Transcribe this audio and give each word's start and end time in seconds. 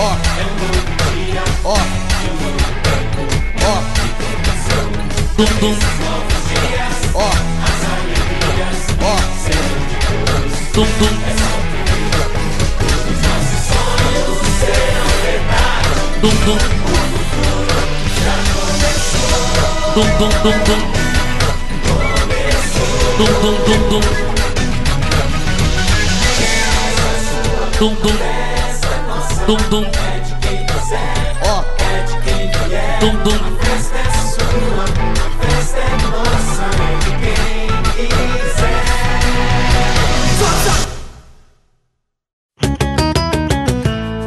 Ó. 0.00 0.16
Ó. 1.64 1.76
Ó. 3.62 3.82
Dum 5.36 5.48
dum. 5.60 5.74
Ó. 7.14 7.30
Ó. 9.02 9.18
Dum 10.74 10.86
dum. 11.00 11.14
Dum 16.22 16.34
dum. 16.46 16.58
Dum 19.94 20.06
dum 20.18 20.30
dum 20.42 20.54
dum. 20.66 20.80
Dum 23.18 23.28
dum 23.42 23.54
dum 23.66 23.90
dum. 23.90 24.02
Dum 27.80 27.94
dum. 28.02 28.39
Dum 29.50 29.56
dum. 29.68 29.84
Ó. 31.42 31.64
Dum 33.00 33.16
dum. 33.24 34.50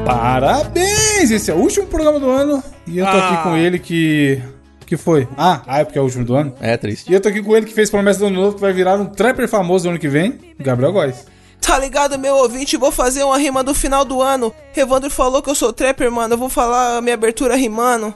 Parabéns! 0.06 1.32
Esse 1.32 1.52
é 1.52 1.54
o 1.54 1.58
último 1.58 1.88
programa 1.88 2.20
do 2.20 2.30
ano 2.30 2.62
e 2.86 2.98
eu 2.98 3.06
tô 3.06 3.12
Ah. 3.12 3.30
aqui 3.34 3.44
com 3.44 3.56
ele 3.56 3.80
que. 3.80 4.42
que 4.86 4.98
foi? 4.98 5.28
Ah, 5.38 5.62
ah, 5.66 5.80
é 5.80 5.86
porque 5.86 5.98
é 5.98 6.02
o 6.02 6.04
último 6.04 6.26
do 6.26 6.36
ano. 6.36 6.54
É 6.60 6.76
triste. 6.78 7.10
E 7.10 7.14
eu 7.16 7.22
tô 7.22 7.30
aqui 7.30 7.42
com 7.42 7.56
ele 7.56 7.66
que 7.66 7.74
fez 7.74 7.90
promessa 7.90 8.20
do 8.20 8.26
ano 8.28 8.42
novo 8.42 8.56
que 8.56 8.62
vai 8.62 8.74
virar 8.74 8.96
um 8.96 9.06
trapper 9.06 9.48
famoso 9.48 9.86
no 9.86 9.92
ano 9.92 10.00
que 10.00 10.10
vem, 10.10 10.40
Gabriel 10.60 10.92
Góes. 10.92 11.26
Tá 11.66 11.80
ligado, 11.80 12.20
meu 12.20 12.36
ouvinte? 12.36 12.76
Vou 12.76 12.92
fazer 12.92 13.24
uma 13.24 13.38
rima 13.38 13.64
do 13.64 13.74
final 13.74 14.04
do 14.04 14.22
ano. 14.22 14.54
Evandro 14.76 15.10
falou 15.10 15.42
que 15.42 15.50
eu 15.50 15.56
sou 15.56 15.72
trapper, 15.72 16.12
mano. 16.12 16.34
Eu 16.34 16.38
vou 16.38 16.50
falar 16.50 16.98
a 16.98 17.02
minha 17.02 17.14
abertura 17.14 17.56
rimando. 17.56 18.14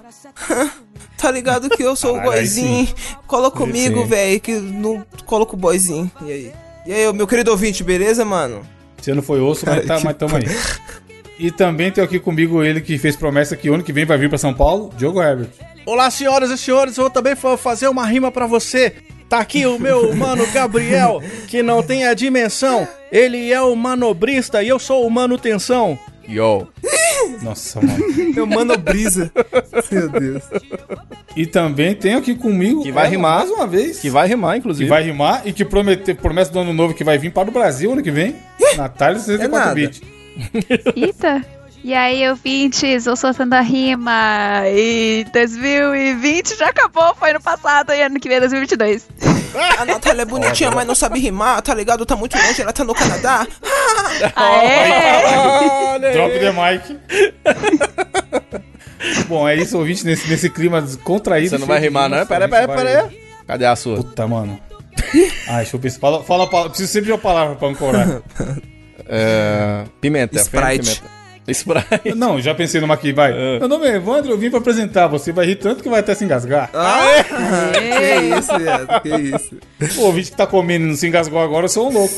tá 1.18 1.32
ligado 1.32 1.70
que 1.70 1.82
eu 1.82 1.96
sou 1.96 2.18
o 2.18 2.22
boyzinho. 2.22 2.88
Cola 3.26 3.50
comigo, 3.50 4.06
velho, 4.06 4.40
que 4.42 4.54
não 4.54 5.04
coloco 5.26 5.56
o 5.56 5.60
boyzinho. 5.60 6.12
E 6.26 6.32
aí? 6.32 6.54
E 6.86 6.94
aí, 6.94 7.14
meu 7.14 7.26
querido 7.26 7.50
ouvinte, 7.52 7.84
beleza, 7.84 8.26
mano? 8.26 8.68
Esse 9.00 9.12
ano 9.12 9.24
foi 9.24 9.40
osso, 9.40 9.66
mas, 9.66 9.76
Cara, 9.76 9.88
tá, 9.88 9.98
que 9.98 10.04
mas 10.04 10.18
tamo 10.18 10.36
aí. 10.36 10.44
E 11.40 11.52
também 11.52 11.92
tem 11.92 12.04
aqui 12.04 12.20
comigo 12.20 12.64
ele 12.64 12.82
que 12.82 12.98
fez 12.98 13.16
promessa 13.16 13.56
que 13.56 13.70
ano 13.70 13.84
que 13.84 13.94
vem 13.94 14.06
vai 14.06 14.18
vir 14.18 14.28
pra 14.28 14.38
São 14.38 14.54
Paulo, 14.54 14.92
Diogo 14.98 15.22
Herbert. 15.22 15.50
Olá, 15.86 16.10
senhoras 16.12 16.50
e 16.50 16.58
senhores, 16.58 16.98
eu 16.98 17.04
vou 17.04 17.12
também 17.12 17.34
vou 17.36 17.56
fazer 17.56 17.88
uma 17.88 18.06
rima 18.06 18.32
pra 18.32 18.46
você. 18.46 18.96
Tá 19.30 19.40
aqui 19.40 19.66
o 19.66 19.78
meu 19.78 20.16
mano 20.16 20.46
Gabriel, 20.54 21.22
que 21.48 21.62
não 21.62 21.84
tem 21.84 22.06
a 22.06 22.14
dimensão. 22.14 22.88
Ele 23.12 23.52
é 23.52 23.62
o 23.62 23.76
manobrista 23.76 24.64
e 24.64 24.70
eu 24.70 24.80
sou 24.80 25.06
o 25.06 25.12
manutenção. 25.12 26.00
Yo. 26.30 26.68
Nossa, 27.42 27.82
mano. 27.82 28.06
Meu 28.34 28.46
mano 28.46 28.78
brisa. 28.78 29.32
meu 29.92 30.10
Deus. 30.10 30.44
E 31.36 31.46
também 31.46 31.94
tem 31.96 32.16
aqui 32.16 32.36
comigo. 32.36 32.84
Que 32.84 32.92
vai 32.92 33.04
ela, 33.06 33.12
rimar. 33.12 33.38
Mais 33.40 33.52
uma 33.52 33.68
vez. 33.68 34.00
Que 34.00 34.10
vai 34.10 34.28
rimar, 34.28 34.54
Que 34.54 34.60
inclusive. 34.60 34.90
vai 34.90 35.04
rimar 35.04 35.42
e 35.46 35.54
que 35.54 35.64
prometeu 35.66 36.16
promessa 36.16 36.52
do 36.52 36.60
ano 36.60 36.74
novo 36.74 36.94
que 36.94 37.04
vai 37.04 37.18
vir 37.18 37.32
para 37.32 37.50
o 37.50 37.52
Brasil 37.54 37.92
ano 37.92 38.02
que 38.04 38.12
vem. 38.12 38.36
Natália 38.76 39.20
64 39.20 39.58
nada. 39.60 39.76
bit. 39.76 40.02
Eita! 40.96 41.46
E 41.84 41.94
aí, 41.94 42.28
ouvintes, 42.30 43.06
eu 43.06 43.16
soltando 43.16 43.54
a 43.54 43.62
rima. 43.62 44.64
E 44.68 45.26
2020 45.32 46.58
já 46.58 46.70
acabou, 46.70 47.16
foi 47.16 47.30
ano 47.30 47.42
passado 47.42 47.94
e 47.94 48.02
ano 48.02 48.20
que 48.20 48.28
vem 48.28 48.38
é 48.38 48.42
2022. 48.42 49.08
A 49.80 49.86
Natália 49.86 50.24
é 50.24 50.26
bonitinha, 50.26 50.70
mas 50.72 50.86
não 50.86 50.96
sabe 50.96 51.20
rimar, 51.20 51.62
tá 51.62 51.74
ligado? 51.74 52.06
Tá 52.06 52.16
muito 52.16 52.38
longe, 52.38 52.62
ela 52.62 52.74
tá 52.74 52.84
no 52.84 52.94
Canadá. 52.94 53.48
Aê! 54.36 56.12
Drop 56.14 56.40
the 56.40 56.52
mic. 56.52 57.00
Bom, 59.28 59.48
é 59.48 59.56
isso, 59.56 59.78
ouvinte, 59.78 60.04
nesse, 60.06 60.28
nesse 60.30 60.50
clima 60.50 60.86
contraído. 61.04 61.52
Você 61.52 61.58
não 61.58 61.68
vai 61.68 61.80
rimar, 61.80 62.10
não? 62.10 62.18
rimas, 62.18 62.28
Pera, 62.28 62.46
a 62.46 62.50
pera, 62.50 62.62
gente 62.64 62.76
vai- 62.76 62.86
pera 62.86 63.02
aí. 63.04 63.20
Cadê 63.48 63.66
a 63.66 63.76
sua? 63.76 63.98
Puta, 63.98 64.28
mano. 64.28 64.60
Ah, 65.48 65.58
deixa 65.58 65.76
eu 65.76 65.80
pensar. 65.80 66.00
Fala, 66.00 66.24
fala 66.24 66.44
a 66.44 66.48
palavra. 66.48 66.70
Preciso 66.72 66.92
sempre 66.92 67.06
de 67.06 67.12
uma 67.14 67.18
palavra 67.18 67.56
pra 67.56 67.68
ancorar. 67.70 68.22
É... 69.08 69.86
Pimenta. 70.02 70.38
Sprite. 70.42 71.00
Pimenta. 71.00 71.17
Sprite. 71.52 72.14
Não, 72.16 72.40
já 72.42 72.54
pensei 72.54 72.82
numa 72.82 72.94
aqui, 72.94 73.12
vai. 73.14 73.32
É. 73.32 73.60
Meu 73.60 73.68
nome 73.68 73.88
é 73.88 73.96
Evandro, 73.96 74.32
eu 74.32 74.38
vim 74.38 74.50
pra 74.50 74.60
apresentar. 74.60 75.08
Você 75.08 75.32
vai 75.32 75.46
rir 75.46 75.56
tanto 75.56 75.82
que 75.84 75.90
vai 75.90 76.00
até 76.02 76.14
se 76.14 76.24
engasgar. 76.26 76.70
Ah, 76.74 77.24
que 77.74 78.40
isso, 78.40 78.58
viado, 78.60 79.02
que 79.02 79.10
isso. 79.90 80.00
O 80.02 80.06
ouvinte 80.06 80.32
que 80.32 80.38
tá 80.38 80.46
comendo 80.48 80.86
e 80.86 80.90
não 80.90 80.96
se 80.96 81.08
engasgou 81.08 81.40
agora, 81.40 81.66
eu 81.66 81.70
sou 81.70 81.90
um 81.90 81.94
louco. 81.94 82.14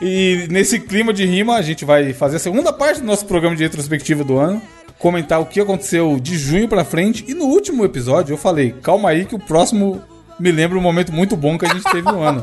E 0.00 0.46
nesse 0.50 0.78
clima 0.78 1.12
de 1.12 1.24
rima, 1.24 1.56
a 1.56 1.62
gente 1.62 1.84
vai 1.84 2.12
fazer 2.12 2.36
a 2.36 2.40
segunda 2.40 2.72
parte 2.72 3.00
do 3.00 3.06
nosso 3.06 3.24
programa 3.26 3.56
de 3.56 3.62
retrospectiva 3.62 4.22
do 4.22 4.38
ano. 4.38 4.60
Comentar 4.98 5.40
o 5.40 5.46
que 5.46 5.60
aconteceu 5.60 6.18
de 6.20 6.36
junho 6.38 6.68
pra 6.68 6.84
frente. 6.84 7.24
E 7.28 7.34
no 7.34 7.44
último 7.46 7.84
episódio 7.84 8.32
eu 8.34 8.38
falei, 8.38 8.74
calma 8.82 9.10
aí 9.10 9.24
que 9.24 9.34
o 9.34 9.38
próximo 9.38 10.02
me 10.38 10.52
lembra 10.52 10.76
um 10.78 10.82
momento 10.82 11.12
muito 11.12 11.34
bom 11.36 11.56
que 11.58 11.64
a 11.64 11.68
gente 11.72 11.84
teve 11.84 12.02
no 12.02 12.22
ano. 12.22 12.42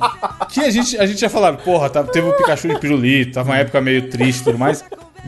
Que 0.49 0.61
a 0.61 0.69
gente, 0.71 0.97
a 0.97 1.05
gente 1.05 1.17
tinha 1.17 1.29
falado, 1.29 1.63
porra, 1.63 1.89
tá- 1.89 2.03
teve 2.03 2.27
o 2.27 2.33
Pikachu 2.33 2.67
de 2.69 2.79
pirulito, 2.79 3.33
tava 3.33 3.51
uma 3.51 3.57
época 3.57 3.79
meio 3.81 4.09
triste 4.09 4.41
e 4.41 4.43
tudo 4.45 4.57
mais. 4.57 4.83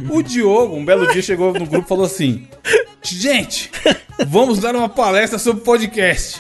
O 0.10 0.22
Diogo, 0.22 0.76
um 0.76 0.84
belo 0.84 1.08
dia, 1.12 1.22
chegou 1.22 1.54
no 1.54 1.66
grupo 1.66 1.86
e 1.86 1.90
falou 1.90 2.06
assim: 2.06 2.48
Gente, 3.02 3.72
vamos 4.28 4.60
dar 4.60 4.76
uma 4.76 4.90
palestra 4.90 5.40
sobre 5.40 5.64
podcast 5.64 6.40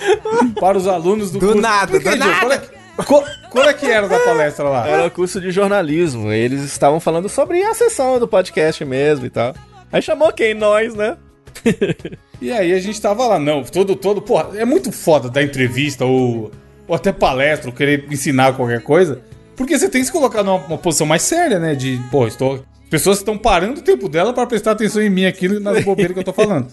para 0.59 0.77
os 0.77 0.87
alunos 0.87 1.31
do, 1.31 1.39
Do 1.39 1.45
curso. 1.47 1.61
nada, 1.61 1.91
Por 1.91 2.01
quê, 2.03 2.09
do 2.09 2.15
nada. 2.17 2.39
Qual 2.39 2.51
é, 2.51 2.57
que- 2.57 3.49
qual, 3.49 3.69
é 3.69 3.73
que 3.73 3.85
era 3.85 4.07
da 4.07 4.19
palestra 4.19 4.65
lá? 4.69 4.87
Era 4.87 5.05
o 5.07 5.11
curso 5.11 5.39
de 5.41 5.51
jornalismo. 5.51 6.31
Eles 6.31 6.61
estavam 6.63 6.99
falando 6.99 7.27
sobre 7.29 7.61
a 7.63 7.73
sessão 7.73 8.19
do 8.19 8.27
podcast 8.27 8.83
mesmo 8.85 9.25
e 9.25 9.29
tal. 9.29 9.53
Aí 9.91 10.01
chamou 10.01 10.31
quem? 10.33 10.53
Nós, 10.53 10.93
né? 10.95 11.17
E 12.41 12.51
aí 12.51 12.73
a 12.73 12.79
gente 12.79 13.01
tava 13.01 13.25
lá, 13.25 13.39
não, 13.39 13.63
todo, 13.63 13.95
todo, 13.95 14.21
porra, 14.21 14.57
é 14.59 14.65
muito 14.65 14.91
foda 14.91 15.29
dar 15.29 15.41
entrevista 15.41 16.05
ou, 16.05 16.51
ou 16.87 16.95
até 16.95 17.11
palestra, 17.11 17.69
ou 17.69 17.75
querer 17.75 18.05
ensinar 18.11 18.53
qualquer 18.53 18.81
coisa, 18.83 19.21
porque 19.55 19.77
você 19.79 19.89
tem 19.89 20.01
que 20.01 20.07
se 20.07 20.11
colocar 20.11 20.43
numa 20.43 20.57
uma 20.65 20.77
posição 20.77 21.07
mais 21.07 21.21
séria, 21.23 21.57
né, 21.59 21.73
de, 21.73 21.99
pô, 22.11 22.27
estou... 22.27 22.63
As 22.85 22.89
pessoas 22.89 23.17
estão 23.17 23.37
parando 23.37 23.79
o 23.79 23.83
tempo 23.83 24.07
dela 24.07 24.31
pra 24.31 24.45
prestar 24.45 24.71
atenção 24.71 25.01
em 25.01 25.09
mim 25.09 25.25
aqui 25.25 25.47
nas 25.59 25.83
bobeiras 25.83 26.13
que 26.13 26.19
eu 26.19 26.23
tô 26.23 26.31
falando. 26.31 26.67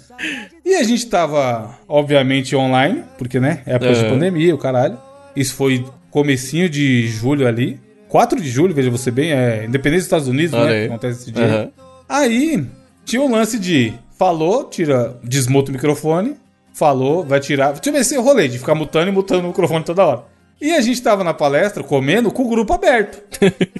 E 0.64 0.74
a 0.76 0.82
gente 0.84 1.06
tava, 1.06 1.78
obviamente, 1.88 2.54
online, 2.54 3.02
porque, 3.18 3.40
né, 3.40 3.62
época 3.66 3.92
de 3.92 4.00
Aham. 4.00 4.10
pandemia, 4.10 4.54
o 4.54 4.58
caralho. 4.58 4.98
Isso 5.34 5.54
foi 5.54 5.84
comecinho 6.10 6.68
de 6.68 7.08
julho 7.08 7.48
ali. 7.48 7.80
4 8.08 8.40
de 8.40 8.48
julho, 8.50 8.74
veja 8.74 8.90
você 8.90 9.10
bem, 9.10 9.32
é 9.32 9.64
independência 9.64 10.00
dos 10.00 10.06
Estados 10.06 10.28
Unidos, 10.28 10.52
Olha 10.52 10.66
né, 10.66 10.72
aí. 10.72 10.80
que 10.82 10.86
acontece 10.92 11.22
esse 11.22 11.32
dia. 11.32 11.44
Aham. 11.44 11.70
Aí 12.08 12.66
tinha 13.06 13.22
o 13.22 13.30
lance 13.30 13.58
de 13.58 13.94
falou, 14.18 14.64
tira, 14.64 15.18
desmuta 15.24 15.70
o 15.70 15.72
microfone, 15.74 16.36
falou, 16.74 17.24
vai 17.24 17.40
tirar. 17.40 17.72
Tinha 17.80 17.98
esse 17.98 18.16
rolê 18.18 18.48
de 18.48 18.58
ficar 18.58 18.74
mutando 18.74 19.08
e 19.08 19.12
mutando 19.12 19.44
o 19.44 19.48
microfone 19.48 19.82
toda 19.82 20.04
hora. 20.04 20.31
E 20.62 20.72
a 20.76 20.80
gente 20.80 21.02
tava 21.02 21.24
na 21.24 21.34
palestra 21.34 21.82
comendo 21.82 22.30
com 22.30 22.44
o 22.44 22.48
grupo 22.48 22.72
aberto. 22.72 23.20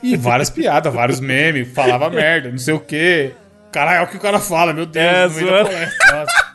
E 0.02 0.16
várias 0.18 0.50
piadas, 0.50 0.92
vários 0.92 1.20
memes, 1.20 1.68
falava 1.72 2.10
merda, 2.10 2.50
não 2.50 2.58
sei 2.58 2.74
o 2.74 2.80
quê. 2.80 3.30
Caralho, 3.70 4.00
é 4.00 4.02
o 4.02 4.08
que 4.08 4.16
o 4.16 4.20
cara 4.20 4.40
fala, 4.40 4.72
meu 4.72 4.84
Deus, 4.84 5.06
É, 5.06 5.28
no 5.28 5.34
meio 5.34 5.46
da 5.46 5.64
palestra. 5.64 6.16
nossa. 6.16 6.52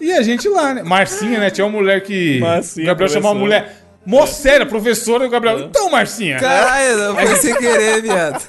E 0.00 0.12
a 0.12 0.22
gente 0.22 0.48
lá, 0.48 0.74
né? 0.74 0.82
Marcinha, 0.82 1.38
né? 1.38 1.50
Tinha 1.50 1.64
uma 1.66 1.78
mulher 1.78 2.00
que. 2.02 2.40
Marcinha, 2.40 2.86
Gabriel 2.86 3.08
chamou 3.10 3.32
uma 3.32 3.38
mulher. 3.40 3.77
Mó 4.08 4.24
séria, 4.26 4.64
professora, 4.64 5.24
e 5.24 5.26
o 5.26 5.30
Gabriel. 5.30 5.60
Então, 5.60 5.90
Marcinha. 5.90 6.38
Caralho, 6.40 6.96
não 6.96 7.14
foi 7.16 7.36
sem 7.36 7.54
querer, 7.54 8.00
viado. 8.00 8.42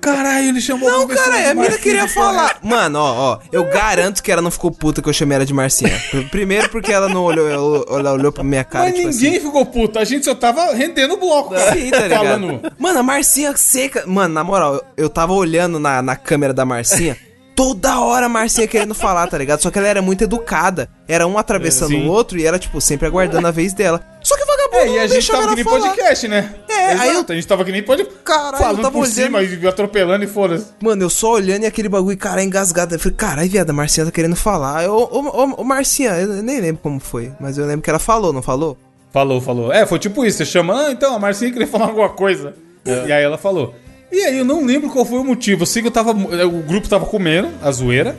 Caralho, 0.00 0.48
ele 0.48 0.60
chamou 0.60 0.90
Não, 0.90 1.06
professora 1.06 1.32
cara, 1.32 1.42
de 1.44 1.50
a 1.50 1.54
mina 1.54 1.78
queria 1.78 2.02
que 2.06 2.14
falar. 2.14 2.58
Mano, 2.62 2.98
ó, 2.98 3.32
ó, 3.34 3.38
eu 3.52 3.64
garanto 3.64 4.22
que 4.22 4.32
ela 4.32 4.40
não 4.40 4.50
ficou 4.50 4.70
puta 4.70 5.02
que 5.02 5.08
eu 5.08 5.12
chamei 5.12 5.36
ela 5.36 5.44
de 5.46 5.52
Marcinha. 5.52 6.00
Pr- 6.10 6.28
Primeiro 6.30 6.68
porque 6.70 6.90
ela 6.92 7.08
não 7.10 7.22
olhou, 7.24 7.46
ela, 7.48 7.98
ela 8.00 8.12
olhou 8.14 8.32
pra 8.32 8.42
minha 8.42 8.64
cara, 8.64 8.86
Mas 8.86 8.94
tipo 8.94 9.08
ninguém 9.08 9.30
assim. 9.36 9.40
ficou 9.46 9.66
puto, 9.66 9.98
a 9.98 10.04
gente 10.04 10.24
só 10.24 10.34
tava 10.34 10.72
rendendo 10.74 11.14
o 11.14 11.16
bloco, 11.18 11.54
cara. 11.54 11.72
Sim, 11.74 11.90
tá 11.90 12.00
ligado? 12.00 12.24
Falando. 12.24 12.72
Mano, 12.78 12.98
a 12.98 13.02
Marcinha 13.02 13.54
seca. 13.56 14.04
Mano, 14.06 14.32
na 14.32 14.42
moral, 14.42 14.74
eu, 14.74 14.84
eu 15.04 15.08
tava 15.10 15.32
olhando 15.34 15.78
na, 15.78 16.00
na 16.00 16.16
câmera 16.16 16.54
da 16.54 16.64
Marcinha. 16.64 17.16
Toda 17.56 18.00
hora 18.00 18.26
a 18.26 18.28
Marcinha 18.28 18.66
querendo 18.66 18.94
falar, 18.96 19.28
tá 19.28 19.38
ligado? 19.38 19.60
Só 19.62 19.70
que 19.70 19.78
ela 19.78 19.86
era 19.86 20.02
muito 20.02 20.24
educada. 20.24 20.90
Era 21.06 21.24
um 21.24 21.38
atravessando 21.38 21.90
Sim. 21.90 22.08
o 22.08 22.10
outro 22.10 22.36
e 22.36 22.44
ela, 22.44 22.58
tipo, 22.58 22.80
sempre 22.80 23.06
aguardando 23.06 23.46
a 23.46 23.52
vez 23.52 23.72
dela. 23.72 24.00
Só 24.20 24.36
que 24.36 24.44
É, 24.74 24.88
e 24.88 24.98
a 24.98 25.06
gente 25.06 25.30
tava 25.30 25.48
que 25.48 25.54
nem 25.54 25.64
falar. 25.64 25.80
podcast, 25.88 26.28
né? 26.28 26.54
É, 26.68 26.92
aí 26.92 27.10
Exato, 27.10 27.32
a 27.32 27.34
gente 27.34 27.46
tava 27.46 27.64
que 27.64 27.72
nem 27.72 27.82
podcast. 27.82 28.14
Caralho, 28.24 28.54
eu 28.54 28.58
falando 28.58 28.76
tava 28.82 28.90
por 28.92 28.98
olhando. 29.02 29.12
cima 29.14 29.42
e 29.42 29.66
atropelando 29.66 30.24
e 30.24 30.26
foda-se. 30.26 30.66
Mano, 30.82 31.02
eu 31.02 31.10
só 31.10 31.32
olhando 31.32 31.62
e 31.62 31.66
aquele 31.66 31.88
bagulho, 31.88 32.16
cara, 32.16 32.42
engasgado. 32.42 32.94
Eu 32.94 32.98
falei, 32.98 33.16
caralho, 33.16 33.50
viado, 33.50 33.70
a 33.70 33.72
Marcinha 33.72 34.06
tá 34.06 34.12
querendo 34.12 34.36
falar. 34.36 34.84
Eu, 34.84 34.92
ô, 34.94 35.20
ô, 35.20 35.60
ô, 35.60 35.64
Marcinha, 35.64 36.10
eu 36.12 36.42
nem 36.42 36.60
lembro 36.60 36.82
como 36.82 36.98
foi, 37.00 37.32
mas 37.40 37.56
eu 37.58 37.66
lembro 37.66 37.82
que 37.82 37.90
ela 37.90 37.98
falou, 37.98 38.32
não 38.32 38.42
falou? 38.42 38.76
Falou, 39.12 39.40
falou. 39.40 39.72
É, 39.72 39.86
foi 39.86 39.98
tipo 39.98 40.24
isso. 40.24 40.38
Você 40.38 40.44
chama, 40.44 40.86
ah, 40.86 40.90
então, 40.90 41.14
a 41.14 41.18
Marcinha 41.18 41.50
queria 41.52 41.68
falar 41.68 41.86
alguma 41.86 42.08
coisa. 42.08 42.54
E 42.84 43.12
aí 43.12 43.22
ela 43.22 43.38
falou. 43.38 43.74
E 44.12 44.20
aí 44.20 44.38
eu 44.38 44.44
não 44.44 44.64
lembro 44.64 44.90
qual 44.90 45.04
foi 45.04 45.18
o 45.18 45.24
motivo. 45.24 45.62
Eu 45.62 45.66
sei 45.66 45.82
que 45.82 45.88
eu 45.88 45.92
tava. 45.92 46.12
O 46.12 46.62
grupo 46.62 46.88
tava 46.88 47.04
comendo, 47.06 47.48
a 47.62 47.70
zoeira. 47.72 48.16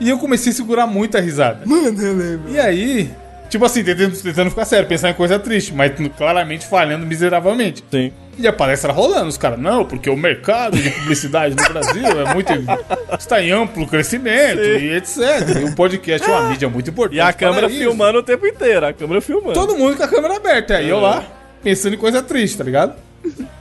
e 0.00 0.08
eu 0.08 0.18
comecei 0.18 0.50
a 0.50 0.54
segurar 0.54 0.86
muita 0.86 1.20
risada. 1.20 1.64
Mano, 1.66 2.02
eu 2.02 2.16
lembro. 2.16 2.50
E 2.50 2.58
aí, 2.58 3.10
tipo 3.50 3.64
assim, 3.64 3.84
tentando, 3.84 4.16
tentando 4.16 4.48
ficar 4.48 4.64
sério, 4.64 4.88
pensar 4.88 5.10
em 5.10 5.14
coisa 5.14 5.38
triste, 5.38 5.74
mas 5.74 5.92
claramente 6.16 6.66
falhando 6.66 7.04
miseravelmente. 7.04 7.84
Sim. 7.90 8.12
E 8.38 8.46
a 8.46 8.52
palestra 8.52 8.90
rolando, 8.90 9.28
os 9.28 9.36
caras, 9.36 9.58
não, 9.58 9.84
porque 9.84 10.08
o 10.08 10.16
mercado 10.16 10.78
de 10.78 10.88
publicidade 10.88 11.54
no 11.54 11.62
Brasil 11.62 12.06
é 12.06 12.32
muito. 12.32 12.52
está 13.18 13.42
em 13.42 13.50
amplo 13.50 13.86
crescimento 13.86 14.60
e 14.60 14.96
etc. 14.96 15.18
E 15.60 15.64
o 15.64 15.74
podcast 15.74 16.26
é 16.26 16.32
uma 16.32 16.48
mídia 16.48 16.68
muito 16.68 16.88
importante. 16.88 17.18
E 17.18 17.20
a 17.20 17.32
câmera 17.32 17.66
isso. 17.66 17.78
filmando 17.78 18.20
o 18.20 18.22
tempo 18.22 18.46
inteiro, 18.46 18.86
a 18.86 18.92
câmera 18.94 19.20
filmando. 19.20 19.52
Todo 19.52 19.76
mundo 19.76 19.96
com 19.96 20.04
a 20.04 20.08
câmera 20.08 20.36
aberta. 20.36 20.76
Aí 20.76 20.88
eu 20.88 21.00
lá, 21.00 21.22
pensando 21.62 21.94
em 21.94 21.98
coisa 21.98 22.22
triste, 22.22 22.56
tá 22.56 22.64
ligado? 22.64 22.94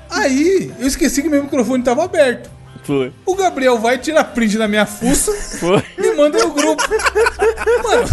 Aí, 0.09 0.71
eu 0.79 0.87
esqueci 0.87 1.21
que 1.21 1.29
meu 1.29 1.43
microfone 1.43 1.83
tava 1.83 2.05
aberto. 2.05 2.49
Foi. 2.89 3.13
O 3.23 3.35
Gabriel 3.35 3.77
vai 3.77 3.99
tirar 3.99 4.23
print 4.23 4.57
da 4.57 4.67
minha 4.67 4.83
fuça 4.83 5.31
Foi. 5.61 5.83
e 5.95 6.11
manda 6.15 6.39
no 6.39 6.49
grupo. 6.49 6.83
Mano, 7.83 8.07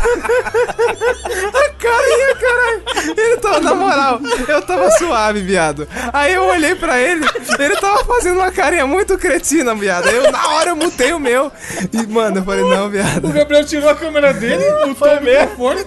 Carinha, 1.79 2.35
caralho. 2.35 2.83
Ele 3.17 3.37
tava, 3.39 3.61
na 3.61 3.75
moral, 3.75 4.21
eu 4.47 4.61
tava 4.63 4.91
suave, 4.93 5.41
viado. 5.41 5.89
Aí 6.13 6.35
eu 6.35 6.45
olhei 6.45 6.75
pra 6.75 7.01
ele, 7.01 7.25
ele 7.59 7.77
tava 7.77 8.05
fazendo 8.05 8.37
uma 8.37 8.51
carinha 8.51 8.87
muito 8.87 9.17
cretina, 9.17 9.75
viado. 9.75 10.09
Aí 10.09 10.17
eu, 10.17 10.31
na 10.31 10.49
hora, 10.49 10.71
eu 10.71 10.77
mutei 10.77 11.13
o 11.15 11.21
meu. 11.21 11.51
E, 11.93 12.07
mano, 12.07 12.39
eu 12.41 12.45
falei, 12.45 12.63
não, 12.65 12.87
o 12.87 12.91
viado. 12.91 13.29
Gabriel 13.33 13.65
tirou 13.65 13.89
a 13.89 13.95
câmera 13.95 14.35
dele, 14.35 14.63
botou 14.95 15.09
o 15.17 15.23
microfone, 15.23 15.85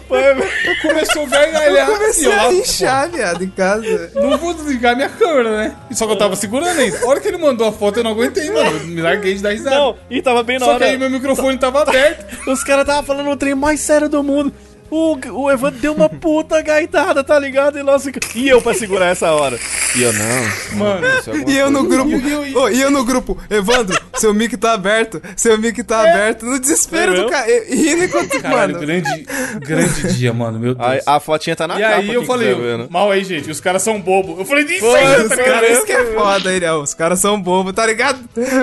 começou 0.81 1.23
a 1.23 1.27
gargalhar. 1.27 1.89
Eu 1.89 1.95
comecei 1.95 2.31
a 2.31 2.53
inchar, 2.53 3.09
viado, 3.09 3.43
em 3.43 3.49
casa. 3.49 4.11
Não 4.15 4.37
vou 4.37 4.53
desligar 4.53 4.95
minha 4.95 5.09
câmera, 5.09 5.57
né? 5.57 5.75
Só 5.91 6.07
que 6.07 6.13
eu 6.13 6.17
tava 6.17 6.35
segurando 6.35 6.79
ainda. 6.79 6.99
A 7.03 7.07
hora 7.07 7.19
que 7.19 7.27
ele 7.27 7.37
mandou 7.37 7.67
a 7.67 7.71
foto, 7.71 7.99
eu 7.99 8.03
não 8.03 8.11
aguentei, 8.11 8.49
mano. 8.49 8.78
Me 8.85 9.01
larguei 9.01 9.33
de 9.35 9.41
dar 9.41 9.51
risada. 9.51 9.75
Não, 9.75 9.95
e 10.09 10.21
tava 10.21 10.43
bem 10.43 10.57
na 10.59 10.65
Só 10.65 10.71
que 10.71 10.83
hora. 10.83 10.85
aí 10.91 10.97
meu 10.97 11.09
microfone 11.09 11.57
tava 11.57 11.81
aberto. 11.81 12.49
Os 12.49 12.63
caras 12.63 12.85
tava 12.85 13.03
falando 13.03 13.29
o 13.29 13.37
trem 13.37 13.55
mais 13.55 13.79
sério 13.79 14.09
do 14.09 14.23
mundo. 14.23 14.51
O, 14.89 15.17
o 15.43 15.51
Evandro 15.51 15.79
deu 15.79 15.93
uma 15.93 16.09
puta 16.09 16.61
gaitada, 16.61 17.23
tá 17.23 17.37
ligado? 17.37 17.77
E, 17.79 17.83
nós 17.83 18.05
e 18.35 18.47
eu 18.49 18.61
pra 18.61 18.73
segurar 18.73 19.07
essa 19.07 19.31
hora. 19.31 19.59
E 19.95 20.01
eu, 20.01 20.13
não. 20.13 20.77
Mano, 20.77 21.07
E 21.47 21.57
eu 21.57 21.69
no 21.71 21.83
grupo, 21.83 22.09
E 22.11 22.31
eu- 22.31 22.69
e- 22.69 22.75
e 22.77 22.81
eu 22.81 22.89
no 22.91 23.03
grupo, 23.05 23.37
Evandro, 23.49 23.99
seu 24.15 24.33
mic 24.33 24.55
tá 24.57 24.73
aberto, 24.73 25.21
seu 25.35 25.57
mic 25.57 25.83
tá 25.83 26.01
aberto, 26.01 26.45
no 26.45 26.59
desespero 26.59 27.13
É 27.15 27.21
do 27.23 27.29
cara, 27.29 27.49
e- 27.49 27.75
rindo 27.75 28.03
enquanto, 28.05 28.41
caralho, 28.41 28.73
mano, 28.73 28.85
grande, 28.85 29.25
grande 29.65 30.13
dia, 30.13 30.33
mano, 30.33 30.59
meu 30.59 30.75
Deus. 30.75 31.07
A, 31.07 31.15
a 31.15 31.19
fotinha 31.19 31.55
tá 31.55 31.67
na 31.67 31.77
e 31.77 31.81
capa. 31.81 31.95
aí 31.95 32.13
eu 32.13 32.25
falei, 32.25 32.55
né? 32.55 32.87
mal 32.89 33.11
aí, 33.11 33.23
gente, 33.23 33.49
os 33.49 33.59
caras 33.59 33.81
são 33.81 33.99
bobo. 34.01 34.37
Eu 34.39 34.45
falei, 34.45 34.65
Foi, 34.79 34.99
aí, 34.99 35.15
tá 35.15 35.23
os 35.23 35.29
ligado? 35.31 35.45
cara, 35.45 35.71
isso 35.71 35.85
que 35.85 35.91
é 35.91 36.05
foda, 36.13 36.53
ele, 36.53 36.69
os 36.69 36.93
caras 36.93 37.19
são 37.19 37.39
bobos, 37.41 37.73
tá 37.73 37.85
ligado? 37.85 38.19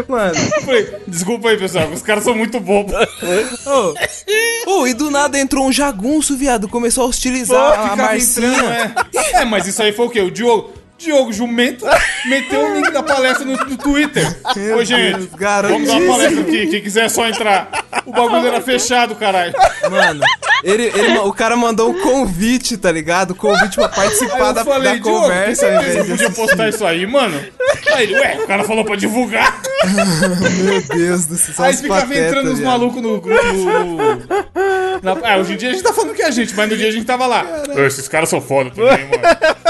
Mano, 0.09 0.35
Eu 0.57 0.63
falei, 0.63 0.89
desculpa 1.07 1.49
aí, 1.51 1.57
pessoal, 1.57 1.89
os 1.91 2.03
caras 2.03 2.25
são 2.25 2.35
muito 2.35 2.59
bobos. 2.61 2.95
ô, 4.67 4.81
ô, 4.81 4.87
e 4.87 4.95
do 4.95 5.11
nada 5.11 5.39
entrou 5.39 5.67
um 5.67 5.73
jagunço, 5.73 6.16
viado, 6.37 6.69
começou 6.69 7.05
a 7.05 7.07
hostilizar 7.07 7.75
Pô, 7.75 7.93
a 7.93 7.97
Marcinha. 7.97 8.49
entrando, 8.49 8.71
é. 8.71 8.95
É, 9.41 9.45
mas 9.45 9.67
isso 9.67 9.83
aí 9.83 9.93
foi 9.93 10.07
o 10.07 10.11
quê? 10.11 10.21
O 10.21 10.31
Diogo. 10.31 10.73
Diogo 10.99 11.33
Jumento 11.33 11.85
meteu 12.25 12.71
o 12.71 12.75
link 12.75 12.91
da 12.91 13.03
palestra 13.03 13.45
no, 13.45 13.53
no 13.53 13.77
Twitter. 13.77 14.25
Meu 14.57 14.79
Ô, 14.79 14.85
gente, 14.85 15.17
Deus, 15.19 15.29
vamos 15.71 15.89
dar 15.89 15.97
uma 15.99 16.13
palestra 16.13 16.41
aqui. 16.41 16.67
Quem 16.69 16.81
quiser 16.83 17.05
é 17.05 17.09
só 17.09 17.27
entrar. 17.29 17.69
O 18.07 18.13
bagulho 18.13 18.47
era 18.47 18.61
fechado, 18.61 19.15
caralho. 19.15 19.53
Mano, 19.91 20.25
ele, 20.65 20.85
ele 20.95 21.19
o 21.19 21.33
cara 21.33 21.57
mandou 21.57 21.91
um 21.91 22.01
convite, 22.01 22.77
tá 22.77 22.91
ligado? 22.91 23.35
Convite 23.35 23.75
pra 23.75 23.89
participar 23.89 24.53
da, 24.53 24.65
falei, 24.65 24.93
da 24.93 25.03
Diogo, 25.05 25.21
conversa, 25.23 25.67
ao 25.67 25.83
invés 25.83 25.97
que 26.03 26.11
podia 26.11 26.31
postar 26.31 26.69
isso 26.69 26.85
aí, 26.87 27.07
mano? 27.07 27.41
Aí 27.93 28.05
ele, 28.05 28.15
ué, 28.15 28.39
o 28.43 28.47
cara 28.47 28.65
falou 28.65 28.85
pra 28.85 28.97
divulgar. 28.97 29.61
Meu 30.65 30.83
Deus 30.83 31.27
do 31.27 31.37
céu, 31.37 31.65
Aí 31.65 31.77
ficava 31.77 32.01
patetas, 32.03 32.27
entrando 32.29 32.53
os 32.53 32.61
malucos 32.61 33.03
no 33.03 33.21
grupo. 33.21 33.43
Na- 35.03 35.17
ah, 35.25 35.37
hoje 35.39 35.53
em 35.55 35.57
dia 35.57 35.69
a 35.71 35.73
gente 35.73 35.83
tá 35.83 35.93
falando 35.93 36.15
que 36.15 36.23
é 36.23 36.27
a 36.27 36.31
gente, 36.31 36.55
mas 36.55 36.71
no 36.71 36.77
dia 36.77 36.89
a 36.89 36.93
gente 36.93 37.05
tava 37.05 37.27
lá. 37.27 37.45
"Ô, 37.77 37.81
Esses 37.81 38.09
caras 38.09 38.29
são 38.29 38.41
foda 38.41 38.71
também, 38.71 39.05
mano. 39.09 39.23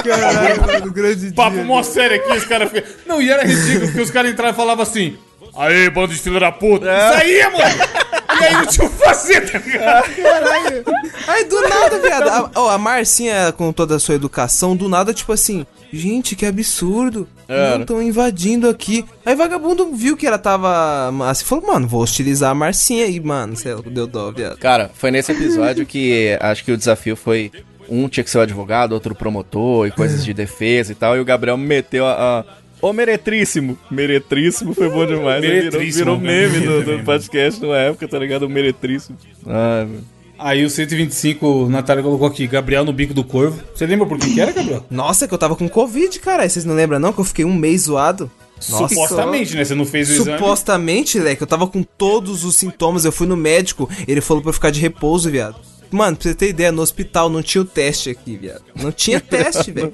Caralho, 0.05 0.61
mano, 0.67 0.93
grande 0.93 1.16
Papo 1.35 1.57
dia. 1.57 1.65
mó 1.65 1.83
sério 1.83 2.17
aqui, 2.17 2.33
os 2.37 2.45
caras 2.45 2.71
ficam. 2.71 2.91
Não, 3.07 3.21
e 3.21 3.31
era 3.31 3.45
ridículo 3.45 3.87
porque 3.87 4.01
os 4.01 4.11
caras 4.11 4.31
entravam 4.33 4.53
e 4.53 4.57
falavam 4.57 4.83
assim. 4.83 5.17
Aí, 5.57 5.89
bando 5.89 6.13
de 6.13 6.19
filho 6.19 6.39
da 6.39 6.53
puta. 6.53 6.87
Isso 6.87 7.23
aí, 7.23 7.43
mano. 7.45 8.17
E 8.39 8.45
aí 8.45 8.53
não 8.53 8.67
tinha 8.67 8.87
o 8.87 8.91
fazer, 8.91 9.51
tá 9.51 9.59
ligado? 9.59 10.15
Caralho. 10.15 10.85
Aí 11.27 11.45
do 11.45 11.61
nada, 11.63 11.99
viado. 11.99 12.29
A, 12.29 12.51
ó, 12.57 12.71
a 12.71 12.79
Marcinha, 12.79 13.53
com 13.53 13.73
toda 13.73 13.97
a 13.97 13.99
sua 13.99 14.15
educação, 14.15 14.77
do 14.77 14.89
nada, 14.89 15.15
tipo 15.15 15.33
assim. 15.33 15.67
Gente, 15.93 16.37
que 16.37 16.45
absurdo. 16.45 17.27
Era. 17.49 17.71
Não 17.71 17.81
estão 17.83 18.03
invadindo 18.03 18.69
aqui. 18.69 19.05
Aí 19.25 19.35
vagabundo 19.35 19.93
viu 19.95 20.17
que 20.17 20.27
ela 20.27 20.37
tava. 20.37 21.11
Assim, 21.31 21.45
falou, 21.45 21.67
mano, 21.67 21.89
vou 21.89 22.03
hostilizar 22.03 22.51
a 22.51 22.55
Marcinha. 22.55 23.07
E, 23.07 23.19
mano, 23.21 23.57
sei 23.57 23.75
lá, 23.75 23.81
deu 23.87 24.07
dó, 24.07 24.31
viado. 24.31 24.59
Cara, 24.59 24.91
foi 24.95 25.11
nesse 25.11 25.33
episódio 25.33 25.87
que 25.87 26.37
acho 26.41 26.65
que 26.65 26.73
o 26.73 26.77
desafio 26.77 27.17
foi 27.17 27.51
um 27.89 28.09
tinha 28.09 28.25
que 28.25 28.31
ser 28.31 28.39
o 28.39 28.43
advogado, 28.43 28.93
outro 28.93 29.13
o 29.13 29.17
promotor 29.17 29.87
e 29.87 29.91
coisas 29.91 30.25
de 30.25 30.33
defesa 30.33 30.93
e 30.93 30.95
tal, 30.95 31.17
e 31.17 31.21
o 31.21 31.25
Gabriel 31.25 31.57
meteu 31.57 32.07
a. 32.07 32.41
a 32.41 32.45
o 32.81 32.93
meretríssimo. 32.93 33.79
Meretríssimo 33.91 34.75
foi 34.75 34.91
bom 34.91 35.07
demais. 35.07 35.41
Virou, 35.41 35.57
Meretríssimo, 35.57 36.05
virou 36.05 36.21
meme 36.21 36.59
né? 36.59 36.67
do, 36.67 36.79
do 36.81 36.85
Também, 36.85 37.05
podcast 37.05 37.61
numa 37.61 37.79
época, 37.79 38.07
tá 38.07 38.19
ligado? 38.19 38.43
O 38.43 38.51
meretríssimo. 38.51 39.17
Ah, 39.47 39.87
meu. 39.89 40.01
Aí 40.39 40.65
o 40.65 40.69
125, 40.71 41.67
Natália 41.71 42.03
colocou 42.03 42.27
aqui, 42.27 42.47
Gabriel 42.47 42.85
no 42.85 42.93
bico 42.93 43.15
do 43.15 43.25
corvo. 43.25 43.59
Você 43.75 43.87
lembra 43.87 44.07
por 44.07 44.19
que 44.19 44.35
que 44.35 44.41
era, 44.41 44.53
Gabriel? 44.53 44.85
Nossa, 44.91 45.27
que 45.27 45.33
eu 45.33 45.39
tava 45.39 45.57
com 45.57 45.69
Covid, 45.69 46.19
cara. 46.21 46.47
Vocês 46.47 46.65
não 46.65 46.75
lembram, 46.75 46.99
não? 46.99 47.13
Que 47.13 47.21
eu 47.21 47.25
fiquei 47.25 47.45
um 47.45 47.55
mês 47.55 47.83
zoado. 47.83 48.31
Nossa, 48.71 48.95
Supostamente, 48.95 49.57
né? 49.57 49.65
Você 49.65 49.75
não 49.75 49.87
fez 49.87 50.09
o 50.11 50.13
exame. 50.13 50.39
Supostamente, 50.39 51.19
leque, 51.19 51.43
eu 51.43 51.47
tava 51.47 51.67
com 51.67 51.83
todos 51.83 52.45
os 52.45 52.57
sintomas. 52.57 53.05
Eu 53.05 53.13
fui 53.13 53.27
no 53.27 53.37
médico, 53.37 53.89
ele 54.07 54.21
falou 54.21 54.43
pra 54.43 54.51
eu 54.51 54.55
ficar 54.55 54.71
de 54.71 54.81
repouso, 54.81 55.31
viado. 55.31 55.57
Mano, 55.91 56.17
pra 56.17 56.25
você 56.29 56.35
ter 56.35 56.49
ideia, 56.49 56.73
no 56.73 56.83
hospital 56.83 57.29
não 57.29 57.43
tinha 57.43 57.63
o 57.63 57.65
teste 57.65 58.11
aqui, 58.11 58.37
viado. 58.37 58.63
Não 58.75 58.91
tinha 58.93 59.21
teste, 59.21 59.71
velho. 59.73 59.93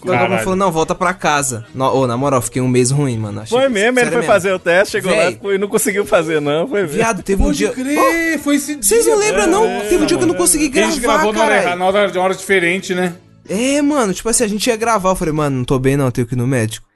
Cu. 0.00 0.10
O 0.10 0.38
falou, 0.38 0.56
não, 0.56 0.70
volta 0.72 0.94
pra 0.94 1.12
casa. 1.14 1.66
Ô, 1.74 2.06
na 2.06 2.16
moral, 2.16 2.40
fiquei 2.42 2.60
um 2.62 2.68
mês 2.68 2.90
ruim, 2.90 3.18
mano. 3.18 3.40
Achei- 3.40 3.56
Foi 3.58 3.68
mesmo, 3.68 3.98
ele 4.00 4.10
foi 4.10 4.22
fazer 4.22 4.52
o 4.52 4.58
teste, 4.58 4.92
chegou 4.92 5.10
Véi. 5.12 5.38
lá 5.42 5.54
e 5.54 5.58
não 5.58 5.68
conseguiu 5.68 6.04
fazer, 6.06 6.40
não. 6.40 6.66
Foi 6.66 6.82
mesmo. 6.82 6.96
Viado, 6.96 7.22
teve 7.22 7.42
um 7.42 7.46
Pode 7.46 7.58
dia... 7.58 7.70
crer, 7.70 8.38
foi 8.38 8.56
esse 8.56 8.74
dia. 8.74 8.82
Vocês 8.82 9.06
não 9.06 9.18
lembram, 9.18 9.46
não? 9.46 9.64
É, 9.64 9.80
teve 9.88 10.02
um 10.02 10.06
dia 10.06 10.16
que 10.16 10.22
eu 10.24 10.28
não 10.28 10.34
consegui 10.34 10.68
Que 10.70 10.78
a 10.78 10.82
gravar, 10.82 10.92
gente 10.94 11.02
gravou 11.02 11.32
na 11.32 11.42
hora, 11.44 11.76
na 11.76 11.84
hora, 11.86 12.10
de 12.10 12.18
uma 12.18 12.24
hora 12.24 12.34
diferente, 12.34 12.94
né? 12.94 13.14
É, 13.48 13.80
mano, 13.82 14.12
tipo 14.12 14.28
assim, 14.28 14.44
a 14.44 14.48
gente 14.48 14.66
ia 14.68 14.76
gravar. 14.76 15.10
Eu 15.10 15.16
falei, 15.16 15.32
mano, 15.34 15.56
não 15.56 15.64
tô 15.64 15.78
bem 15.78 15.96
não, 15.96 16.10
tenho 16.10 16.26
que 16.26 16.34
ir 16.34 16.38
no 16.38 16.46
médico. 16.46 16.86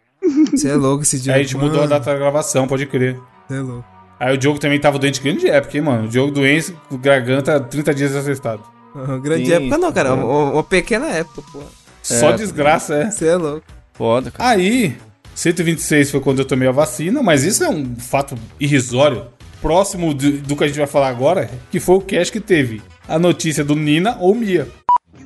Você 0.51 0.69
é 0.69 0.75
louco 0.75 1.03
esse 1.03 1.19
dia. 1.19 1.35
Aí 1.35 1.41
a 1.41 1.43
gente 1.45 1.57
mudou 1.57 1.83
a 1.83 1.87
data 1.87 2.13
da 2.13 2.19
gravação, 2.19 2.67
pode 2.69 2.87
crer. 2.87 3.17
Você 3.49 3.57
é 3.57 3.61
louco. 3.61 3.85
Aí 4.23 4.33
o 4.33 4.39
Diogo 4.39 4.61
também 4.61 4.79
tava 4.79 5.01
doente 5.01 5.21
grande 5.21 5.49
época, 5.49 5.77
hein, 5.77 5.83
mano? 5.83 6.05
O 6.05 6.09
Diogo 6.09 6.31
doente, 6.31 6.73
com 6.89 6.97
garganta, 6.97 7.59
30 7.59 7.93
dias. 7.93 8.13
Uhum, 8.95 9.21
grande 9.21 9.47
Sim, 9.47 9.53
época 9.55 9.79
não, 9.79 9.93
cara. 9.93 10.11
é. 10.11 10.13
Uma, 10.13 10.53
uma 10.53 10.63
pequena 10.63 11.09
época, 11.09 11.43
pô. 11.53 11.59
Só 12.01 12.31
desgraça, 12.31 12.95
é. 12.95 13.11
Você 13.11 13.27
é 13.27 13.35
louco. 13.35 13.67
Foda, 13.93 14.31
cara. 14.31 14.51
Aí, 14.51 14.97
126 15.35 16.13
foi 16.13 16.21
quando 16.21 16.39
eu 16.39 16.45
tomei 16.45 16.69
a 16.69 16.71
vacina, 16.71 17.21
mas 17.21 17.43
isso 17.43 17.65
é 17.65 17.69
um 17.69 17.97
fato 17.97 18.39
irrisório. 18.61 19.27
Próximo 19.61 20.15
do, 20.15 20.31
do 20.39 20.55
que 20.55 20.63
a 20.63 20.67
gente 20.69 20.79
vai 20.79 20.87
falar 20.87 21.09
agora, 21.09 21.51
que 21.73 21.81
foi 21.81 21.97
o 21.97 22.01
cast 22.01 22.33
que 22.33 22.39
teve 22.41 22.81
a 23.09 23.19
notícia 23.19 23.65
do 23.65 23.75
Nina 23.75 24.19
ou 24.21 24.37
Mia. 24.37 24.69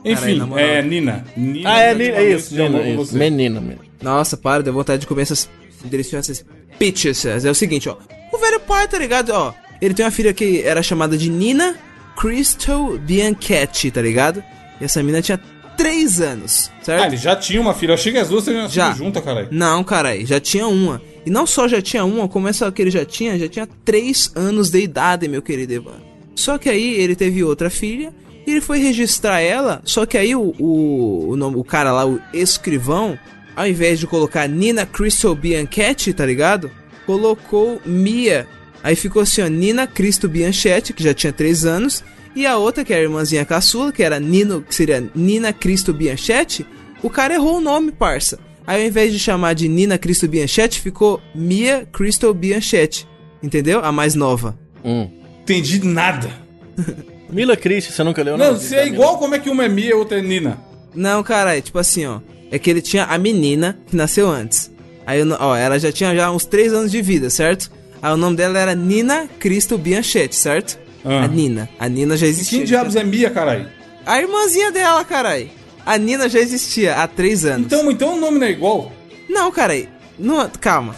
Enfim, 0.07 0.41
é 0.57 0.81
Nina. 0.81 1.23
Nina 1.37 1.71
Ah, 1.71 1.81
é, 1.83 1.93
eu 1.93 1.99
Nina, 1.99 2.15
falei 2.15 2.35
isso, 2.35 2.55
Nina, 2.55 2.81
isso. 2.89 3.19
Menina, 3.19 3.61
menina. 3.61 3.81
Nossa, 4.01 4.39
para, 4.39 4.63
deu 4.63 4.73
vontade 4.73 5.03
de 5.03 5.07
comer 5.07 5.23
essas 5.23 5.51
deliciosas 5.85 6.43
pitches. 6.79 7.27
É 7.27 7.51
o 7.51 7.55
seguinte, 7.55 7.91
ó. 7.91 7.97
O 8.37 8.39
velho 8.39 8.61
pai, 8.61 8.87
tá 8.87 8.99
ligado? 8.99 9.31
Ó, 9.31 9.53
ele 9.81 9.95
tem 9.95 10.05
uma 10.05 10.11
filha 10.13 10.33
que 10.35 10.63
era 10.63 10.83
chamada 10.83 11.17
de 11.17 11.31
Nina 11.31 11.75
Crystal 12.21 12.97
Bianchetti, 12.99 13.91
tá 13.91 14.01
ligado? 14.03 14.43
E 14.81 14.85
essa 14.85 15.03
mina 15.03 15.23
tinha 15.23 15.41
3 15.77 16.21
anos, 16.21 16.71
certo? 16.83 17.03
Ah, 17.03 17.07
ele 17.07 17.17
já 17.17 17.37
tinha 17.37 17.61
uma 17.61 17.75
filha. 17.75 17.91
Eu 17.91 17.95
achei 17.95 18.13
que 18.13 18.19
as 18.19 18.29
duas 18.29 18.45
teriam 18.45 18.69
Já. 18.69 18.93
juntas, 18.93 19.23
caralho. 19.23 19.49
Não, 19.51 19.85
carai, 19.85 20.25
já 20.25 20.41
tinha 20.41 20.67
uma. 20.67 21.01
E 21.25 21.31
não 21.31 21.47
só 21.47 21.67
já 21.69 21.83
tinha 21.83 22.05
uma, 22.05 22.29
como 22.29 22.49
essa 22.49 22.71
que 22.73 22.81
ele 22.83 22.91
já 22.91 23.05
tinha, 23.05 23.39
já 23.39 23.49
tinha 23.49 23.69
3 23.85 24.33
anos 24.35 24.71
de 24.71 24.81
idade, 24.81 25.29
meu 25.29 25.43
querido 25.43 25.73
Evan. 25.73 26.01
Só 26.35 26.57
que 26.59 26.69
aí 26.69 26.95
ele 26.95 27.15
teve 27.17 27.43
outra 27.45 27.69
filha 27.71 28.13
e 28.47 28.51
ele 28.53 28.61
foi 28.61 28.79
registrar 28.79 29.41
ela, 29.41 29.81
só 29.85 30.07
que 30.07 30.17
aí 30.17 30.35
o, 30.37 30.55
o, 30.59 31.31
o, 31.31 31.37
nome- 31.37 31.57
o 31.57 31.65
cara 31.65 31.91
lá, 31.93 32.07
o 32.07 32.21
escrivão, 32.33 33.19
ao 33.57 33.67
invés 33.67 33.99
de 33.99 34.07
colocar 34.07 34.47
Nina 34.49 34.87
Crystal 34.87 35.35
Bianchetti, 35.35 36.13
tá 36.13 36.25
ligado? 36.25 36.71
Colocou 37.07 37.81
Mia. 37.87 38.47
Aí 38.83 38.95
ficou 38.95 39.23
assim, 39.23 39.43
ó, 39.43 39.47
Nina 39.47 39.87
Cristo 39.87 40.29
Bianchetti, 40.29 40.93
que 40.93 41.03
já 41.03 41.15
tinha 41.15 41.33
3 41.33 41.65
anos, 41.65 42.05
e 42.35 42.47
a 42.47 42.59
outra, 42.59 42.85
que 42.85 42.93
era 42.93 43.01
a 43.01 43.05
irmãzinha 43.05 43.45
caçula, 43.45 43.91
que 43.91 44.03
era 44.03 44.21
Nino, 44.21 44.61
que 44.61 44.75
seria 44.75 45.03
Nina 45.15 45.53
Cristo 45.53 45.93
Bianchetti, 45.93 46.67
o 47.03 47.09
cara 47.09 47.35
errou 47.35 47.57
o 47.57 47.61
nome, 47.61 47.93
parça. 47.93 48.39
Aí 48.67 48.83
ao 48.83 48.89
invés 48.89 49.13
de 49.13 49.19
chamar 49.19 49.55
de 49.55 49.69
Nina 49.69 49.97
Cristo 49.97 50.29
Bianchetti, 50.29 50.81
ficou 50.81 51.21
Mia 51.35 51.89
Crystal 51.91 52.35
Bianchetti. 52.35 53.07
Entendeu? 53.43 53.81
A 53.85 53.93
mais 53.93 54.15
nova. 54.15 54.59
Hum. 54.85 55.09
Entendi 55.43 55.85
nada. 55.85 56.31
Mila 57.31 57.57
Christie, 57.57 57.93
você 57.93 58.05
nunca 58.05 58.23
leu 58.23 58.37
Não, 58.37 58.53
nada 58.53 58.59
se 58.59 58.75
é 58.75 58.87
igual, 58.87 59.19
como 59.19 59.35
é 59.35 59.39
que 59.39 59.51
uma 59.51 59.65
é 59.65 59.69
Mia 59.69 59.91
e 59.91 59.95
outra 59.95 60.19
é 60.19 60.23
Nina? 60.23 60.59
Não, 60.95 61.23
cara, 61.23 61.57
é 61.57 61.61
tipo 61.61 61.79
assim, 61.79 62.07
ó. 62.07 62.21
É 62.51 62.59
que 62.59 62.71
ele 62.71 62.81
tinha 62.81 63.05
a 63.05 63.19
menina 63.19 63.79
que 63.87 63.97
nasceu 63.97 64.29
antes. 64.29 64.66
Aí, 65.07 65.23
ó, 65.39 65.55
ela 65.57 65.79
já 65.79 65.93
tinha 65.93 66.15
já 66.15 66.31
uns 66.31 66.45
3 66.45 66.73
anos 66.73 66.91
de 66.91 67.01
vida, 67.01 67.31
certo? 67.31 67.71
Aí 68.03 68.13
o 68.13 68.17
nome 68.17 68.37
dela 68.37 68.59
era 68.59 68.75
Nina 68.75 69.29
Cristo 69.39 69.79
Bianchetti, 69.79 70.35
certo? 70.35 70.79
Ah. 71.05 71.25
A 71.25 71.29
Nina. 71.29 71.69
A 71.79 71.89
Nina 71.89 72.17
já 72.17 72.27
E 72.27 72.31
existia. 72.31 72.59
quem 72.59 72.67
diabos 72.67 72.97
é 72.97 73.05
Mia, 73.05 73.31
caralho? 73.31 73.69
A 74.05 74.21
irmãzinha 74.21 74.71
dela, 74.73 75.05
carai. 75.05 75.51
A 75.85 75.97
Nina 75.97 76.29
já 76.29 76.41
existia 76.41 76.97
há 76.97 77.07
3 77.07 77.45
anos. 77.45 77.67
Então, 77.67 77.91
então 77.91 78.17
o 78.17 78.21
nome 78.21 78.39
não 78.41 78.47
é 78.47 78.51
igual? 78.51 78.93
Não, 79.29 79.51
cara, 79.53 79.75
não, 80.19 80.51
calma. 80.61 80.95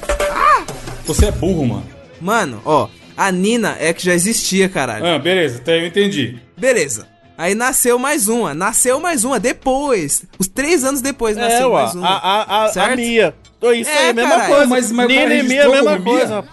Você 1.05 1.27
é 1.27 1.31
burro, 1.31 1.67
mano. 1.67 1.87
Mano, 2.21 2.61
ó, 2.65 2.89
a 3.17 3.31
Nina 3.31 3.77
é 3.79 3.93
que 3.93 4.05
já 4.05 4.15
existia, 4.15 4.69
caralho. 4.69 5.05
Ah, 5.07 5.19
beleza, 5.19 5.59
até 5.59 5.79
eu 5.81 5.87
entendi. 5.87 6.39
Beleza. 6.57 7.07
Aí 7.39 7.55
nasceu 7.55 7.99
mais 8.01 8.27
uma, 8.29 8.53
nasceu 8.53 8.99
mais 8.99 9.23
uma 9.25 9.39
depois. 9.39 10.25
Os 10.41 10.49
três 10.49 10.83
anos 10.85 11.01
depois 11.01 11.37
É, 11.37 11.41
nasceu 11.41 11.71
ué, 11.71 11.83
mais 11.83 11.95
uma. 11.95 12.09
a, 12.09 12.17
a, 12.17 12.43
a, 12.43 12.65
a 12.65 12.69
Certo? 12.71 12.97
Mia. 12.97 13.33
Então, 13.57 13.73
Isso 13.73 13.89
É, 13.91 14.09
aí, 14.09 14.13
mesma 14.13 14.31
caralho. 14.31 14.51
coisa. 14.55 14.67
Mas- 14.67 14.91
mas 14.93 15.07
Nina 15.09 15.21
cara 15.23 15.35
e 15.35 15.43
Mia, 15.45 15.69
mesma 15.69 16.01
coisa. 16.01 16.45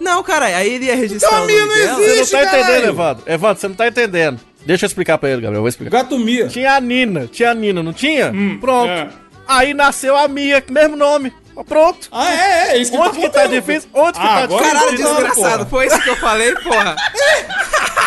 Não, 0.00 0.22
caralho, 0.22 0.56
aí 0.56 0.68
ele 0.74 0.86
ia 0.86 0.96
registrar 0.96 1.28
Então 1.28 1.42
a 1.42 1.46
Mia 1.46 1.66
não 1.66 1.74
dela. 1.74 1.94
Você 1.96 2.00
não 2.00 2.14
existe. 2.14 2.30
tá 2.32 2.42
entendendo, 2.42 2.62
caralho. 2.66 2.88
Evandro. 2.88 3.22
Evandro, 3.26 3.60
você 3.60 3.68
não 3.68 3.74
tá 3.74 3.88
entendendo. 3.88 4.40
Deixa 4.66 4.84
eu 4.84 4.86
explicar 4.86 5.18
pra 5.18 5.28
ele, 5.28 5.42
Gabriel. 5.42 5.58
Eu 5.58 5.60
vou 5.62 5.68
explicar. 5.68 6.02
Gato 6.02 6.18
Mia. 6.18 6.48
Tinha 6.48 6.72
a 6.76 6.80
Nina, 6.80 7.26
tinha 7.30 7.50
a 7.50 7.54
Nina, 7.54 7.82
não 7.82 7.92
tinha? 7.92 8.30
Hum, 8.32 8.56
Pronto. 8.58 8.88
é. 8.90 9.08
Aí 9.46 9.74
nasceu 9.74 10.16
a 10.16 10.26
Mia, 10.26 10.64
mesmo 10.70 10.96
nome. 10.96 11.30
Pronto. 11.68 12.08
Ah, 12.10 12.32
é, 12.32 12.68
é, 12.72 12.78
isso 12.78 12.90
que 12.90 12.96
Onde 12.96 13.20
que 13.20 13.28
tá 13.28 13.46
difícil? 13.46 13.88
Onde 13.92 14.18
que 14.18 14.26
Ah, 14.26 14.38
tá 14.38 14.42
agora 14.44 14.64
difícil? 14.64 14.80
Caralho, 14.80 14.96
desgraçado, 14.96 15.58
porra. 15.58 15.66
foi 15.66 15.86
isso 15.86 16.02
que 16.02 16.08
eu 16.10 16.16
falei, 16.16 16.52
porra. 16.56 16.96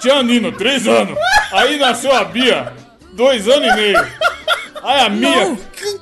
Tinha 0.00 0.14
a 0.14 0.22
Nina, 0.22 0.50
três 0.52 0.86
anos. 0.88 1.16
Aí 1.52 1.78
nasceu 1.78 2.12
a 2.12 2.24
Bia, 2.24 2.72
dois 3.12 3.46
anos 3.48 3.68
e 3.72 3.74
meio. 3.76 3.98
Aí 4.82 5.00
a 5.04 5.08
Mia. 5.10 5.56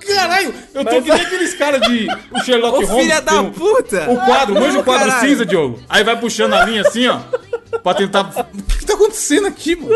Caralho, 0.07 0.55
eu 0.75 0.85
tô 0.85 1.03
que 1.03 1.11
nem 1.11 1.21
aqueles 1.21 1.55
caras 1.55 1.81
de. 1.83 2.09
O 2.33 2.41
Sherlock 2.45 2.83
Ô 2.83 2.87
Holmes. 2.87 3.03
filha 3.05 3.21
da 3.21 3.41
um- 3.41 3.51
puta! 3.53 4.07
O 4.11 4.17
quadro, 4.25 4.55
manja 4.55 4.79
o 4.79 4.85
quadro 4.85 5.09
Caralho. 5.11 5.29
cinza, 5.29 5.45
Diogo. 5.47 5.81
Aí 5.89 6.03
vai 6.05 6.17
puxando 6.19 6.55
a 6.55 6.65
linha 6.65 6.83
assim, 6.83 7.07
ó. 7.09 7.19
Pra 7.83 7.95
tentar. 7.95 8.23
O 8.55 8.79
que 8.79 8.87
tá 8.87 8.95
acontecendo 8.95 9.47
aqui, 9.47 9.77
mano? 9.77 9.95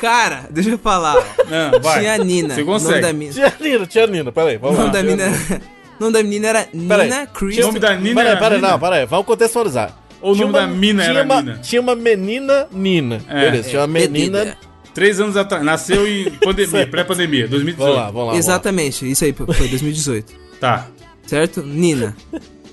Cara, 0.00 0.44
deixa 0.50 0.70
eu 0.70 0.78
falar. 0.78 1.16
ó. 1.16 1.22
Não, 1.48 1.80
vai. 1.80 2.00
Tinha 2.00 2.14
a 2.14 2.18
Nina. 2.18 2.54
Você 2.54 2.62
O 2.62 2.66
nome 2.66 2.78
consegue. 2.80 3.00
da 3.00 3.12
mina. 3.12 3.32
Tinha 3.32 3.46
a 3.46 3.62
Nina, 3.62 3.86
tinha 3.86 4.04
a 4.04 4.06
Nina. 4.06 4.32
Peraí, 4.32 4.56
O 4.56 4.60
vamos 4.60 4.76
nome 4.78 4.86
lá. 4.88 4.92
da 4.92 5.02
mina 5.02 5.22
era. 5.24 5.62
O 6.00 6.04
nome 6.04 6.14
da 6.14 6.22
menina 6.24 6.48
era. 6.48 6.68
Nina 6.72 7.22
O 7.22 7.26
Christian. 7.38 7.66
nome 7.66 7.78
da 7.78 7.94
Nina 7.94 8.14
Peraí, 8.16 8.30
era 8.32 8.40
peraí, 8.40 8.60
não, 8.60 8.78
peraí. 8.78 9.06
Vamos 9.06 9.26
contextualizar. 9.26 9.92
Ou 10.22 10.32
o 10.32 10.34
Tinha 10.34 10.46
nome 10.46 10.58
da 10.58 10.64
uma- 10.66 10.74
mina 10.76 11.02
tinha 11.02 11.14
era 11.18 11.24
uma, 11.24 11.42
Nina. 11.42 11.58
Tinha 11.58 11.80
uma 11.80 11.94
menina 11.96 12.68
Nina. 12.72 13.20
É. 13.28 13.40
Beleza, 13.50 13.68
tinha 13.70 13.80
uma 13.82 13.86
menina... 13.88 14.38
Menina. 14.38 14.56
Três 14.94 15.18
anos 15.20 15.36
atrás. 15.38 15.64
Nasceu 15.64 16.06
em 16.06 16.30
pandemia, 16.32 16.86
pré-pandemia, 16.88 17.48
2018. 17.48 17.76
Vamos 17.78 17.96
lá, 17.96 18.10
vamos 18.10 18.32
lá. 18.32 18.38
Exatamente, 18.38 19.10
isso 19.10 19.24
aí 19.24 19.32
foi 19.32 19.46
2018. 19.46 20.32
Tá. 20.60 20.86
Certo? 21.26 21.62
Nina. 21.62 22.14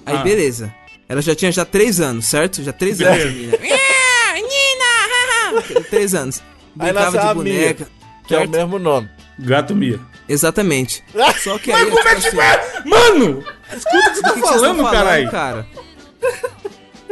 Aí 0.06 0.16
Ah. 0.18 0.24
beleza. 0.24 0.74
Ela 1.08 1.22
já 1.22 1.34
tinha 1.34 1.52
já 1.52 1.66
três 1.66 2.00
anos, 2.00 2.26
certo? 2.26 2.62
Já 2.62 2.72
três 2.74 3.02
anos, 3.02 3.18
Beleza. 3.18 3.58
Nina. 3.58 3.58
Ah, 3.76 4.34
Nina! 4.36 5.84
três 5.90 6.14
anos. 6.14 6.40
Aí 6.78 6.92
Brincava 6.92 7.06
nasceu 7.06 7.22
de 7.22 7.28
a 7.28 7.34
Mia, 7.44 7.54
boneca. 7.62 7.88
que 8.28 8.36
é 8.36 8.40
o 8.40 8.50
mesmo 8.50 8.80
nome. 8.80 9.10
Gato 9.40 9.76
Mia. 9.76 10.00
Exatamente. 10.28 11.04
Só 11.42 11.58
que 11.58 11.72
aí. 11.72 11.86
Mas 11.86 11.94
como 11.96 12.08
é 12.10 12.16
que 12.16 12.22
tipo 12.22 12.36
vai? 12.36 12.60
Mano! 12.86 13.44
Escuta 13.76 13.98
o 13.98 14.02
que 14.04 14.16
você 14.16 14.22
tá 14.22 14.28
assim, 14.30 14.42
que 14.42 14.42
que 14.42 14.48
vocês 14.48 14.62
falando, 14.62 14.84
caralho. 14.92 15.32
cara? 15.32 15.68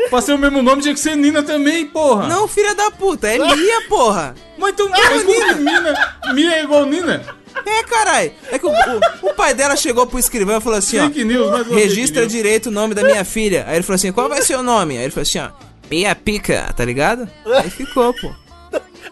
Pra 0.10 0.22
ser 0.22 0.34
o 0.34 0.38
mesmo 0.38 0.62
nome 0.62 0.82
tinha 0.82 0.94
que 0.94 1.00
ser 1.00 1.16
Nina 1.16 1.44
também, 1.44 1.86
porra. 1.86 2.28
Não, 2.28 2.48
filha 2.48 2.74
da 2.76 2.90
puta, 2.92 3.28
é 3.28 3.38
Mia, 3.38 3.82
porra. 3.90 4.34
Mas 4.58 4.72
então, 4.72 4.90
mas 4.90 5.24
como 5.24 5.46
que 5.48 5.54
Mina? 5.56 6.16
Mia 6.34 6.52
é 6.56 6.64
igual 6.64 6.86
Nina? 6.86 7.24
É, 7.66 7.84
caralho. 7.84 8.32
É 8.52 8.60
que 8.60 8.66
o, 8.66 8.70
o- 8.70 9.30
o 9.30 9.34
pai 9.34 9.54
dela 9.54 9.76
chegou 9.76 10.06
pro 10.06 10.20
escrivão 10.20 10.58
e 10.58 10.62
falou 10.62 10.78
assim, 10.78 11.00
ó. 11.00 11.06
Fake 11.08 11.24
news, 11.24 11.50
mais 11.52 11.68
uma 11.68 11.76
Registra 11.80 12.22
fake 12.22 12.22
news. 12.22 12.32
direito 12.32 12.66
o 12.68 12.72
nome 12.72 12.94
da 12.94 13.04
minha 13.04 13.26
filha. 13.26 13.66
Aí 13.68 13.76
ele 13.78 13.84
falou 13.84 13.96
assim, 13.96 14.12
qual 14.12 14.30
vai 14.30 14.42
ser 14.44 14.56
o 14.58 14.64
nome? 14.64 14.96
Aí 14.98 15.04
ele 15.04 15.12
falou 15.12 15.24
assim, 15.24 15.40
ó. 15.40 15.50
Pia 15.90 16.14
Pica, 16.16 16.72
tá 16.76 16.84
ligado? 16.86 17.28
Aí 17.46 17.70
ficou, 17.70 18.14
pô. 18.14 18.32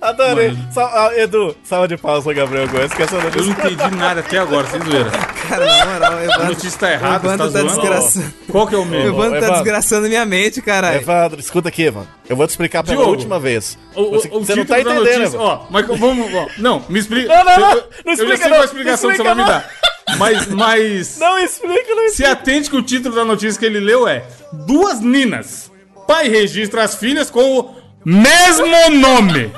Adorei. 0.02 0.58
Sal- 0.72 0.92
ah, 0.94 1.12
Edu, 1.18 1.56
salva 1.64 1.88
de 1.88 1.98
palmas 1.98 2.24
pro 2.24 2.34
Gabriel 2.34 2.68
Gomes, 2.68 2.94
que 2.94 3.04
essa 3.04 3.16
Eu 3.16 3.22
não 3.24 3.30
notícia... 3.30 3.52
entendi 3.52 3.96
nada 3.96 4.20
até 4.20 4.38
agora, 4.38 4.68
sem 4.68 4.82
zoeira. 4.82 5.10
Cara, 5.50 5.66
na 5.66 5.86
moral, 5.86 6.14
o 6.14 6.16
A 6.18 6.24
Evandro, 6.24 6.46
notícia 6.46 6.80
tá 6.80 6.92
errada, 6.92 7.20
tá 7.20 7.34
Evandro 7.36 7.52
tá 7.52 7.60
zoando. 7.60 7.82
desgraçando. 7.82 8.34
Qual 8.52 8.68
que 8.68 8.76
é 8.76 8.78
o 8.78 8.82
o 8.82 8.86
mesmo? 8.86 9.08
Evandro 9.08 9.32
tá 9.32 9.38
Evandro. 9.38 9.54
desgraçando 9.56 10.08
minha 10.08 10.26
mente, 10.26 10.62
caralho. 10.62 11.02
Evandro, 11.02 11.40
escuta 11.40 11.70
aqui, 11.70 11.84
Evandro. 11.84 12.10
Eu 12.28 12.36
vou 12.36 12.48
te 12.48 12.52
explicar 12.52 12.84
pela 12.84 12.96
Diogo, 12.98 13.12
última 13.12 13.40
vez. 13.40 13.78
O, 13.96 14.02
o, 14.02 14.12
você 14.12 14.28
o 14.32 14.40
você 14.44 14.56
não 14.56 14.66
tá 14.66 14.80
entendendo, 14.80 15.00
notícia, 15.04 15.24
Evandro. 15.24 15.42
ó, 15.42 15.66
mas 15.70 15.86
vamos, 15.88 16.34
ó, 16.34 16.48
não, 16.58 16.84
me 16.90 17.00
explica. 17.00 17.28
Não, 17.28 17.44
não, 17.46 17.60
não, 17.60 17.72
Eu- 17.72 17.84
não 18.06 18.14
Eu 18.14 18.14
explica 18.14 18.38
já 18.38 18.38
sei 18.38 18.48
não, 18.50 18.56
qual 18.56 18.62
a 18.62 18.66
explicação 18.66 19.10
que 19.12 19.18
você 19.18 19.24
vai 19.24 19.36
me 19.36 19.42
explica 19.42 19.60
dar. 19.60 20.18
Mas, 20.18 20.48
mas 20.48 21.18
Não 21.20 21.40
explica, 21.40 21.96
não 21.96 22.10
se 22.10 22.26
atente 22.26 22.70
que 22.70 22.76
o 22.76 22.82
título 22.82 23.16
da 23.16 23.26
notícia 23.26 23.60
que 23.60 23.66
ele 23.66 23.80
leu 23.80 24.08
é 24.08 24.24
Duas 24.66 25.00
Ninas. 25.00 25.72
Pai 26.08 26.28
registra 26.30 26.84
as 26.84 26.96
filhas 26.96 27.30
com 27.32 27.60
o 27.60 27.76
mesmo 28.06 28.66
nome. 29.00 29.52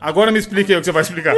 Agora 0.00 0.30
me 0.32 0.38
explique 0.38 0.72
aí 0.72 0.76
o 0.78 0.80
que 0.80 0.86
você 0.86 0.92
vai 0.92 1.02
explicar. 1.02 1.34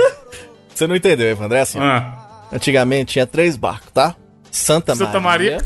Você 0.75 0.87
não 0.87 0.97
entendeu, 0.97 1.28
Evandro. 1.28 1.57
É 1.57 1.61
assim. 1.61 1.78
Ah, 1.81 2.47
Antigamente 2.52 3.12
tinha 3.14 3.26
três 3.26 3.57
barcos, 3.57 3.90
tá? 3.93 4.14
Santa, 4.50 4.95
Santa 4.97 5.21
Maria. 5.21 5.59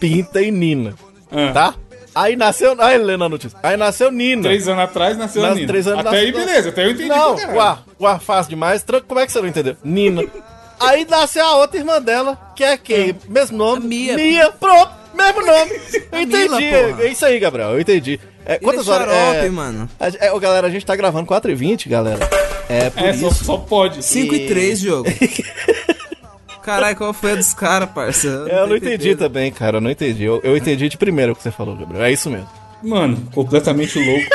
Pinta 0.00 0.40
e 0.40 0.50
Nina, 0.50 0.94
ah. 1.30 1.52
tá? 1.52 1.74
Aí 2.14 2.36
nasceu... 2.36 2.74
Aí, 2.78 2.98
lendo 2.98 3.24
a 3.24 3.28
notícia. 3.28 3.58
Aí 3.62 3.76
nasceu 3.76 4.10
Nina. 4.10 4.42
Três 4.42 4.68
anos 4.68 4.84
atrás 4.84 5.16
nasceu 5.16 5.42
a 5.44 5.48
Nas- 5.48 5.56
Nina. 5.56 5.68
três 5.68 5.86
anos 5.86 6.00
Até 6.00 6.10
nas- 6.10 6.20
aí, 6.20 6.32
beleza. 6.32 6.68
Até 6.68 6.84
eu 6.86 6.90
entendi. 6.90 7.08
Não, 7.08 7.34
uá, 7.54 7.78
uá, 8.00 8.18
fácil 8.18 8.50
demais. 8.50 8.82
Tran- 8.82 9.00
Como 9.06 9.20
é 9.20 9.26
que 9.26 9.32
você 9.32 9.40
não 9.40 9.48
entendeu? 9.48 9.76
Nina. 9.84 10.22
Aí 10.80 11.06
nasceu 11.08 11.44
a 11.46 11.56
outra 11.58 11.78
irmã 11.78 12.02
dela, 12.02 12.36
que 12.56 12.64
é 12.64 12.76
quem? 12.76 13.16
Mesmo 13.28 13.56
nome? 13.56 13.84
A 13.84 13.88
Mia. 13.88 14.16
Mia, 14.16 14.50
pronto, 14.50 14.90
mesmo 15.14 15.46
nome. 15.46 15.70
Eu 16.10 16.26
Mila, 16.26 16.60
entendi. 16.60 16.70
porra. 16.90 17.02
é 17.04 17.06
isso 17.08 17.24
aí, 17.24 17.38
Gabriel, 17.38 17.70
eu 17.70 17.80
entendi. 17.80 18.18
É, 18.44 18.58
quantas 18.58 18.86
Ele 18.86 18.90
é 18.90 18.98
horas? 18.98 19.14
xarope, 19.14 19.46
é, 19.46 19.50
mano. 19.50 19.88
a- 20.00 20.26
é, 20.26 20.32
ô, 20.32 20.40
galera, 20.40 20.66
a 20.66 20.70
gente 20.70 20.84
tá 20.84 20.96
gravando 20.96 21.26
4h20, 21.26 21.88
galera. 21.88 22.28
É, 22.68 22.90
por 22.90 23.02
É, 23.04 23.12
só, 23.12 23.28
isso. 23.28 23.44
só 23.44 23.56
pode. 23.56 24.02
5 24.04 24.34
e 24.34 24.46
3, 24.46 24.78
jogo. 24.80 25.08
Caralho, 26.62 26.96
qual 26.96 27.12
foi 27.12 27.32
a 27.32 27.34
dos 27.34 27.52
caras, 27.54 27.90
parça? 27.90 28.46
É, 28.48 28.60
eu 28.60 28.66
não 28.68 28.76
entendi 28.76 29.16
também, 29.16 29.50
cara, 29.50 29.78
eu 29.78 29.80
não 29.80 29.90
entendi. 29.90 30.22
Eu, 30.24 30.40
eu 30.44 30.56
entendi 30.56 30.88
de 30.88 30.96
primeiro 30.96 31.32
o 31.32 31.36
que 31.36 31.42
você 31.42 31.50
falou, 31.50 31.74
Gabriel. 31.76 32.04
É 32.04 32.12
isso 32.12 32.30
mesmo. 32.30 32.48
Mano, 32.82 33.16
completamente 33.34 33.98
louco. 33.98 34.26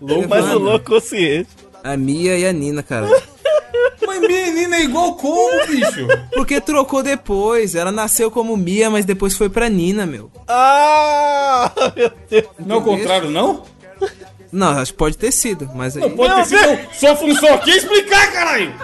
louco. 0.00 0.26
Mas 0.30 0.44
o 0.46 0.58
louco 0.58 0.84
consciente. 0.92 1.48
A 1.82 1.96
Mia 1.96 2.36
e 2.38 2.46
a 2.46 2.52
Nina, 2.52 2.82
cara. 2.82 3.08
Mas 4.12 4.20
menina 4.20 4.76
é 4.76 4.82
igual 4.82 5.14
como, 5.14 5.66
bicho? 5.66 6.06
Porque 6.34 6.60
trocou 6.60 7.02
depois. 7.02 7.74
Ela 7.74 7.90
nasceu 7.90 8.30
como 8.30 8.56
Mia, 8.56 8.90
mas 8.90 9.04
depois 9.04 9.36
foi 9.36 9.48
pra 9.48 9.68
Nina, 9.68 10.04
meu. 10.04 10.30
Ah, 10.46 11.70
meu 11.96 12.10
Deus. 12.28 12.46
Não 12.58 12.76
é 12.76 12.78
o 12.78 12.82
contrário, 12.82 13.30
não? 13.30 13.64
Não, 14.52 14.68
acho 14.68 14.92
que 14.92 14.98
pode 14.98 15.16
ter 15.16 15.32
sido, 15.32 15.70
mas 15.74 15.96
aí. 15.96 16.02
Não 16.02 16.10
pode 16.10 16.34
ter 16.48 16.58
sido. 16.58 16.94
Sua 16.94 17.16
função 17.16 17.54
aqui 17.54 17.70
é 17.70 17.76
explicar, 17.76 18.32
caralho! 18.32 18.74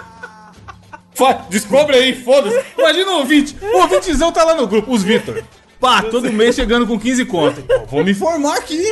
Descobre 1.49 1.97
aí, 1.97 2.23
foda-se. 2.23 2.63
Imagina 2.77 3.11
o 3.11 3.17
ouvinte. 3.19 3.55
O 3.61 3.77
ouvintezão 3.81 4.31
tá 4.31 4.43
lá 4.43 4.55
no 4.55 4.65
grupo, 4.67 4.93
os 4.93 5.03
Vitor. 5.03 5.43
Pá, 5.79 6.01
todo 6.03 6.31
mês 6.31 6.55
chegando 6.55 6.85
com 6.85 6.99
15 6.99 7.25
contas. 7.25 7.63
Vou 7.87 8.03
me 8.03 8.11
informar 8.11 8.57
aqui. 8.57 8.83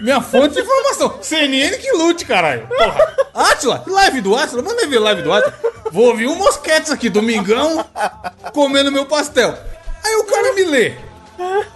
Minha 0.00 0.20
fonte 0.20 0.54
de 0.54 0.60
informação. 0.60 1.18
CNN 1.22 1.78
que 1.78 1.90
lute, 1.92 2.26
caralho. 2.26 2.66
Porra. 2.68 3.16
Atila, 3.32 3.82
live 3.86 4.20
do 4.20 4.36
Atila. 4.36 4.62
Manda 4.62 4.86
ver 4.86 4.98
live 4.98 5.22
do 5.22 5.32
Atila. 5.32 5.54
Vou 5.90 6.08
ouvir 6.08 6.26
um 6.26 6.36
mosquetes 6.36 6.90
aqui, 6.90 7.08
domingão, 7.08 7.84
comendo 8.52 8.92
meu 8.92 9.06
pastel. 9.06 9.58
Aí 10.04 10.14
o 10.16 10.24
cara 10.24 10.52
me 10.52 10.64
lê. 10.64 10.94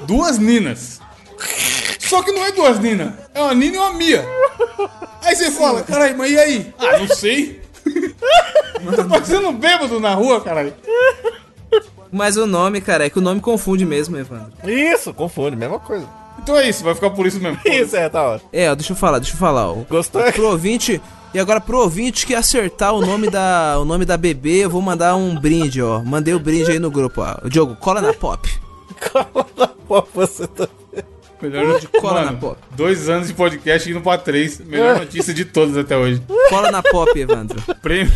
Duas 0.01 0.39
Ninas. 0.39 1.01
Só 1.99 2.23
que 2.23 2.31
não 2.31 2.45
é 2.45 2.53
duas 2.53 2.79
Ninas. 2.79 3.13
É 3.35 3.41
uma 3.41 3.55
Nina 3.55 3.77
e 3.77 3.79
uma 3.79 3.93
Mia. 3.95 4.25
Aí 5.23 5.35
você 5.35 5.51
fala, 5.51 5.83
caralho, 5.83 6.17
mas 6.19 6.31
e 6.31 6.39
aí? 6.39 6.75
Ah, 6.79 6.99
não 6.99 7.09
sei. 7.09 7.63
Tô 8.95 9.05
parecendo 9.05 9.49
um 9.49 9.57
bêbado 9.57 9.99
na 9.99 10.15
rua, 10.15 10.41
caralho. 10.41 10.75
Mas 12.15 12.37
o 12.37 12.47
nome, 12.47 12.81
cara, 12.81 13.07
é 13.07 13.11
que 13.11 13.19
o 13.19 13.23
nome 13.23 13.41
confunde 13.41 13.85
mesmo, 13.85 14.17
Evandro. 14.17 14.53
Isso, 14.65 15.13
confunde, 15.13 15.57
mesma 15.57 15.81
coisa. 15.81 16.07
Então 16.39 16.57
é 16.57 16.69
isso, 16.69 16.85
vai 16.85 16.95
ficar 16.95 17.11
por 17.11 17.27
isso 17.27 17.41
mesmo. 17.41 17.59
Isso, 17.67 17.97
é, 17.97 18.09
tá 18.09 18.23
ótimo. 18.23 18.49
É, 18.53 18.71
ó, 18.71 18.75
deixa 18.77 18.93
eu 18.93 18.97
falar, 18.97 19.19
deixa 19.19 19.35
eu 19.35 19.39
falar. 19.39 19.71
Ó. 19.71 19.75
Gostou? 19.89 20.23
Pro 20.33 20.51
ouvinte. 20.51 21.01
E 21.33 21.39
agora 21.41 21.61
pro 21.61 21.79
ouvinte 21.79 22.25
que 22.25 22.35
acertar 22.35 22.95
o 22.95 23.01
nome 23.05 23.29
da 23.29 23.77
o 23.83 23.85
nome 23.85 24.05
da 24.05 24.17
bebê, 24.17 24.65
eu 24.65 24.71
vou 24.71 24.81
mandar 24.81 25.17
um 25.17 25.35
brinde, 25.35 25.83
ó. 25.83 26.03
Mandei 26.05 26.35
o 26.35 26.39
brinde 26.39 26.71
aí 26.71 26.79
no 26.79 26.91
grupo, 26.91 27.21
ó. 27.21 27.49
Diogo, 27.49 27.75
cola 27.77 28.01
na 28.01 28.13
pop. 28.13 28.49
Cola 29.13 29.47
na 29.57 29.67
pop, 29.67 30.09
você 30.15 30.47
tá... 30.47 30.69
Melhor 31.43 31.67
notícia. 31.67 32.01
Cola 32.01 32.21
na 32.21 32.27
Mano, 32.27 32.39
pop. 32.39 32.57
dois 32.71 33.09
anos 33.09 33.27
de 33.29 33.35
podcast 33.35 33.91
indo 33.91 34.01
pra 34.01 34.17
três. 34.17 34.61
Melhor 34.61 35.01
notícia 35.01 35.35
de 35.35 35.45
todas 35.45 35.77
até 35.77 35.97
hoje. 35.97 36.23
Cola 36.49 36.71
na 36.71 36.83
pop, 36.83 37.11
Evandro. 37.19 37.61
Prêmio. 37.83 38.13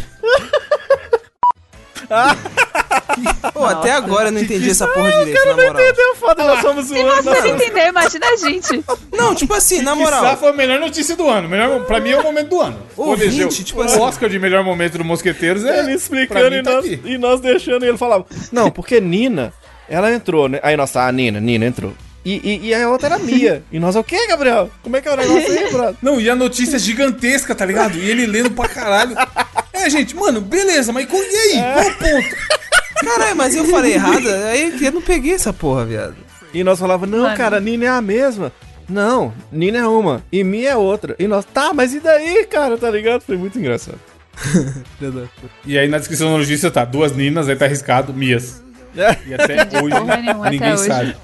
Pô, 3.52 3.64
até 3.64 3.92
agora 3.92 4.28
eu 4.28 4.32
não 4.32 4.40
entendi 4.40 4.70
essa 4.70 4.86
porra 4.86 5.10
direito, 5.10 5.46
na 5.46 5.54
moral. 5.54 5.72
Entendeu? 5.82 6.14
Foda, 6.16 6.44
nós 6.44 6.60
somos 6.60 6.86
Se 6.86 6.94
zoando. 6.94 7.22
vocês 7.22 7.44
entenderem, 7.44 7.88
imagina 7.88 8.26
a 8.26 8.36
gente. 8.36 8.84
Não, 9.12 9.34
tipo 9.34 9.54
assim, 9.54 9.82
na 9.82 9.94
moral. 9.94 10.36
foi 10.36 10.50
a 10.50 10.52
melhor 10.52 10.80
notícia 10.80 11.16
do 11.16 11.28
ano. 11.28 11.48
Melhor, 11.48 11.84
pra 11.84 12.00
mim 12.00 12.10
é 12.10 12.18
o 12.18 12.22
momento 12.22 12.48
do 12.48 12.60
ano. 12.60 12.78
Ouvinte, 12.96 13.24
eleger 13.26 13.46
o- 13.46 13.50
tipo 13.50 13.80
o 13.80 13.82
assim- 13.84 14.00
Oscar 14.00 14.28
de 14.28 14.38
melhor 14.38 14.62
momento 14.64 14.98
do 14.98 15.04
Mosqueteiros 15.04 15.64
é. 15.64 15.80
Ele 15.80 15.92
explicando 15.94 16.50
mim 16.50 16.56
e, 16.56 16.62
tá 16.62 16.72
nós, 16.72 16.84
aqui. 16.84 17.00
e 17.04 17.18
nós 17.18 17.40
deixando 17.40 17.84
e 17.84 17.88
ele 17.88 17.98
falava. 17.98 18.26
Não, 18.52 18.70
porque 18.72 19.00
Nina, 19.00 19.52
ela 19.88 20.12
entrou, 20.12 20.48
né? 20.48 20.60
Aí 20.62 20.76
nós, 20.76 20.94
ah, 20.96 21.10
Nina, 21.12 21.40
Nina 21.40 21.66
entrou. 21.66 21.92
E, 22.24 22.40
e, 22.62 22.66
e 22.68 22.74
a 22.74 22.88
outra 22.90 23.06
era 23.06 23.18
Mia. 23.18 23.62
E 23.72 23.78
nós, 23.78 23.96
o 23.96 24.02
quê, 24.04 24.26
Gabriel? 24.26 24.70
Como 24.82 24.96
é 24.96 25.00
que 25.00 25.08
é 25.08 25.12
o 25.12 25.16
negócio 25.16 25.50
aí, 25.52 25.70
brother? 25.72 25.94
Não, 26.02 26.20
e 26.20 26.28
a 26.28 26.34
notícia 26.34 26.76
é 26.76 26.78
gigantesca, 26.78 27.54
tá 27.54 27.64
ligado? 27.64 27.96
E 27.96 28.10
ele 28.10 28.26
lendo 28.26 28.50
pra 28.50 28.68
caralho. 28.68 29.16
É, 29.72 29.88
gente, 29.88 30.14
mano, 30.16 30.40
beleza, 30.40 30.92
mas 30.92 31.06
e 31.10 31.36
aí? 31.36 31.62
Qual 31.74 31.86
o 31.86 31.94
ponto? 31.94 32.36
Caralho, 33.04 33.36
mas 33.36 33.54
eu 33.54 33.64
falei 33.66 33.94
errado, 33.94 34.26
aí 34.28 34.84
eu 34.84 34.92
não 34.92 35.02
peguei 35.02 35.34
essa 35.34 35.52
porra, 35.52 35.84
viado. 35.84 36.16
E 36.52 36.64
nós 36.64 36.78
falava, 36.78 37.06
não, 37.06 37.24
Mano. 37.24 37.36
cara, 37.36 37.60
Nina 37.60 37.84
é 37.84 37.88
a 37.88 38.00
mesma. 38.00 38.52
Não, 38.88 39.34
Nina 39.52 39.78
é 39.78 39.86
uma 39.86 40.22
e 40.32 40.42
Mia 40.42 40.70
é 40.70 40.76
outra. 40.76 41.14
E 41.18 41.28
nós, 41.28 41.44
tá, 41.44 41.72
mas 41.74 41.92
e 41.92 42.00
daí, 42.00 42.46
cara, 42.46 42.78
tá 42.78 42.90
ligado? 42.90 43.20
Foi 43.22 43.36
muito 43.36 43.58
engraçado. 43.58 43.98
E 45.66 45.76
aí 45.78 45.88
na 45.88 45.98
descrição 45.98 46.32
da 46.32 46.38
notícia 46.38 46.70
tá 46.70 46.84
duas 46.84 47.12
Ninas, 47.14 47.48
aí 47.48 47.56
tá 47.56 47.64
arriscado 47.66 48.12
Mias. 48.14 48.62
É. 48.96 49.16
E 49.26 49.34
até 49.34 49.54
hoje 49.82 49.94
nenhuma 50.22 50.50
ninguém 50.50 50.72
até 50.72 50.74
hoje. 50.74 50.86
sabe. 50.86 51.16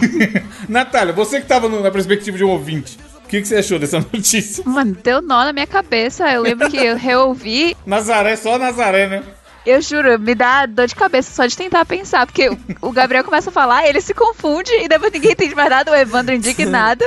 Natália, 0.68 1.12
você 1.12 1.40
que 1.40 1.46
tava 1.46 1.68
no- 1.68 1.82
na 1.82 1.90
perspectiva 1.90 2.36
de 2.36 2.44
um 2.44 2.48
ouvinte, 2.50 2.98
o 3.24 3.28
que, 3.28 3.40
que 3.40 3.48
você 3.48 3.56
achou 3.56 3.78
dessa 3.78 3.98
notícia? 4.12 4.62
Mano, 4.66 4.96
deu 5.02 5.22
nó 5.22 5.44
na 5.44 5.52
minha 5.52 5.66
cabeça. 5.66 6.28
Eu 6.30 6.42
lembro 6.42 6.68
que 6.70 6.76
eu 6.76 6.96
reouvi. 6.96 7.76
Nazaré, 7.86 8.36
só 8.36 8.58
Nazaré, 8.58 9.06
né? 9.08 9.22
Eu 9.66 9.80
juro, 9.80 10.18
me 10.18 10.34
dá 10.34 10.66
dor 10.66 10.86
de 10.86 10.94
cabeça 10.94 11.32
só 11.34 11.46
de 11.46 11.56
tentar 11.56 11.84
pensar. 11.86 12.26
Porque 12.26 12.50
o- 12.82 12.92
Gabriel 12.92 13.24
começa 13.24 13.48
a 13.50 13.52
falar, 13.52 13.86
ele 13.88 14.00
se 14.00 14.12
confunde 14.12 14.70
e 14.72 14.88
depois 14.88 15.10
ninguém 15.12 15.32
entende 15.32 15.54
mais 15.54 15.70
nada. 15.70 15.90
O 15.90 15.94
Evandro 15.94 16.34
indignado. 16.34 17.04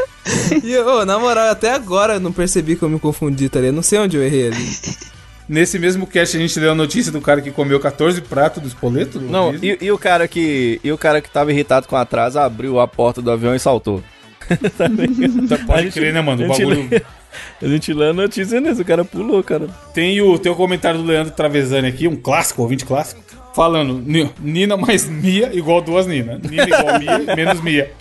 E, 0.64 1.06
na 1.06 1.20
moral, 1.20 1.50
até 1.50 1.72
agora 1.74 2.14
eu 2.16 2.20
não 2.20 2.32
percebi 2.32 2.76
que 2.76 2.84
eu 2.84 2.90
me 2.90 3.00
confundi, 3.00 3.48
tá 3.50 3.60
ligado? 3.60 3.76
Não 3.76 3.84
sei 3.84 4.00
onde 4.00 4.18
eu 4.18 4.24
errei 4.24 4.48
ali. 4.48 4.78
Nesse 5.48 5.80
mesmo 5.80 6.06
cast 6.06 6.36
a 6.36 6.40
gente 6.42 6.60
leu 6.60 6.72
a 6.72 6.76
notícia 6.76 7.10
do 7.10 7.22
cara 7.22 7.42
que 7.42 7.52
comeu 7.52 7.80
14 7.80 8.20
pratos 8.22 8.62
do 8.62 8.68
espoleto. 8.68 9.18
Não, 9.22 9.56
e, 9.56 9.78
e 9.80 9.90
o 9.92 9.98
cara 9.98 10.28
que. 10.28 10.78
E 10.84 10.92
o 10.92 10.98
cara 10.98 11.22
que 11.22 11.30
tava 11.30 11.54
irritado 11.54 11.88
com 11.88 11.96
o 11.96 12.00
atraso 12.00 12.38
abriu 12.38 12.82
a 12.82 12.88
porta 12.88 13.22
do 13.22 13.32
avião 13.32 13.56
e 13.56 13.60
saltou. 13.60 14.04
Tá, 14.78 15.58
pode 15.66 15.80
a 15.80 15.84
gente- 15.84 15.94
crer, 15.94 16.14
né, 16.14 16.22
mano? 16.22 16.46
O 16.46 16.48
bagulho... 16.48 16.90
A 17.62 17.68
gente 17.68 17.94
lê 17.94 18.10
a 18.10 18.14
notícia 18.14 18.60
nisso, 18.60 18.82
o 18.82 18.86
cara 18.86 19.04
pulou, 19.06 19.44
cara. 19.44 19.68
Tem 19.94 20.20
o 20.22 20.38
teu 20.40 20.56
comentário 20.56 21.00
do 21.00 21.06
Leandro 21.06 21.34
Travesani 21.34 21.88
aqui, 21.88 22.08
um 22.08 22.16
clássico, 22.16 22.62
ouvinte 22.62 22.86
clássico, 22.86 23.22
falando 23.56 24.02
Ni- 24.06 24.30
Nina 24.40 24.78
mais 24.78 25.08
Mia 25.10 25.50
igual 25.54 25.82
duas 25.82 26.06
Nina. 26.08 26.40
Nina 26.44 26.64
igual 26.64 27.00
Mia, 27.00 27.20
menos 27.36 27.62
Mia. 27.62 27.92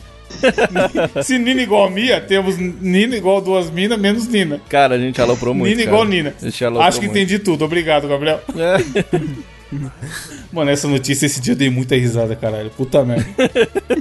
Se 1.23 1.39
Nina 1.39 1.63
igual 1.63 1.89
Mia, 1.91 2.21
temos 2.21 2.57
Nina 2.59 3.17
igual 3.17 3.41
duas 3.41 3.71
Mina, 3.71 3.97
menos 3.97 4.27
Nina. 4.29 4.61
Cara, 4.69 4.97
a 4.97 4.99
gente 4.99 5.21
aloprou 5.21 5.55
muito. 5.55 5.71
Nina 5.71 5.85
cara. 5.85 5.97
igual 5.97 6.05
Nina. 6.09 6.35
A 6.41 6.45
gente 6.45 6.65
aloprou 6.65 6.87
Acho 6.89 6.99
que 7.01 7.07
muito. 7.07 7.17
entendi 7.19 7.39
tudo. 7.39 7.65
Obrigado, 7.65 8.09
Gabriel. 8.09 8.41
É. 8.57 9.17
Mano, 10.53 10.71
essa 10.71 10.87
notícia 10.89 11.27
esse 11.27 11.41
dia 11.41 11.53
eu 11.53 11.57
dei 11.57 11.69
muita 11.71 11.95
risada, 11.97 12.35
caralho. 12.37 12.71
Puta 12.71 13.05
merda. 13.05 13.27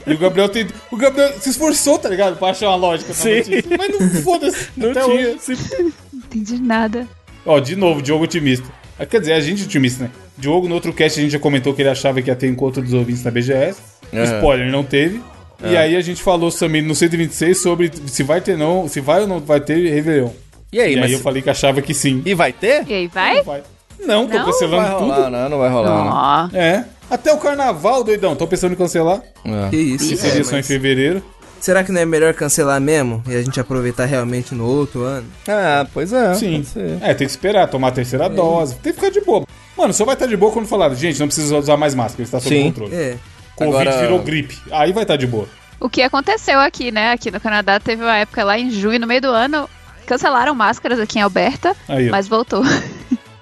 E 0.08 0.14
o 0.14 0.18
Gabriel 0.18 0.50
tem. 0.50 0.68
O 0.92 0.98
Gabriel 0.98 1.34
se 1.40 1.50
esforçou, 1.50 1.98
tá 1.98 2.08
ligado? 2.10 2.38
Pra 2.38 2.50
achar 2.50 2.68
uma 2.70 2.76
lógica 2.76 3.10
na 3.10 3.16
Sim. 3.16 3.36
notícia. 3.38 3.64
Mas 3.78 4.00
não 4.00 4.22
foda-se. 4.22 4.68
Não 4.78 4.92
até 4.92 5.02
tinha. 5.02 5.14
hoje. 5.30 5.40
se- 5.40 5.84
Não 5.84 5.92
entendi 6.14 6.62
nada. 6.62 7.08
Ó, 7.46 7.60
de 7.60 7.76
novo, 7.76 8.02
Diogo 8.02 8.24
otimista. 8.24 8.68
Ah, 8.98 9.06
Quer 9.06 9.20
dizer, 9.20 9.34
a 9.34 9.42
gente 9.42 9.64
otimista, 9.64 10.06
né? 10.06 10.12
Diogo, 10.38 10.68
no 10.68 10.76
outro 10.76 10.94
cast, 10.94 11.20
a 11.20 11.24
gente 11.24 11.32
já 11.32 11.40
comentou 11.40 11.74
que 11.74 11.82
ele 11.82 11.90
achava 11.90 12.22
que 12.22 12.30
ia 12.30 12.36
ter 12.36 12.48
encontro 12.48 12.82
dos 12.82 12.94
ouvintes 12.94 13.24
na 13.24 13.32
BGS. 13.32 13.80
Aham. 14.14 14.24
Spoiler, 14.38 14.72
não 14.72 14.84
teve. 14.84 15.22
E 15.64 15.76
aí 15.78 15.96
a 15.96 16.02
gente 16.02 16.22
falou 16.22 16.52
também 16.52 16.82
no 16.82 16.94
126 16.94 17.58
sobre 17.62 17.92
se 18.08 18.24
vai 18.24 18.42
ter 18.42 18.58
não, 18.58 18.88
se 18.88 19.00
vai 19.00 19.22
ou 19.22 19.28
não 19.28 19.40
vai 19.40 19.60
ter 19.60 19.76
Réveillon. 19.90 20.30
E 20.72 20.80
aí, 20.82 20.92
E 20.92 20.96
aí 20.96 21.00
mas. 21.02 21.12
eu 21.14 21.20
falei 21.20 21.42
que 21.42 21.50
achava 21.50 21.82
que 21.82 21.94
sim. 21.94 22.22
E 22.26 22.34
vai 22.34 22.52
ter? 22.52 22.84
E 22.88 22.94
aí, 22.94 23.08
vai? 23.08 23.38
Não 23.38 23.44
vai. 23.46 23.64
Não, 24.00 24.28
tô 24.28 24.38
Não? 24.38 24.46
cancelando 24.46 24.84
Vai 24.88 24.92
tudo. 24.98 25.12
rolar, 25.14 25.30
não, 25.30 25.50
não 25.50 25.58
vai 25.60 25.70
rolar. 25.70 26.50
não. 26.52 26.60
É. 26.60 26.86
Até 27.10 27.32
o 27.34 27.38
carnaval, 27.38 28.04
doidão. 28.04 28.36
Tô 28.36 28.48
pensando 28.48 28.74
em 28.74 28.76
cancelar. 28.76 29.22
É. 29.44 29.70
Que 29.70 29.78
isso, 29.78 30.10
Que 30.10 30.18
seria 30.18 30.42
é, 30.42 30.44
só 30.44 30.54
em 30.54 30.58
mas 30.58 30.68
fevereiro. 30.68 31.24
Será 31.60 31.84
que 31.84 31.92
não 31.92 32.02
é 32.02 32.06
melhor 32.06 32.34
cancelar 32.34 32.80
mesmo 32.80 33.24
e 33.28 33.36
a 33.36 33.42
gente 33.42 33.60
aproveitar 33.60 34.06
realmente 34.06 34.54
no 34.54 34.66
outro 34.68 35.02
ano? 35.02 35.26
Ah, 35.48 35.86
pois 35.94 36.14
é. 36.14 36.34
Sim. 36.36 36.64
É, 37.02 37.14
tem 37.14 37.26
que 37.26 37.32
esperar, 37.32 37.68
tomar 37.68 37.88
a 37.88 37.92
terceira 37.92 38.30
dose. 38.30 38.76
Tem 38.76 38.94
que 38.94 39.00
ficar 39.00 39.12
de 39.12 39.22
boa. 39.22 39.46
Mano, 39.78 39.94
só 39.94 40.06
vai 40.06 40.14
estar 40.14 40.28
de 40.28 40.38
boa 40.38 40.52
quando 40.52 40.68
falar, 40.68 40.94
gente, 40.94 41.20
não 41.20 41.28
precisa 41.28 41.58
usar 41.58 41.76
mais 41.78 41.96
máscara, 41.96 42.24
está 42.24 42.40
sob 42.40 42.56
Sim. 42.56 42.66
controle. 42.72 42.94
É. 42.96 43.18
Covid 43.56 43.82
Agora- 43.88 44.02
virou 44.02 44.20
gripe. 44.20 44.58
Aí 44.72 44.92
vai 44.94 45.04
estar 45.04 45.16
de 45.16 45.26
boa. 45.26 45.48
O 45.80 45.90
que 45.90 46.02
aconteceu 46.02 46.60
aqui, 46.60 46.92
né? 46.92 47.12
Aqui 47.14 47.32
no 47.32 47.40
Canadá 47.40 47.80
teve 47.80 48.04
uma 48.04 48.16
época 48.18 48.44
lá 48.44 48.58
em 48.60 48.70
junho, 48.70 49.00
no 49.00 49.08
meio 49.08 49.22
do 49.22 49.28
ano, 49.30 49.68
cancelaram 50.06 50.54
máscaras 50.54 51.00
aqui 51.00 51.20
em 51.20 51.22
Alberta, 51.22 51.76
Aí, 51.88 52.10
mas 52.10 52.28
voltou. 52.28 52.64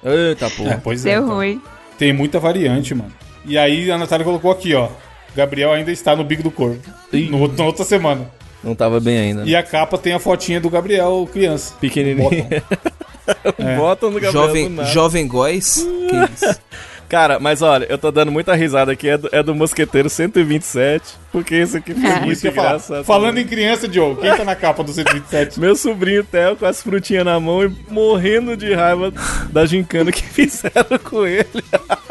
Eita, 0.03 0.45
É, 0.45 0.49
porra. 0.49 0.81
pois 0.83 1.05
é. 1.05 1.11
Deu 1.11 1.23
então. 1.23 1.35
ruim. 1.35 1.61
Tem 1.97 2.11
muita 2.13 2.39
variante, 2.39 2.93
mano. 2.95 3.11
E 3.45 3.57
aí 3.57 3.91
a 3.91 3.97
Natália 3.97 4.25
colocou 4.25 4.51
aqui, 4.51 4.73
ó. 4.73 4.89
Gabriel 5.35 5.71
ainda 5.71 5.91
está 5.91 6.15
no 6.15 6.23
bico 6.23 6.43
do 6.43 6.51
corvo. 6.51 6.79
No, 7.29 7.47
na 7.47 7.63
outra 7.65 7.83
semana. 7.85 8.29
Não 8.63 8.73
tava 8.75 8.99
bem 8.99 9.17
ainda. 9.17 9.43
E 9.43 9.55
a 9.55 9.63
capa 9.63 9.97
tem 9.97 10.13
a 10.13 10.19
fotinha 10.19 10.61
do 10.61 10.69
Gabriel 10.69 11.27
criança. 11.31 11.73
Pequenininho. 11.81 12.47
É. 13.57 13.75
Botam 13.77 14.09
no 14.11 14.19
Gabriel 14.19 14.31
do 14.43 14.47
Jovem, 14.47 14.69
nada. 14.69 14.89
jovem 14.89 15.27
góis? 15.27 15.75
Que 16.09 16.45
isso? 16.45 16.59
Cara, 17.09 17.39
mas 17.39 17.61
olha, 17.61 17.85
eu 17.89 17.97
tô 17.97 18.11
dando 18.11 18.31
muita 18.31 18.55
risada 18.55 18.91
aqui, 18.91 19.09
é 19.09 19.17
do, 19.17 19.29
é 19.31 19.43
do 19.43 19.53
Mosqueteiro 19.53 20.09
127, 20.09 21.03
porque 21.31 21.55
esse 21.55 21.77
aqui 21.77 21.93
foi 21.93 22.09
É. 22.09 22.13
Isso 22.13 22.25
muito 22.25 22.47
engraçado. 22.47 23.03
Falando 23.03 23.37
em 23.37 23.45
criança, 23.45 23.87
Diogo, 23.87 24.21
quem 24.21 24.35
tá 24.35 24.43
na 24.43 24.55
capa 24.55 24.83
do 24.83 24.91
127? 24.91 25.59
Meu 25.59 25.75
sobrinho 25.75 26.23
Theo 26.23 26.55
com 26.55 26.65
as 26.65 26.81
frutinhas 26.81 27.25
na 27.25 27.39
mão 27.39 27.63
e 27.63 27.71
morrendo 27.89 28.57
de 28.57 28.73
raiva 28.73 29.13
da 29.49 29.65
gincana 29.65 30.11
que 30.11 30.23
fizeram 30.25 30.97
com 31.03 31.25
ele. 31.25 31.47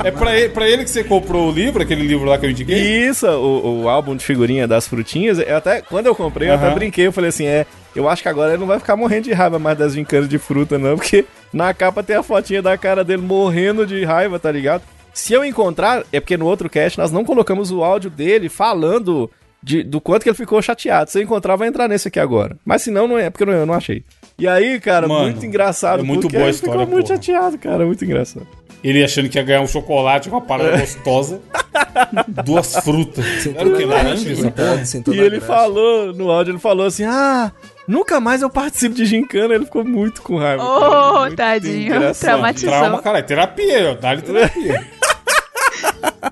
É 0.04 0.10
pra 0.10 0.36
ele, 0.36 0.48
pra 0.50 0.68
ele 0.68 0.84
que 0.84 0.90
você 0.90 1.04
comprou 1.04 1.48
o 1.48 1.52
livro, 1.52 1.82
aquele 1.82 2.06
livro 2.06 2.26
lá 2.26 2.38
que 2.38 2.46
eu 2.46 2.50
indiquei? 2.50 3.06
Isso, 3.08 3.26
o, 3.26 3.82
o 3.82 3.88
álbum 3.88 4.16
de 4.16 4.24
figurinha 4.24 4.66
das 4.66 4.86
frutinhas, 4.86 5.38
eu 5.38 5.56
até, 5.56 5.82
quando 5.82 6.06
eu 6.06 6.14
comprei, 6.14 6.48
eu 6.48 6.54
até 6.54 6.70
brinquei, 6.70 7.06
eu 7.06 7.12
falei 7.12 7.28
assim, 7.28 7.46
é, 7.46 7.66
eu 7.94 8.08
acho 8.08 8.22
que 8.22 8.28
agora 8.28 8.50
ele 8.52 8.58
não 8.60 8.66
vai 8.66 8.78
ficar 8.78 8.96
morrendo 8.96 9.24
de 9.24 9.32
raiva 9.32 9.58
mais 9.58 9.76
das 9.78 9.94
gincanas 9.94 10.28
de 10.28 10.38
fruta, 10.38 10.78
não, 10.78 10.96
porque 10.96 11.24
na 11.52 11.72
capa 11.74 12.02
tem 12.02 12.16
a 12.16 12.22
fotinha 12.22 12.62
da 12.62 12.76
cara 12.78 13.02
dele 13.04 13.22
morrendo 13.22 13.86
de 13.86 14.04
raiva, 14.04 14.38
tá 14.38 14.50
ligado? 14.50 14.82
Se 15.12 15.32
eu 15.34 15.44
encontrar, 15.44 16.04
é 16.12 16.18
porque 16.20 16.36
no 16.36 16.46
outro 16.46 16.70
cast 16.70 16.98
nós 16.98 17.10
não 17.12 17.24
colocamos 17.24 17.70
o 17.70 17.84
áudio 17.84 18.08
dele 18.10 18.48
falando 18.48 19.30
de- 19.62 19.82
do 19.82 20.00
quanto 20.00 20.22
que 20.22 20.28
ele 20.30 20.36
ficou 20.36 20.60
chateado. 20.62 21.10
Se 21.10 21.18
eu 21.18 21.22
encontrar, 21.22 21.54
vai 21.56 21.68
entrar 21.68 21.86
nesse 21.86 22.08
aqui 22.08 22.18
agora. 22.18 22.56
Mas 22.64 22.80
se 22.82 22.90
não, 22.90 23.06
não 23.06 23.18
é, 23.18 23.28
porque 23.28 23.42
eu 23.42 23.46
não, 23.46 23.52
eu 23.52 23.66
não 23.66 23.74
achei. 23.74 24.02
E 24.38 24.48
aí, 24.48 24.80
cara, 24.80 25.06
Mano, 25.06 25.24
muito 25.24 25.44
engraçado. 25.44 26.00
é 26.00 26.02
muito 26.02 26.28
boa 26.28 26.44
a 26.44 26.46
ele 26.46 26.50
história, 26.52 26.80
Ficou 26.80 26.92
muito 26.94 27.06
porra. 27.08 27.16
chateado, 27.16 27.58
cara, 27.58 27.84
muito 27.84 28.02
engraçado. 28.04 28.46
Ele 28.82 29.04
achando 29.04 29.28
que 29.28 29.38
ia 29.38 29.44
ganhar 29.44 29.60
um 29.60 29.66
chocolate, 29.68 30.28
uma 30.28 30.40
parada 30.40 30.78
gostosa. 30.78 31.40
Duas 32.44 32.74
frutas. 32.78 33.24
Era 33.54 33.68
o 33.68 33.76
que? 33.76 33.84
Laranja? 33.84 34.34
sentou 34.84 35.14
E 35.14 35.18
na 35.18 35.22
ele 35.24 35.40
falou, 35.40 36.12
no 36.12 36.30
áudio, 36.30 36.52
ele 36.52 36.58
falou 36.58 36.86
assim: 36.86 37.04
Ah, 37.04 37.52
nunca 37.86 38.20
mais 38.20 38.42
eu 38.42 38.50
participo 38.50 38.94
de 38.94 39.04
gincana. 39.04 39.54
Ele 39.54 39.64
ficou 39.64 39.84
muito 39.84 40.22
com 40.22 40.36
raiva. 40.36 40.62
Oh, 40.64 40.80
cara. 40.80 41.20
Muito 41.20 41.36
tadinho. 41.36 42.14
Traumatizou. 42.14 42.70
Trauma, 42.70 43.02
caralho. 43.02 43.26
Terapia, 43.26 43.90
ó. 43.90 43.94
Dá-lhe 43.94 44.22
terapia. 44.22 44.86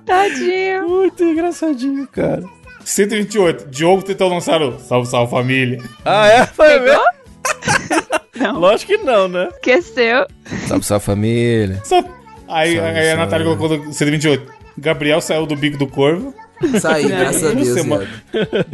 Tadinho. 0.05 0.89
Muito 0.89 1.25
engraçadinho, 1.25 2.07
cara. 2.09 2.43
128. 2.85 3.69
Diogo 3.69 4.03
tentou 4.03 4.29
lançar 4.29 4.61
o 4.63 4.79
Salve, 4.79 5.09
salve 5.09 5.31
família. 5.31 5.83
Ah, 6.05 6.27
é? 6.29 6.47
Foi 6.47 6.67
Pegou? 6.69 6.85
mesmo? 6.87 8.59
Lógico 8.59 8.93
que 8.93 8.99
não, 8.99 9.29
né? 9.29 9.49
Esqueceu. 9.53 10.27
Salve 10.67 10.85
sua 10.85 10.99
família. 11.01 11.77
Aí, 11.77 11.85
Salve, 11.85 12.09
aí 12.49 12.77
a 12.79 12.95
salve. 12.95 13.17
Natália 13.17 13.47
colocou 13.47 13.79
no 13.79 13.93
128. 13.93 14.53
Gabriel 14.79 15.21
saiu 15.21 15.47
do 15.47 15.55
bico 15.57 15.77
do 15.77 15.87
corvo. 15.87 16.35
Saí, 16.81 17.07
graças 17.09 17.45
a 17.45 17.53
Deus, 17.53 17.69
semana-. 17.69 18.09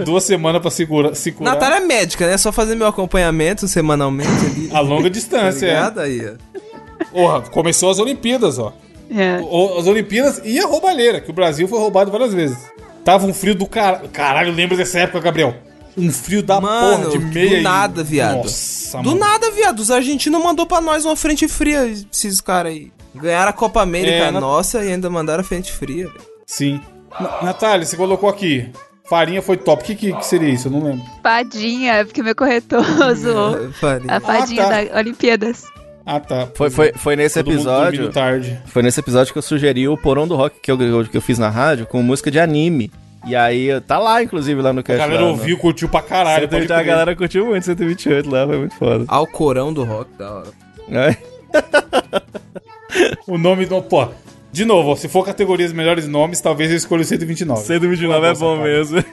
Duas 0.05 0.25
semanas 0.25 0.61
pra 0.62 0.70
segura, 0.70 1.14
se 1.14 1.33
curar. 1.33 1.55
Natália 1.55 1.77
é 1.77 1.81
médica, 1.87 2.27
né? 2.27 2.37
Só 2.37 2.51
fazer 2.53 2.75
meu 2.75 2.87
acompanhamento 2.87 3.66
semanalmente 3.68 4.29
ali. 4.46 4.70
A 4.72 4.81
longa 4.81 5.05
Tá 5.09 5.09
distância, 5.11 5.66
é. 5.66 5.70
ligado 5.70 6.01
aí, 6.01 6.27
ó. 6.29 7.05
Porra, 7.12 7.40
começou 7.42 7.90
as 7.90 7.99
Olimpíadas, 7.99 8.59
ó. 8.59 8.72
É. 9.11 9.38
O- 9.40 9.79
As 9.79 9.87
Olimpíadas 9.87 10.40
e 10.44 10.59
a 10.59 10.66
roubalheira, 10.66 11.20
que 11.20 11.31
o 11.31 11.35
Brasil 11.35 11.68
foi 11.68 11.79
roubado 11.79 12.11
várias 12.11 12.35
vezes. 12.35 12.59
Tava 13.05 13.25
um 13.27 13.33
frio 13.33 13.55
do 13.55 13.66
caralho. 13.66 14.09
Caralho, 14.09 14.53
lembra 14.53 14.77
dessa 14.77 14.99
época, 15.01 15.20
Gabriel? 15.20 15.55
Um 15.96 16.11
frio 16.12 16.42
da 16.42 16.61
Mano, 16.61 17.05
porra 17.07 17.18
de 17.18 17.25
meia. 17.25 17.49
do 17.51 17.57
e- 17.57 17.62
nada, 17.62 18.03
viado. 18.03 18.37
Nossa, 18.38 18.99
Do 18.99 19.11
mano. 19.11 19.20
nada, 19.20 19.51
viado. 19.53 19.79
Os 19.79 19.90
argentinos 19.90 20.42
mandou 20.42 20.66
pra 20.66 20.81
nós 20.81 21.05
uma 21.05 21.14
frente 21.16 21.46
fria, 21.49 21.87
esses 22.12 22.40
caras 22.40 22.72
aí. 22.72 22.90
Ganharam 23.14 23.49
a 23.49 23.53
Copa 23.53 23.81
América 23.81 24.11
É, 24.27 24.31
na- 24.31 24.40
nossa 24.40 24.85
e 24.85 24.92
ainda 24.92 25.09
mandaram 25.09 25.40
a 25.40 25.44
frente 25.44 25.72
fria, 25.72 26.09
velho. 26.09 26.20
Sim. 26.44 26.81
Na- 27.21 27.42
Natália, 27.42 27.85
você 27.87 27.97
colocou 27.97 28.29
aqui. 28.29 28.71
Farinha 29.09 29.40
foi 29.40 29.57
top. 29.57 29.83
O 29.83 29.87
que, 29.87 29.95
que, 29.95 30.12
que 30.12 30.27
seria 30.27 30.49
isso? 30.49 30.66
Eu 30.69 30.73
não 30.73 30.83
lembro. 30.83 31.05
Fadinha, 31.23 32.05
porque 32.05 32.23
meu 32.23 32.35
corretor 32.35 32.83
zoou. 33.14 33.71
Farinha. 33.75 34.12
A 34.14 34.21
fadinha 34.21 34.62
tá. 34.64 34.85
da 34.85 34.99
Olimpíadas. 34.99 35.64
Ah, 36.05 36.21
tá. 36.21 36.49
Foi, 36.55 36.71
foi, 36.71 36.92
foi 36.92 37.16
nesse 37.16 37.42
Todo 37.42 37.53
episódio. 37.53 38.11
tarde. 38.12 38.61
Foi 38.66 38.83
nesse 38.83 38.99
episódio 39.01 39.33
que 39.33 39.38
eu 39.38 39.42
sugeri 39.42 39.88
o 39.88 39.97
Porão 39.97 40.27
do 40.27 40.37
Rock 40.37 40.59
que 40.61 40.71
eu, 40.71 40.77
que 41.05 41.16
eu 41.16 41.21
fiz 41.23 41.38
na 41.38 41.49
rádio 41.51 41.87
com 41.87 42.03
música 42.03 42.31
de 42.31 42.38
anime. 42.40 42.90
E 43.27 43.35
aí, 43.35 43.81
tá 43.81 43.99
lá, 43.99 44.23
inclusive, 44.23 44.61
lá 44.62 44.73
no 44.73 44.81
A 44.81 44.83
cast. 44.85 44.99
galera 45.01 45.21
lá, 45.23 45.29
ouviu, 45.31 45.59
curtiu 45.59 45.88
pra 45.88 46.01
caralho. 46.01 46.42
128, 46.49 46.69
pode 46.69 46.81
a 46.81 46.83
galera 46.85 47.16
curtiu 47.16 47.47
muito 47.47 47.64
128 47.64 48.31
lá, 48.31 48.47
foi 48.47 48.59
muito 48.59 48.75
foda. 48.77 49.05
Alcorão 49.09 49.73
do 49.73 49.83
rock, 49.83 50.11
da 50.16 50.33
hora. 50.33 50.49
É. 50.90 51.16
O 53.27 53.37
nome 53.37 53.66
do. 53.66 53.83
Pô, 53.83 54.09
de 54.57 54.64
novo, 54.64 54.97
se 54.97 55.07
for 55.07 55.23
categorias 55.23 55.71
melhores 55.71 56.09
nomes, 56.09 56.40
talvez 56.40 56.71
eu 56.71 56.79
escolha 56.79 57.03
o 57.03 57.05
129. 57.05 57.61
129 57.61 58.27
é 58.27 58.35
bom 58.35 58.57
cara. 58.57 58.66
mesmo. 58.66 59.05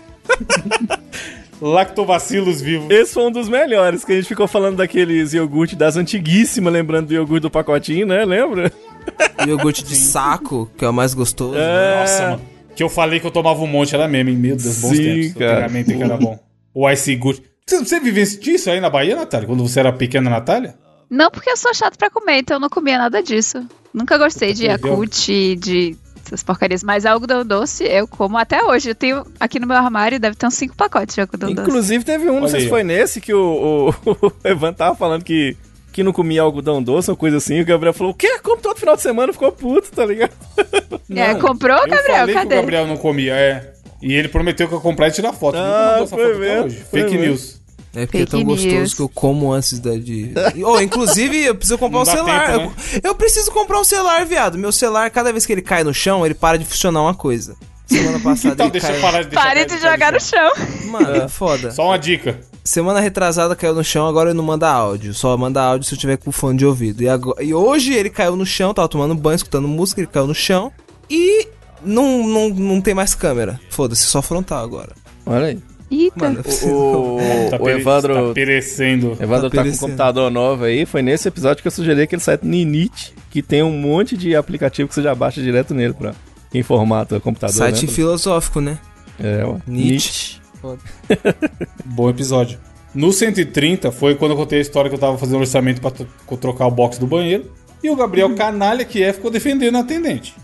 Lactobacilos 1.60 2.62
vivos. 2.62 2.90
Esse 2.90 3.14
foi 3.14 3.26
um 3.26 3.32
dos 3.32 3.50
melhores, 3.50 4.06
que 4.06 4.14
a 4.14 4.16
gente 4.16 4.28
ficou 4.30 4.48
falando 4.48 4.78
daqueles 4.78 5.34
iogurte 5.34 5.76
das 5.76 5.98
antiguíssimas, 5.98 6.72
lembrando 6.72 7.08
do 7.08 7.14
iogurte 7.14 7.42
do 7.42 7.50
pacotinho, 7.50 8.06
né? 8.06 8.24
Lembra? 8.24 8.72
Iogurte 9.46 9.84
de 9.84 9.98
saco, 9.98 10.72
que 10.78 10.86
é 10.86 10.88
o 10.88 10.94
mais 10.94 11.14
gostoso. 11.14 11.56
Nossa, 11.56 12.30
mano. 12.30 12.42
Que 12.74 12.82
eu 12.82 12.88
falei 12.88 13.20
que 13.20 13.28
eu 13.28 13.32
tomava 13.32 13.62
um 13.62 13.68
monte, 13.68 13.94
era 13.94 14.08
meme, 14.08 14.32
hein? 14.32 14.38
Meu 14.38 14.56
Deus, 14.56 14.78
bons 14.78 14.96
Sim, 14.96 15.04
tempos. 15.04 15.34
cara. 15.34 15.66
Antigamente 15.66 15.94
que 15.94 16.04
era 16.04 16.16
bom. 16.16 16.40
O 16.74 16.90
Ice 16.90 17.14
Good. 17.18 17.44
Você, 17.68 17.80
você 17.80 18.00
vivenciou 18.00 18.56
isso 18.56 18.70
aí 18.70 18.80
na 18.80 18.90
Bahia, 18.90 19.18
Natália? 19.18 19.46
Quando 19.46 19.68
você 19.68 19.82
era 19.82 19.92
pequena, 19.92 20.30
Natália? 20.30 20.76
Não 21.14 21.30
porque 21.30 21.52
eu 21.52 21.56
sou 21.58 21.72
chato 21.76 21.96
pra 21.96 22.10
comer, 22.10 22.40
então 22.40 22.58
eu 22.58 22.60
não 22.60 22.70
comia 22.70 22.98
nada 22.98 23.22
disso. 23.22 23.64
Nunca 23.94 24.18
gostei 24.18 24.52
de. 24.52 24.66
Yakult, 24.66 25.28
de 25.58 25.96
essas 26.26 26.42
porcarias. 26.42 26.84
Mas 26.84 27.06
algodão 27.06 27.46
doce 27.46 27.84
eu 27.84 28.08
como 28.08 28.36
até 28.36 28.64
hoje. 28.64 28.90
Eu 28.90 28.96
tenho 28.96 29.24
aqui 29.40 29.60
no 29.60 29.68
meu 29.68 29.78
armário, 29.78 30.20
deve 30.20 30.36
ter 30.36 30.48
uns 30.48 30.56
5 30.56 30.76
pacotes 30.76 31.14
de 31.14 31.22
algodão 31.22 31.54
doce. 31.54 31.70
Inclusive 31.70 32.04
teve 32.04 32.30
um, 32.32 32.40
não 32.40 32.48
sei 32.48 32.62
se 32.62 32.70
foi 32.70 32.84
nesse, 32.84 33.22
que 33.22 33.32
o, 33.32 33.94
o, 34.06 34.12
o 34.28 34.34
Evan 34.44 34.74
tava 34.74 34.96
falando 34.96 35.24
que, 35.24 35.56
que 35.92 36.02
não 36.02 36.12
comia 36.12 36.42
algodão 36.42 36.82
doce 36.82 37.12
ou 37.12 37.16
coisa 37.16 37.38
assim. 37.38 37.58
E 37.58 37.62
o 37.62 37.66
Gabriel 37.66 37.94
falou, 37.94 38.12
o 38.14 38.16
quê? 38.16 38.40
Como 38.42 38.60
todo 38.60 38.80
final 38.80 38.96
de 38.96 39.04
semana 39.04 39.32
ficou 39.32 39.52
puto, 39.52 39.92
tá 39.92 40.06
ligado? 40.06 40.34
É, 41.16 41.34
Não, 41.34 41.40
comprou, 41.42 41.78
eu 41.78 41.88
Gabriel? 41.88 42.06
falei 42.20 42.34
Cadê? 42.34 42.48
que 42.50 42.54
o 42.56 42.62
Gabriel 42.62 42.88
não 42.88 42.98
comia, 42.98 43.36
é. 43.36 43.74
E 44.02 44.14
ele 44.14 44.28
prometeu 44.30 44.68
que 44.68 44.74
eu 44.74 44.78
ia 44.80 44.82
comprar 44.82 45.10
e 45.10 45.12
tirar 45.12 45.32
foto. 45.32 45.58
Ah, 45.58 45.60
nunca 45.62 45.90
mandou 45.90 46.04
essa 46.06 46.16
foi 46.16 46.26
foto 46.26 46.40
mesmo, 46.40 46.66
hoje. 46.66 46.86
foi 46.90 47.00
Fake 47.02 47.12
mesmo. 47.18 47.28
news. 47.28 47.62
É 47.96 48.06
porque 48.08 48.18
é 48.20 48.26
tão 48.26 48.40
Fake 48.40 48.52
gostoso 48.52 48.76
news. 48.76 48.94
que 48.96 49.02
eu 49.02 49.10
como 49.10 49.52
antes 49.54 49.80
da 49.80 49.96
de. 49.96 50.32
Oh, 50.66 50.80
inclusive, 50.80 51.44
eu 51.46 51.54
preciso 51.56 51.78
comprar 51.78 51.98
Não 52.00 52.02
um 52.04 52.06
celular. 52.06 52.48
tempo, 52.52 52.66
né? 52.70 52.74
eu, 53.04 53.12
eu 53.12 53.16
preciso 53.16 53.52
comprar 53.52 53.80
um 53.80 53.84
celular, 53.84 54.26
viado. 54.26 54.58
Meu 54.58 54.72
celular, 54.72 55.10
cada 55.12 55.32
vez 55.32 55.46
que 55.46 55.52
ele 55.54 55.62
cai 55.62 55.84
no 55.84 55.94
chão, 55.94 56.26
ele 56.26 56.34
para 56.34 56.58
de 56.58 56.66
funcionar 56.66 57.02
uma 57.02 57.14
coisa. 57.14 57.56
Semana 57.86 58.18
passada 58.22 58.54
Então, 58.56 58.66
ele 58.66 58.72
deixa 58.72 58.88
eu 58.88 58.92
caiu. 58.94 59.02
parar 59.02 59.22
de 59.24 59.30
deixar 59.30 59.46
Pare 59.46 59.66
de 59.66 59.78
jogar 59.78 60.12
no 60.14 60.20
chão. 60.20 60.52
chão. 60.56 60.90
Mano, 60.92 61.16
é 61.16 61.28
foda. 61.28 61.72
Só 61.72 61.86
uma 61.86 62.00
dica. 62.00 62.40
Semana 62.64 63.00
retrasada 63.00 63.56
caiu 63.56 63.76
no 63.76 63.84
chão, 63.84 64.08
agora 64.08 64.30
ele 64.30 64.38
não 64.38 64.44
manda 64.44 64.68
áudio. 64.70 65.14
Só 65.14 65.36
manda 65.38 65.62
áudio 65.62 65.88
se 65.88 65.94
eu 65.94 66.00
tiver 66.00 66.18
com 66.18 66.32
fone 66.32 66.58
de 66.58 66.66
ouvido. 66.66 67.04
E, 67.04 67.10
agora- 67.10 67.44
e 67.44 67.54
hoje 67.54 67.94
ele 67.94 68.10
caiu 68.10 68.36
no 68.36 68.46
chão, 68.46 68.74
tava 68.74 68.88
tomando 68.88 69.14
banho, 69.14 69.36
escutando 69.36 69.68
música, 69.68 70.00
ele 70.02 70.08
caiu 70.08 70.26
no 70.26 70.34
chão. 70.34 70.72
E 71.10 71.48
não, 71.86 72.26
não, 72.26 72.50
não 72.50 72.82
tem 72.82 72.94
mais 72.96 73.14
câmera. 73.14 73.60
Foda-se, 73.70 74.04
só 74.04 74.22
frontal 74.22 74.64
agora. 74.64 74.94
Olha 75.26 75.48
aí. 75.48 75.60
Eita. 75.92 76.16
Mano, 76.20 76.40
O, 76.64 77.18
Tá 77.50 77.58
o 77.62 77.70
Evandro, 77.70 78.28
Tá 78.30 78.34
perecendo. 78.34 79.18
Evandro 79.20 79.50
Tá 79.50 79.58
tá, 79.58 79.58
com 79.58 79.62
um 79.62 79.64
perecendo. 79.64 79.80
computador 79.80 80.32
novo 80.32 80.64
aí. 80.66 80.86
Foi 80.86 81.02
nesse 81.02 81.28
episódio 81.28 81.62
que 81.62 81.68
eu 81.68 81.72
sugeri 81.72 82.02
aquele 82.02 82.22
site 82.22 82.44
Ninit, 82.46 83.14
que 83.30 83.42
tem 83.42 83.62
um 83.64 83.78
monte 83.78 84.18
de 84.18 84.36
aplicativo 84.36 84.88
que 84.90 84.96
você 84.96 85.02
já 85.02 85.14
baixa 85.14 85.42
direto 85.42 85.74
nele 85.74 85.94
pra 85.94 86.14
quem 86.52 86.64
formata 86.64 87.18
o 87.18 87.22
computador. 87.22 87.56
site 87.56 87.86
né? 87.86 87.92
filosófico, 87.92 88.60
né? 88.62 88.78
É, 89.20 89.44
ó. 89.46 89.58
Nietzsche. 89.68 90.38
Bom 91.86 92.10
episódio. 92.10 92.58
No 92.94 93.12
130 93.12 93.92
foi 93.92 94.16
quando 94.16 94.32
eu 94.32 94.38
contei 94.38 94.60
a 94.60 94.62
história 94.62 94.90
que 94.90 94.96
eu 94.96 95.00
tava 95.00 95.18
fazendo 95.18 95.40
orçamento 95.40 95.82
pra 95.82 95.92
tro- 95.92 96.08
trocar 96.40 96.68
o 96.68 96.72
box 96.72 96.98
do 96.98 97.08
banheiro. 97.08 97.52
E 97.84 97.90
o 97.90 97.96
Gabriel 97.96 98.34
Canalha, 98.36 98.86
que 98.86 99.04
é, 99.04 99.12
ficou 99.12 99.30
defendendo 99.30 99.76
a 99.76 99.80
atendente. 99.82 100.36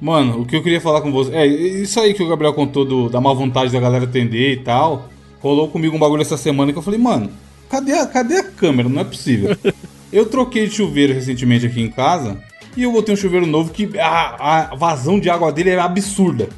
Mano, 0.00 0.40
o 0.40 0.46
que 0.46 0.54
eu 0.56 0.62
queria 0.62 0.80
falar 0.80 1.00
com 1.00 1.10
você. 1.10 1.32
É, 1.34 1.46
isso 1.46 1.98
aí 2.00 2.14
que 2.14 2.22
o 2.22 2.28
Gabriel 2.28 2.54
contou 2.54 2.84
do- 2.84 3.08
da 3.08 3.20
má 3.20 3.32
vontade 3.32 3.72
da 3.72 3.80
galera 3.80 4.04
atender 4.04 4.52
e 4.52 4.56
tal. 4.58 5.08
Rolou 5.40 5.68
comigo 5.68 5.96
um 5.96 5.98
bagulho 5.98 6.22
essa 6.22 6.36
semana 6.36 6.72
que 6.72 6.78
eu 6.78 6.82
falei, 6.82 6.98
mano, 7.00 7.30
cadê 7.68 7.92
a, 7.92 8.06
cadê 8.06 8.36
a 8.36 8.44
câmera? 8.44 8.88
Não 8.88 9.00
é 9.00 9.04
possível. 9.04 9.56
eu 10.12 10.26
troquei 10.26 10.66
de 10.68 10.74
chuveiro 10.74 11.12
recentemente 11.12 11.66
aqui 11.66 11.80
em 11.80 11.90
casa. 11.90 12.40
E 12.76 12.82
eu 12.84 12.92
botei 12.92 13.12
um 13.12 13.16
chuveiro 13.16 13.46
novo 13.46 13.72
que 13.72 13.90
a, 13.98 14.70
a 14.70 14.74
vazão 14.76 15.18
de 15.18 15.28
água 15.28 15.50
dele 15.50 15.70
é 15.70 15.78
absurda. 15.80 16.48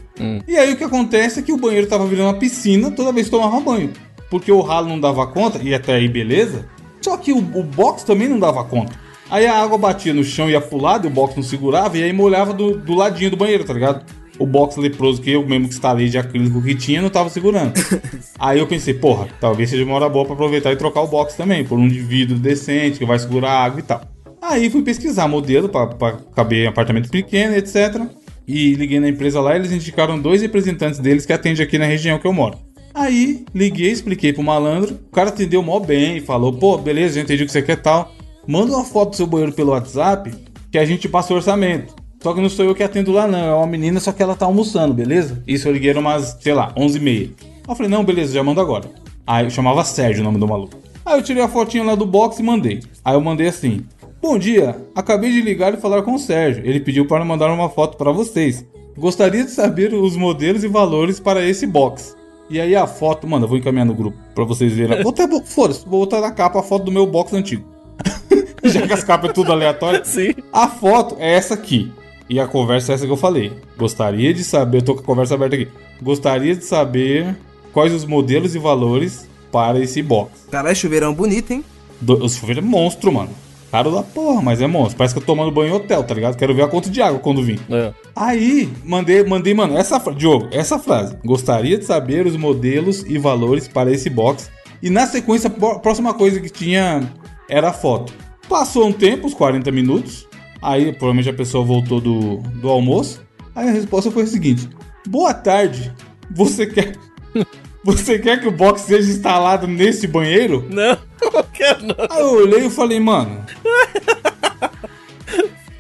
E 0.47 0.55
aí 0.57 0.73
o 0.73 0.77
que 0.77 0.85
acontece 0.85 1.41
é 1.41 1.43
que 1.43 1.53
o 1.53 1.57
banheiro 1.57 1.87
tava 1.87 2.07
virando 2.07 2.27
uma 2.27 2.35
piscina 2.39 2.91
toda 2.91 3.11
vez 3.13 3.27
que 3.27 3.31
tomava 3.31 3.59
banho. 3.61 3.91
Porque 4.29 4.53
o 4.53 4.61
ralo 4.61 4.87
não 4.89 5.01
dava 5.01 5.27
conta, 5.27 5.59
e 5.63 5.75
até 5.75 5.95
aí 5.95 6.09
beleza. 6.09 6.67
Só 7.01 7.17
que 7.17 7.33
o, 7.33 7.39
o 7.39 7.63
box 7.65 8.05
também 8.05 8.29
não 8.29 8.39
dava 8.39 8.63
conta. 8.65 8.93
Aí 9.31 9.47
a 9.47 9.63
água 9.63 9.79
batia 9.79 10.13
no 10.13 10.25
chão 10.25 10.49
e 10.49 10.53
ia 10.53 10.61
pro 10.61 10.77
lado, 10.77 11.07
e 11.07 11.11
o 11.11 11.13
box 11.13 11.37
não 11.37 11.43
segurava, 11.43 11.97
e 11.97 12.03
aí 12.03 12.13
molhava 12.13 12.53
do, 12.53 12.77
do 12.77 12.95
ladinho 12.95 13.31
do 13.31 13.37
banheiro, 13.37 13.65
tá 13.65 13.73
ligado? 13.73 14.05
O 14.39 14.47
box 14.47 14.77
leproso 14.77 15.23
que 15.23 15.31
eu 15.31 15.47
mesmo 15.47 15.69
que 15.69 15.75
instalei 15.75 16.09
de 16.09 16.19
acrílico 16.19 16.63
que 16.63 16.75
tinha, 16.75 17.01
não 17.01 17.11
tava 17.11 17.29
segurando. 17.29 17.75
aí 18.39 18.59
eu 18.59 18.67
pensei, 18.67 18.95
porra, 18.95 19.29
talvez 19.41 19.71
seja 19.71 19.85
uma 19.85 19.95
hora 19.95 20.09
boa 20.09 20.25
pra 20.25 20.35
aproveitar 20.35 20.73
e 20.73 20.77
trocar 20.77 21.03
o 21.03 21.07
box 21.07 21.35
também, 21.35 21.65
por 21.65 21.79
um 21.79 21.87
de 21.87 22.01
vidro 22.01 22.39
decente, 22.39 22.99
que 22.99 23.05
vai 23.05 23.19
segurar 23.19 23.51
a 23.51 23.65
água 23.65 23.81
e 23.81 23.83
tal. 23.83 24.01
Aí 24.43 24.71
fui 24.71 24.83
pesquisar 24.83 25.29
modelo 25.29 25.69
pra 25.69 26.17
caber 26.35 26.65
em 26.65 26.69
apartamento 26.69 27.11
pequeno, 27.11 27.55
etc. 27.55 28.03
E 28.49 28.75
liguei 28.75 28.99
na 28.99 29.09
empresa 29.09 29.41
lá 29.41 29.55
e 29.55 29.59
eles 29.59 29.71
indicaram 29.71 30.19
dois 30.19 30.43
representantes 30.43 30.99
deles 30.99 31.25
que 31.25 31.33
atendem 31.33 31.63
aqui 31.63 31.79
na 31.79 31.85
região 31.85 32.19
que 32.19 32.27
eu 32.27 32.33
moro. 32.33 32.59
Aí 32.93 33.45
liguei, 33.55 33.93
expliquei 33.93 34.33
pro 34.33 34.43
malandro, 34.43 34.95
o 34.95 35.15
cara 35.15 35.29
atendeu 35.29 35.63
mó 35.63 35.79
bem, 35.79 36.21
falou, 36.21 36.53
pô, 36.53 36.77
beleza, 36.77 37.17
já 37.17 37.21
entendi 37.21 37.45
o 37.45 37.47
que 37.47 37.53
você 37.53 37.63
quer 37.63 37.77
tal. 37.77 38.13
Manda 38.47 38.73
uma 38.73 38.85
foto 38.85 39.11
do 39.11 39.17
seu 39.17 39.27
banheiro 39.27 39.53
pelo 39.53 39.73
WhatsApp 39.73 40.33
que 40.71 40.79
a 40.79 40.85
gente 40.85 41.09
passa 41.09 41.33
o 41.33 41.37
orçamento. 41.37 41.95
Só 42.23 42.35
que 42.35 42.41
não 42.41 42.49
sou 42.49 42.65
eu 42.65 42.75
que 42.75 42.83
atendo 42.83 43.13
lá, 43.13 43.27
não. 43.27 43.39
É 43.39 43.55
uma 43.55 43.67
menina, 43.67 43.99
só 43.99 44.13
que 44.13 44.23
ela 44.23 44.35
tá 44.35 44.45
almoçando, 44.45 44.93
beleza? 44.93 45.43
Isso 45.47 45.69
eu 45.69 45.73
liguei 45.73 45.93
umas, 45.93 46.37
sei 46.41 46.53
lá, 46.53 46.73
11h30. 46.75 47.01
Aí 47.11 47.31
eu 47.69 47.75
falei, 47.75 47.91
não, 47.91 48.05
beleza, 48.05 48.35
já 48.35 48.43
mando 48.43 48.61
agora. 48.61 48.91
Aí 49.27 49.47
eu 49.47 49.51
chamava 49.51 49.85
Sérgio 49.85 50.23
o 50.23 50.25
nome 50.25 50.39
do 50.39 50.47
maluco. 50.47 50.77
Aí 51.05 51.19
eu 51.19 51.23
tirei 51.23 51.43
a 51.43 51.49
fotinha 51.49 51.85
lá 51.85 51.95
do 51.95 52.05
box 52.05 52.39
e 52.39 52.43
mandei. 52.43 52.81
Aí 53.05 53.15
eu 53.15 53.21
mandei 53.21 53.49
assim: 53.49 53.85
Bom 54.21 54.37
dia, 54.37 54.77
acabei 54.95 55.33
de 55.33 55.41
ligar 55.41 55.73
e 55.73 55.79
falar 55.79 56.03
com 56.03 56.15
o 56.15 56.19
Sérgio. 56.19 56.65
Ele 56.65 56.81
pediu 56.81 57.07
para 57.07 57.25
mandar 57.25 57.51
uma 57.51 57.69
foto 57.69 57.97
para 57.97 58.13
vocês. 58.13 58.65
Gostaria 58.97 59.45
de 59.45 59.51
saber 59.51 59.95
os 59.95 60.17
modelos 60.17 60.63
e 60.63 60.69
valores 60.69 61.19
para 61.19 61.47
esse 61.47 61.67
box. 61.67 62.15
E 62.51 62.61
aí 62.61 62.77
a 62.77 62.87
foto, 62.87 63.27
mano, 63.27 63.45
eu 63.45 63.49
vou 63.49 63.57
encaminhar 63.57 63.87
no 63.87 63.95
grupo 63.95 64.19
pra 64.35 64.45
vocês 64.45 64.73
verem. 64.73 65.03
Vou 65.03 65.13
até, 65.13 65.27
foda-se, 65.45 65.87
vou 65.87 66.01
botar 66.01 66.21
na 66.21 66.33
capa 66.33 66.61
a 66.61 66.63
foto 66.63 66.85
do 66.85 66.93
meu 66.93 67.07
box 67.07 67.33
antigo. 67.33 67.65
Já 68.65 68.87
que 68.87 68.93
as 68.93 69.05
capas 69.05 69.31
é 69.31 69.33
tudo 69.33 69.53
aleatório. 69.53 70.03
Sim. 70.05 70.35
A 70.53 70.69
foto 70.69 71.17
é 71.19 71.35
essa 71.35 71.55
aqui. 71.55 71.93
E 72.29 72.39
a 72.39 72.47
conversa 72.47 72.93
é 72.93 72.95
essa 72.95 73.07
que 73.07 73.13
eu 73.13 73.17
falei. 73.17 73.53
Gostaria 73.77 74.33
de 74.33 74.45
saber, 74.45 74.79
eu 74.79 74.83
tô 74.83 74.95
com 74.95 75.01
a 75.01 75.05
conversa 75.05 75.35
aberta 75.35 75.57
aqui. 75.57 75.69
Gostaria 76.01 76.55
de 76.55 76.65
saber 76.65 77.37
quais 77.73 77.93
os 77.93 78.05
modelos 78.05 78.55
e 78.55 78.59
valores 78.59 79.29
para 79.51 79.81
esse 79.81 80.03
box. 80.03 80.47
Caralho, 80.51 80.77
chuveirão 80.77 81.13
bonito, 81.13 81.53
hein? 81.53 81.65
Do, 82.01 82.25
o 82.25 82.29
chuveiro 82.29 82.61
é 82.61 82.63
monstro, 82.63 83.13
mano. 83.13 83.31
Caro 83.71 83.93
da 83.93 84.03
porra, 84.03 84.43
mas 84.43 84.61
é 84.61 84.67
monstro. 84.67 84.99
Parece 84.99 85.15
que 85.15 85.21
eu 85.21 85.25
tô 85.25 85.33
tomando 85.33 85.53
banho 85.53 85.71
em 85.71 85.73
hotel, 85.73 86.03
tá 86.03 86.13
ligado? 86.13 86.37
Quero 86.37 86.55
ver 86.55 86.63
a 86.63 86.69
conta 86.69 86.91
de 86.91 87.01
água 87.01 87.21
quando 87.21 87.43
vim. 87.43 87.59
É. 87.71 87.93
Aí, 88.17 88.69
mandei, 88.85 89.23
mandei, 89.25 89.55
mano, 89.55 89.77
essa 89.77 90.01
frase. 90.01 90.19
Diogo, 90.19 90.49
essa 90.51 90.79
frase. 90.79 91.17
Gostaria 91.25 91.79
de 91.79 91.85
saber 91.85 92.27
os 92.27 92.37
modelos 92.37 93.05
e 93.07 93.17
valores 93.17 93.69
para 93.69 93.93
esse 93.93 94.11
box. 94.11 94.51
E 94.83 94.91
na 94.91 95.07
sequência, 95.07 95.49
a 95.49 95.79
próxima 95.79 96.15
coisa 96.15 96.41
que 96.41 96.51
tinha 96.51 97.09
era 97.51 97.69
a 97.69 97.73
foto. 97.73 98.13
Passou 98.49 98.87
um 98.87 98.93
tempo, 98.93 99.27
uns 99.27 99.35
40 99.35 99.71
minutos. 99.71 100.27
Aí, 100.63 100.93
provavelmente 100.93 101.29
a 101.29 101.33
pessoa 101.35 101.65
voltou 101.65 102.01
do, 102.01 102.37
do 102.39 102.69
almoço. 102.69 103.21
Aí 103.55 103.69
a 103.69 103.73
resposta 103.73 104.11
foi 104.11 104.23
a 104.25 104.27
seguinte: 104.27 104.69
Boa 105.07 105.35
tarde. 105.35 105.93
Você 106.31 106.67
quer. 106.67 106.95
Você 107.83 108.19
quer 108.19 108.39
que 108.39 108.47
o 108.47 108.51
box 108.53 108.83
seja 108.83 109.11
instalado 109.11 109.67
nesse 109.67 110.07
banheiro? 110.07 110.67
Não, 110.69 110.99
eu 111.33 111.45
quero 111.51 111.83
não. 111.87 111.95
Aí 112.11 112.21
eu 112.21 112.35
olhei 112.35 112.67
e 112.67 112.71
falei, 112.71 113.01
mano. 113.01 113.43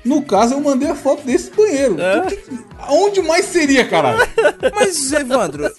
No 0.03 0.23
caso, 0.23 0.55
eu 0.55 0.61
mandei 0.61 0.89
a 0.89 0.95
foto 0.95 1.25
desse 1.27 1.51
banheiro. 1.51 1.97
Que- 2.29 2.59
Onde 2.89 3.21
mais 3.21 3.45
seria, 3.45 3.87
caralho? 3.87 4.27
Mas, 4.75 5.13
Evandro, 5.13 5.71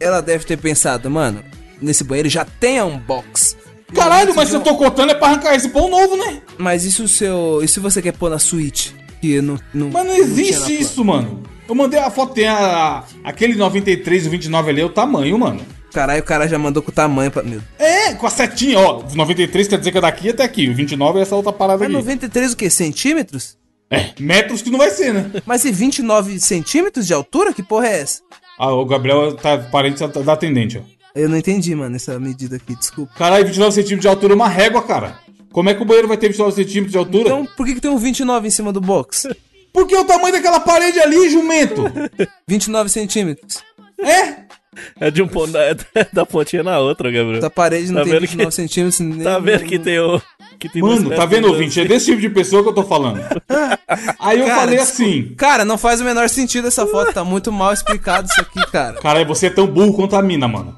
ela 0.00 0.20
deve 0.20 0.44
ter 0.44 0.56
pensado, 0.58 1.08
mano, 1.08 1.44
nesse 1.80 2.02
banheiro 2.02 2.28
já 2.28 2.44
tem 2.44 2.82
um 2.82 2.98
box. 2.98 3.56
Caralho, 3.94 4.34
mas 4.34 4.48
se 4.48 4.54
eu 4.56 4.60
tô 4.60 4.74
contando 4.76 5.10
é 5.12 5.14
pra 5.14 5.28
arrancar 5.28 5.54
esse 5.54 5.68
pão 5.68 5.88
novo, 5.88 6.16
né? 6.16 6.40
Mas 6.58 6.84
e 6.84 6.92
se 6.92 7.02
o 7.02 7.08
seu. 7.08 7.60
E 7.62 7.68
se 7.68 7.78
você 7.80 8.00
quer 8.02 8.12
pôr 8.12 8.30
na 8.30 8.38
suíte? 8.38 8.94
Que 9.20 9.40
não, 9.40 9.58
não, 9.72 9.90
Mas 9.90 10.06
não 10.06 10.14
existe 10.16 10.54
planta? 10.56 10.72
isso, 10.72 11.04
mano. 11.04 11.42
Eu 11.68 11.74
mandei 11.74 11.98
a 12.00 12.10
foto, 12.10 12.34
tem 12.34 12.48
a, 12.48 13.04
aquele 13.22 13.54
93 13.54 14.24
e 14.24 14.28
o 14.28 14.30
29 14.30 14.70
ali, 14.70 14.80
é 14.80 14.84
o 14.84 14.88
tamanho, 14.88 15.38
mano. 15.38 15.60
Caralho, 15.92 16.20
o 16.20 16.24
cara 16.24 16.48
já 16.48 16.58
mandou 16.58 16.82
com 16.82 16.90
o 16.90 16.94
tamanho 16.94 17.30
pra. 17.30 17.42
Meu. 17.42 17.60
É, 17.78 18.14
com 18.14 18.26
a 18.26 18.30
setinha, 18.30 18.78
ó. 18.80 19.02
93 19.14 19.68
quer 19.68 19.78
dizer 19.78 19.92
que 19.92 19.98
é 19.98 20.00
daqui 20.00 20.30
até 20.30 20.42
aqui. 20.42 20.68
O 20.68 20.74
29 20.74 21.18
é 21.18 21.22
essa 21.22 21.36
outra 21.36 21.52
parada 21.52 21.84
É 21.84 21.86
aqui. 21.86 21.94
93 21.94 22.52
o 22.52 22.56
quê? 22.56 22.68
Centímetros? 22.70 23.56
É, 23.90 24.10
metros 24.18 24.62
que 24.62 24.70
não 24.70 24.78
vai 24.78 24.90
ser, 24.90 25.12
né? 25.12 25.30
Mas 25.44 25.64
e 25.66 25.70
29 25.70 26.40
centímetros 26.40 27.06
de 27.06 27.12
altura? 27.12 27.52
Que 27.52 27.62
porra 27.62 27.88
é 27.88 28.00
essa? 28.00 28.22
Ah, 28.58 28.72
o 28.72 28.84
Gabriel 28.86 29.36
tá 29.36 29.58
parente 29.58 30.00
da- 30.00 30.06
da 30.22 30.32
atendente, 30.32 30.78
ó. 30.78 31.01
Eu 31.14 31.28
não 31.28 31.36
entendi, 31.36 31.74
mano, 31.74 31.94
essa 31.96 32.18
medida 32.18 32.56
aqui, 32.56 32.74
desculpa. 32.74 33.12
Caralho, 33.16 33.44
29 33.46 33.72
centímetros 33.72 34.00
de 34.02 34.08
altura 34.08 34.32
é 34.32 34.36
uma 34.36 34.48
régua, 34.48 34.82
cara. 34.82 35.18
Como 35.52 35.68
é 35.68 35.74
que 35.74 35.82
o 35.82 35.84
banheiro 35.84 36.08
vai 36.08 36.16
ter 36.16 36.28
29 36.28 36.54
centímetros 36.54 36.92
de 36.92 36.98
altura? 36.98 37.24
Então, 37.28 37.46
por 37.56 37.66
que, 37.66 37.74
que 37.74 37.80
tem 37.80 37.90
um 37.90 37.98
29 37.98 38.48
em 38.48 38.50
cima 38.50 38.72
do 38.72 38.80
box? 38.80 39.28
Porque 39.72 39.94
é 39.94 40.00
o 40.00 40.04
tamanho 40.04 40.32
daquela 40.32 40.60
parede 40.60 40.98
ali, 41.00 41.30
jumento. 41.30 41.84
29 42.48 42.88
centímetros. 42.90 43.62
É? 43.98 44.42
É 44.98 45.10
de 45.10 45.22
um 45.22 45.28
ponto 45.28 45.52
da, 45.52 45.60
da 46.12 46.24
pontinha 46.26 46.62
na 46.62 46.78
outra, 46.78 47.10
Gabriel. 47.10 47.40
Da 47.40 47.50
parede 47.50 47.88
não 47.92 47.96
Tá 48.00 48.04
tem 48.04 48.12
vendo 48.12 48.20
29 48.22 48.48
que- 48.48 48.54
centímetros. 48.54 49.00
Nem, 49.04 49.22
Tá 49.22 49.38
vendo 49.38 49.64
que 49.64 49.78
tem 49.78 49.98
o. 49.98 50.20
Que 50.58 50.68
tem 50.68 50.80
Mano, 50.80 51.10
tá 51.10 51.26
vendo, 51.26 51.48
ouvinte? 51.48 51.80
É 51.80 51.84
desse 51.84 52.06
tipo 52.06 52.20
de 52.20 52.30
pessoa 52.30 52.62
que 52.62 52.68
eu 52.68 52.72
tô 52.72 52.84
falando. 52.84 53.20
Aí 54.18 54.38
eu 54.40 54.46
Cara, 54.46 54.60
falei 54.60 54.78
desculpa. 54.78 55.02
assim. 55.10 55.34
Cara, 55.36 55.64
não 55.64 55.76
faz 55.76 56.00
o 56.00 56.04
menor 56.04 56.28
sentido 56.28 56.68
essa 56.68 56.86
foto, 56.86 57.12
tá 57.12 57.24
muito 57.24 57.50
mal 57.50 57.72
explicado 57.72 58.28
isso 58.30 58.40
aqui, 58.40 58.64
cara. 58.70 59.00
Caralho, 59.00 59.26
você 59.26 59.46
é 59.46 59.50
tão 59.50 59.66
burro 59.66 59.92
quanto 59.92 60.14
a 60.16 60.22
mina, 60.22 60.46
mano. 60.46 60.76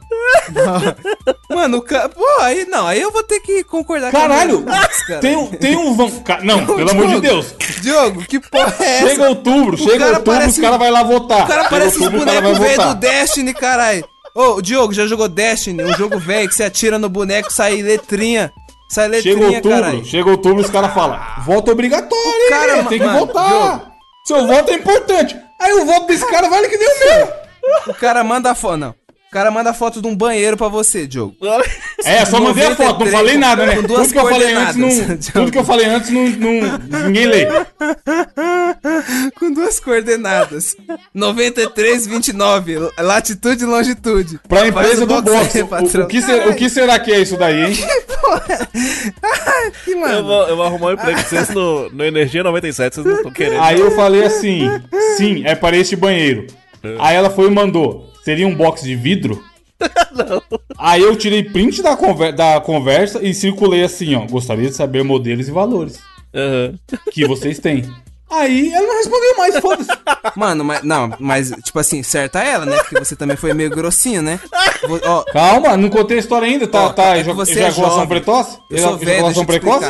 Mano, 1.49 1.79
o 1.79 1.83
cara. 1.83 2.09
Pô, 2.09 2.25
aí 2.41 2.67
não, 2.67 2.87
aí 2.87 3.01
eu 3.01 3.11
vou 3.11 3.23
ter 3.23 3.41
que 3.41 3.65
concordar 3.65 4.11
Caralho! 4.13 4.63
com 4.63 4.71
Max, 4.71 5.07
cara. 5.07 5.21
Tem 5.21 5.37
um, 5.37 5.47
tem 5.47 5.77
um 5.77 5.95
van... 5.95 6.11
Não, 6.43 6.67
pelo 6.67 6.91
amor 6.91 7.09
de 7.09 7.21
Deus. 7.21 7.55
Diogo, 7.81 8.23
que 8.25 8.41
porra 8.41 8.75
é 8.81 8.97
essa? 8.99 9.09
Chega 9.11 9.29
outubro, 9.29 9.77
chega 9.77 9.99
cara 9.99 10.11
outubro, 10.19 10.33
parece- 10.33 10.61
os 10.61 10.65
caras 10.67 10.79
vão 10.79 10.91
lá 10.91 11.03
votar. 11.03 11.45
O 11.45 11.47
cara 11.47 11.63
Chega 11.63 11.71
parece 11.71 11.97
os 11.97 12.03
outubro, 12.03 12.23
o 12.23 12.27
cara 12.27 12.41
bonecos 12.41 12.59
velho 12.67 12.89
do. 12.89 12.95
Destiny, 12.95 13.55
caralho. 13.55 14.05
Ô, 14.35 14.61
Diogo, 14.61 14.93
já 14.93 15.07
jogou 15.07 15.29
Destiny? 15.29 15.85
Um 15.85 15.95
jogo 15.95 16.19
velho 16.19 16.49
que 16.49 16.55
você 16.55 16.65
atira 16.65 16.99
no 16.99 17.09
boneco 17.09 17.53
sai 17.53 17.81
letrinha. 17.83 18.51
Sai 18.91 19.05
Chega 19.07 19.17
letrinha, 19.17 19.57
outubro, 19.57 19.71
caralho. 19.71 20.05
chega 20.05 20.31
outubro, 20.31 20.63
os 20.63 20.71
caras 20.71 20.93
falam, 20.93 21.19
voto 21.45 21.71
obrigatório, 21.71 22.49
cara, 22.49 22.79
hein? 22.79 22.85
tem 22.89 22.99
que 22.99 23.05
mano, 23.05 23.19
votar. 23.27 23.93
Seu 24.27 24.47
voto 24.47 24.71
é 24.71 24.75
importante. 24.75 25.37
Aí 25.61 25.73
o 25.73 25.85
voto 25.87 26.07
desse 26.07 26.27
cara 26.27 26.49
vale 26.49 26.69
que 26.69 26.77
deu 26.79 26.91
meu. 27.01 27.33
O 27.89 27.95
cara 27.95 28.23
manda 28.23 28.51
a 28.51 28.55
foto, 28.55 28.77
não. 28.77 28.95
O 29.35 29.37
cara 29.37 29.51
manda 29.51 29.75
foto 29.75 30.01
de 30.01 30.07
um 30.07 30.15
banheiro 30.15 30.57
pra 30.57 30.69
você, 30.69 31.09
Diogo. 31.09 31.35
É, 32.07 32.23
só 32.27 32.39
mandei 32.39 32.67
a 32.67 32.77
foto, 32.77 32.81
não 32.83 33.07
93, 33.07 33.13
falei 33.13 33.37
nada, 33.39 33.65
né? 33.65 33.77
com 33.77 33.83
duas 33.83 34.09
Tudo 34.09 34.13
que 34.13 34.19
eu 34.19 34.29
falei 34.29 34.53
antes, 34.53 34.77
não, 34.77 34.89
coordenadas. 34.89 35.27
tudo 35.33 35.51
que 35.53 35.59
eu 35.59 35.65
falei 35.65 35.87
antes, 35.87 36.11
não, 36.11 36.23
não- 36.29 36.79
ninguém 37.07 37.27
lê. 37.27 37.47
Com 39.41 39.51
duas 39.55 39.81
coordenadas. 39.81 40.77
93, 41.15 42.07
29. 42.07 42.77
Latitude 42.99 43.65
e 43.65 43.67
longitude. 43.67 44.39
Pra 44.47 44.69
empresa 44.69 45.07
do 45.07 45.23
box 45.23 45.63
boxe. 45.63 45.97
aí, 45.97 46.03
O, 46.03 46.05
o 46.05 46.07
que 46.09 46.21
ser- 46.23 46.49
o 46.49 46.55
que 46.55 46.69
será 46.69 46.99
que 46.99 47.11
é 47.11 47.21
isso 47.21 47.39
daí, 47.39 47.65
hein? 47.73 47.77
Que, 49.85 49.93
Eu 49.93 49.99
mano. 50.01 50.25
vou, 50.25 50.47
eu 50.49 50.57
vou 50.57 50.67
arrumar 50.67 50.89
um 50.89 50.93
emprego 50.93 51.19
pra 51.21 51.29
vocês 51.29 51.49
no, 51.51 51.89
no 51.91 52.05
Energia 52.05 52.43
97, 52.45 52.95
vocês 52.97 53.07
não 53.07 53.15
estão 53.17 53.33
querendo. 53.33 53.63
Aí 53.63 53.81
eu 53.81 53.91
falei 53.97 54.25
assim, 54.25 54.69
sim, 55.17 55.43
é 55.47 55.55
para 55.55 55.75
este 55.77 55.97
banheiro. 55.97 56.47
Aí 56.99 57.17
ela 57.17 57.31
foi 57.31 57.47
e 57.47 57.51
mandou, 57.51 58.13
seria 58.25 58.47
um 58.49 58.55
box 58.55 58.83
de 58.83 58.97
vidro? 58.97 59.43
Aí 60.79 61.03
eu 61.03 61.15
tirei 61.17 61.43
print 61.43 61.83
da, 61.83 61.97
conver- 61.97 62.35
da 62.35 62.61
conversa 62.61 63.21
e 63.23 63.35
circulei 63.35 63.83
assim, 63.85 64.15
ó. 64.15 64.21
Gostaria 64.27 64.69
de 64.71 64.75
saber 64.77 65.03
modelos 65.03 65.49
e 65.49 65.51
valores 65.51 65.99
Aham. 66.35 66.75
que 67.13 67.27
vocês 67.27 67.59
têm. 67.59 67.85
Aí 68.31 68.73
ela 68.73 68.87
não 68.87 68.97
respondeu 68.97 69.37
mais, 69.37 69.59
foda-se. 69.61 69.91
Mano, 70.35 70.65
mas 70.65 70.83
não, 70.83 71.15
mas 71.21 71.51
tipo 71.63 71.79
assim, 71.79 72.03
certa 72.03 72.43
ela, 72.43 72.65
né? 72.67 72.77
Porque 72.79 72.99
você 72.99 73.15
também 73.15 73.37
foi 73.37 73.53
meio 73.55 73.71
grossinho, 73.71 74.23
né? 74.23 74.41
Vo- 74.89 75.01
Ó, 75.05 75.23
Calma, 75.33 75.77
não 75.77 75.89
contei 75.89 76.17
a 76.17 76.21
história 76.21 76.49
ainda. 76.49 76.67
Tá, 76.67 76.87
Ó, 76.87 76.93
tá 76.93 77.17
é 77.17 77.23
você 77.23 77.53
é 77.61 77.69
ejaculação 77.69 77.99
jovem. 78.01 78.09
precoce? 78.09 78.59
eu 78.71 78.79
sou 78.79 78.97
velho, 78.99 79.11
Ejaculação 79.11 79.45
precoce? 79.47 79.87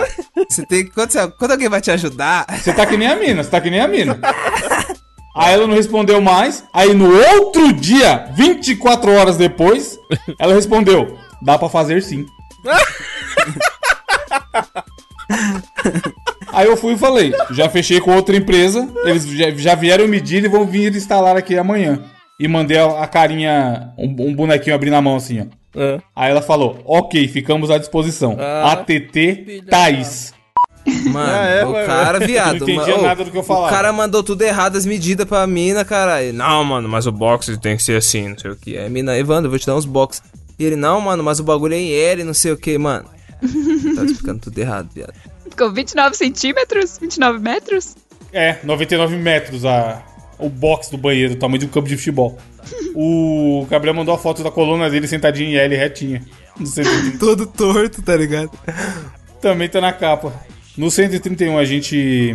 Você 0.51 0.67
tem 0.67 0.87
quando, 0.89 1.11
você- 1.13 1.29
quando 1.39 1.51
alguém 1.53 1.69
vai 1.71 1.81
te 1.81 1.91
ajudar, 1.93 2.45
Você 2.59 2.73
tá 2.75 2.85
que 2.85 2.97
nem 2.99 3.09
a 3.09 3.17
mina, 3.17 3.43
você 3.43 3.51
tá 3.51 3.61
que 3.61 3.71
nem 3.71 3.81
a 3.81 3.89
mina. 3.89 4.19
Aí 5.35 5.55
ela 5.55 5.67
não 5.67 5.75
respondeu 5.75 6.21
mais. 6.21 6.65
Aí 6.73 6.95
no 6.95 7.13
outro 7.13 7.73
dia, 7.73 8.31
24 8.35 9.11
horas 9.11 9.37
depois, 9.37 9.99
ela 10.39 10.55
respondeu: 10.55 11.19
dá 11.43 11.59
pra 11.59 11.69
fazer 11.69 12.03
sim. 12.03 12.25
Aí 16.53 16.67
eu 16.67 16.77
fui 16.77 16.95
e 16.95 16.99
falei: 16.99 17.33
já 17.51 17.69
fechei 17.69 18.01
com 18.01 18.15
outra 18.15 18.37
empresa, 18.37 18.89
eles 19.05 19.27
já, 19.27 19.51
já 19.51 19.75
vieram 19.75 20.07
medir 20.07 20.45
e 20.45 20.49
vão 20.49 20.65
vir 20.65 20.95
instalar 20.95 21.37
aqui 21.37 21.59
amanhã. 21.59 22.01
E 22.39 22.49
mandei 22.49 22.79
a, 22.79 23.07
carinha, 23.07 23.93
um, 23.99 24.29
um 24.29 24.35
bonequinho 24.35 24.75
abrindo 24.75 24.95
a 24.95 25.03
mão 25.03 25.17
assim, 25.17 25.41
ó. 25.41 25.45
Ah. 25.77 26.01
Aí 26.15 26.31
ela 26.31 26.43
falou: 26.43 26.81
ok, 26.85 27.27
ficamos 27.29 27.71
à 27.71 27.79
disposição. 27.79 28.37
Ah. 28.39 28.73
ATT 28.73 29.65
Thaís. 29.69 30.33
Mano, 31.11 31.33
é, 31.37 31.65
o 31.65 31.73
mas- 31.73 31.87
cara, 31.87 32.19
viado. 32.27 32.61
Não 32.61 32.69
entendia 32.69 32.95
ma- 32.97 33.01
ô, 33.01 33.03
nada 33.03 33.25
do 33.25 33.31
que 33.31 33.37
eu 33.37 33.41
O 33.41 33.45
falava. 33.45 33.75
cara 33.75 33.93
mandou 33.93 34.23
tudo 34.23 34.43
errado, 34.43 34.77
as 34.77 34.85
medidas 34.87 35.27
pra 35.27 35.47
mina, 35.47 35.85
caralho. 35.85 36.33
Não, 36.33 36.63
mano, 36.65 36.89
mas 36.89 37.07
o 37.07 37.13
box 37.13 37.57
tem 37.59 37.77
que 37.77 37.83
ser 37.83 37.97
assim, 37.97 38.29
não 38.31 38.39
sei 38.39 38.51
o 38.51 38.57
que. 38.57 38.77
Aí, 38.77 38.89
mina, 38.91 39.17
Evandro, 39.19 39.47
eu 39.47 39.51
vou 39.51 39.59
te 39.59 39.67
dar 39.67 39.77
uns 39.77 39.85
box. 39.87 40.23
E 40.59 40.65
ele, 40.65 40.77
não, 40.77 41.01
mano, 41.01 41.23
mas 41.25 41.41
o 41.41 41.45
bagulho 41.45 41.75
é 41.75 41.79
em 41.79 41.93
L, 41.93 42.25
não 42.25 42.35
sei 42.35 42.53
o 42.53 42.57
que, 42.57 42.77
mano. 42.79 43.07
tá 43.97 44.05
explicando 44.05 44.41
tudo 44.41 44.59
errado, 44.59 44.89
viado. 44.95 45.13
Ficou 45.51 45.73
29 45.73 46.17
centímetros? 46.17 46.99
29 47.01 47.39
metros? 47.39 47.97
É, 48.33 48.59
99 48.65 49.17
metros 49.17 49.65
a, 49.65 50.03
o 50.39 50.49
box 50.49 50.91
do 50.91 50.99
banheiro, 50.99 51.35
o 51.35 51.37
tamanho 51.37 51.61
de 51.61 51.67
um 51.67 51.69
campo 51.69 51.89
de 51.89 51.97
futebol. 51.97 52.39
O 52.95 53.67
Gabriel 53.69 53.95
mandou 53.95 54.15
a 54.15 54.19
foto 54.19 54.43
da 54.43 54.51
coluna 54.51 54.89
dele 54.89 55.07
sentadinho 55.07 55.51
em 55.51 55.57
L 55.57 55.77
retinha. 55.77 56.23
No 56.59 56.67
130. 56.67 57.19
Todo 57.25 57.47
torto, 57.47 58.01
tá 58.03 58.17
ligado? 58.17 58.51
Também 59.41 59.69
tá 59.69 59.81
na 59.81 59.93
capa. 59.93 60.33
No 60.77 60.91
131 60.91 61.57
a 61.59 61.65
gente 61.65 62.35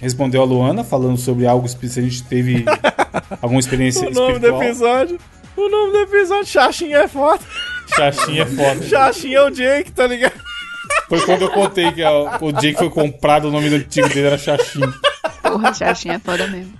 respondeu 0.00 0.42
a 0.42 0.44
Luana 0.44 0.84
falando 0.84 1.16
sobre 1.16 1.46
algo 1.46 1.66
específico. 1.66 2.06
A 2.06 2.10
gente 2.10 2.22
teve 2.24 2.64
alguma 3.42 3.60
experiência 3.60 4.08
O 4.08 4.10
nome 4.12 4.38
do 4.38 4.46
espiritual. 4.46 4.62
episódio. 4.62 5.18
O 5.56 5.68
nome 5.68 5.92
do 5.92 5.98
episódio, 5.98 6.46
Xaxinha 6.46 6.98
é 6.98 7.08
foda. 7.08 7.40
Xaxinha 7.94 8.42
é 8.42 8.46
foda. 8.46 8.82
Xaxinha 8.82 9.38
é 9.38 9.42
o 9.42 9.50
Jake, 9.50 9.92
tá 9.92 10.06
ligado? 10.06 10.32
Foi 11.08 11.20
quando 11.26 11.42
eu 11.42 11.50
contei 11.50 11.92
que 11.92 12.02
a- 12.02 12.38
o 12.40 12.52
Jake 12.52 12.78
foi 12.78 12.88
comprado, 12.88 13.48
o 13.48 13.50
nome 13.50 13.68
do 13.68 13.76
antigo 13.76 14.08
dele 14.08 14.28
era 14.28 14.38
Xaxinha. 14.38 14.92
Porra, 15.42 15.74
Xaxinha 15.74 16.14
é 16.14 16.18
foda 16.18 16.46
mesmo. 16.46 16.72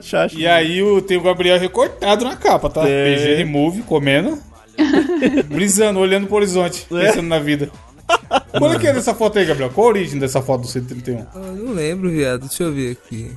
De 0.00 0.06
Xaxinha. 0.06 0.42
E 0.42 0.46
aí 0.46 0.82
o, 0.82 1.02
tem 1.02 1.16
o 1.18 1.22
Gabriel 1.22 1.58
recortado 1.58 2.24
na 2.24 2.36
capa, 2.36 2.70
tá? 2.70 2.82
PG 2.82 3.34
Remove, 3.36 3.82
comendo. 3.82 4.38
brisando, 5.48 5.98
olhando 6.00 6.26
pro 6.26 6.36
horizonte, 6.36 6.86
pensando 6.88 7.28
na 7.28 7.38
vida. 7.38 7.70
Qual 8.58 8.72
é 8.72 8.78
que 8.78 8.86
é 8.86 8.92
dessa 8.92 9.14
foto 9.14 9.38
aí, 9.38 9.44
Gabriel? 9.44 9.70
Qual 9.70 9.86
a 9.86 9.90
origem 9.90 10.18
dessa 10.18 10.40
foto 10.40 10.62
do 10.62 10.68
131? 10.68 11.26
Eu 11.34 11.56
não 11.56 11.72
lembro, 11.72 12.10
viado. 12.10 12.46
Deixa 12.46 12.62
eu 12.62 12.72
ver 12.72 12.92
aqui. 12.92 13.32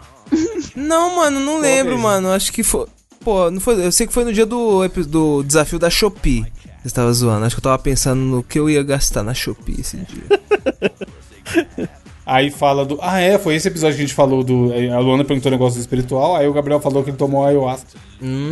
não, 0.76 1.16
mano, 1.16 1.40
não 1.40 1.60
lembro, 1.60 1.94
vez. 1.94 2.02
mano. 2.02 2.32
Acho 2.32 2.52
que 2.54 2.64
foi. 2.64 2.88
Pô, 3.20 3.52
não 3.52 3.60
foi. 3.60 3.86
Eu 3.86 3.92
sei 3.92 4.08
que 4.08 4.14
foi 4.14 4.24
no 4.24 4.32
dia 4.34 4.46
do, 4.46 4.88
do 5.08 5.44
desafio 5.44 5.78
da 5.78 5.90
Shopee. 5.90 6.46
Você 6.84 6.94
tava 6.94 7.12
zoando. 7.12 7.46
Acho 7.46 7.56
que 7.56 7.60
eu 7.60 7.64
tava 7.64 7.80
pensando 7.80 8.22
no 8.22 8.44
que 8.44 8.58
eu 8.58 8.70
ia 8.70 8.82
gastar 8.82 9.24
na 9.24 9.34
Shopee 9.34 9.82
esse 9.82 9.98
dia. 9.98 11.90
Aí 12.26 12.52
fala 12.52 12.86
do. 12.86 13.00
Ah, 13.02 13.20
é, 13.20 13.40
foi 13.40 13.56
esse 13.56 13.68
episódio 13.68 13.96
que 13.96 14.04
a 14.04 14.06
gente 14.06 14.16
falou 14.16 14.44
do. 14.44 14.72
A 14.94 15.00
Luana 15.00 15.26
perguntou 15.26 15.52
um 15.52 15.56
negócio 15.56 15.80
espiritual, 15.80 16.36
aí 16.36 16.48
o 16.48 16.54
Gabriel 16.54 16.80
falou 16.80 17.04
que 17.04 17.10
ele 17.10 17.18
tomou 17.18 17.44
ayahuasca. 17.44 18.00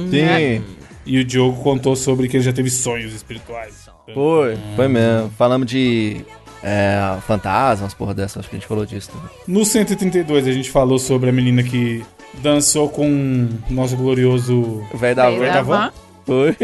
Sim, 0.09 0.63
E 1.05 1.19
o 1.19 1.23
Diogo 1.23 1.61
contou 1.61 1.95
sobre 1.95 2.27
que 2.27 2.37
ele 2.37 2.43
já 2.43 2.51
teve 2.51 2.71
sonhos 2.71 3.13
espirituais. 3.13 3.86
Foi. 4.13 4.57
Foi 4.75 4.87
mesmo. 4.87 5.29
Falamos 5.37 5.67
de 5.67 6.21
é, 6.63 7.17
fantasmas, 7.27 7.93
porra 7.93 8.13
dessa. 8.13 8.39
Acho 8.39 8.49
que 8.49 8.55
a 8.55 8.59
gente 8.59 8.67
falou 8.67 8.85
disso 8.85 9.09
também. 9.11 9.29
No 9.47 9.65
132 9.65 10.47
a 10.47 10.51
gente 10.51 10.69
falou 10.71 10.97
sobre 10.99 11.29
a 11.29 11.33
menina 11.33 11.63
que 11.63 12.03
dançou 12.41 12.89
com 12.89 13.47
o 13.69 13.73
nosso 13.73 13.95
glorioso. 13.97 14.83
Velho 14.93 15.15
da 15.15 15.29
van. 15.29 15.45
da 15.53 15.61
van. 15.61 15.91
Foi. 16.25 16.55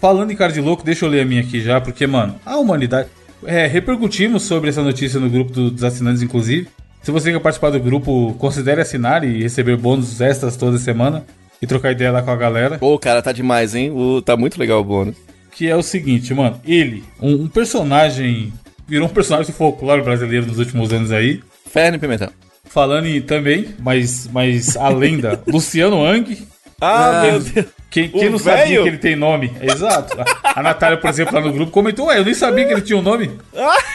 Falando 0.00 0.30
em 0.30 0.36
cara 0.36 0.52
de 0.52 0.60
louco, 0.60 0.82
deixa 0.84 1.04
eu 1.04 1.08
ler 1.10 1.20
a 1.22 1.24
minha 1.24 1.40
aqui 1.42 1.60
já, 1.60 1.80
porque, 1.80 2.06
mano, 2.06 2.36
a 2.44 2.56
humanidade. 2.56 3.08
É, 3.44 3.66
repercutimos 3.66 4.42
sobre 4.42 4.68
essa 4.70 4.82
notícia 4.82 5.18
no 5.18 5.28
grupo 5.30 5.50
do- 5.52 5.70
dos 5.70 5.82
assinantes, 5.84 6.22
inclusive. 6.22 6.68
Se 7.02 7.10
você 7.10 7.32
quer 7.32 7.40
participar 7.40 7.70
do 7.70 7.80
grupo, 7.80 8.34
considere 8.38 8.80
assinar 8.82 9.24
e 9.24 9.42
receber 9.42 9.76
bônus 9.78 10.20
extras 10.20 10.56
toda 10.56 10.78
semana 10.78 11.24
e 11.60 11.66
trocar 11.66 11.92
ideia 11.92 12.12
lá 12.12 12.22
com 12.22 12.30
a 12.30 12.36
galera. 12.36 12.78
Pô, 12.78 12.98
cara, 12.98 13.22
tá 13.22 13.32
demais, 13.32 13.74
hein? 13.74 13.90
O, 13.90 14.20
tá 14.20 14.36
muito 14.36 14.58
legal 14.60 14.80
o 14.80 14.84
bônus. 14.84 15.16
Que 15.52 15.68
é 15.68 15.76
o 15.76 15.82
seguinte, 15.82 16.32
mano, 16.34 16.60
ele, 16.64 17.04
um, 17.20 17.42
um 17.44 17.48
personagem. 17.48 18.52
Virou 18.88 19.06
um 19.08 19.12
personagem 19.12 19.52
do 19.52 19.56
folclore 19.56 20.02
brasileiro 20.02 20.46
nos 20.46 20.58
últimos 20.58 20.92
anos 20.92 21.12
aí. 21.12 21.40
Ferno 21.70 21.96
e 21.96 22.00
pimentão. 22.00 22.28
Falando 22.64 23.06
em 23.06 23.20
também, 23.20 23.68
mas, 23.78 24.28
mas 24.32 24.76
a 24.76 24.88
lenda, 24.88 25.40
Luciano 25.46 26.04
Ang. 26.04 26.46
Ah, 26.80 27.22
meu 27.24 27.40
Deus. 27.40 27.66
Quem, 27.90 28.08
quem 28.08 28.30
não 28.30 28.38
sabia 28.38 28.64
velho? 28.66 28.82
que 28.84 28.88
ele 28.88 28.98
tem 28.98 29.16
nome? 29.16 29.52
Exato. 29.60 30.16
A, 30.42 30.60
a 30.60 30.62
Natália, 30.62 30.96
por 30.96 31.10
exemplo, 31.10 31.34
lá 31.34 31.40
no 31.40 31.52
grupo 31.52 31.70
comentou: 31.72 32.06
Ué, 32.06 32.18
eu 32.18 32.24
nem 32.24 32.32
sabia 32.34 32.64
que 32.64 32.72
ele 32.72 32.80
tinha 32.82 32.96
um 32.98 33.02
nome. 33.02 33.30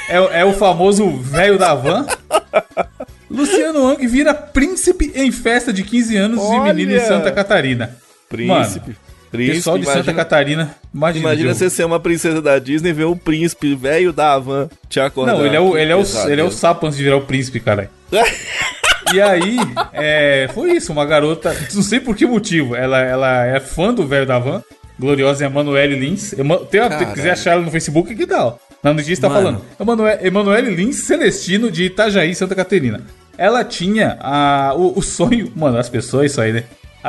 É, 0.10 0.20
o- 0.20 0.30
é 0.32 0.46
o 0.46 0.54
famoso 0.54 1.10
velho 1.18 1.58
da 1.58 1.74
van. 1.74 2.06
Luciano 3.30 3.88
Ang 3.88 4.06
vira 4.08 4.34
príncipe 4.34 5.12
em 5.15 5.32
festa 5.32 5.74
de 5.74 5.84
15 5.84 6.15
anos 6.18 6.50
de 6.50 6.60
menino 6.60 6.91
em 6.91 6.96
Olha! 6.98 7.08
Santa 7.08 7.32
Catarina. 7.32 7.98
Príncipe. 8.30 8.96
Príncipe. 9.36 9.58
Pessoal 9.58 9.78
de 9.78 9.86
Santa 9.86 9.98
imagina- 10.00 10.13
Catarina, 10.17 10.76
imagina. 10.93 11.26
Imagina 11.28 11.54
você 11.54 11.69
ser 11.69 11.86
uma 11.86 12.00
princesa 12.00 12.41
da 12.41 12.58
Disney 12.60 12.89
e 12.89 12.93
ver 12.93 13.06
um 13.06 13.15
príncipe 13.17 13.76
velho 13.76 14.12
da 14.13 14.38
van 14.39 14.69
te 14.89 15.00
acordar. 15.00 15.34
Não, 15.34 15.45
ele 15.45 15.56
é 15.56 15.60
o, 15.60 15.78
ele 15.78 15.91
é 15.91 15.95
o, 15.95 16.00
Pesadelo. 16.00 16.32
ele 16.34 16.41
é 16.41 16.43
o 16.43 16.52
sapo 16.52 16.86
antes 16.86 16.98
de 16.98 17.04
virar 17.04 17.17
o 17.17 17.21
príncipe, 17.21 17.60
caralho. 17.60 17.89
E 19.13 19.21
aí, 19.21 19.58
é, 19.93 20.50
foi 20.54 20.71
isso, 20.71 20.91
uma 20.91 21.06
garota, 21.06 21.56
não 21.76 21.84
sei 21.84 22.00
por 22.00 22.15
que 22.15 22.26
motivo, 22.26 22.76
ela, 22.76 23.00
ela 23.00 23.45
é 23.45 23.60
fã 23.60 23.93
do 23.93 24.06
velho 24.06 24.26
da 24.26 24.39
van, 24.39 24.63
gloriosa 25.00 25.45
Emanuele 25.45 25.95
Lins. 25.95 26.32
Tem, 26.71 26.82
uma- 26.82 26.98
se 26.98 27.06
quiser 27.13 27.32
achar 27.32 27.52
ela 27.52 27.62
no 27.62 27.69
Facebook, 27.69 28.15
que 28.15 28.26
dá, 28.26 28.48
ó. 28.48 28.54
Na 28.82 28.93
notícia 28.93 29.21
tá 29.21 29.30
falando. 29.30 29.62
Emanuele, 29.80 30.28
Emanuele 30.28 30.71
Lins 30.76 30.95
Celestino 31.04 31.69
de 31.71 31.84
Itajaí, 31.86 32.34
Santa 32.34 32.56
Catarina. 32.56 33.02
Ela 33.38 33.63
tinha 33.63 34.17
a, 34.19 34.74
o, 34.76 34.98
o 34.98 35.02
sonho, 35.04 35.52
mano, 35.56 35.78
as 35.78 35.88
pessoas, 35.88 36.32
isso 36.32 36.41
aí, 36.41 36.52
né? 36.52 36.63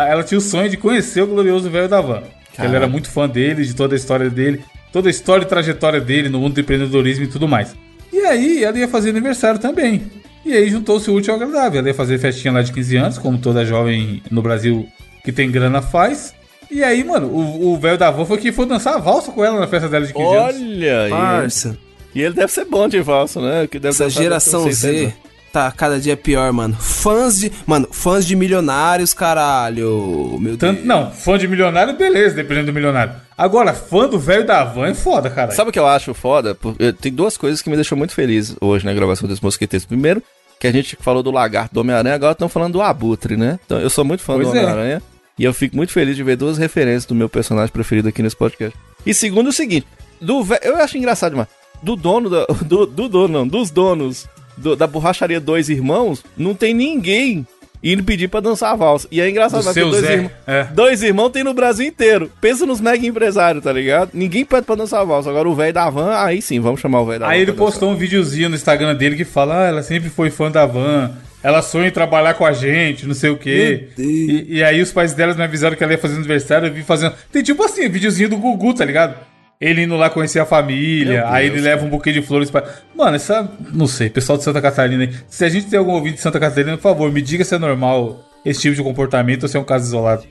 Ela 0.05 0.23
tinha 0.23 0.39
o 0.39 0.41
sonho 0.41 0.69
de 0.69 0.77
conhecer 0.77 1.23
o 1.23 1.27
glorioso 1.27 1.71
velho 1.71 1.89
da 1.89 2.01
van. 2.01 2.23
Ela 2.59 2.77
era 2.77 2.89
muito 2.89 3.11
fã 3.11 3.29
dele, 3.29 3.65
de 3.65 3.75
toda 3.75 3.95
a 3.95 3.97
história 3.97 4.29
dele, 4.29 4.63
toda 4.93 5.09
a 5.09 5.11
história 5.11 5.45
e 5.45 5.47
trajetória 5.47 6.01
dele 6.01 6.29
no 6.29 6.41
mundo 6.41 6.55
do 6.55 6.61
empreendedorismo 6.61 7.25
e 7.25 7.29
tudo 7.29 7.47
mais. 7.49 7.75
E 8.13 8.21
aí, 8.21 8.65
ela 8.65 8.79
ia 8.79 8.89
fazer 8.89 9.11
aniversário 9.11 9.59
também. 9.59 10.11
E 10.45 10.55
aí 10.55 10.69
juntou-se 10.71 11.11
o 11.11 11.15
útil 11.15 11.35
ao 11.35 11.41
agradável. 11.41 11.81
Ela 11.81 11.89
ia 11.89 11.95
fazer 11.95 12.19
festinha 12.19 12.53
lá 12.53 12.63
de 12.63 12.73
15 12.73 12.97
anos, 12.97 13.19
como 13.19 13.37
toda 13.39 13.65
jovem 13.65 14.23
no 14.31 14.41
Brasil 14.41 14.87
que 15.25 15.33
tem 15.33 15.51
grana 15.51 15.83
faz. 15.83 16.35
E 16.71 16.83
aí, 16.83 17.03
mano, 17.05 17.29
o 17.29 17.77
velho 17.79 17.99
da 17.99 18.11
van 18.11 18.25
foi 18.25 18.39
quem 18.39 18.53
foi 18.53 18.67
dançar 18.67 18.95
a 18.95 18.99
valsa 18.99 19.33
com 19.33 19.45
ela 19.45 19.59
na 19.59 19.67
festa 19.67 19.89
dela 19.89 20.07
de 20.07 20.13
15 20.13 20.37
anos. 20.37 20.57
Olha 20.57 21.03
aí. 21.03 21.11
Parça. 21.11 21.79
E 22.15 22.23
ele 22.23 22.35
deve 22.35 22.51
ser 22.51 22.65
bom 22.65 22.89
de 22.89 23.01
valsa, 23.01 23.41
né? 23.41 23.67
Que 23.67 23.79
deve 23.79 23.95
Essa 23.95 24.09
geração 24.09 24.65
Z 24.71 24.75
600. 24.75 25.26
Tá 25.57 25.73
cada 25.73 25.99
dia 25.99 26.17
pior, 26.17 26.53
mano. 26.53 26.75
Fãs 26.79 27.39
de. 27.41 27.51
Mano, 27.67 27.89
fãs 27.91 28.27
de 28.27 28.37
milionários, 28.37 29.15
caralho. 29.15 30.37
Meu 30.41 30.57
Tanto, 30.57 30.77
Deus. 30.77 30.87
não, 30.87 31.11
fã 31.11 31.39
de 31.39 31.49
milionário, 31.49 31.97
beleza, 31.97 32.35
dependendo 32.35 32.67
do 32.67 32.73
milionário. 32.73 33.15
Agora, 33.37 33.73
fã 33.73 34.09
do 34.09 34.19
velho 34.19 34.47
da 34.47 34.65
van 34.65 34.89
é 34.89 34.95
foda, 34.95 35.31
cara. 35.31 35.51
Sabe 35.53 35.71
o 35.71 35.73
que 35.73 35.79
eu 35.79 35.87
acho 35.87 36.13
foda? 36.15 36.57
Tem 37.01 37.13
duas 37.13 37.37
coisas 37.37 37.63
que 37.63 37.71
me 37.71 37.77
deixou 37.77 37.97
muito 37.97 38.13
feliz 38.15 38.55
hoje 38.61 38.85
na 38.85 38.93
gravação 38.95 39.29
desse 39.29 39.43
Mosqueteiros. 39.43 39.87
Primeiro, 39.87 40.23
que 40.61 40.67
a 40.67 40.73
gente 40.73 40.97
falou 41.01 41.23
do 41.23 41.31
lagarto 41.31 41.75
do 41.75 41.81
Homem-Aranha, 41.81 42.15
agora 42.15 42.33
estão 42.33 42.49
falando 42.49 42.75
do 42.75 42.83
Abutre, 42.83 43.37
né? 43.37 43.59
Então 43.65 43.79
eu 43.79 43.91
sou 43.91 44.05
muito 44.05 44.23
fã 44.23 44.35
Pois 44.35 44.49
do 44.49 44.57
é. 44.57 44.61
Homem-Aranha. 44.61 45.03
E 45.39 45.45
eu 45.45 45.53
fico 45.53 45.77
muito 45.77 45.93
feliz 45.93 46.17
de 46.17 46.23
ver 46.23 46.37
duas 46.37 46.57
referências 46.57 47.05
do 47.05 47.15
meu 47.15 47.29
personagem 47.29 47.71
preferido 47.73 48.09
aqui 48.09 48.23
nesse 48.23 48.37
podcast. 48.37 48.77
E 49.05 49.13
segundo, 49.13 49.49
o 49.49 49.53
seguinte: 49.53 49.87
do 50.21 50.43
ve- 50.43 50.61
eu 50.63 50.77
acho 50.77 50.97
engraçado 50.97 51.31
demais. 51.33 51.49
Do 51.83 51.95
dono, 51.95 52.31
da, 52.31 52.47
do, 52.65 52.87
do 52.87 53.07
dono, 53.09 53.29
não, 53.41 53.47
dos 53.47 53.71
donos 53.71 54.27
do- 54.57 54.77
da 54.77 54.87
borracharia 54.87 55.41
Dois 55.41 55.69
Irmãos, 55.69 56.25
não 56.37 56.55
tem 56.55 56.73
ninguém 56.75 57.47
indo 57.85 58.03
pedir 58.03 58.27
pra 58.29 58.41
dançar 58.41 58.73
a 58.73 58.77
valsa. 58.77 59.07
E 59.13 59.21
é 59.21 59.29
engraçado, 59.31 59.61
Do 59.61 59.67
mas 59.67 59.75
seu 59.75 59.89
dois, 59.91 60.05
Zé, 60.05 60.15
irmãos, 60.15 60.31
é. 60.47 60.65
dois 60.75 61.03
irmãos 61.03 61.29
tem 61.31 61.45
no 61.45 61.55
Brasil 61.55 61.87
inteiro. 61.87 62.31
Pensa 62.41 62.67
nos 62.67 62.81
mega 62.81 63.07
empresários, 63.07 63.63
tá 63.63 63.73
ligado? 63.73 64.11
Ninguém 64.15 64.45
pede 64.45 64.63
pra 64.67 64.75
dançar 64.75 65.03
a 65.03 65.05
valsa. 65.05 65.31
Agora 65.31 65.49
o 65.49 65.55
velho 65.55 65.73
da 65.73 65.89
van, 65.89 66.17
aí 66.17 66.43
sim, 66.43 66.59
vamos 66.59 66.81
chamar 66.81 67.03
o 67.03 67.07
velho 67.07 67.21
da 67.21 67.27
van. 67.27 67.33
Aí 67.33 67.43
ele 67.43 67.53
postou 67.53 67.91
um 67.91 67.97
videozinho 67.97 68.49
no 68.49 68.57
Instagram 68.57 68.95
dele 68.95 69.15
que 69.15 69.25
fala: 69.25 69.65
Ah, 69.65 69.69
ela 69.69 69.83
sempre 69.83 70.09
foi 70.11 70.31
fã 70.31 70.51
da 70.51 70.67
van, 70.67 71.13
ela 71.43 71.63
sonha 71.63 71.87
em 71.89 71.93
trabalhar 71.93 72.35
com 72.35 72.45
a 72.45 72.53
gente, 72.53 73.07
não 73.07 73.15
sei 73.15 73.31
o 73.31 73.37
quê. 73.37 73.89
E, 73.97 74.47
e 74.49 74.65
aí 74.65 74.81
os 74.83 74.91
pais 74.91 75.13
delas 75.13 75.37
me 75.37 75.45
avisaram 75.45 75.77
que 75.77 75.85
ela 75.85 75.93
ia 75.93 75.99
fazer 75.99 76.17
aniversário, 76.17 76.67
eu 76.67 76.73
vi 76.75 76.83
fazendo. 76.83 77.15
Tem 77.31 77.43
tipo 77.43 77.63
assim, 77.63 77.89
videozinho 77.89 78.31
do 78.31 78.37
Gugu, 78.39 78.75
tá 78.75 78.85
ligado? 78.85 79.15
Ele 79.61 79.83
indo 79.85 79.97
lá 79.97 80.11
conhecer 80.11 80.39
a 80.39 80.45
família, 80.47 81.21
Meu 81.23 81.29
aí 81.29 81.47
Deus, 81.47 81.59
ele 81.59 81.69
leva 81.69 81.85
um 81.87 81.89
buquê 81.89 82.13
de 82.13 82.21
flores 82.21 82.51
pra. 82.51 82.65
Mano, 82.95 83.17
essa. 83.17 83.51
Não 83.73 83.87
sei, 83.87 84.11
pessoal 84.11 84.37
de 84.37 84.45
Santa 84.45 84.61
Catarina. 84.61 85.11
Se 85.29 85.45
a 85.45 85.49
gente 85.49 85.67
tem 85.67 85.79
algum 85.79 85.93
ouvinte 85.93 86.17
de 86.17 86.21
Santa 86.21 86.39
Catarina, 86.39 86.77
por 86.77 86.83
favor, 86.83 87.11
me 87.11 87.23
diga 87.23 87.43
se 87.45 87.55
é 87.55 87.59
normal 87.59 88.21
esse 88.45 88.61
tipo 88.61 88.75
de 88.77 88.83
comportamento 88.83 89.45
ou 89.45 89.49
se 89.49 89.57
é 89.57 89.61
um 89.61 89.65
caso 89.65 89.87
isolado. 89.87 90.25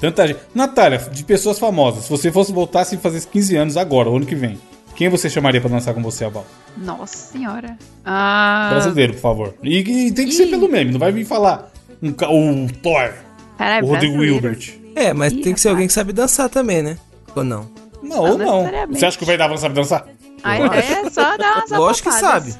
Tanta 0.00 0.26
gente. 0.26 0.40
Natália, 0.54 0.98
de 1.12 1.22
pessoas 1.24 1.58
famosas, 1.58 2.04
se 2.04 2.10
você 2.10 2.32
fosse 2.32 2.52
voltar 2.52 2.84
sem 2.84 2.98
fazer 2.98 3.20
15 3.26 3.56
anos 3.56 3.76
agora, 3.76 4.08
o 4.08 4.16
ano 4.16 4.24
que 4.24 4.34
vem, 4.34 4.58
quem 4.96 5.10
você 5.10 5.28
chamaria 5.28 5.60
pra 5.60 5.68
dançar 5.68 5.92
com 5.92 6.02
você, 6.02 6.24
Abal? 6.24 6.46
Nossa 6.78 7.14
senhora. 7.32 7.76
Ah, 8.02 8.70
Brasileiro, 8.72 9.12
por 9.12 9.20
favor. 9.20 9.54
E, 9.62 9.78
e 10.06 10.10
tem 10.12 10.26
que 10.26 10.32
ser 10.32 10.46
pelo 10.46 10.70
meme, 10.70 10.90
não 10.90 10.98
vai 10.98 11.12
vir 11.12 11.26
falar 11.26 11.70
um, 12.02 12.64
o 12.64 12.72
Thor, 12.82 13.12
caralho, 13.58 13.84
o 13.86 13.88
Rodrigo 13.90 14.14
brasileiro. 14.14 14.34
Wilbert. 14.46 14.70
É, 14.96 15.12
mas 15.12 15.34
Ih, 15.34 15.42
tem 15.42 15.52
que 15.52 15.60
ser 15.60 15.68
rapaz. 15.68 15.76
alguém 15.76 15.86
que 15.86 15.92
sabe 15.92 16.12
dançar 16.14 16.48
também, 16.48 16.82
né? 16.82 16.96
Ou 17.36 17.44
não? 17.44 17.68
Não, 18.02 18.18
ou 18.18 18.38
não. 18.38 18.68
Você 18.90 19.06
acha 19.06 19.16
que 19.18 19.24
o 19.24 19.26
velho 19.26 19.38
da 19.38 19.48
van 19.48 19.56
sabe 19.56 19.74
dançar? 19.74 20.06
A 20.42 20.58
ideia 20.58 21.00
é 21.06 21.10
só 21.10 21.36
dar 21.36 21.58
umas 21.58 21.70
Lógico 21.70 22.10
que 22.10 22.14
sabe. 22.18 22.54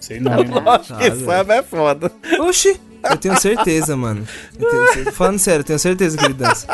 Sei 0.00 0.18
não, 0.20 0.38
hein, 0.40 0.48
mano. 0.48 0.70
Acho 0.70 0.96
que 0.96 1.04
Sabe. 1.10 1.24
sabe 1.24 1.52
é 1.54 1.62
foda. 1.62 2.12
Oxi, 2.40 2.80
eu 3.08 3.16
tenho 3.16 3.38
certeza, 3.40 3.96
mano. 3.96 4.26
Eu 4.58 4.90
tenho. 4.92 5.12
Falando 5.12 5.38
sério, 5.38 5.60
eu 5.60 5.64
tenho 5.64 5.78
certeza 5.78 6.16
que 6.18 6.24
ele 6.24 6.34
dança. 6.34 6.66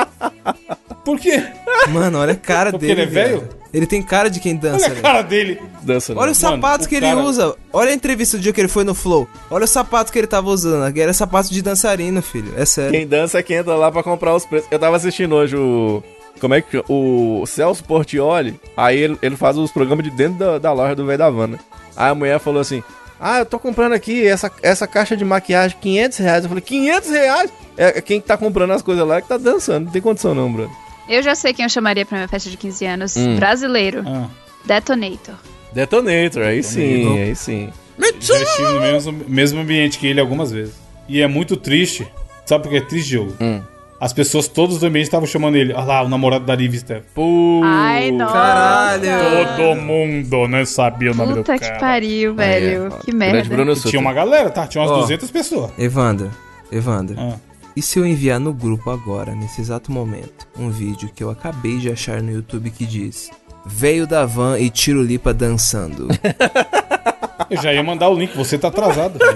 Por 1.04 1.18
quê? 1.18 1.42
Mano, 1.88 2.18
olha 2.18 2.32
a 2.32 2.36
cara 2.36 2.70
Porque 2.70 2.86
dele. 2.86 3.02
ele 3.02 3.10
é 3.10 3.12
velho? 3.12 3.38
viado. 3.40 3.60
Ele 3.72 3.86
tem 3.86 4.02
cara 4.02 4.28
de 4.28 4.40
quem 4.40 4.56
dança, 4.56 4.76
Olha 4.76 4.86
a 4.86 4.88
velho. 4.90 5.02
cara 5.02 5.22
dele. 5.22 5.62
Dança, 5.82 6.12
não. 6.14 6.22
Olha 6.22 6.32
os 6.32 6.38
sapatos 6.38 6.86
o 6.86 6.88
que 6.88 6.96
ele 6.96 7.06
cara- 7.06 7.20
usa. 7.20 7.54
Olha 7.72 7.90
a 7.90 7.94
entrevista 7.94 8.36
do 8.36 8.42
dia 8.42 8.52
que 8.52 8.60
ele 8.60 8.68
foi 8.68 8.82
no 8.84 8.94
Flow. 8.94 9.28
Olha 9.50 9.64
o 9.64 9.68
sapato 9.68 10.10
que 10.12 10.18
ele 10.18 10.26
tava 10.26 10.48
usando. 10.48 10.96
Era 10.98 11.12
sapato 11.12 11.50
de 11.52 11.62
dançarino, 11.62 12.20
filho. 12.22 12.52
É 12.56 12.64
sério. 12.64 12.92
Quem 12.92 13.06
dança 13.06 13.38
é 13.38 13.42
quem 13.42 13.56
entra 13.56 13.74
lá 13.76 13.90
pra 13.92 14.02
comprar 14.02 14.34
os 14.34 14.44
preços. 14.44 14.68
Eu 14.70 14.78
tava 14.78 14.96
assistindo 14.96 15.34
hoje 15.34 15.56
o. 15.56 16.02
Como 16.40 16.54
é 16.54 16.60
que. 16.60 16.82
O 16.88 17.44
Celso 17.46 17.84
Portioli. 17.84 18.58
Aí 18.76 18.98
ele, 18.98 19.18
ele 19.22 19.36
faz 19.36 19.56
os 19.56 19.70
programas 19.70 20.04
de 20.04 20.10
dentro 20.10 20.38
da, 20.38 20.58
da 20.58 20.72
loja 20.72 20.94
do 20.94 21.04
velho 21.04 21.18
da 21.18 21.26
Havana. 21.26 21.58
Aí 21.96 22.10
a 22.10 22.14
mulher 22.14 22.40
falou 22.40 22.60
assim: 22.60 22.82
Ah, 23.20 23.40
eu 23.40 23.46
tô 23.46 23.58
comprando 23.58 23.92
aqui 23.92 24.26
essa, 24.26 24.50
essa 24.62 24.86
caixa 24.86 25.16
de 25.16 25.24
maquiagem, 25.24 25.76
500 25.80 26.18
reais. 26.18 26.44
Eu 26.44 26.48
falei: 26.48 26.62
500 26.62 27.10
reais? 27.10 27.52
É 27.76 28.00
quem 28.00 28.20
tá 28.20 28.36
comprando 28.36 28.72
as 28.72 28.82
coisas 28.82 29.06
lá 29.06 29.16
é 29.16 29.20
que 29.20 29.28
tá 29.28 29.36
dançando. 29.36 29.86
Não 29.86 29.92
tem 29.92 30.02
condição 30.02 30.34
não, 30.34 30.52
Bruno. 30.52 30.70
Eu 31.08 31.22
já 31.22 31.34
sei 31.34 31.52
quem 31.52 31.64
eu 31.64 31.68
chamaria 31.68 32.06
pra 32.06 32.18
minha 32.18 32.28
festa 32.28 32.48
de 32.48 32.56
15 32.56 32.86
anos. 32.86 33.16
Hum. 33.16 33.36
Brasileiro. 33.36 34.04
Ah, 34.06 34.28
Detonator. 34.64 35.34
Detonator, 35.72 36.42
aí 36.42 36.62
sim, 36.62 37.22
aí 37.22 37.36
sim. 37.36 37.72
já 38.20 38.40
estive 38.40 38.68
no 38.72 38.80
mesmo, 38.80 39.12
mesmo 39.28 39.60
ambiente 39.60 39.98
que 39.98 40.06
ele 40.06 40.20
algumas 40.20 40.50
vezes. 40.50 40.74
E 41.08 41.20
é 41.20 41.26
muito 41.26 41.56
triste. 41.56 42.06
Sabe 42.46 42.64
por 42.64 42.70
que 42.70 42.76
é 42.76 42.80
triste, 42.80 43.10
Diogo? 43.10 43.36
Hum. 43.40 43.62
As 44.00 44.14
pessoas 44.14 44.48
todas 44.48 44.78
do 44.78 44.86
ambiente 44.86 45.04
estavam 45.04 45.26
chamando 45.26 45.56
ele. 45.56 45.74
Olha 45.74 45.84
lá, 45.84 46.02
o 46.02 46.08
namorado 46.08 46.46
da 46.46 46.54
Liv 46.54 46.74
Steph. 46.74 47.04
Pô. 47.14 47.60
Ai, 47.62 48.10
nossa. 48.10 48.32
Caralho. 48.32 49.10
Todo 49.56 49.80
mundo, 49.82 50.48
né? 50.48 50.64
Sabia 50.64 51.12
o 51.12 51.14
nome 51.14 51.34
Puta 51.34 51.52
do 51.52 51.58
que 51.60 51.66
cara. 51.66 51.78
pariu, 51.78 52.34
velho. 52.34 52.82
Aí, 52.84 52.86
é, 52.86 52.90
que 53.04 53.12
Grande 53.12 53.16
merda. 53.16 53.48
Bruno 53.54 53.72
E 53.72 53.76
Sutter. 53.76 53.90
tinha 53.90 54.00
uma 54.00 54.14
galera, 54.14 54.48
tá? 54.48 54.66
Tinha 54.66 54.82
umas 54.82 54.90
Ó. 54.92 55.00
200 55.02 55.30
pessoas. 55.30 55.70
Evandro, 55.78 56.30
Evandro. 56.72 57.14
Ah. 57.18 57.36
E 57.76 57.82
se 57.82 57.98
eu 57.98 58.06
enviar 58.06 58.40
no 58.40 58.54
grupo 58.54 58.90
agora, 58.90 59.34
nesse 59.34 59.60
exato 59.60 59.92
momento, 59.92 60.48
um 60.58 60.70
vídeo 60.70 61.10
que 61.14 61.22
eu 61.22 61.28
acabei 61.30 61.76
de 61.76 61.92
achar 61.92 62.22
no 62.22 62.32
YouTube 62.32 62.70
que 62.70 62.84
diz 62.86 63.30
Veio 63.66 64.06
da 64.06 64.24
van 64.24 64.58
e 64.58 64.70
tiro 64.70 65.02
lipa 65.02 65.34
dançando. 65.34 66.08
Eu 67.50 67.60
já 67.60 67.72
ia 67.74 67.82
mandar 67.82 68.08
o 68.08 68.14
link, 68.14 68.34
você 68.34 68.56
tá 68.58 68.68
atrasado. 68.68 69.18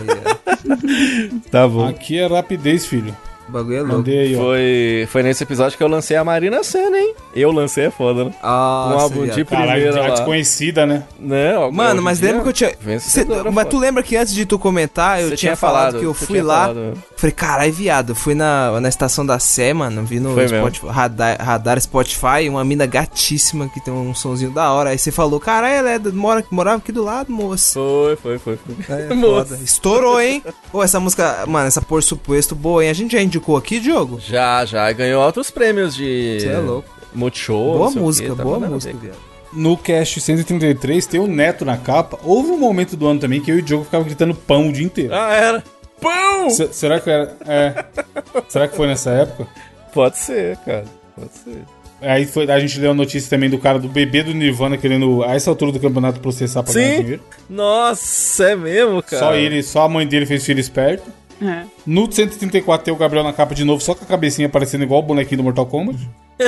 Tá 1.51 1.69
bom. 1.69 1.87
Aqui 1.87 2.19
é 2.19 2.27
rapidez, 2.27 2.87
filho. 2.87 3.15
Bagulho 3.55 3.77
é 3.77 3.81
louco. 3.83 3.97
Mandei 3.99 4.19
aí, 4.19 4.35
ó. 4.37 4.39
Foi, 4.41 5.09
foi 5.13 5.23
nesse 5.23 5.45
episódio 5.45 5.79
que 5.79 5.85
eu 5.85 5.87
lancei 5.87 6.17
a 6.17 6.25
Marina 6.25 6.65
Senna, 6.65 6.99
hein? 6.99 7.15
Eu 7.37 7.53
lancei 7.53 7.85
é 7.85 7.91
foda, 7.91 8.25
né? 8.25 8.35
Um 8.43 8.47
álbum 8.49 9.23
viado. 9.23 9.37
de 9.37 9.45
Caralho, 9.45 9.71
primeira 9.71 9.93
já 9.93 10.01
lá. 10.03 10.11
desconhecida, 10.11 10.85
né? 10.85 11.05
Né? 11.21 11.57
ó, 11.57 11.71
Mano, 11.71 12.03
mas 12.03 12.19
lembra 12.21 12.43
que 12.43 12.49
eu 12.49 12.53
tinha. 12.53 12.71
Cê- 12.71 12.77
vencedora, 12.81 13.53
mas 13.53 13.69
tu 13.69 13.79
lembra 13.79 14.03
que 14.03 14.17
antes 14.17 14.35
de 14.35 14.45
tu 14.45 14.59
comentar, 14.59 15.23
eu 15.23 15.29
Você 15.29 15.37
tinha, 15.37 15.55
falado, 15.55 16.01
que 16.01 16.05
eu 16.05 16.13
fui 16.13 16.27
tinha 16.27 16.43
lá. 16.45 16.67
falado. 16.67 16.95
Falei, 17.17 17.33
caralho, 17.33 17.73
viado, 17.73 18.11
eu 18.11 18.15
fui 18.17 18.35
na, 18.35 18.81
na 18.81 18.89
estação 18.89 19.25
da 19.25 19.39
Sé, 19.39 19.73
mano, 19.73 20.05
vi 20.05 20.19
no. 20.19 20.35
Spotify, 20.49 20.87
radar, 20.89 21.37
radar 21.41 21.81
Spotify, 21.81 22.49
uma 22.49 22.65
mina 22.65 22.87
gatíssima 22.87 23.69
que 23.69 23.81
tem 23.81 23.95
um 23.95 24.15
sonzinho 24.15 24.51
da 24.51 24.73
hora. 24.73 24.91
Aí 24.91 24.99
você 24.99 25.13
falou, 25.13 25.39
caralho, 25.39 25.75
ela 25.75 25.91
é, 25.93 25.99
mora, 26.13 26.45
morava 26.51 26.79
aqui 26.79 26.91
do 26.91 27.05
lado, 27.05 27.31
moça. 27.33 27.75
Foi, 27.75 28.17
foi, 28.17 28.39
foi. 28.39 28.57
foi. 28.57 28.75
É. 28.97 29.09
Estourou, 29.63 30.21
hein? 30.21 30.43
Pô, 30.73 30.83
essa 30.83 30.99
música, 30.99 31.45
mano, 31.47 31.69
essa 31.69 31.81
por 31.81 32.03
suposto 32.03 32.55
boa, 32.55 32.83
hein? 32.85 32.91
A 32.91 32.95
gente 32.95 33.13
já 33.13 33.23
indicou 33.23 33.44
aqui, 33.57 33.79
Diogo? 33.81 34.19
Já, 34.21 34.65
já. 34.65 34.91
Ganhou 34.93 35.23
altos 35.23 35.51
prêmios 35.51 35.95
de. 35.95 36.39
Você 36.41 36.49
é 36.49 36.59
louco. 36.59 36.89
Multishow. 37.15 37.79
Boa 37.79 37.91
música, 37.91 38.31
quê, 38.31 38.35
tá 38.37 38.43
boa 38.43 38.59
música, 38.59 38.97
ver. 38.97 39.13
No 39.53 39.77
cast 39.77 40.21
133 40.21 41.07
tem 41.07 41.21
o 41.21 41.27
Neto 41.29 41.65
na 41.65 41.77
capa. 41.77 42.19
Houve 42.25 42.51
um 42.51 42.59
momento 42.59 42.97
do 42.97 43.07
ano 43.07 43.21
também 43.21 43.41
que 43.41 43.51
eu 43.51 43.57
e 43.57 43.59
o 43.61 43.63
Diogo 43.63 43.85
ficavam 43.85 44.05
gritando 44.07 44.35
pão 44.35 44.69
o 44.69 44.73
dia 44.73 44.85
inteiro. 44.85 45.15
Ah, 45.15 45.33
era. 45.33 45.65
Pão! 46.01 46.51
Se- 46.51 46.73
será 46.73 46.99
que 46.99 47.09
era. 47.09 47.37
É. 47.47 47.85
Será 48.49 48.67
que 48.67 48.77
foi 48.77 48.87
nessa 48.89 49.11
época? 49.11 49.47
Pode 49.93 50.19
ser, 50.19 50.57
cara. 50.59 50.85
Pode 51.15 51.33
ser. 51.35 51.63
Aí 52.03 52.27
foi, 52.27 52.51
a 52.51 52.59
gente 52.59 52.79
leu 52.81 52.91
a 52.91 52.95
notícia 52.95 53.31
também 53.31 53.49
do 53.49 53.57
cara 53.57 53.79
do 53.79 53.89
bebê 53.89 54.23
do 54.25 54.35
Nirvana 54.35 54.77
querendo, 54.77 55.23
a 55.23 55.35
essa 55.37 55.49
altura 55.49 55.71
do 55.73 55.79
campeonato, 55.81 56.19
processar 56.21 56.63
pra 56.63 56.75
ganhar 56.75 56.97
Sim. 56.97 57.01
dinheiro. 57.03 57.23
Nossa, 57.49 58.45
é 58.51 58.57
mesmo, 58.57 59.03
cara. 59.03 59.19
Só 59.25 59.35
ele, 59.35 59.63
só 59.63 59.83
a 59.85 59.89
mãe 59.89 60.07
dele 60.07 60.27
fez 60.27 60.45
filho 60.45 60.59
esperto. 60.61 61.05
É. 61.43 61.65
No 61.87 62.11
134 62.11 62.85
tem 62.85 62.95
o 62.95 62.97
Gabriel 62.97 63.25
na 63.25 63.33
capa 63.33 63.55
de 63.55 63.65
novo, 63.65 63.83
só 63.83 63.95
com 63.95 64.05
a 64.05 64.09
cabecinha 64.09 64.49
parecendo 64.49 64.85
igual 64.85 65.01
o 65.01 65.03
bonequinho 65.03 65.39
do 65.39 65.45
Mortal 65.45 65.67
Kombat. 65.67 65.99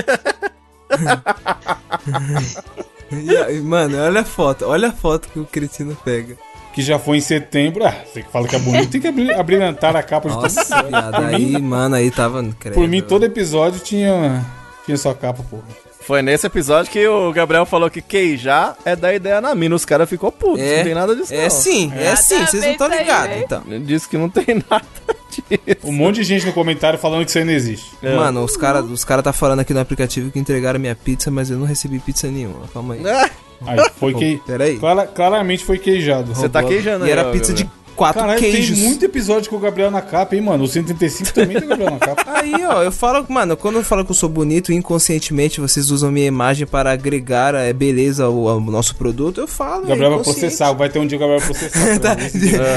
Mano, 3.62 3.98
olha 3.98 4.20
a 4.20 4.24
foto, 4.24 4.64
olha 4.66 4.88
a 4.88 4.92
foto 4.92 5.28
que 5.28 5.38
o 5.38 5.44
cretino 5.44 5.96
pega. 6.04 6.36
Que 6.74 6.82
já 6.82 6.98
foi 6.98 7.16
em 7.16 7.20
setembro. 7.20 7.86
Ah, 7.86 7.94
você 8.04 8.22
que 8.22 8.30
fala 8.30 8.46
que 8.46 8.54
é 8.54 8.58
bonito, 8.58 8.90
tem 8.90 9.00
que 9.00 9.08
abri- 9.08 9.32
abrilhantar 9.32 9.96
a 9.96 10.02
capa 10.02 10.28
de 10.28 10.34
todo 10.34 10.42
Nossa, 10.42 10.60
episódio. 10.60 10.88
viado, 10.88 11.14
Por 11.14 11.24
aí, 11.24 11.46
mim, 11.46 11.58
mano, 11.62 11.94
aí 11.94 12.10
tava. 12.10 12.44
Credo, 12.58 12.74
por 12.74 12.86
mim, 12.86 13.00
todo 13.00 13.24
episódio 13.24 13.80
tinha, 13.80 14.44
tinha 14.84 14.96
sua 14.98 15.14
capa, 15.14 15.42
porra. 15.42 15.62
Foi 16.06 16.22
nesse 16.22 16.46
episódio 16.46 16.90
que 16.92 17.04
o 17.08 17.32
Gabriel 17.32 17.66
falou 17.66 17.90
que 17.90 18.00
queijar 18.00 18.76
é 18.84 18.94
dar 18.94 19.12
ideia 19.12 19.40
na 19.40 19.54
mina. 19.56 19.74
Os 19.74 19.84
caras 19.84 20.08
ficou 20.08 20.30
putos. 20.30 20.60
É, 20.60 20.76
não 20.78 20.84
tem 20.84 20.94
nada 20.94 21.16
disso, 21.16 21.34
é 21.34 21.42
não. 21.42 21.50
sim, 21.50 21.92
é, 21.96 22.14
sim, 22.14 22.46
vocês 22.46 22.62
não 22.62 22.70
estão 22.70 22.88
ligados, 22.88 23.34
aí, 23.36 23.42
então. 23.42 23.62
Ele 23.66 23.84
disse 23.84 24.08
que 24.08 24.16
não 24.16 24.28
tem 24.28 24.46
nada 24.70 24.84
disso. 25.30 25.80
Um 25.84 25.90
monte 25.92 26.16
de 26.16 26.24
gente 26.24 26.46
no 26.46 26.52
comentário 26.52 26.96
falando 26.96 27.24
que 27.24 27.30
isso 27.30 27.38
aí 27.38 27.44
não 27.44 27.52
existe. 27.52 27.90
É. 28.00 28.14
Mano, 28.14 28.44
os 28.44 28.56
caras 28.56 28.84
os 28.88 29.04
cara 29.04 29.20
tá 29.20 29.32
falando 29.32 29.60
aqui 29.60 29.74
no 29.74 29.80
aplicativo 29.80 30.30
que 30.30 30.38
entregaram 30.38 30.78
minha 30.78 30.94
pizza, 30.94 31.28
mas 31.28 31.50
eu 31.50 31.58
não 31.58 31.66
recebi 31.66 31.98
pizza 31.98 32.28
nenhuma. 32.28 32.68
Calma 32.72 32.94
aí. 32.94 33.02
Ah, 33.06 33.28
Aí 33.66 33.78
foi 33.98 34.12
que. 34.14 34.40
peraí. 34.46 34.78
Clara- 34.78 35.06
claramente 35.06 35.64
foi 35.64 35.78
queijado. 35.78 36.34
Você 36.34 36.46
tá 36.46 36.62
queijando 36.62 37.06
E 37.06 37.10
era 37.10 37.26
ó, 37.26 37.32
pizza 37.32 37.52
de. 37.54 37.68
Quatro 37.96 38.20
Caralho, 38.20 38.38
queijos. 38.38 38.78
tem 38.78 38.88
muito 38.88 39.04
episódio 39.04 39.50
com 39.50 39.56
o 39.56 39.58
Gabriel 39.58 39.90
na 39.90 40.02
capa, 40.02 40.36
hein, 40.36 40.42
mano? 40.42 40.64
O 40.64 40.68
135 40.68 41.32
também 41.32 41.56
tem 41.56 41.64
o 41.64 41.68
Gabriel 41.68 41.92
na 41.92 41.98
capa. 41.98 42.24
Aí, 42.38 42.54
ó, 42.64 42.82
eu 42.82 42.92
falo, 42.92 43.24
mano, 43.28 43.56
quando 43.56 43.76
eu 43.76 43.84
falo 43.84 44.04
que 44.04 44.10
eu 44.10 44.14
sou 44.14 44.28
bonito, 44.28 44.72
inconscientemente 44.72 45.60
vocês 45.60 45.90
usam 45.90 46.12
minha 46.12 46.26
imagem 46.26 46.66
para 46.66 46.92
agregar 46.92 47.54
é, 47.54 47.72
beleza 47.72 48.24
ao, 48.24 48.48
ao 48.48 48.60
nosso 48.60 48.94
produto, 48.94 49.40
eu 49.40 49.48
falo. 49.48 49.84
O 49.84 49.88
Gabriel 49.88 50.12
é 50.12 50.14
vai 50.16 50.24
processar, 50.24 50.72
vai 50.72 50.88
ter 50.88 50.98
um 50.98 51.06
dia 51.06 51.16
o 51.16 51.20
Gabriel 51.20 51.40
vai 51.40 51.48
processar. 51.48 51.96
Tá, 52.06 52.14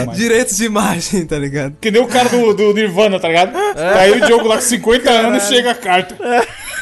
mais. 0.05 0.17
direitos 0.17 0.57
de 0.57 0.65
imagem, 0.65 1.25
tá 1.25 1.37
ligado? 1.37 1.75
Que 1.81 1.91
nem 1.91 2.01
o 2.01 2.07
cara 2.07 2.29
do, 2.29 2.53
do 2.53 2.73
Nirvana, 2.73 3.19
tá 3.19 3.27
ligado? 3.27 3.51
Tá 3.51 3.99
aí 3.99 4.11
o 4.11 4.25
Diogo 4.25 4.47
lá 4.47 4.55
com 4.55 4.61
50 4.61 5.09
anos 5.09 5.43
chega 5.43 5.71
a 5.71 5.75
carta. 5.75 6.15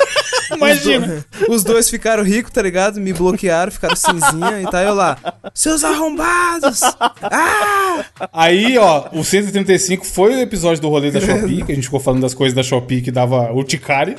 Imagina. 0.56 1.26
Os 1.50 1.64
dois 1.64 1.89
ficaram 1.89 2.24
ricos, 2.24 2.52
tá 2.52 2.62
ligado? 2.62 3.00
Me 3.00 3.12
bloquearam, 3.14 3.72
ficaram 3.72 3.95
cinzinha 3.95 4.62
e 4.62 4.68
tá 4.70 4.82
eu 4.84 4.93
lá. 4.93 5.18
Seus 5.54 5.84
arrombados! 5.84 6.82
Ah! 7.22 8.06
Aí, 8.32 8.78
ó, 8.78 9.06
o 9.12 9.24
135 9.24 10.06
foi 10.06 10.36
o 10.36 10.39
episódio 10.39 10.82
do 10.82 10.89
rolê 10.89 11.12
da 11.12 11.20
Shopee, 11.20 11.64
que 11.64 11.72
a 11.72 11.76
gente 11.76 11.86
ficou 11.86 12.00
falando 12.00 12.22
das 12.22 12.34
coisas 12.34 12.56
da 12.56 12.64
Shopee 12.64 13.02
que 13.02 13.12
dava 13.12 13.52
urticária. 13.52 14.16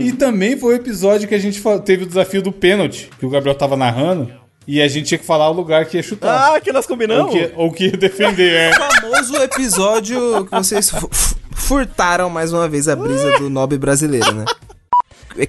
e 0.00 0.12
também 0.12 0.56
foi 0.56 0.74
o 0.74 0.76
episódio 0.76 1.28
que 1.28 1.34
a 1.34 1.38
gente 1.38 1.62
teve 1.84 2.04
o 2.04 2.06
desafio 2.06 2.40
do 2.40 2.52
pênalti, 2.52 3.10
que 3.18 3.26
o 3.26 3.30
Gabriel 3.30 3.54
tava 3.56 3.76
narrando. 3.76 4.30
E 4.66 4.80
a 4.80 4.86
gente 4.86 5.06
tinha 5.06 5.18
que 5.18 5.26
falar 5.26 5.50
o 5.50 5.52
lugar 5.52 5.86
que 5.86 5.96
ia 5.96 6.02
chutar. 6.04 6.54
Ah, 6.54 6.60
que 6.60 6.72
nós 6.72 6.84
ou, 6.84 6.88
combinamos? 6.88 7.32
que, 7.34 7.50
ou 7.56 7.72
que 7.72 7.86
ia 7.86 7.96
defender, 7.96 8.52
é. 8.54 8.72
famoso 9.00 9.36
episódio 9.42 10.44
que 10.46 10.50
vocês 10.56 10.88
fu- 10.88 11.08
fu- 11.10 11.34
furtaram 11.52 12.30
mais 12.30 12.52
uma 12.52 12.68
vez 12.68 12.86
a 12.88 12.94
brisa 12.94 13.38
do 13.38 13.50
nobre 13.50 13.76
brasileiro, 13.76 14.32
né? 14.32 14.44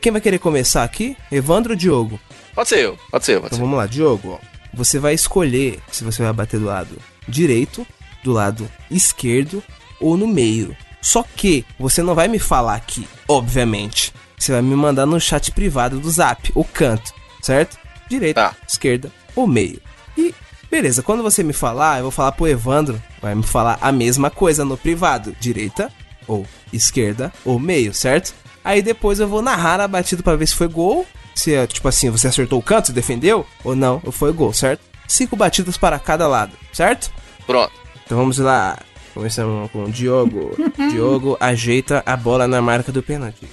Quem 0.01 0.11
vai 0.11 0.21
querer 0.21 0.39
começar 0.39 0.83
aqui? 0.83 1.15
Evandro 1.31 1.73
ou 1.73 1.77
Diogo? 1.77 2.19
Pode 2.55 2.69
ser 2.69 2.79
eu, 2.79 2.97
pode 3.11 3.25
ser 3.25 3.33
eu, 3.35 3.41
pode 3.41 3.47
Então 3.55 3.57
ser. 3.57 3.63
vamos 3.63 3.77
lá, 3.77 3.85
Diogo. 3.87 4.39
ó. 4.41 4.53
Você 4.73 4.97
vai 4.99 5.13
escolher 5.13 5.79
se 5.91 6.03
você 6.03 6.23
vai 6.23 6.33
bater 6.33 6.59
do 6.59 6.65
lado 6.65 6.97
direito, 7.27 7.85
do 8.23 8.31
lado 8.31 8.69
esquerdo 8.89 9.61
ou 9.99 10.17
no 10.17 10.27
meio. 10.27 10.75
Só 11.01 11.23
que 11.23 11.65
você 11.77 12.01
não 12.01 12.15
vai 12.15 12.27
me 12.27 12.39
falar 12.39 12.75
aqui, 12.75 13.07
obviamente. 13.27 14.13
Você 14.37 14.51
vai 14.51 14.61
me 14.61 14.75
mandar 14.75 15.05
no 15.05 15.19
chat 15.19 15.51
privado 15.51 15.99
do 15.99 16.09
Zap, 16.09 16.51
o 16.55 16.63
canto, 16.63 17.13
certo? 17.41 17.77
Direita, 18.09 18.49
Tá. 18.49 18.55
esquerda 18.67 19.11
ou 19.35 19.45
meio. 19.47 19.79
E 20.17 20.33
beleza, 20.71 21.01
quando 21.03 21.23
você 21.23 21.43
me 21.43 21.53
falar, 21.53 21.97
eu 21.97 22.03
vou 22.03 22.11
falar 22.11 22.31
pro 22.33 22.47
Evandro, 22.47 23.01
vai 23.21 23.35
me 23.35 23.43
falar 23.43 23.77
a 23.81 23.91
mesma 23.91 24.29
coisa 24.29 24.65
no 24.65 24.77
privado, 24.77 25.35
direita 25.39 25.91
ou 26.27 26.45
esquerda 26.71 27.31
ou 27.45 27.59
meio, 27.59 27.93
certo? 27.93 28.33
Aí 28.63 28.81
depois 28.81 29.19
eu 29.19 29.27
vou 29.27 29.41
narrar 29.41 29.79
a 29.79 29.87
batida 29.87 30.23
pra 30.23 30.35
ver 30.35 30.47
se 30.47 30.55
foi 30.55 30.67
gol, 30.67 31.05
se 31.35 31.53
é 31.53 31.67
tipo 31.67 31.87
assim, 31.87 32.09
você 32.09 32.27
acertou 32.27 32.59
o 32.59 32.63
canto, 32.63 32.87
se 32.87 32.93
defendeu 32.93 33.45
ou 33.63 33.75
não, 33.75 34.01
ou 34.05 34.11
foi 34.11 34.31
gol, 34.31 34.53
certo? 34.53 34.81
Cinco 35.07 35.35
batidas 35.35 35.77
para 35.77 35.99
cada 35.99 36.27
lado, 36.27 36.53
certo? 36.71 37.11
Pronto. 37.45 37.73
Então 38.05 38.17
vamos 38.17 38.37
lá. 38.37 38.77
Começamos 39.13 39.69
com 39.71 39.83
o 39.83 39.91
Diogo. 39.91 40.55
Diogo 40.91 41.37
ajeita 41.39 42.01
a 42.05 42.15
bola 42.15 42.47
na 42.47 42.61
marca 42.61 42.91
do 42.91 43.03
pênalti. 43.03 43.47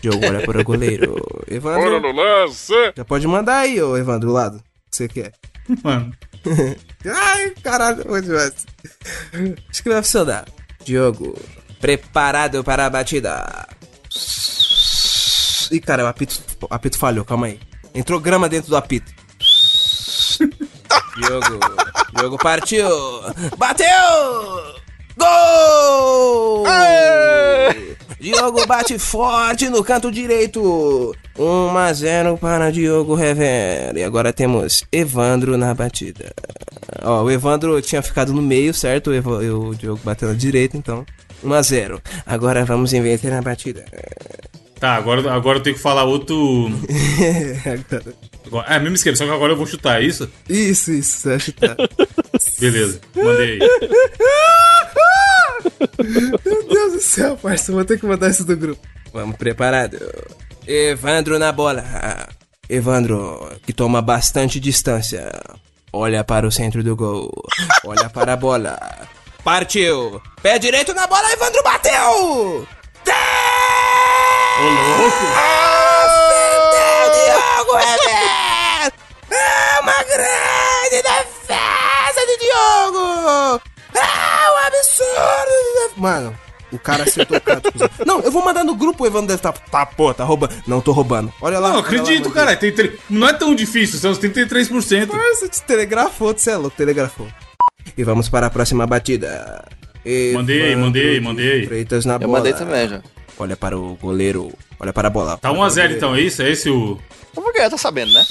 Diogo 0.00 0.24
olha 0.26 0.40
para 0.42 0.60
o 0.60 0.64
goleiro. 0.64 1.16
Evandro. 1.48 2.00
Já 2.96 3.04
pode 3.04 3.26
mandar 3.26 3.58
aí, 3.58 3.82
ô 3.82 3.96
Evandro, 3.96 4.28
do 4.28 4.32
lado. 4.32 4.58
que 4.90 4.96
Você 4.96 5.08
quer? 5.08 5.32
Mano. 5.82 6.12
Ai, 7.06 7.50
caralho, 7.62 8.04
muito 8.08 8.26
demais. 8.26 8.66
Acho 9.70 9.82
que 9.82 9.88
vai 9.88 10.02
funcionar. 10.02 10.44
Diogo, 10.84 11.38
preparado 11.80 12.62
para 12.62 12.86
a 12.86 12.90
batida. 12.90 13.66
Ih, 15.70 15.80
cara, 15.80 16.04
o 16.04 16.06
apito, 16.06 16.40
o 16.62 16.66
apito 16.70 16.98
falhou, 16.98 17.24
calma 17.24 17.46
aí. 17.46 17.58
Entrou 17.94 18.20
grama 18.20 18.48
dentro 18.48 18.70
do 18.70 18.76
apito. 18.76 19.10
Diogo, 21.16 21.60
Diogo 22.16 22.38
partiu. 22.38 22.88
Bateu! 23.56 23.86
Gol! 25.16 26.64
Diogo 28.20 28.66
bate 28.66 28.98
forte 28.98 29.68
no 29.68 29.84
canto 29.84 30.10
direito. 30.10 31.14
1 31.38 31.76
a 31.76 31.92
0 31.92 32.38
para 32.38 32.70
Diogo 32.72 33.14
Rever. 33.14 33.96
E 33.96 34.02
agora 34.02 34.32
temos 34.32 34.82
Evandro 34.90 35.56
na 35.58 35.74
batida. 35.74 36.32
Ó, 37.02 37.22
o 37.24 37.30
Evandro 37.30 37.80
tinha 37.82 38.02
ficado 38.02 38.32
no 38.32 38.40
meio, 38.42 38.72
certo? 38.72 39.10
O, 39.10 39.14
Eva- 39.14 39.38
o 39.38 39.74
Diogo 39.74 40.00
bateu 40.02 40.28
na 40.28 40.34
direita, 40.34 40.76
então 40.76 41.04
1 41.44 41.52
a 41.52 41.62
0. 41.62 42.02
Agora 42.26 42.64
vamos 42.64 42.92
inverter 42.92 43.30
na 43.30 43.42
batida. 43.42 43.84
Tá, 44.80 44.96
agora, 44.96 45.32
agora 45.32 45.58
eu 45.58 45.62
tenho 45.62 45.76
que 45.76 45.82
falar 45.82 46.04
outro. 46.04 46.70
É, 48.68 48.78
mesmo 48.78 48.94
esquema, 48.94 49.16
só 49.16 49.24
que 49.24 49.30
agora 49.30 49.54
eu 49.54 49.56
vou 49.56 49.66
chutar, 49.66 50.02
é 50.02 50.04
isso? 50.04 50.30
isso, 50.48 50.92
isso, 50.92 51.20
você 51.20 51.38
que 51.38 51.52
tá. 51.52 51.74
Beleza, 52.60 53.00
mandei. 53.16 53.58
Meu 56.44 56.68
Deus 56.68 56.92
do 56.92 57.00
céu, 57.00 57.38
parça, 57.38 57.72
vou 57.72 57.84
ter 57.84 57.98
que 57.98 58.06
mandar 58.06 58.30
isso 58.30 58.44
do 58.44 58.54
grupo. 58.54 58.86
Vamos 59.14 59.36
preparado. 59.36 59.98
Evandro 60.66 61.38
na 61.38 61.50
bola. 61.52 62.28
Evandro, 62.68 63.50
que 63.66 63.72
toma 63.72 64.02
bastante 64.02 64.60
distância. 64.60 65.32
Olha 65.90 66.22
para 66.22 66.46
o 66.46 66.52
centro 66.52 66.82
do 66.84 66.94
gol. 66.94 67.32
Olha 67.84 68.10
para 68.10 68.34
a 68.34 68.36
bola. 68.36 68.78
Partiu. 69.44 70.20
Pé 70.42 70.58
direito 70.58 70.94
na 70.94 71.06
bola, 71.06 71.30
Evandro 71.32 71.62
bateu! 71.62 72.66
Ô, 74.56 74.62
louco! 74.62 75.24
Diogo 77.14 77.76
Rever! 77.76 78.92
É 79.30 79.80
uma 79.80 80.02
grande 80.04 81.02
defesa 81.02 82.26
de 82.26 82.38
Diogo! 82.38 83.60
É 83.94 84.50
um 84.50 84.56
absurdo! 84.66 85.92
Mano, 85.96 86.38
o 86.72 86.78
cara 86.78 87.02
acertou 87.04 87.36
o 87.36 87.40
canto. 87.40 87.70
cuzão. 87.70 87.88
Não, 88.06 88.20
eu 88.20 88.30
vou 88.32 88.42
mandar 88.44 88.64
no 88.64 88.74
grupo, 88.74 89.04
o 89.04 89.06
Evandro 89.06 89.26
deve 89.28 89.38
estar. 89.40 89.52
Tá, 89.52 89.84
pô, 89.86 90.12
tá 90.14 90.24
roubando. 90.24 90.54
Não, 90.66 90.80
tô 90.80 90.92
roubando. 90.92 91.32
Olha 91.40 91.58
lá. 91.58 91.68
Não, 91.68 91.76
lá, 91.76 91.80
acredito, 91.82 92.30
cara. 92.30 92.56
Tem 92.56 92.72
tre- 92.72 92.98
Não 93.10 93.28
é 93.28 93.32
tão 93.34 93.54
difícil, 93.54 93.98
são 93.98 94.10
os 94.10 94.18
33%. 94.18 95.06
Você 95.08 95.48
te 95.48 95.62
telegrafou, 95.62 96.32
você 96.36 96.50
é 96.52 96.56
louco, 96.56 96.76
telegrafou. 96.76 97.28
E 97.96 98.02
vamos 98.04 98.28
para 98.28 98.46
a 98.46 98.50
próxima 98.50 98.86
batida. 98.86 99.64
Mandei 100.34 100.72
Evandro 100.72 100.80
mandei 100.86 101.20
mandei. 101.20 101.66
Freitas 101.66 102.04
na 102.04 102.14
Eu 102.14 102.20
bola. 102.20 102.32
mandei 102.38 102.52
também 102.52 102.88
já. 102.88 103.00
Olha 103.38 103.56
para 103.56 103.76
o 103.78 103.96
goleiro. 103.96 104.52
Olha 104.78 104.92
para 104.92 105.08
a 105.08 105.10
bola. 105.10 105.36
Tá 105.38 105.50
1x0 105.52 105.96
então, 105.96 106.14
é 106.14 106.20
isso? 106.20 106.42
É 106.42 106.50
esse 106.50 106.68
o. 106.68 106.98
Eu 107.36 107.42
vou 107.42 107.52
ganhar, 107.52 107.70
tá 107.70 107.78
sabendo, 107.78 108.12
né? 108.12 108.22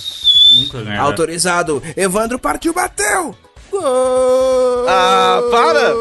Nunca 0.55 0.81
ganhar. 0.81 1.01
Autorizado. 1.01 1.81
Evandro 1.97 2.37
partiu, 2.39 2.73
bateu. 2.73 3.35
Gol! 3.71 4.85
Ah, 4.87 5.41
para! 5.49 5.93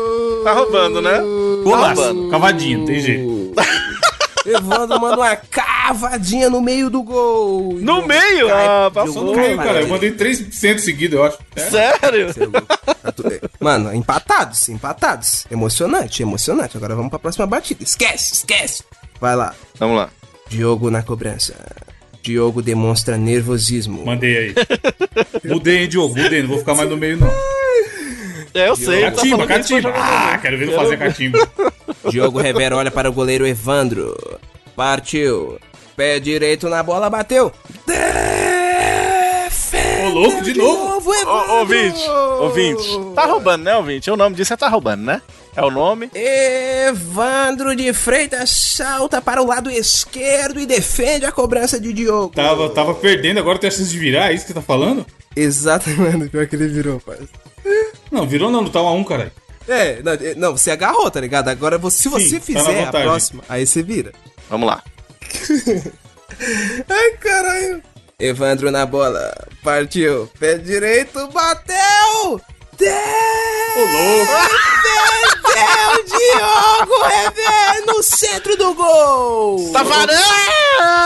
Tá 0.44 0.52
roubando, 0.52 1.00
né? 1.00 1.20
Golaço. 1.64 2.02
roubando. 2.02 2.30
Cavadinho, 2.30 2.84
tem 2.84 3.00
jeito. 3.00 3.54
Evandro 4.44 5.00
manda 5.00 5.16
uma 5.16 5.36
cavadinha 5.36 6.50
no 6.50 6.60
meio 6.60 6.90
do 6.90 7.02
gol. 7.02 7.74
No 7.80 8.06
meio? 8.06 8.48
cai- 8.48 8.66
Ah, 8.66 8.90
passou 8.92 9.24
no 9.24 9.34
meio, 9.36 9.56
cara. 9.56 9.82
Eu 9.82 9.88
mandei 9.88 10.10
3% 10.12 10.78
seguido, 10.80 11.16
eu 11.16 11.24
acho. 11.24 11.38
É. 11.54 11.60
Sério? 11.70 12.34
Tá 13.02 13.12
tudo- 13.12 13.32
Mano, 13.60 13.94
empatados, 13.94 14.68
empatados. 14.68 15.46
Emocionante, 15.50 16.22
emocionante. 16.22 16.76
Agora 16.76 16.94
vamos 16.94 17.10
pra 17.10 17.18
próxima 17.18 17.46
batida. 17.46 17.82
Esquece, 17.84 18.34
esquece. 18.34 18.82
Vai 19.20 19.36
lá. 19.36 19.54
Vamos 19.78 19.96
lá. 19.96 20.10
Diogo 20.48 20.90
na 20.90 21.02
cobrança. 21.02 21.54
Diogo 22.22 22.62
demonstra 22.62 23.16
nervosismo. 23.16 24.04
Mandei 24.04 24.36
aí. 24.38 24.54
Mudei, 25.44 25.78
hein, 25.82 25.88
Diogo? 25.88 26.16
Mudei, 26.16 26.42
não 26.42 26.48
vou 26.50 26.58
ficar 26.58 26.74
mais 26.74 26.88
no 26.88 26.96
meio, 26.96 27.16
não. 27.16 27.28
É, 28.54 28.68
eu 28.68 28.76
sei. 28.76 29.02
tá 29.02 29.10
Catimba, 29.12 29.44
ele 29.44 29.46
catimba. 29.46 29.92
Ah, 29.94 30.38
quero 30.40 30.58
ver 30.58 30.68
ele 30.68 30.76
fazer 30.76 30.96
catimba. 30.98 31.38
Diogo 32.10 32.40
Rivera 32.40 32.76
olha 32.76 32.90
para 32.90 33.08
o 33.08 33.12
goleiro 33.12 33.46
Evandro. 33.46 34.16
Partiu. 34.76 35.58
Pé 35.96 36.18
direito 36.18 36.68
na 36.68 36.82
bola, 36.82 37.08
bateu. 37.10 37.52
Defende 37.86 40.06
Ô, 40.06 40.10
louco, 40.10 40.42
de 40.42 40.54
novo. 40.54 41.14
Evandro. 41.14 41.30
Ô, 41.30 41.58
ouvinte, 41.60 42.10
ouvinte. 42.40 43.14
Tá 43.14 43.24
roubando, 43.26 43.62
né, 43.64 43.76
ouvinte? 43.76 44.10
O 44.10 44.16
nome 44.16 44.36
disso 44.36 44.52
é 44.52 44.56
tá 44.56 44.68
roubando, 44.68 45.02
né? 45.02 45.20
É 45.54 45.62
o 45.62 45.70
nome. 45.70 46.10
Evandro 46.14 47.76
de 47.76 47.92
Freitas 47.92 48.50
salta 48.50 49.20
para 49.20 49.42
o 49.42 49.46
lado 49.46 49.70
esquerdo 49.70 50.58
e 50.58 50.66
defende 50.66 51.26
a 51.26 51.32
cobrança 51.32 51.78
de 51.78 51.92
Diogo. 51.92 52.34
Tava, 52.34 52.70
tava 52.70 52.94
perdendo, 52.94 53.38
agora 53.38 53.58
tem 53.58 53.68
a 53.68 53.70
chance 53.70 53.90
de 53.90 53.98
virar, 53.98 54.30
é 54.30 54.34
isso 54.34 54.46
que 54.46 54.52
você 54.52 54.58
tá 54.58 54.62
falando? 54.62 55.04
Exatamente, 55.36 56.30
pior 56.30 56.46
que 56.46 56.56
ele 56.56 56.68
virou, 56.68 56.98
parceiro. 57.00 57.30
Não, 58.12 58.26
virou 58.26 58.50
não, 58.50 58.60
não 58.60 58.70
tá 58.70 58.78
1x1, 58.80 59.04
caralho. 59.06 59.32
É, 59.66 60.02
não, 60.02 60.12
é, 60.12 60.34
não, 60.36 60.52
você 60.56 60.70
agarrou, 60.70 61.10
tá 61.10 61.18
ligado? 61.20 61.48
Agora, 61.48 61.78
você, 61.78 62.02
se 62.02 62.08
você 62.08 62.28
tá 62.28 62.34
na 62.38 62.40
fizer 62.42 62.60
a 62.60 62.84
vantagem. 62.84 63.08
próxima, 63.08 63.42
aí 63.48 63.66
você 63.66 63.82
vira. 63.82 64.12
Vamos 64.50 64.68
lá. 64.68 64.82
Ai, 66.88 67.10
caralho. 67.20 67.82
Evandro 68.18 68.70
na 68.70 68.84
bola. 68.86 69.32
Partiu. 69.64 70.28
Pé 70.38 70.58
direito, 70.58 71.26
bateu! 71.28 72.40
Deu! 72.78 72.90
Defendeu 75.54 76.04
Diogo 76.06 77.02
Rever 77.04 77.86
no 77.86 78.02
centro 78.02 78.56
do 78.56 78.74
gol! 78.74 79.72
Tá 79.72 79.82
varando! 79.82 80.12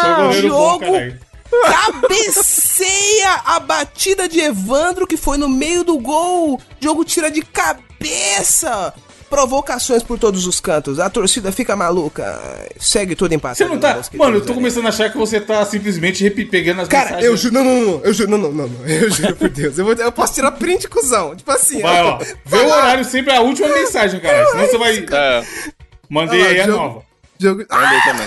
Foi 0.02 0.14
goleiro 0.24 0.48
bom, 0.48 0.78
Diogo. 0.78 0.92
caralho. 0.92 1.20
Cabeceia 1.64 3.40
a 3.44 3.60
batida 3.60 4.28
de 4.28 4.40
Evandro 4.40 5.06
que 5.06 5.16
foi 5.16 5.36
no 5.38 5.48
meio 5.48 5.82
do 5.84 5.98
gol. 5.98 6.60
Diogo 6.80 7.04
tira 7.04 7.30
de 7.30 7.42
cabeça. 7.42 8.92
Provocações 9.28 10.04
por 10.04 10.20
todos 10.20 10.46
os 10.46 10.60
cantos. 10.60 11.00
A 11.00 11.10
torcida 11.10 11.50
fica 11.50 11.74
maluca. 11.74 12.40
Segue 12.78 13.16
tudo 13.16 13.32
empatado. 13.34 13.58
Você 13.58 13.64
não 13.64 13.76
tá. 13.76 14.00
Mano, 14.14 14.36
eu 14.36 14.46
tô 14.46 14.54
começando 14.54 14.86
a 14.86 14.90
achar 14.90 15.10
que 15.10 15.18
você 15.18 15.40
tá 15.40 15.64
simplesmente 15.66 16.30
pegando 16.30 16.82
as 16.82 16.88
Cara, 16.88 17.20
eu 17.20 17.32
mensagens. 17.32 17.40
juro. 17.40 17.54
Não, 17.54 17.64
não, 17.64 17.80
não. 17.80 18.00
Eu 18.04 18.14
juro. 18.14 18.30
Não, 18.30 18.38
não, 18.38 18.52
não. 18.52 18.68
não. 18.68 18.86
Eu 18.86 19.10
juro 19.10 19.34
por 19.34 19.48
Deus. 19.48 19.76
Eu, 19.78 19.84
vou, 19.84 19.94
eu 19.94 20.12
posso 20.12 20.34
tirar 20.34 20.52
print, 20.52 20.86
cuzão. 20.88 21.34
Tipo 21.34 21.50
assim. 21.50 21.82
Vai, 21.82 22.02
ó. 22.02 22.18
Vê 22.44 22.56
o 22.56 22.66
horário 22.68 23.04
sempre 23.04 23.32
a 23.34 23.40
última 23.40 23.66
mensagem, 23.68 24.20
cara. 24.20 24.46
Senão 24.46 24.66
você 24.68 24.78
vai. 24.78 25.04
É, 25.10 25.44
Mandei 26.08 26.46
aí 26.46 26.60
a 26.60 26.66
jogo- 26.66 26.78
nova. 26.78 27.02
Jogo... 27.38 27.64
Ah, 27.68 27.78
mandei 27.80 28.00
também. 28.02 28.26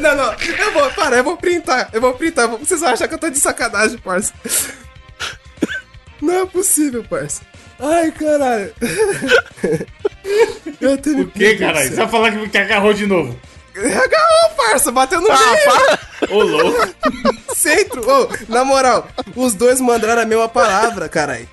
Não, 0.00 0.14
não, 0.14 0.32
eu 0.32 0.72
vou, 0.72 0.90
para, 0.92 1.16
eu 1.16 1.24
vou 1.24 1.36
printar, 1.36 1.88
eu 1.92 2.00
vou 2.00 2.14
printar. 2.14 2.48
Vocês 2.48 2.80
vão 2.80 2.90
achar 2.90 3.08
que 3.08 3.14
eu 3.14 3.18
tô 3.18 3.30
de 3.30 3.38
sacanagem, 3.38 3.98
parça. 3.98 4.32
Não 6.20 6.42
é 6.42 6.46
possível, 6.46 7.04
parça. 7.04 7.42
Ai, 7.78 8.10
caralho. 8.10 8.72
Eu 10.80 10.98
tenho 10.98 11.22
O 11.22 11.30
que, 11.30 11.56
caralho? 11.56 11.88
Você 11.88 11.94
vai 11.94 12.08
falar 12.08 12.32
que, 12.32 12.48
que 12.48 12.58
agarrou 12.58 12.92
de 12.92 13.06
novo? 13.06 13.38
Agarrou, 13.76 14.56
parça, 14.56 14.90
bateu 14.90 15.20
no 15.20 15.28
meio. 15.28 16.30
Ô, 16.30 16.42
louco. 16.42 16.94
Centro, 17.54 18.02
ô, 18.10 18.28
na 18.48 18.64
moral, 18.64 19.06
os 19.34 19.54
dois 19.54 19.80
mandaram 19.80 20.22
a 20.22 20.24
mesma 20.24 20.48
palavra, 20.48 21.08
caralho. 21.08 21.48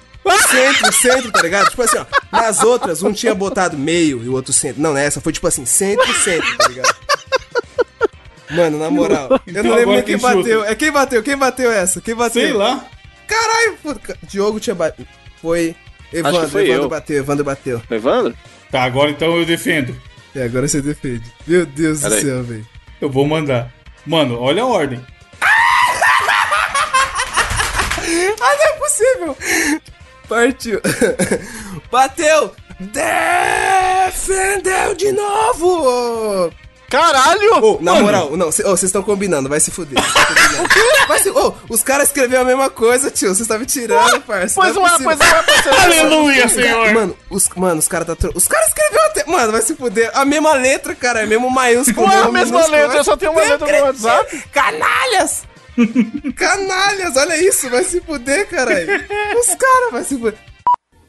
Centro, 0.49 0.93
centro, 0.93 1.31
tá 1.31 1.41
ligado? 1.41 1.69
Tipo 1.69 1.81
assim, 1.81 1.97
ó. 1.97 2.05
Nas 2.31 2.63
outras, 2.63 3.03
um 3.03 3.11
tinha 3.11 3.35
botado 3.35 3.77
meio 3.77 4.23
e 4.23 4.29
o 4.29 4.33
outro 4.33 4.53
centro. 4.53 4.81
Não, 4.81 4.93
nessa 4.93 5.19
foi 5.19 5.33
tipo 5.33 5.47
assim, 5.47 5.65
centro, 5.65 6.11
centro, 6.23 6.57
tá 6.57 6.67
ligado? 6.67 6.95
Mano, 8.55 8.77
na 8.77 8.89
moral, 8.89 9.29
eu 9.31 9.39
Então 9.47 9.63
não 9.63 9.75
lembro 9.75 9.93
nem 9.95 10.03
quem 10.03 10.19
chuta? 10.19 10.35
bateu. 10.35 10.63
É 10.65 10.75
quem 10.75 10.91
bateu, 10.91 11.23
quem 11.23 11.37
bateu 11.37 11.71
essa? 11.71 11.99
Quem 12.01 12.15
bateu? 12.15 12.41
Sei 12.41 12.53
lá. 12.53 12.85
Caralho, 13.27 13.77
puta, 13.81 14.17
Diogo 14.23 14.59
tinha 14.59 14.75
batido. 14.75 15.07
Foi. 15.41 15.75
Evandro, 16.11 16.37
Acho 16.39 16.45
que 16.47 16.51
foi 16.51 16.63
Evandro 16.65 16.83
eu. 16.83 16.89
bateu, 16.89 17.17
Evandro 17.17 17.43
bateu. 17.45 17.81
Evandro? 17.89 18.35
Tá, 18.71 18.83
agora 18.83 19.09
então 19.09 19.35
eu 19.37 19.45
defendo. 19.45 19.95
E 20.35 20.41
agora 20.41 20.67
você 20.67 20.81
defende. 20.81 21.23
Meu 21.47 21.65
Deus 21.65 22.01
do 22.01 22.09
Peraí. 22.09 22.21
céu, 22.23 22.43
velho. 22.43 22.67
Eu 23.01 23.09
vou 23.09 23.25
mandar. 23.25 23.71
Mano, 24.05 24.39
olha 24.39 24.63
a 24.63 24.65
ordem. 24.67 25.03
Ah, 28.41 28.55
não 28.55 28.65
é 28.65 28.71
possível! 28.77 29.37
Partiu. 30.27 30.81
Bateu! 31.91 32.53
Defendeu 34.03 34.93
de 34.95 35.11
novo! 35.13 36.51
Caralho! 36.93 37.65
Ô, 37.65 37.79
na 37.81 37.95
moral, 37.95 38.37
não, 38.37 38.51
vocês 38.51 38.83
estão 38.83 39.01
combinando, 39.01 39.49
vai 39.49 39.59
se 39.59 39.71
fuder. 39.71 39.97
Vai 41.07 41.19
se, 41.19 41.29
ô, 41.33 41.51
os 41.67 41.81
caras 41.81 42.09
escreveram 42.09 42.43
a 42.43 42.45
mesma 42.45 42.69
coisa, 42.69 43.09
tio. 43.09 43.29
Vocês 43.29 43.39
estavam 43.41 43.61
me 43.61 43.65
tirando, 43.65 44.21
parça. 44.21 44.53
Pois 44.53 44.75
não 44.75 44.83
não 44.83 44.87
é 44.87 44.99
pois 45.03 45.17
não 45.17 45.25
é, 45.25 45.39
é. 45.65 45.83
Aleluia, 46.01 46.47
senhor. 46.47 46.93
Mano, 46.93 47.17
os, 47.31 47.49
mano, 47.55 47.79
os 47.79 47.87
caras 47.87 48.05
tá. 48.05 48.15
tro- 48.15 48.31
Os 48.35 48.47
caras 48.47 48.67
escreveram 48.67 49.05
até. 49.07 49.25
Mano, 49.25 49.51
vai 49.51 49.61
se 49.63 49.75
fuder. 49.75 50.11
A 50.13 50.23
mesma 50.23 50.53
letra, 50.53 50.93
cara. 50.93 51.23
É 51.23 51.25
mesmo 51.25 51.49
maiúsculo. 51.49 52.05
Não 52.05 52.13
é 52.13 52.21
a 52.21 52.31
mesma 52.31 52.67
letra, 52.67 52.97
eu 52.97 53.03
só 53.03 53.17
tenho 53.17 53.31
uma 53.31 53.41
letra 53.41 53.79
no 53.79 53.85
WhatsApp. 53.87 54.43
Canalhas! 54.53 55.43
Canalhas, 56.35 57.17
olha 57.17 57.37
isso, 57.41 57.69
vai 57.71 57.83
se 57.83 57.99
fuder, 58.01 58.47
caralho. 58.47 58.87
Os 59.39 59.47
caras 59.55 59.91
vai 59.91 60.03
se 60.03 60.15
fuder. 60.15 60.37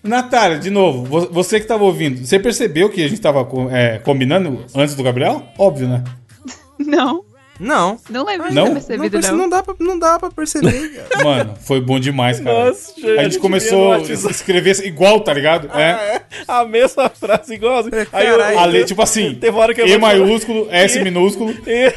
Natália, 0.05 0.59
de 0.59 0.71
novo, 0.71 1.05
vo- 1.05 1.29
você 1.33 1.59
que 1.59 1.67
tava 1.67 1.83
ouvindo, 1.85 2.25
você 2.25 2.39
percebeu 2.39 2.89
que 2.91 3.03
a 3.03 3.09
gente 3.09 3.21
tava 3.21 3.45
co- 3.45 3.69
é, 3.71 3.99
combinando 3.99 4.65
antes 4.75 4.95
do 4.95 5.03
Gabriel? 5.03 5.43
Óbvio, 5.59 5.89
né? 5.89 6.05
Não, 6.79 7.25
Não. 7.59 7.99
não 8.11 8.25
lembro 8.25 8.49
de 8.49 8.55
Não? 8.55 8.65
ter 8.65 8.69
Não, 8.69 8.75
percebido, 8.75 9.11
perce- 9.13 9.31
não. 9.31 9.39
não, 9.39 9.49
dá 9.49 9.63
pra, 9.63 9.75
não 9.81 9.99
dá 9.99 10.19
pra 10.19 10.31
perceber, 10.31 10.89
cara. 11.09 11.25
Mano, 11.25 11.55
foi 11.61 11.81
bom 11.81 11.99
demais, 12.01 12.41
cara. 12.41 12.67
Nossa, 12.67 12.93
gente, 13.01 13.17
a 13.17 13.21
a 13.21 13.25
gente 13.25 13.39
começou 13.39 13.93
a 13.93 13.99
escrever 13.99 14.85
igual, 14.85 15.21
tá 15.21 15.33
ligado? 15.33 15.69
É. 15.79 16.21
A 16.49 16.65
mesma 16.65 17.09
frase 17.09 17.55
igualzinho. 17.55 17.95
Aí 18.13 18.27
eu. 18.27 18.59
A 18.59 18.65
ler, 18.67 18.85
tipo 18.85 19.01
assim, 19.01 19.35
Teve 19.37 19.53
uma 19.57 19.63
hora 19.63 19.73
que 19.75 19.81
eu 19.81 19.87
E 19.87 19.97
maiúsculo, 19.97 20.67
S 20.71 21.01
minúsculo. 21.01 21.55
E- 21.67 21.95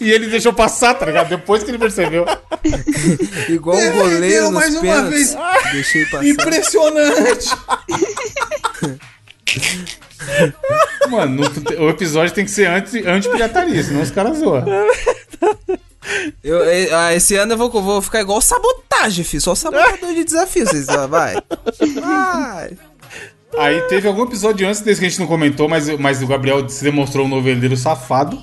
E 0.00 0.10
ele 0.10 0.28
deixou 0.28 0.52
passar, 0.52 0.94
tá 0.94 1.04
ligado? 1.06 1.28
Depois 1.28 1.62
que 1.62 1.70
ele 1.70 1.78
percebeu. 1.78 2.24
Igual 3.48 3.76
um 3.76 3.92
goleiro 3.92 4.44
nos 4.44 4.52
mais 4.54 4.72
uma 4.74 4.80
pênaltis. 4.82 5.34
vez. 5.34 5.36
Deixei 5.72 6.04
passar. 6.06 6.26
Impressionante! 6.26 7.48
Mano, 11.10 11.42
no- 11.44 11.84
o 11.84 11.90
episódio 11.90 12.34
tem 12.34 12.44
que 12.44 12.50
ser 12.50 12.66
anti- 12.66 13.06
anti-pirataria, 13.06 13.82
senão 13.82 14.02
os 14.02 14.10
caras 14.10 14.38
zoam. 14.38 14.64
Eu, 16.42 16.62
eh, 16.64 16.88
ah, 16.92 17.14
esse 17.14 17.36
ano 17.36 17.52
eu 17.54 17.58
vou, 17.58 17.70
vou 17.70 18.02
ficar 18.02 18.20
igual 18.20 18.40
sabotagem, 18.40 19.24
filho. 19.24 19.40
Só 19.40 19.54
sabotador 19.54 20.14
de 20.14 20.24
desafio. 20.24 20.66
Vocês, 20.66 20.86
vai. 20.86 21.36
Vai. 22.00 22.70
Aí 23.58 23.80
teve 23.82 24.06
algum 24.06 24.22
episódio 24.24 24.66
antes 24.68 24.80
desse 24.80 25.00
que 25.00 25.06
a 25.06 25.08
gente 25.08 25.18
não 25.20 25.26
comentou, 25.26 25.68
mas, 25.68 25.88
mas 25.98 26.22
o 26.22 26.26
Gabriel 26.26 26.68
se 26.68 26.84
demonstrou 26.84 27.26
um 27.26 27.28
noveleiro 27.28 27.76
safado. 27.76 28.42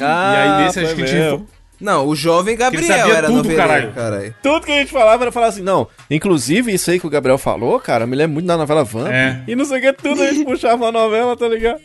Ah, 0.00 0.34
e 0.34 0.36
aí 0.36 0.64
nesse 0.64 0.80
acho 0.80 0.94
que 0.94 1.04
tinha. 1.04 1.30
mesmo. 1.30 1.46
Não, 1.80 2.06
o 2.06 2.16
jovem 2.16 2.56
Gabriel 2.56 2.86
sabia 2.86 3.14
era 3.14 3.26
tudo, 3.26 3.36
noveleiro, 3.36 3.62
caralho. 3.68 3.92
caralho. 3.92 4.34
Tudo 4.42 4.64
que 4.64 4.72
a 4.72 4.78
gente 4.78 4.90
falava 4.90 5.24
era 5.24 5.32
falar 5.32 5.48
assim, 5.48 5.62
não. 5.62 5.86
Inclusive, 6.10 6.72
isso 6.72 6.90
aí 6.90 6.98
que 6.98 7.06
o 7.06 7.10
Gabriel 7.10 7.36
falou, 7.36 7.78
cara, 7.78 8.06
me 8.06 8.16
lembra 8.16 8.32
muito 8.32 8.46
da 8.46 8.56
novela 8.56 8.82
Vamp. 8.82 9.08
É. 9.12 9.42
E 9.46 9.54
não 9.54 9.64
sei 9.64 9.78
o 9.78 9.80
que, 9.82 9.92
tudo 9.92 10.22
a 10.22 10.32
gente 10.32 10.44
puxava 10.46 10.88
a 10.88 10.92
novela, 10.92 11.36
tá 11.36 11.46
ligado? 11.46 11.80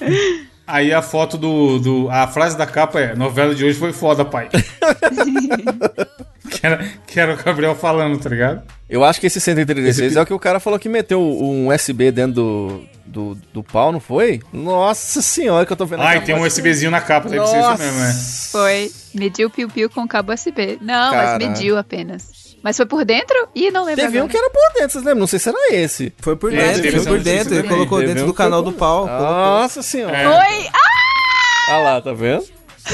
Aí 0.66 0.92
a 0.92 1.00
foto 1.00 1.38
do, 1.38 1.78
do. 1.78 2.10
A 2.10 2.26
frase 2.26 2.58
da 2.58 2.66
capa 2.66 2.98
é: 2.98 3.14
novela 3.14 3.54
de 3.54 3.64
hoje 3.64 3.78
foi 3.78 3.92
foda, 3.92 4.24
pai. 4.24 4.48
que, 6.50 6.66
era, 6.66 6.84
que 7.06 7.20
era 7.20 7.34
o 7.34 7.36
Gabriel 7.36 7.74
falando, 7.74 8.18
tá 8.18 8.28
ligado? 8.28 8.62
Eu 8.88 9.04
acho 9.04 9.20
que 9.20 9.26
esse 9.26 9.40
136 9.40 10.16
é 10.16 10.22
o 10.22 10.26
que 10.26 10.34
o 10.34 10.38
cara 10.38 10.58
falou 10.58 10.78
que 10.78 10.88
meteu 10.88 11.20
um 11.20 11.72
USB 11.72 12.10
dentro 12.10 12.34
do, 12.34 12.80
do, 13.04 13.38
do 13.52 13.62
pau, 13.62 13.92
não 13.92 14.00
foi? 14.00 14.40
Nossa 14.52 15.22
senhora, 15.22 15.64
que 15.64 15.72
eu 15.72 15.76
tô 15.76 15.86
vendo 15.86 16.02
Ai, 16.02 16.22
tem 16.22 16.34
um. 16.34 16.42
USBzinho 16.42 16.90
na 16.90 17.00
capa, 17.00 17.28
deve 17.28 17.46
ser 17.46 17.60
isso 17.60 17.78
mesmo, 17.78 18.00
né? 18.00 18.12
Foi. 18.50 18.92
Mediu 19.14 19.48
piu-piu 19.48 19.88
com 19.88 20.06
cabo 20.06 20.32
USB. 20.32 20.78
Não, 20.80 21.14
mas 21.14 21.38
mediu 21.38 21.78
apenas. 21.78 22.45
Mas 22.66 22.76
foi 22.76 22.84
por 22.84 23.04
dentro? 23.04 23.36
Ih, 23.54 23.70
não 23.70 23.84
lembro 23.84 24.02
Teve 24.04 24.16
um 24.16 24.24
agora. 24.24 24.32
que 24.32 24.36
era 24.36 24.50
por 24.50 24.72
dentro, 24.74 24.90
vocês 24.90 25.04
lembram? 25.04 25.20
Não 25.20 25.26
sei 25.28 25.38
se 25.38 25.48
era 25.48 25.72
esse. 25.72 26.12
Foi 26.18 26.34
por 26.34 26.52
É, 26.52 26.56
dentro, 26.56 26.82
teve 26.82 26.96
foi 26.98 27.06
por 27.06 27.20
dentro. 27.22 27.54
Ele 27.54 27.68
colocou 27.68 28.00
dentro 28.00 28.24
um 28.24 28.26
do 28.26 28.34
canal 28.34 28.60
do 28.60 28.72
pau. 28.72 29.06
colocou. 29.06 29.24
Nossa 29.24 29.82
senhora. 29.84 30.16
Foi! 30.18 30.66
Ah! 30.74 31.74
Olha 31.76 31.82
lá, 31.84 32.00
tá 32.00 32.12
vendo? 32.12 32.42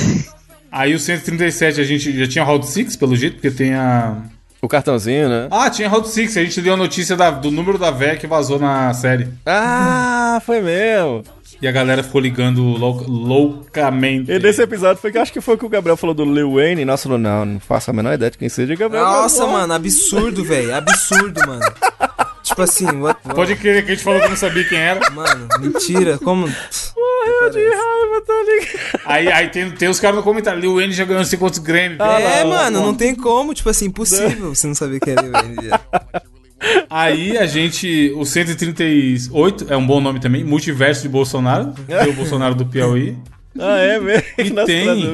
Aí 0.71 0.95
o 0.95 0.99
137 0.99 1.81
a 1.81 1.85
gente 1.85 2.19
já 2.19 2.27
tinha 2.29 2.45
Round 2.45 2.67
6, 2.67 2.97
pelo 2.97 3.17
jeito, 3.17 3.37
porque 3.37 3.51
tem 3.51 3.73
a. 3.73 4.15
O 4.61 4.69
cartãozinho, 4.69 5.31
né? 5.31 5.49
Ah, 5.51 5.71
tinha 5.71 5.89
Round 5.89 6.07
6, 6.07 6.37
a 6.37 6.45
gente 6.45 6.61
deu 6.61 6.75
a 6.75 6.77
notícia 6.77 7.17
da- 7.17 7.31
do 7.31 7.51
número 7.51 7.79
da 7.79 7.91
véia 7.91 8.17
que 8.17 8.27
vazou 8.27 8.59
na 8.59 8.93
série. 8.93 9.27
Ah, 9.47 10.39
foi 10.45 10.61
mesmo. 10.61 11.25
E 11.63 11.69
a 11.69 11.71
galera 11.73 12.03
ficou 12.03 12.21
ligando 12.21 12.61
lou- 12.61 13.05
loucamente. 13.09 14.33
E 14.33 14.39
nesse 14.41 14.61
episódio 14.63 15.01
foi 15.01 15.13
que 15.13 15.19
acho 15.19 15.33
que 15.33 15.41
foi 15.41 15.57
que 15.57 15.65
o 15.65 15.69
Gabriel 15.69 15.97
falou 15.97 16.13
do 16.13 16.25
Lil 16.25 16.55
Wayne. 16.55 16.85
Nossa, 16.85 17.09
não, 17.09 17.17
não, 17.17 17.45
não 17.45 17.61
faço 17.61 17.89
a 17.89 17.95
menor 17.95 18.13
ideia 18.15 18.31
de 18.33 18.37
quem 18.37 18.49
seja. 18.49 18.75
Gabriel 18.75 19.05
Nossa, 19.05 19.39
falou. 19.39 19.53
mano, 19.53 19.73
absurdo, 19.73 20.43
velho. 20.45 20.75
Absurdo, 20.75 21.41
mano. 21.47 21.63
Tipo 22.43 22.63
assim, 22.63 22.87
what, 22.87 23.21
what- 23.25 23.35
Pode 23.37 23.55
crer 23.57 23.85
que 23.85 23.93
a 23.93 23.95
gente 23.95 24.03
falou 24.05 24.21
que 24.21 24.29
não 24.29 24.37
sabia 24.37 24.65
quem 24.65 24.77
era. 24.79 25.09
mano, 25.11 25.47
mentira. 25.61 26.19
Como. 26.19 26.49
Morreu 26.49 27.51
de 27.53 27.61
raiva, 27.65 28.23
tá 28.27 28.35
ligado? 28.45 29.01
Aí, 29.07 29.29
aí 29.33 29.49
tem, 29.49 29.71
tem 29.71 29.89
os 29.89 30.01
caras 30.01 30.17
no 30.17 30.23
comentário, 30.25 30.61
Lil 30.61 30.75
Wayne 30.75 30.93
já 30.93 31.05
ganhou 31.05 31.21
não 31.21 31.25
sei 31.25 31.39
quantos 31.39 31.61
Grammy. 31.61 31.97
é, 32.01 32.43
mano, 32.45 32.81
não 32.83 32.95
tem 32.95 33.15
como. 33.15 33.55
Tipo 33.55 33.71
assim, 33.71 33.85
impossível 33.87 34.53
você 34.53 34.67
não 34.67 34.75
saber 34.75 34.99
quem 34.99 35.13
é 35.15 35.17
ele. 35.17 35.71
Aí 36.89 37.37
a 37.39 37.47
gente, 37.47 38.13
o 38.17 38.25
138 38.25 39.67
é 39.73 39.77
um 39.77 39.87
bom 39.87 40.01
nome 40.01 40.21
também, 40.21 40.45
Multiverso 40.45 41.03
de 41.03 41.09
Bolsonaro, 41.09 41.73
que 41.87 41.93
é 41.93 42.05
o 42.05 42.13
Bolsonaro 42.13 42.55
do 42.55 42.65
Piauí. 42.67 43.17
Ah, 43.59 43.79
é 43.79 43.99
mesmo? 44.01 44.25
E 44.39 44.51
Nossa, 44.51 44.67
tem-. 44.67 45.05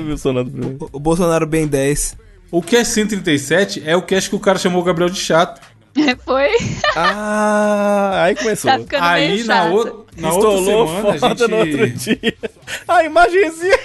O- 0.80 0.88
O 0.92 1.01
Bolsonaro 1.01 1.46
bem 1.46 1.66
10. 1.66 2.16
O 2.51 2.62
que 2.62 2.76
é 2.76 2.84
137 2.84 3.82
é 3.84 3.96
o 3.96 4.03
cast 4.03 4.30
que 4.30 4.36
o 4.36 4.40
cara 4.40 4.59
chamou 4.59 4.80
o 4.80 4.84
Gabriel 4.84 5.11
de 5.11 5.18
chato. 5.20 5.61
Foi. 6.24 6.49
Ah, 6.94 8.22
aí 8.24 8.34
começou. 8.36 8.70
Tá 8.70 8.78
ficando 8.78 9.03
Aí 9.05 9.28
meio 9.28 9.46
na, 9.46 9.55
chato. 9.64 9.74
o- 9.74 10.07
na 10.20 10.32
outra 10.32 10.64
semana 10.64 11.11
a 11.14 11.18
foda 11.18 11.49
no 11.49 11.57
outro 11.57 11.86
gente... 11.86 12.16
dia. 12.16 12.34
A 12.86 13.05
imagenzinha. 13.05 13.78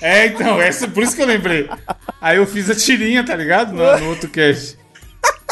É, 0.00 0.26
então, 0.26 0.60
essa, 0.62 0.86
por 0.88 1.02
isso 1.02 1.14
que 1.16 1.22
eu 1.22 1.26
lembrei. 1.26 1.68
Aí 2.20 2.36
eu 2.36 2.46
fiz 2.46 2.70
a 2.70 2.74
tirinha, 2.74 3.24
tá 3.24 3.34
ligado? 3.34 3.72
No, 3.74 3.98
no 3.98 4.08
outro 4.10 4.28
cast. 4.28 4.77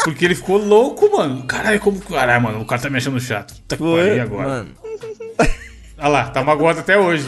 Porque 0.07 0.23
ele 0.23 0.35
ficou 0.35 0.57
louco, 0.57 1.11
mano. 1.11 1.43
Caralho, 1.43 1.81
como. 1.81 1.99
Caralho, 1.99 2.41
mano, 2.41 2.61
o 2.61 2.65
cara 2.65 2.81
tá 2.81 2.89
me 2.89 2.95
achando 2.95 3.19
chato. 3.19 3.53
Tá 3.67 3.75
pariu 3.75 4.21
agora. 4.21 4.47
Mano, 4.47 4.69
Olha 5.99 6.07
lá, 6.07 6.29
tá 6.29 6.41
magoado 6.41 6.79
até 6.79 6.97
hoje. 6.97 7.25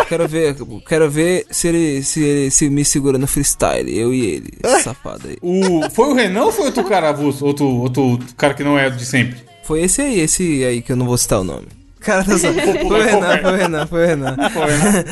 eu 0.00 0.04
quero 0.06 0.26
ver, 0.26 0.56
quero 0.88 1.08
ver 1.08 1.46
se 1.52 1.68
ele, 1.68 2.02
se 2.02 2.24
ele 2.24 2.50
se 2.50 2.68
me 2.68 2.84
segura 2.84 3.16
no 3.16 3.28
freestyle. 3.28 3.96
Eu 3.96 4.12
e 4.12 4.26
ele, 4.26 4.54
esse 4.60 4.82
safado 4.82 5.28
aí. 5.28 5.36
O, 5.40 5.88
foi 5.90 6.08
o 6.08 6.14
Renan 6.14 6.46
ou 6.46 6.52
foi 6.52 6.64
outro 6.64 6.82
cara 6.82 7.10
avulso? 7.10 7.46
Outro, 7.46 7.64
outro 7.64 8.18
cara 8.36 8.54
que 8.54 8.64
não 8.64 8.76
é 8.76 8.90
de 8.90 9.06
sempre? 9.06 9.38
Foi 9.62 9.82
esse 9.82 10.02
aí, 10.02 10.18
esse 10.18 10.64
aí 10.64 10.82
que 10.82 10.90
eu 10.90 10.96
não 10.96 11.06
vou 11.06 11.16
citar 11.16 11.38
o 11.40 11.44
nome. 11.44 11.68
Cara, 12.00 12.24
tá 12.26 12.36
só. 12.36 12.52
Foi 12.52 13.00
o 13.00 13.02
Renan, 13.04 13.38
foi 13.38 13.52
o 13.52 13.56
Renan, 13.56 13.86
foi 13.86 14.02
o 14.02 14.06
Renan. 14.08 14.36
Foi, 14.50 14.66
né? 14.66 15.04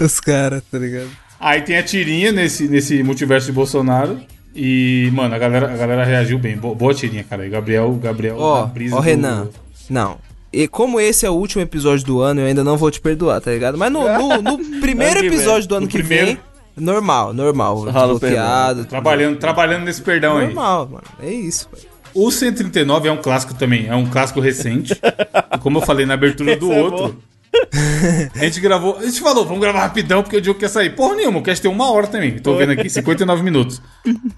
Os 0.00 0.18
caras, 0.18 0.64
tá 0.68 0.76
ligado? 0.76 1.10
Aí 1.38 1.62
tem 1.62 1.78
a 1.78 1.84
tirinha 1.84 2.32
nesse, 2.32 2.66
nesse 2.66 3.00
multiverso 3.04 3.46
de 3.46 3.52
Bolsonaro. 3.52 4.20
E, 4.54 5.10
mano, 5.12 5.34
a 5.34 5.38
galera, 5.38 5.72
a 5.72 5.76
galera 5.76 6.04
reagiu 6.04 6.38
bem. 6.38 6.56
Boa, 6.56 6.74
boa 6.74 6.92
tirinha, 6.94 7.24
cara. 7.24 7.46
E 7.46 7.50
Gabriel, 7.50 7.92
Gabriel. 8.02 8.36
Ó, 8.38 8.62
ó, 8.62 8.66
do- 8.66 9.00
Renan. 9.00 9.48
Não. 9.88 10.18
E 10.52 10.66
como 10.66 10.98
esse 11.00 11.24
é 11.24 11.30
o 11.30 11.34
último 11.34 11.62
episódio 11.62 12.04
do 12.04 12.20
ano, 12.20 12.40
eu 12.40 12.46
ainda 12.46 12.64
não 12.64 12.76
vou 12.76 12.90
te 12.90 13.00
perdoar, 13.00 13.40
tá 13.40 13.52
ligado? 13.52 13.78
Mas 13.78 13.92
no, 13.92 14.00
no- 14.18 14.42
no 14.42 14.58
primeiro 14.80 15.24
episódio 15.24 15.68
do 15.68 15.74
ano 15.76 15.86
No 15.86 15.90
que 15.92 15.98
primeiro. 15.98 16.26
vem, 16.26 16.38
normal, 16.76 17.32
normal. 17.32 17.76
Rola 17.76 18.14
o 18.14 18.18
Desbloqueado. 18.18 18.84
Trabalhando, 18.86 19.38
trabalhando 19.38 19.84
nesse 19.84 20.02
perdão 20.02 20.38
aí. 20.38 20.46
Normal, 20.46 20.88
mano. 20.88 21.04
É 21.22 21.30
isso, 21.30 21.68
pai. 21.68 21.80
O 22.12 22.28
139 22.32 23.08
é 23.08 23.12
um 23.12 23.18
clássico 23.18 23.54
também, 23.54 23.86
é 23.86 23.94
um 23.94 24.04
clássico 24.06 24.40
recente. 24.40 25.00
Como 25.62 25.78
eu 25.78 25.82
falei 25.82 26.04
na 26.04 26.14
abertura 26.14 26.56
do 26.56 26.72
é 26.72 26.82
outro, 26.82 27.22
A 28.34 28.44
gente 28.44 28.60
gravou. 28.60 28.98
A 28.98 29.04
gente 29.04 29.20
falou, 29.20 29.44
vamos 29.44 29.60
gravar 29.60 29.80
rapidão 29.80 30.22
porque 30.22 30.36
o 30.36 30.40
Diogo 30.40 30.58
quer 30.60 30.68
sair. 30.68 30.90
Porra 30.90 31.16
nenhuma, 31.16 31.38
o 31.38 31.42
cast 31.42 31.60
tem 31.62 31.70
uma 31.70 31.90
hora 31.90 32.06
também. 32.06 32.38
Tô 32.38 32.56
vendo 32.56 32.70
aqui, 32.72 32.88
59 32.88 33.42
minutos. 33.42 33.80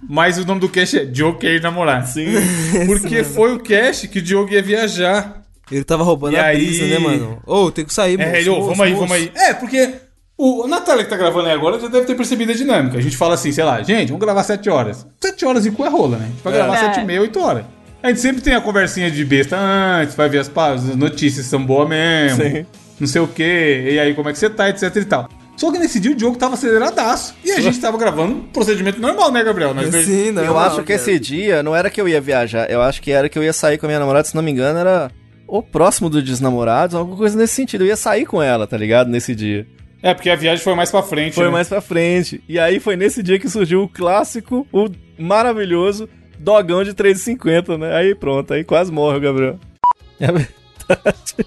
Mas 0.08 0.38
o 0.38 0.44
nome 0.46 0.60
do 0.60 0.68
cast 0.68 0.98
é 0.98 1.04
Diogo 1.04 1.38
quer 1.38 1.54
ir 1.54 1.62
namorar. 1.62 2.06
Sim. 2.06 2.26
Porque 2.86 3.22
foi 3.24 3.54
o 3.54 3.58
cast 3.60 4.08
que 4.08 4.18
o 4.18 4.22
Diogo 4.22 4.52
ia 4.52 4.62
viajar. 4.62 5.42
Ele 5.70 5.84
tava 5.84 6.02
roubando 6.02 6.34
E 6.34 6.36
a 6.38 6.46
aí? 6.46 6.56
brisa, 6.56 6.86
né, 6.86 6.98
mano? 6.98 7.38
Ô, 7.46 7.70
tem 7.70 7.84
que 7.84 7.94
sair, 7.94 8.20
É, 8.20 8.40
ele, 8.40 8.50
ô, 8.50 8.62
vamos 8.62 8.80
aí, 8.80 8.92
vamos 8.94 9.12
aí. 9.12 9.30
É, 9.34 9.54
porque 9.54 9.94
o 10.36 10.66
Natália 10.66 11.04
que 11.04 11.10
tá 11.10 11.16
gravando 11.16 11.46
aí 11.48 11.54
agora 11.54 11.78
já 11.78 11.88
deve 11.88 12.04
ter 12.06 12.14
percebido 12.14 12.52
a 12.52 12.54
dinâmica. 12.54 12.98
A 12.98 13.00
gente 13.00 13.16
fala 13.16 13.34
assim, 13.34 13.52
sei 13.52 13.64
lá, 13.64 13.82
gente, 13.82 14.08
vamos 14.08 14.20
gravar 14.20 14.42
7 14.42 14.68
horas. 14.68 15.06
7 15.20 15.44
horas 15.46 15.64
e 15.64 15.70
cu 15.70 15.84
é 15.84 15.88
rola, 15.88 16.16
né? 16.18 16.24
A 16.24 16.28
gente 16.28 16.42
vai 16.42 16.52
gravar 16.52 16.76
É. 16.76 16.78
7 16.94 17.00
e 17.00 17.04
meia, 17.04 17.20
8 17.20 17.40
horas. 17.40 17.64
A 18.02 18.08
gente 18.08 18.20
sempre 18.20 18.42
tem 18.42 18.54
a 18.54 18.60
conversinha 18.60 19.08
de 19.10 19.24
besta 19.24 19.56
antes, 19.56 20.16
vai 20.16 20.28
ver 20.28 20.38
as, 20.38 20.48
pá, 20.48 20.72
as 20.72 20.82
notícias 20.96 21.46
são 21.46 21.64
boas 21.64 21.88
mesmo. 21.88 22.42
Sim. 22.42 22.66
Não 23.02 23.08
sei 23.08 23.20
o 23.20 23.26
quê, 23.26 23.88
e 23.94 23.98
aí 23.98 24.14
como 24.14 24.28
é 24.28 24.32
que 24.32 24.38
você 24.38 24.48
tá, 24.48 24.68
etc 24.68 24.94
e 24.94 25.04
tal. 25.04 25.28
Só 25.56 25.72
que 25.72 25.78
nesse 25.80 25.98
dia 25.98 26.12
o 26.12 26.14
Diogo 26.14 26.38
tava 26.38 26.54
aceleradaço. 26.54 27.34
E 27.44 27.50
a 27.50 27.60
gente 27.60 27.80
tava 27.80 27.98
gravando 27.98 28.34
um 28.34 28.40
procedimento 28.42 29.00
normal, 29.00 29.32
né, 29.32 29.42
Gabriel? 29.42 29.74
Nós 29.74 29.92
Sim, 30.04 30.30
não. 30.30 30.44
eu 30.44 30.56
acho 30.56 30.84
que 30.84 30.92
esse 30.92 31.18
dia 31.18 31.64
não 31.64 31.74
era 31.74 31.90
que 31.90 32.00
eu 32.00 32.08
ia 32.08 32.20
viajar, 32.20 32.70
eu 32.70 32.80
acho 32.80 33.02
que 33.02 33.10
era 33.10 33.28
que 33.28 33.36
eu 33.36 33.42
ia 33.42 33.52
sair 33.52 33.76
com 33.76 33.86
a 33.86 33.88
minha 33.88 33.98
namorada, 33.98 34.28
se 34.28 34.36
não 34.36 34.42
me 34.42 34.52
engano, 34.52 34.78
era 34.78 35.10
ou 35.48 35.64
próximo 35.64 36.08
do 36.08 36.22
Dia 36.22 36.30
dos 36.30 36.40
Namorados, 36.40 36.94
alguma 36.94 37.16
coisa 37.16 37.36
nesse 37.36 37.54
sentido. 37.54 37.82
Eu 37.82 37.88
ia 37.88 37.96
sair 37.96 38.24
com 38.24 38.40
ela, 38.40 38.68
tá 38.68 38.76
ligado? 38.76 39.10
Nesse 39.10 39.34
dia. 39.34 39.66
É, 40.00 40.14
porque 40.14 40.30
a 40.30 40.36
viagem 40.36 40.62
foi 40.62 40.76
mais 40.76 40.92
pra 40.92 41.02
frente. 41.02 41.34
Foi 41.34 41.46
né? 41.46 41.50
mais 41.50 41.68
pra 41.68 41.80
frente. 41.80 42.40
E 42.48 42.56
aí 42.56 42.78
foi 42.78 42.94
nesse 42.94 43.20
dia 43.20 43.36
que 43.36 43.48
surgiu 43.48 43.82
o 43.82 43.88
clássico, 43.88 44.64
o 44.72 44.88
maravilhoso 45.18 46.08
dogão 46.38 46.84
de 46.84 46.94
3,50, 46.94 47.78
né? 47.78 47.96
Aí 47.96 48.14
pronto, 48.14 48.54
aí 48.54 48.62
quase 48.62 48.92
morre 48.92 49.18
o 49.18 49.20
Gabriel. 49.20 49.58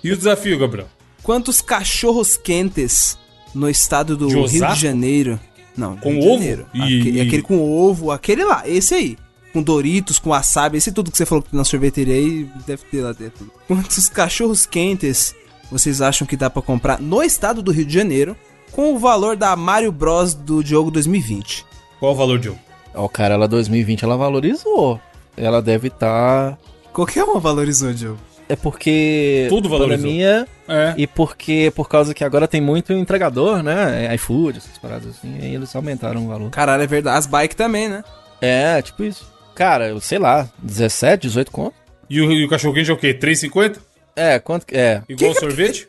E 0.03 0.11
o 0.11 0.17
desafio, 0.17 0.57
Gabriel? 0.59 0.87
Quantos 1.25 1.59
cachorros 1.61 2.37
quentes 2.37 3.17
no 3.53 3.67
estado 3.69 4.15
do 4.15 4.27
De 4.27 4.35
Rio 4.35 4.67
de 4.67 4.79
Janeiro? 4.79 5.39
Não, 5.75 5.97
Com 5.97 6.11
Rio 6.11 6.21
de 6.21 6.27
ovo? 6.27 6.37
Janeiro. 6.37 6.65
E- 6.73 6.81
Aquele, 6.81 7.17
e- 7.17 7.21
aquele 7.21 7.41
com 7.41 7.59
ovo, 7.71 8.11
aquele 8.11 8.43
lá, 8.45 8.63
esse 8.65 8.93
aí. 8.93 9.17
Com 9.51 9.63
Doritos, 9.63 10.19
com 10.19 10.29
wasabi, 10.29 10.77
esse 10.77 10.91
tudo 10.91 11.09
que 11.11 11.17
você 11.17 11.25
falou 11.25 11.41
que 11.41 11.49
tem 11.49 11.57
na 11.57 11.63
sorveteria 11.63 12.13
aí, 12.13 12.47
deve 12.67 12.83
ter 12.91 13.01
lá 13.01 13.11
dentro. 13.13 13.49
Quantos 13.67 14.07
cachorros 14.09 14.65
quentes 14.65 15.33
vocês 15.71 15.99
acham 16.01 16.27
que 16.27 16.37
dá 16.37 16.49
pra 16.49 16.61
comprar 16.61 16.99
no 17.01 17.23
estado 17.23 17.63
do 17.63 17.71
Rio 17.71 17.85
de 17.85 17.93
Janeiro 17.93 18.35
com 18.71 18.93
o 18.93 18.99
valor 18.99 19.35
da 19.35 19.55
Mario 19.55 19.91
Bros 19.91 20.33
do 20.33 20.63
Diogo 20.63 20.91
2020? 20.91 21.65
Qual 21.99 22.11
o 22.11 22.15
valor, 22.15 22.37
Diogo? 22.37 22.59
Ó, 22.93 23.07
cara, 23.07 23.33
ela 23.33 23.47
2020 23.47 24.03
ela 24.03 24.15
valorizou. 24.17 24.99
Ela 25.35 25.61
deve 25.61 25.87
estar. 25.87 26.57
Qualquer 26.93 27.23
uma 27.23 27.39
valorizou, 27.39 27.91
Diogo. 27.93 28.19
É 28.47 28.55
porque. 28.55 29.47
Tudo 29.49 29.67
valorizou. 29.69 30.03
Pandemia 30.05 30.47
É. 30.67 30.93
e 30.97 31.07
porque 31.07 31.71
por 31.75 31.89
causa 31.89 32.13
que 32.13 32.23
agora 32.23 32.47
tem 32.47 32.61
muito 32.61 32.93
entregador, 32.93 33.63
né? 33.63 34.13
iFood, 34.15 34.59
essas 34.59 34.77
paradas 34.77 35.07
assim. 35.07 35.35
Aí 35.41 35.55
eles 35.55 35.75
aumentaram 35.75 36.25
o 36.25 36.27
valor. 36.27 36.49
Caralho, 36.51 36.83
é 36.83 36.87
verdade. 36.87 37.17
As 37.17 37.25
bikes 37.25 37.55
também, 37.55 37.89
né? 37.89 38.03
É, 38.41 38.81
tipo 38.81 39.03
isso. 39.03 39.31
Cara, 39.55 39.87
eu 39.87 39.99
sei 39.99 40.19
lá, 40.19 40.47
17, 40.59 41.27
18 41.27 41.51
conto? 41.51 41.73
E 42.09 42.21
o, 42.21 42.31
e 42.31 42.45
o 42.45 42.49
cachorro 42.49 42.73
quente 42.73 42.91
é 42.91 42.93
o 42.93 42.97
quê? 42.97 43.13
3,50? 43.13 43.77
É, 44.15 44.37
quanto 44.39 44.65
que. 44.65 44.75
É. 44.75 45.01
Igual 45.09 45.33
sorvete? 45.33 45.87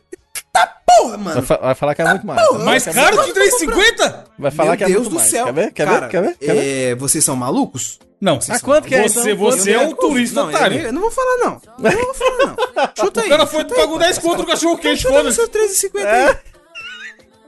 Porra, 0.96 1.16
Vai, 1.16 1.18
mano. 1.18 1.42
fa- 1.42 1.56
vai 1.56 1.74
falar 1.74 1.94
que 1.94 2.02
é 2.02 2.08
muito 2.08 2.26
mais. 2.26 2.50
Mais 2.64 2.84
caro 2.84 3.24
que 3.24 3.32
3,50? 3.32 4.24
Vai 4.38 4.50
falar 4.50 4.70
Meu 4.70 4.78
que 4.78 4.84
é 4.84 4.86
Deus 4.86 4.98
muito 5.00 5.10
do 5.10 5.16
mais. 5.16 5.28
céu. 5.30 5.44
Quer 5.46 5.52
ver? 5.54 5.72
Quer 5.72 5.86
Cara, 5.86 6.00
ver? 6.00 6.08
Quer 6.10 6.22
ver? 6.22 6.36
Quer 6.38 6.54
ver? 6.54 6.90
é, 6.90 6.94
vocês 6.94 7.24
são 7.24 7.36
malucos? 7.36 7.98
Não, 8.20 8.38
Ah, 8.48 8.58
quanto 8.60 8.88
que 8.88 8.94
é, 8.94 9.02
Você, 9.06 9.32
então? 9.32 9.36
você 9.36 9.72
é 9.72 9.76
Eu- 9.76 9.88
um 9.88 9.94
turista 9.94 10.40
não, 10.42 10.48
otário. 10.48 10.78
Eu, 10.78 10.86
eu 10.86 10.92
não 10.92 11.02
vou 11.02 11.10
falar, 11.10 11.36
não. 11.36 11.60
Eu 11.90 11.92
não 11.98 12.04
vou 12.04 12.14
falar, 12.14 12.46
não. 12.46 12.56
Chuta 13.04 13.20
aí. 13.20 13.26
O 13.26 13.30
cara 13.30 13.46
foi, 13.46 13.64
pagou 13.64 13.98
10 13.98 14.18
conto 14.18 14.38
no 14.38 14.46
cachorro 14.46 14.78
quente, 14.78 15.02
foda-se. 15.02 15.36
seu 15.36 15.48
13,50 15.48 16.06
aí. 16.06 16.36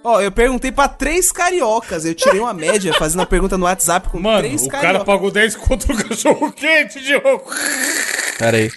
Ó, 0.04 0.20
eu 0.20 0.30
perguntei 0.30 0.70
pra 0.70 0.86
três 0.86 1.32
cariocas. 1.32 2.04
Eu 2.04 2.14
tirei 2.14 2.38
uma 2.38 2.52
média 2.54 2.92
fazendo 2.94 3.22
a 3.22 3.26
pergunta 3.26 3.56
no 3.58 3.64
WhatsApp 3.64 4.08
com 4.10 4.20
Mano, 4.20 4.38
três 4.40 4.62
o 4.62 4.68
cara 4.68 4.82
cariocas. 4.82 5.06
pagou 5.06 5.30
10 5.30 5.56
conto 5.56 5.88
no 5.92 6.04
cachorro 6.04 6.52
quente, 6.52 7.00
Diogo. 7.00 7.44
Pera 8.38 8.56
aí. 8.58 8.70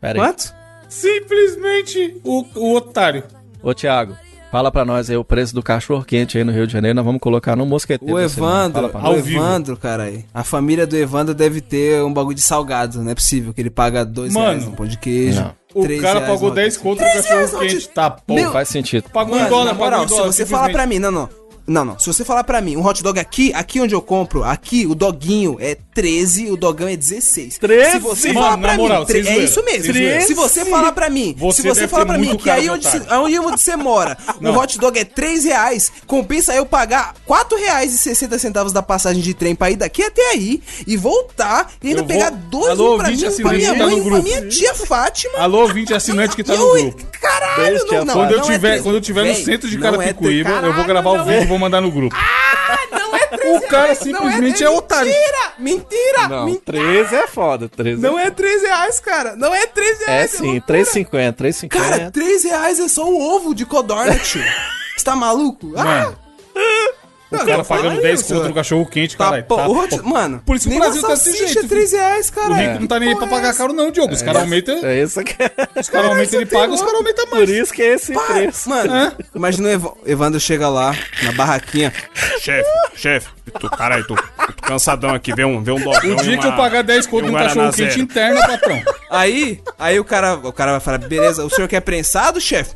Pera 0.00 0.18
aí. 0.18 0.26
Quanto? 0.28 0.54
Simplesmente 0.92 2.20
o, 2.24 2.44
o 2.54 2.74
otário. 2.76 3.24
Ô, 3.62 3.72
Thiago, 3.74 4.16
fala 4.50 4.70
pra 4.70 4.84
nós 4.84 5.08
aí 5.08 5.16
o 5.16 5.24
preço 5.24 5.54
do 5.54 5.62
cachorro 5.62 6.04
quente 6.04 6.36
aí 6.36 6.44
no 6.44 6.52
Rio 6.52 6.66
de 6.66 6.72
Janeiro. 6.72 6.94
Nós 6.96 7.04
vamos 7.04 7.20
colocar 7.20 7.56
no 7.56 7.64
mosqueteiro. 7.64 8.14
O 8.14 8.20
Evandro, 8.20 8.90
o. 8.94 9.12
Evandro, 9.14 9.76
cara 9.76 10.04
aí. 10.04 10.24
A 10.34 10.44
família 10.44 10.86
do 10.86 10.96
Evandro 10.96 11.34
deve 11.34 11.60
ter 11.60 12.02
um 12.02 12.12
bagulho 12.12 12.34
de 12.34 12.42
salgado, 12.42 13.02
não 13.02 13.10
é 13.10 13.14
possível 13.14 13.52
que 13.54 13.60
ele 13.60 13.70
paga 13.70 14.04
dois 14.04 14.32
Mano, 14.32 14.48
reais 14.48 14.64
no 14.66 14.72
pão 14.72 14.86
de 14.86 14.98
queijo. 14.98 15.40
não. 15.40 15.62
O 15.74 15.84
três 15.84 16.02
cara 16.02 16.20
pagou 16.20 16.50
no- 16.50 16.54
10 16.54 16.76
conto 16.76 17.00
no 17.02 17.10
cachorro 17.10 17.60
quente. 17.60 17.88
Tá, 17.88 18.10
pô. 18.10 18.34
Meu- 18.34 18.52
Faz 18.52 18.68
sentido. 18.68 19.08
Pagou 19.10 19.36
Mano, 19.36 19.46
um 19.46 19.48
dólar, 19.48 19.64
na 19.64 19.72
moral, 19.74 20.02
um 20.02 20.06
dólar. 20.06 20.30
se 20.32 20.36
você 20.36 20.44
falar 20.46 20.68
pra 20.70 20.86
mim, 20.86 20.98
não, 20.98 21.10
não. 21.10 21.28
Não, 21.66 21.84
não. 21.84 21.98
Se 21.98 22.06
você 22.06 22.24
falar 22.24 22.44
pra 22.44 22.60
mim, 22.60 22.76
um 22.76 22.84
hot 22.84 23.02
dog 23.02 23.18
aqui, 23.20 23.52
aqui 23.54 23.80
onde 23.80 23.94
eu 23.94 24.02
compro, 24.02 24.42
aqui 24.42 24.86
o 24.86 24.94
doguinho 24.94 25.56
é 25.60 25.76
13, 25.94 26.50
o 26.50 26.56
dogão 26.56 26.88
é 26.88 26.96
16. 26.96 27.58
13? 27.58 27.90
Se 27.92 27.98
você 27.98 28.32
Mano, 28.32 28.40
falar 28.46 28.58
pra 28.58 28.76
moral, 28.76 29.00
mim, 29.00 29.06
tre- 29.06 29.28
é 29.28 29.38
isso 29.38 29.62
mesmo. 29.64 29.84
sem 29.84 29.92
zoeira. 29.92 30.20
Se 30.22 30.34
você 30.34 30.64
falar 30.64 30.92
pra 30.92 31.08
mim, 31.08 31.34
Você 31.38 31.62
se 31.62 31.68
você 31.68 31.86
falar 31.86 32.06
pra 32.06 32.18
mim 32.18 32.36
que 32.36 32.50
aí 32.50 32.68
onde, 32.68 32.86
se- 32.88 33.00
onde 33.10 33.38
você 33.38 33.76
mora, 33.76 34.16
o 34.40 34.42
Não. 34.42 34.56
hot 34.56 34.78
dog 34.78 34.98
é 34.98 35.04
3 35.04 35.44
reais, 35.44 35.92
compensa 36.06 36.54
eu 36.54 36.66
pagar 36.66 37.14
4 37.26 37.56
reais 37.56 37.94
e 37.94 37.98
60 37.98 38.38
centavos 38.38 38.72
da 38.72 38.82
passagem 38.82 39.22
de 39.22 39.32
trem 39.34 39.54
pra 39.54 39.70
ir 39.70 39.76
daqui 39.76 40.02
até 40.02 40.30
aí 40.30 40.60
e 40.86 40.96
voltar 40.96 41.70
e 41.82 41.88
ainda 41.88 42.00
Eu 42.00 42.04
vou- 42.04 42.14
pegar 42.16 42.30
dois 42.30 42.68
Alô, 42.70 42.96
pra 42.98 43.08
mim, 43.08 43.18
pra 43.42 43.52
minha 43.52 43.74
tá 43.76 43.84
mãe, 43.86 43.96
no 44.00 44.04
pra 44.10 44.22
minha 44.22 44.48
tia 44.48 44.74
Fátima. 44.74 45.38
Alô, 45.38 45.60
ouvinte 45.62 45.94
assinante 45.94 46.34
que 46.34 46.42
tá 46.42 46.54
no 46.56 46.72
grupo. 46.72 47.06
Caralho, 47.22 47.86
tia 47.86 47.98
não, 47.98 48.04
não, 48.04 48.14
Quando 48.14 48.30
eu 48.32 48.38
não 48.38 48.44
é 48.44 48.52
tiver, 48.52 48.68
três- 48.70 48.82
quando 48.82 48.94
eu 48.96 49.00
tiver 49.00 49.20
no 49.20 49.32
Véi, 49.34 49.44
centro 49.44 49.68
de 49.70 49.76
é 49.76 49.80
Carapicuíba, 49.80 50.50
três- 50.50 50.64
eu 50.64 50.72
vou 50.74 50.84
gravar 50.84 51.10
Caralho, 51.12 51.28
vídeo 51.30 51.42
e 51.42 51.46
vou 51.46 51.58
mandar 51.58 51.80
no 51.80 51.90
grupo. 51.90 52.16
Não 52.90 53.16
é 53.16 53.26
3 53.26 53.56
O 53.56 53.68
cara 53.68 53.82
reais, 53.84 53.98
simplesmente 53.98 54.64
não 54.64 54.72
é 54.72 54.76
otário. 54.76 55.06
Mentira! 55.12 55.52
Mentira! 55.58 56.28
Não, 56.28 56.44
mentira. 56.46 56.62
13 56.64 57.14
é 57.14 57.26
foda. 57.26 57.68
13 57.68 58.00
Não 58.02 58.18
é 58.18 58.30
3 58.30 58.62
reais, 58.62 59.00
cara. 59.00 59.36
Não 59.36 59.54
é 59.54 59.66
3 59.66 60.00
É 60.02 60.06
reais. 60.06 60.30
sim, 60.32 60.42
loucura. 60.54 60.66
3,50, 60.66 61.32
3,50. 61.36 61.68
Cara, 61.68 62.10
3 62.10 62.44
reais 62.44 62.80
é 62.80 62.88
só 62.88 63.04
o 63.04 63.20
ovo 63.36 63.54
de 63.54 63.64
codorna, 63.64 64.14
tio. 64.18 64.42
Você 64.96 65.04
tá 65.04 65.14
maluco? 65.16 65.72
Ah, 65.76 65.84
Mano, 65.84 66.18
o 67.34 67.38
Não, 67.38 67.46
cara 67.46 67.64
pagando 67.64 68.00
10 68.02 68.20
isso, 68.20 68.34
conto 68.34 68.48
no 68.48 68.54
cachorro 68.54 68.86
quente, 68.86 69.16
tá, 69.16 69.24
caralho. 69.24 69.44
pô, 69.44 69.56
tá. 69.56 70.02
Mano, 70.02 70.42
Por 70.44 70.56
isso 70.56 70.68
que 70.68 70.74
o 70.74 70.78
Brasil 70.78 71.02
tá 71.02 71.08
desse 71.08 71.36
jeito, 71.36 71.58
é 71.60 71.68
3 71.68 71.92
reais, 71.92 72.30
cara. 72.30 72.50
O 72.50 72.54
rico 72.54 72.80
não 72.80 72.86
tá 72.86 72.98
nem 73.00 73.08
aí 73.10 73.16
pra 73.16 73.26
pagar 73.26 73.54
caro, 73.54 73.72
não, 73.72 73.90
Diogo. 73.90 74.12
Os 74.12 74.22
caras 74.22 74.42
aumentam. 74.42 74.84
É 74.84 75.02
isso 75.02 75.22
que 75.24 75.42
é. 75.42 75.50
Os 75.80 75.88
caras 75.88 76.10
aumentam, 76.10 76.40
ele 76.40 76.50
paga, 76.50 76.72
os 76.72 76.80
caras 76.80 76.94
aumentam 76.96 77.26
mais. 77.30 77.44
Por 77.44 77.54
isso 77.54 77.72
que 77.72 77.82
é 77.82 77.94
esse 77.94 78.12
preço. 78.12 78.68
Mano, 78.68 79.12
imagina 79.34 79.68
o 79.68 79.70
Ev- 79.72 79.92
Evandro 80.06 80.40
chega 80.40 80.68
lá, 80.68 80.94
na 81.22 81.32
barraquinha. 81.32 81.92
Chefe, 82.40 82.68
chefe, 82.96 83.28
caralho, 83.76 84.06
tô, 84.06 84.14
tô 84.16 84.22
cansadão 84.62 85.14
aqui, 85.14 85.32
vê 85.34 85.44
um, 85.44 85.62
vê 85.62 85.70
um 85.72 85.80
dogão 85.80 86.12
O 86.16 86.22
dia 86.22 86.36
que 86.38 86.46
eu 86.46 86.52
pagar 86.56 86.82
10 86.82 87.06
conto 87.06 87.26
num 87.26 87.32
cachorro 87.34 87.72
quente 87.72 88.00
interno, 88.00 88.40
patrão. 88.40 88.82
Aí, 89.10 89.60
aí 89.78 89.98
o 90.00 90.04
cara, 90.04 90.34
o 90.34 90.52
cara 90.52 90.72
vai 90.72 90.80
falar, 90.80 90.98
beleza, 90.98 91.44
o 91.44 91.50
senhor 91.50 91.68
quer 91.68 91.80
prensado, 91.80 92.40
chefe? 92.40 92.74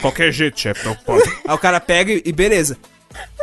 Qualquer 0.00 0.32
jeito, 0.32 0.58
chefe, 0.60 0.84
não 0.86 0.94
pode. 0.94 1.28
Aí 1.46 1.54
o 1.54 1.58
cara 1.58 1.80
pega 1.80 2.12
e 2.24 2.32
beleza. 2.32 2.76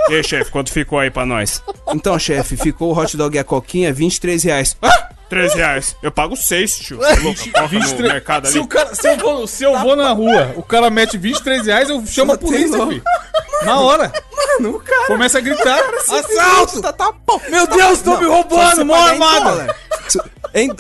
E 0.10 0.16
aí, 0.16 0.24
chefe, 0.24 0.50
quanto 0.52 0.72
ficou 0.72 1.00
aí 1.00 1.10
pra 1.12 1.26
nós? 1.26 1.64
Então, 1.94 2.18
chefe, 2.18 2.58
ficou 2.58 2.92
o 2.94 2.98
hot 3.00 3.16
dog 3.16 3.36
e 3.36 3.40
a 3.40 3.44
coquinha, 3.44 3.94
23 3.94 4.44
reais. 4.44 4.76
Ah! 4.82 5.10
3 5.30 5.54
reais. 5.54 5.96
Eu 6.04 6.12
pago 6.12 6.36
6, 6.36 6.80
tio. 6.80 6.98
Tá 6.98 7.08
louco? 7.22 7.40
Coloca 7.40 7.62
no 7.62 7.68
23 7.70 8.12
mercado 8.12 8.48
Se, 8.48 8.58
ali. 8.58 8.66
o 8.66 8.68
cara, 8.68 8.94
se 8.94 9.08
eu, 9.08 9.18
vou, 9.18 9.48
se 9.48 9.64
eu 9.64 9.80
vou 9.80 9.96
na 9.96 10.12
rua, 10.12 10.52
o 10.58 10.62
cara 10.62 10.90
mete 10.90 11.18
23 11.18 11.68
reais, 11.68 11.90
eu 11.90 12.06
chamo 12.06 12.34
a 12.34 12.38
polícia, 12.38 12.78
filho. 12.86 13.02
Na 13.64 13.80
hora. 13.80 14.12
Mano, 14.60 14.76
o 14.76 14.80
cara. 14.82 15.08
Começa 15.08 15.38
a 15.38 15.42
gritar. 15.42 15.80
Assalto! 15.80 16.32
Assalto! 16.38 16.82
Tá, 16.82 16.92
tá, 16.92 17.14
pô. 17.26 17.40
Meu 17.50 17.66
Deus, 17.66 18.02
me 18.02 18.08
Não, 18.08 18.30
roubando, 18.30 18.60
só 18.72 18.76
você 18.76 18.84
mó 18.84 18.98
em 18.98 19.10
armada. 19.12 19.76
Se- 20.10 20.20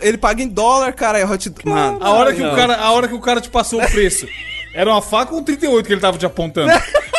ele 0.01 0.17
paga 0.17 0.43
em 0.43 0.49
dólar, 0.49 0.91
cara, 0.91 1.17
é 1.17 1.25
hot 1.25 1.49
dog. 1.49 1.69
Mano, 1.69 1.99
A 2.01 2.09
hora, 2.09 2.33
que 2.33 2.43
o 2.43 2.53
cara, 2.53 2.75
a 2.75 2.91
hora 2.91 3.07
que 3.07 3.13
o 3.15 3.21
cara 3.21 3.39
te 3.39 3.49
passou 3.49 3.81
o 3.81 3.89
preço, 3.89 4.27
era 4.73 4.89
uma 4.91 5.01
faca 5.01 5.33
ou 5.33 5.39
um 5.39 5.43
38 5.45 5.87
que 5.87 5.93
ele 5.93 6.01
tava 6.01 6.17
te 6.17 6.25
apontando? 6.25 6.73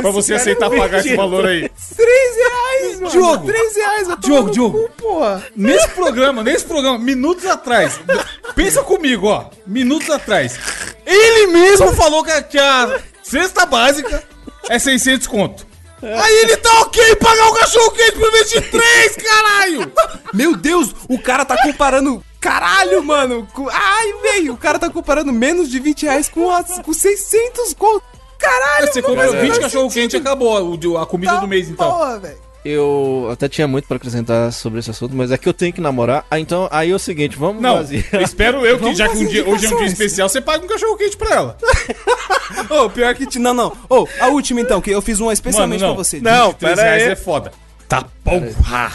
pra 0.00 0.10
você 0.10 0.34
aceitar 0.34 0.70
pagar 0.70 1.00
esse 1.00 1.14
valor 1.16 1.46
aí. 1.46 1.68
3 1.96 2.36
reais, 2.36 3.00
mano. 3.00 3.10
Diogo. 3.10 3.46
3 3.46 3.76
reais, 3.76 4.08
eu 4.08 4.16
tô 4.16 4.26
Diogo, 4.28 4.50
Diogo. 4.50 4.78
cu, 4.84 4.90
porra. 5.02 5.44
Nesse 5.56 5.88
programa, 5.88 6.42
nesse 6.42 6.64
programa, 6.64 6.98
minutos 6.98 7.46
atrás. 7.46 8.00
Pensa 8.54 8.82
comigo, 8.82 9.26
ó. 9.28 9.46
Minutos 9.66 10.10
atrás. 10.10 10.58
Ele 11.06 11.46
mesmo 11.48 11.92
falou 11.94 12.24
que 12.24 12.30
a, 12.30 12.42
que 12.42 12.58
a 12.58 13.00
cesta 13.22 13.66
básica 13.66 14.22
é 14.68 14.78
600 14.78 15.26
conto. 15.26 15.66
Aí 16.02 16.34
ele 16.42 16.56
tá 16.58 16.80
ok 16.82 17.16
pagar 17.16 17.48
o 17.48 17.54
cachorro 17.54 17.90
quente 17.92 18.12
por 18.18 18.30
23, 18.30 19.16
caralho! 19.16 19.92
Meu 20.34 20.54
Deus, 20.54 20.94
o 21.08 21.18
cara 21.18 21.46
tá 21.46 21.56
comparando. 21.62 22.22
Caralho, 22.38 23.02
mano. 23.02 23.48
com- 23.54 23.70
Ai, 23.70 24.12
velho, 24.20 24.52
o 24.52 24.56
cara 24.58 24.78
tá 24.78 24.90
comparando 24.90 25.32
menos 25.32 25.70
de 25.70 25.78
20 25.80 26.02
reais 26.02 26.28
com, 26.28 26.50
as, 26.50 26.78
com 26.80 26.92
600 26.92 27.72
conto. 27.72 28.04
Caralho, 28.38 28.86
Você 28.92 29.00
não 29.00 29.14
20 29.16 29.48
faz 29.48 29.58
cachorro 29.58 29.90
quente 29.90 30.16
e 30.16 30.18
acabou 30.18 30.76
o- 30.76 30.98
a 30.98 31.06
comida 31.06 31.32
Tá 31.34 31.40
do 31.40 31.48
mês, 31.48 31.68
então. 31.68 31.90
Porra, 31.90 32.18
velho. 32.18 32.36
eu 32.64 33.28
até 33.32 33.48
tinha 33.48 33.66
muito 33.68 33.86
pra 33.88 33.96
acrescentar 33.96 34.52
sobre 34.52 34.80
esse 34.80 34.90
assunto, 34.90 35.14
mas 35.14 35.30
é 35.30 35.38
que 35.38 35.48
eu 35.48 35.52
tenho 35.54 35.72
que 35.72 35.80
namorar. 35.80 36.26
Ah, 36.30 36.38
então, 36.38 36.68
aí 36.70 36.90
é 36.90 36.94
o 36.94 36.98
seguinte, 36.98 37.36
vamos 37.36 37.62
Não, 37.62 37.76
fazer. 37.76 38.06
eu 38.12 38.20
espero 38.20 38.64
eu 38.66 38.76
que, 38.76 38.82
Vamos 38.82 38.98
já 38.98 39.06
que 39.08 39.14
um 39.14 39.18
fazer 39.18 39.30
dia, 39.30 39.42
hoje 39.42 39.50
é 39.50 39.52
um 39.52 39.58
dia 39.58 39.66
indicações. 39.68 39.92
especial, 39.92 40.28
você 40.28 40.40
paga 40.40 40.64
um 40.64 40.68
cachorro 40.68 40.96
quente 40.96 41.16
pra 41.16 41.34
ela. 41.34 41.56
Ô, 42.70 42.90
pior 42.90 43.14
que. 43.14 43.26
ti- 43.26 43.38
Não, 43.38 43.54
não. 43.54 43.76
Ô, 43.88 44.06
a 44.20 44.28
última 44.28 44.60
então, 44.60 44.80
que 44.80 44.90
eu 44.90 45.00
fiz 45.02 45.20
uma 45.20 45.32
especialmente 45.32 45.80
Mano, 45.80 45.90
não. 45.92 45.96
pra 45.96 46.04
você. 46.04 46.20
Não, 46.20 46.48
23 46.48 46.74
pera 46.76 46.88
reais 46.88 47.02
aí. 47.04 47.08
é 47.10 47.16
foda. 47.16 47.52
Tá 47.88 48.04
porra. 48.22 48.92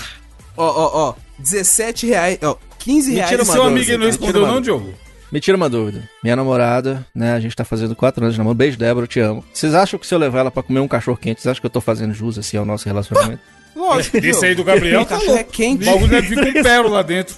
Ó, 0.58 0.66
ó, 0.66 1.10
ó. 1.10 1.14
17 1.40 2.08
reais. 2.08 2.38
Ó, 2.44 2.56
15 2.80 3.14
reais. 3.14 3.32
Mentira, 3.32 3.44
uma 3.44 3.54
seu 3.54 3.64
dúvida, 3.64 3.78
amigo 3.80 3.92
não 3.92 3.98
cara. 4.00 4.08
respondeu 4.12 4.44
uma 4.44 4.54
não, 4.54 4.62
Diogo? 4.62 4.94
Me 5.32 5.40
tira 5.40 5.56
uma 5.56 5.70
dúvida. 5.70 6.10
Minha 6.24 6.36
namorada, 6.36 7.06
né? 7.14 7.34
A 7.34 7.40
gente 7.40 7.56
tá 7.56 7.64
fazendo 7.64 7.96
quatro 7.96 8.24
anos 8.24 8.34
de 8.34 8.40
namoro. 8.40 8.56
Beijo, 8.56 8.78
Débora, 8.78 9.04
eu 9.04 9.08
te 9.08 9.20
amo. 9.20 9.44
Vocês 9.54 9.74
acham 9.76 10.00
que 10.00 10.08
se 10.08 10.14
eu 10.16 10.20
levar 10.20 10.40
ela 10.40 10.52
pra 10.52 10.64
comer 10.64 10.80
um 10.80 10.88
cachorro 10.88 11.18
quente, 11.18 11.42
vocês 11.42 11.52
acham 11.52 11.62
que 11.62 11.66
eu 11.68 11.72
tô 11.72 11.82
fazendo 11.82 12.14
jus 12.14 12.38
assim 12.40 12.58
ao 12.58 12.66
nosso 12.66 12.86
relacionamento? 12.88 13.42
Lógico. 13.76 14.18
Esse 14.18 14.46
aí 14.46 14.56
do 14.56 14.64
Gabriel 14.64 15.06
tá 15.06 15.16
cachorro 15.16 15.32
é 15.34 15.36
louco. 15.36 15.52
quente. 15.52 15.84
O 15.84 15.86
bagulho 15.92 16.08
deve 16.08 16.36
vir 16.36 16.54
com 16.54 16.64
pérola 16.64 16.96
lá 16.96 17.02
dentro. 17.04 17.36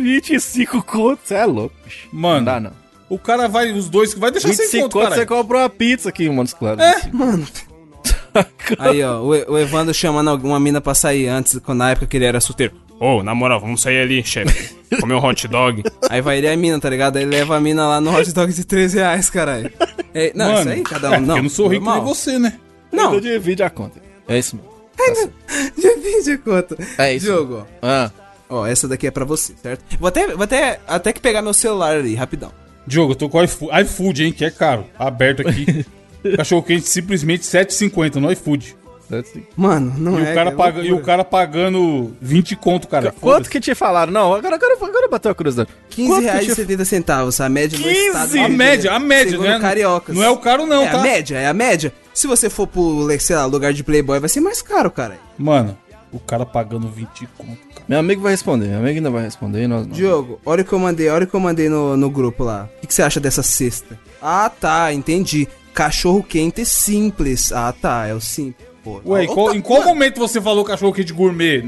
25 0.00 0.82
contos, 0.82 1.20
você 1.28 1.34
é 1.34 1.44
louco, 1.46 1.74
bicho. 1.84 2.08
Mano, 2.12 2.36
Não 2.38 2.44
dá, 2.44 2.60
não. 2.60 2.72
o 3.08 3.18
cara 3.18 3.48
vai, 3.48 3.72
os 3.72 3.88
dois, 3.88 4.14
vai 4.14 4.30
deixar 4.30 4.48
sem 4.48 4.56
25 4.66 4.82
conto, 4.84 4.92
contos, 4.92 5.08
cara. 5.10 5.20
você 5.20 5.26
compra 5.26 5.58
uma 5.58 5.68
pizza 5.70 6.08
aqui 6.08 6.24
em 6.26 6.30
Montes 6.30 6.54
Claros. 6.54 6.80
É. 6.82 6.90
assim. 6.90 7.10
Aí, 8.78 9.02
ó, 9.02 9.20
o, 9.20 9.28
o 9.28 9.58
Evandro 9.58 9.92
chamando 9.94 10.28
alguma 10.30 10.60
mina 10.60 10.80
pra 10.80 10.94
sair 10.94 11.26
antes, 11.28 11.58
quando 11.64 11.78
na 11.78 11.90
época 11.90 12.06
que 12.06 12.16
ele 12.16 12.26
era 12.26 12.40
solteiro. 12.40 12.74
Ô, 13.00 13.22
na 13.22 13.34
moral, 13.34 13.60
vamos 13.60 13.80
sair 13.80 14.00
ali, 14.00 14.24
chefe. 14.24 14.74
Comer 15.00 15.14
um 15.14 15.24
hot 15.24 15.46
dog. 15.46 15.82
Aí 16.08 16.20
vai 16.20 16.38
ele 16.38 16.46
e 16.46 16.50
a 16.50 16.56
mina, 16.56 16.80
tá 16.80 16.88
ligado? 16.90 17.16
Aí 17.16 17.24
leva 17.24 17.56
a 17.56 17.60
mina 17.60 17.86
lá 17.86 18.00
no 18.00 18.10
hot 18.16 18.32
dog 18.32 18.52
de 18.52 18.64
13 18.64 18.98
reais, 18.98 19.30
caralho. 19.30 19.70
É, 20.14 20.32
não, 20.34 20.46
Mano, 20.46 20.60
isso 20.60 20.68
aí, 20.70 20.82
cada 20.82 21.10
um. 21.10 21.14
é, 21.14 21.18
não, 21.20 21.26
porque 21.26 21.38
eu 21.38 21.42
não 21.42 21.50
sou 21.50 21.68
rico 21.68 21.90
nem 21.90 22.00
você, 22.02 22.38
né? 22.38 22.54
Não, 22.90 23.08
Então 23.08 23.20
divide 23.20 23.62
a 23.62 23.70
conta. 23.70 24.00
É 24.26 24.38
isso 24.38 24.56
mesmo. 24.56 25.32
divide 25.76 26.38
conta. 26.38 26.76
É 26.96 27.14
isso. 27.14 27.26
Diogo, 27.26 27.58
ó. 27.58 27.64
Ah, 27.82 28.10
Ó, 28.50 28.66
essa 28.66 28.88
daqui 28.88 29.06
é 29.06 29.10
pra 29.10 29.26
você, 29.26 29.52
certo? 29.62 29.84
Vou 30.00 30.08
até, 30.08 30.26
vou 30.28 30.42
até, 30.42 30.80
até 30.88 31.12
que 31.12 31.20
pegar 31.20 31.42
meu 31.42 31.52
celular 31.52 31.96
ali, 31.98 32.14
rapidão. 32.14 32.50
Diogo, 32.86 33.12
eu 33.12 33.16
tô 33.16 33.28
com 33.28 33.38
o 33.38 33.44
iFood, 33.44 33.82
iFood, 33.82 34.24
hein, 34.24 34.32
que 34.32 34.44
é 34.44 34.50
caro. 34.50 34.86
Aberto 34.98 35.46
aqui. 35.46 35.84
Cachorro 36.36 36.62
quente 36.62 36.88
simplesmente 36.88 37.42
7,50 37.44 38.14
no 38.14 38.32
iFood. 38.32 38.74
Assim. 39.16 39.42
Mano, 39.56 39.94
não 39.96 40.18
E, 40.20 40.24
é. 40.26 40.30
o 40.30 40.34
cara 40.34 40.50
é 40.50 40.54
paga, 40.54 40.82
e 40.82 40.92
o 40.92 41.00
cara 41.02 41.24
pagando 41.24 42.14
20 42.20 42.56
conto, 42.56 42.88
cara. 42.88 43.12
Quanto 43.20 43.48
que 43.48 43.60
te 43.60 43.74
falaram? 43.74 44.12
Não, 44.12 44.34
agora, 44.34 44.54
agora, 44.56 44.74
agora 44.80 45.08
bateu 45.08 45.30
a 45.30 45.34
curiosidade. 45.34 45.70
15 45.90 46.08
Quanto 46.08 46.20
que 46.20 46.24
reais 46.30 46.44
e 46.44 46.48
te- 46.48 46.54
70 46.54 46.84
centavos, 46.84 47.40
a 47.40 47.48
média 47.48 47.78
do 47.78 47.84
15? 47.84 47.96
estado. 48.06 48.30
do 48.32 48.40
A 48.40 48.48
média, 48.48 48.92
a 48.92 48.98
média, 48.98 49.30
segundo 49.32 49.46
não 49.48 49.54
é, 49.56 49.60
Cariocas. 49.60 50.14
não 50.16 50.22
é 50.22 50.30
o 50.30 50.36
caro 50.36 50.66
não, 50.66 50.82
é 50.82 50.90
tá? 50.90 50.98
a 51.00 51.02
média, 51.02 51.36
é 51.38 51.46
a 51.46 51.54
média. 51.54 51.92
Se 52.12 52.26
você 52.26 52.50
for 52.50 52.66
pro, 52.66 53.08
sei 53.20 53.36
lá, 53.36 53.46
lugar 53.46 53.72
de 53.72 53.82
Playboy, 53.84 54.18
vai 54.20 54.28
ser 54.28 54.40
mais 54.40 54.60
caro, 54.60 54.90
cara. 54.90 55.18
Mano, 55.38 55.76
o 56.12 56.18
cara 56.18 56.44
pagando 56.44 56.88
20 56.88 57.28
conto, 57.38 57.58
cara. 57.74 57.84
Meu 57.88 57.98
amigo 58.00 58.20
vai 58.20 58.32
responder, 58.32 58.66
meu 58.66 58.78
amigo 58.80 58.96
ainda 58.96 59.10
vai 59.10 59.22
responder. 59.24 59.66
Nós 59.66 59.86
não. 59.86 59.94
Diogo, 59.94 60.38
olha 60.44 60.62
o 60.62 60.64
que 60.64 60.72
eu 60.72 60.78
mandei, 60.78 61.08
olha 61.08 61.24
o 61.24 61.26
que 61.26 61.34
eu 61.34 61.40
mandei 61.40 61.68
no, 61.68 61.96
no 61.96 62.10
grupo 62.10 62.44
lá. 62.44 62.68
O 62.76 62.80
que, 62.82 62.86
que 62.88 62.94
você 62.94 63.02
acha 63.02 63.18
dessa 63.20 63.42
cesta? 63.42 63.98
Ah, 64.20 64.50
tá, 64.50 64.92
entendi. 64.92 65.48
Cachorro 65.72 66.22
quente 66.24 66.64
simples. 66.66 67.52
Ah, 67.52 67.72
tá, 67.72 68.06
é 68.06 68.12
o 68.12 68.20
simples. 68.20 68.67
Pô, 69.04 69.12
Ué, 69.12 69.26
qual, 69.26 69.50
tá- 69.50 69.56
em 69.56 69.60
qual 69.60 69.80
mano, 69.80 69.90
momento 69.90 70.18
você 70.18 70.40
falou 70.40 70.64
cachorro 70.64 70.92
quente 70.92 71.12
gourmet? 71.12 71.64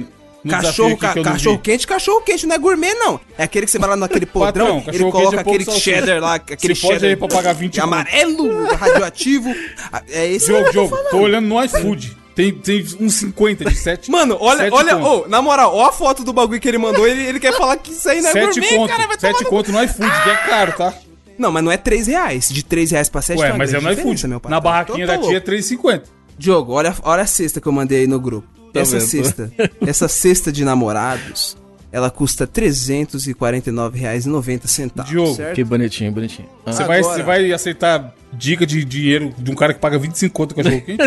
Cachorro, 0.48 0.96
ca- 0.96 1.12
que 1.12 1.22
cachorro 1.22 1.58
quente, 1.58 1.86
cachorro 1.86 2.22
quente, 2.22 2.46
não 2.46 2.54
é 2.54 2.58
gourmet, 2.58 2.94
não. 2.94 3.20
É 3.36 3.42
aquele 3.42 3.66
que 3.66 3.72
você 3.72 3.78
vai 3.78 3.90
lá 3.90 3.96
naquele 3.96 4.24
podrão, 4.26 4.80
Patrão, 4.80 4.94
ele 4.94 5.10
coloca 5.12 5.36
é 5.36 5.40
aquele 5.40 5.70
cheddar 5.70 6.18
lá, 6.20 6.34
aquele 6.36 6.74
Você 6.74 6.80
pode 6.80 6.94
cheddar 6.94 7.10
aí 7.10 7.16
pra 7.16 7.28
pagar 7.28 7.52
20 7.52 7.74
conto. 7.74 7.84
amarelo, 7.84 8.66
radioativo. 8.74 9.54
Ah, 9.92 10.02
É 10.08 10.26
esse 10.32 10.46
Diogo, 10.46 10.64
tô 10.64 10.70
Diogo, 10.70 10.88
falando. 10.88 11.10
tô 11.10 11.18
olhando 11.18 11.46
no 11.46 11.62
iFood. 11.64 12.16
Tem, 12.34 12.52
tem 12.54 12.86
uns 12.98 13.14
50 13.16 13.66
de 13.66 13.76
7. 13.76 14.08
Mano, 14.10 14.38
olha, 14.40 14.60
Sete 14.64 14.72
olha, 14.72 14.96
ô, 14.96 15.28
na 15.28 15.42
moral, 15.42 15.74
ó 15.74 15.86
a 15.88 15.92
foto 15.92 16.24
do 16.24 16.32
bagulho 16.32 16.58
que 16.58 16.68
ele 16.68 16.78
mandou, 16.78 17.06
ele, 17.06 17.22
ele 17.22 17.38
quer 17.40 17.52
falar 17.54 17.76
que 17.76 17.92
isso 17.92 18.08
aí 18.08 18.22
não 18.22 18.30
é 18.30 18.32
7 18.32 18.60
gourmet, 18.60 18.76
conto. 18.76 18.88
cara, 18.90 19.06
vai 19.08 19.16
tomar 19.18 19.32
7 19.34 19.44
no- 19.44 19.50
conto 19.50 19.72
no 19.72 19.82
iFood, 19.84 20.22
que 20.22 20.30
é 20.30 20.36
caro, 20.36 20.72
tá? 20.72 20.94
Não, 21.36 21.52
mas 21.52 21.62
não 21.64 21.70
é 21.72 21.76
3 21.76 22.06
reais. 22.06 22.48
De 22.48 22.62
3 22.62 22.90
reais 22.92 23.08
pra 23.10 23.20
7 23.20 23.38
Ué, 23.40 23.52
mas 23.52 23.74
é 23.74 23.80
no 23.80 23.92
iFood. 23.92 24.26
meu 24.26 24.40
Na 24.48 24.58
barraquinha 24.60 25.04
Então 25.04 25.16
da 25.16 25.20
tá 25.20 25.28
tia 25.28 25.36
é 25.36 25.40
louco. 25.40 25.46
3,50. 25.50 26.02
Diogo, 26.40 26.72
olha, 26.72 26.94
olha 27.02 27.22
a 27.22 27.26
cesta 27.26 27.60
que 27.60 27.68
eu 27.68 27.72
mandei 27.72 28.00
aí 28.00 28.06
no 28.06 28.18
grupo. 28.18 28.48
essa 28.74 28.98
vendo, 28.98 29.08
cesta, 29.08 29.52
essa 29.86 30.08
cesta 30.08 30.50
de 30.50 30.64
namorados, 30.64 31.54
ela 31.92 32.10
custa 32.10 32.44
R$ 32.44 32.50
349,90. 32.50 35.04
Diogo, 35.04 35.34
certo? 35.34 35.54
Que 35.54 35.62
bonitinho, 35.64 36.10
bonitinho. 36.12 36.48
Ah, 36.64 36.72
Você 36.72 36.84
vai, 36.84 37.02
você 37.02 37.22
vai 37.22 37.52
aceitar 37.52 38.14
dica 38.32 38.64
de 38.66 38.82
dinheiro 38.84 39.34
de 39.36 39.50
um 39.50 39.54
cara 39.54 39.74
que 39.74 39.80
paga 39.80 39.98
25 39.98 40.32
conto 40.32 40.54
cachorro 40.54 40.80
quente? 40.80 41.02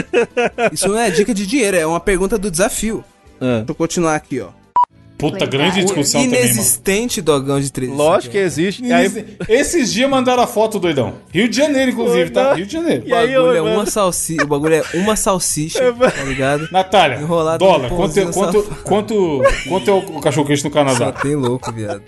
Isso 0.71 0.87
não 0.87 0.99
é 0.99 1.09
dica 1.09 1.33
de 1.33 1.47
dinheiro, 1.47 1.77
é 1.77 1.87
uma 1.87 1.99
pergunta 1.99 2.37
do 2.37 2.51
desafio. 2.51 3.03
ah. 3.39 3.57
Deixa 3.57 3.65
eu 3.71 3.75
continuar 3.75 4.13
aqui, 4.15 4.39
ó. 4.39 4.49
Puta, 5.31 5.45
grande 5.45 5.81
discussão 5.81 6.21
também, 6.21 6.39
mano. 6.39 6.51
Inexistente 6.53 7.21
dogão 7.21 7.59
de 7.59 7.71
3 7.71 7.91
Lógico 7.91 8.31
que 8.33 8.37
existe. 8.37 8.83
E 8.83 8.91
aí, 8.91 9.37
Esses 9.47 9.91
dias 9.91 10.09
mandaram 10.09 10.43
a 10.43 10.47
foto, 10.47 10.79
doidão. 10.79 11.13
Rio 11.31 11.47
de 11.47 11.55
Janeiro, 11.55 11.91
inclusive, 11.91 12.29
tá? 12.31 12.53
Rio 12.53 12.65
de 12.65 12.73
Janeiro. 12.73 13.03
E 13.05 13.11
O 13.11 13.15
bagulho, 13.15 13.55
é 13.55 13.61
uma 13.61 13.85
salsicha, 13.85 14.43
o 14.43 14.47
bagulho 14.47 14.75
é 14.75 14.83
uma 14.95 15.15
salsicha, 15.15 15.79
tá 15.93 16.23
ligado? 16.23 16.67
Natália, 16.71 17.17
Enrolado 17.17 17.63
dólar, 17.63 17.89
quanto, 17.89 18.19
é- 18.19 18.25
quanto, 18.31 18.63
quanto, 18.83 19.41
quanto 19.67 19.89
é 19.89 19.93
o 19.93 20.19
cachorro 20.21 20.47
quente 20.47 20.63
no 20.63 20.69
Só 20.69 20.75
Canadá? 20.75 21.11
tem 21.11 21.35
louco, 21.35 21.71
viado. 21.71 22.01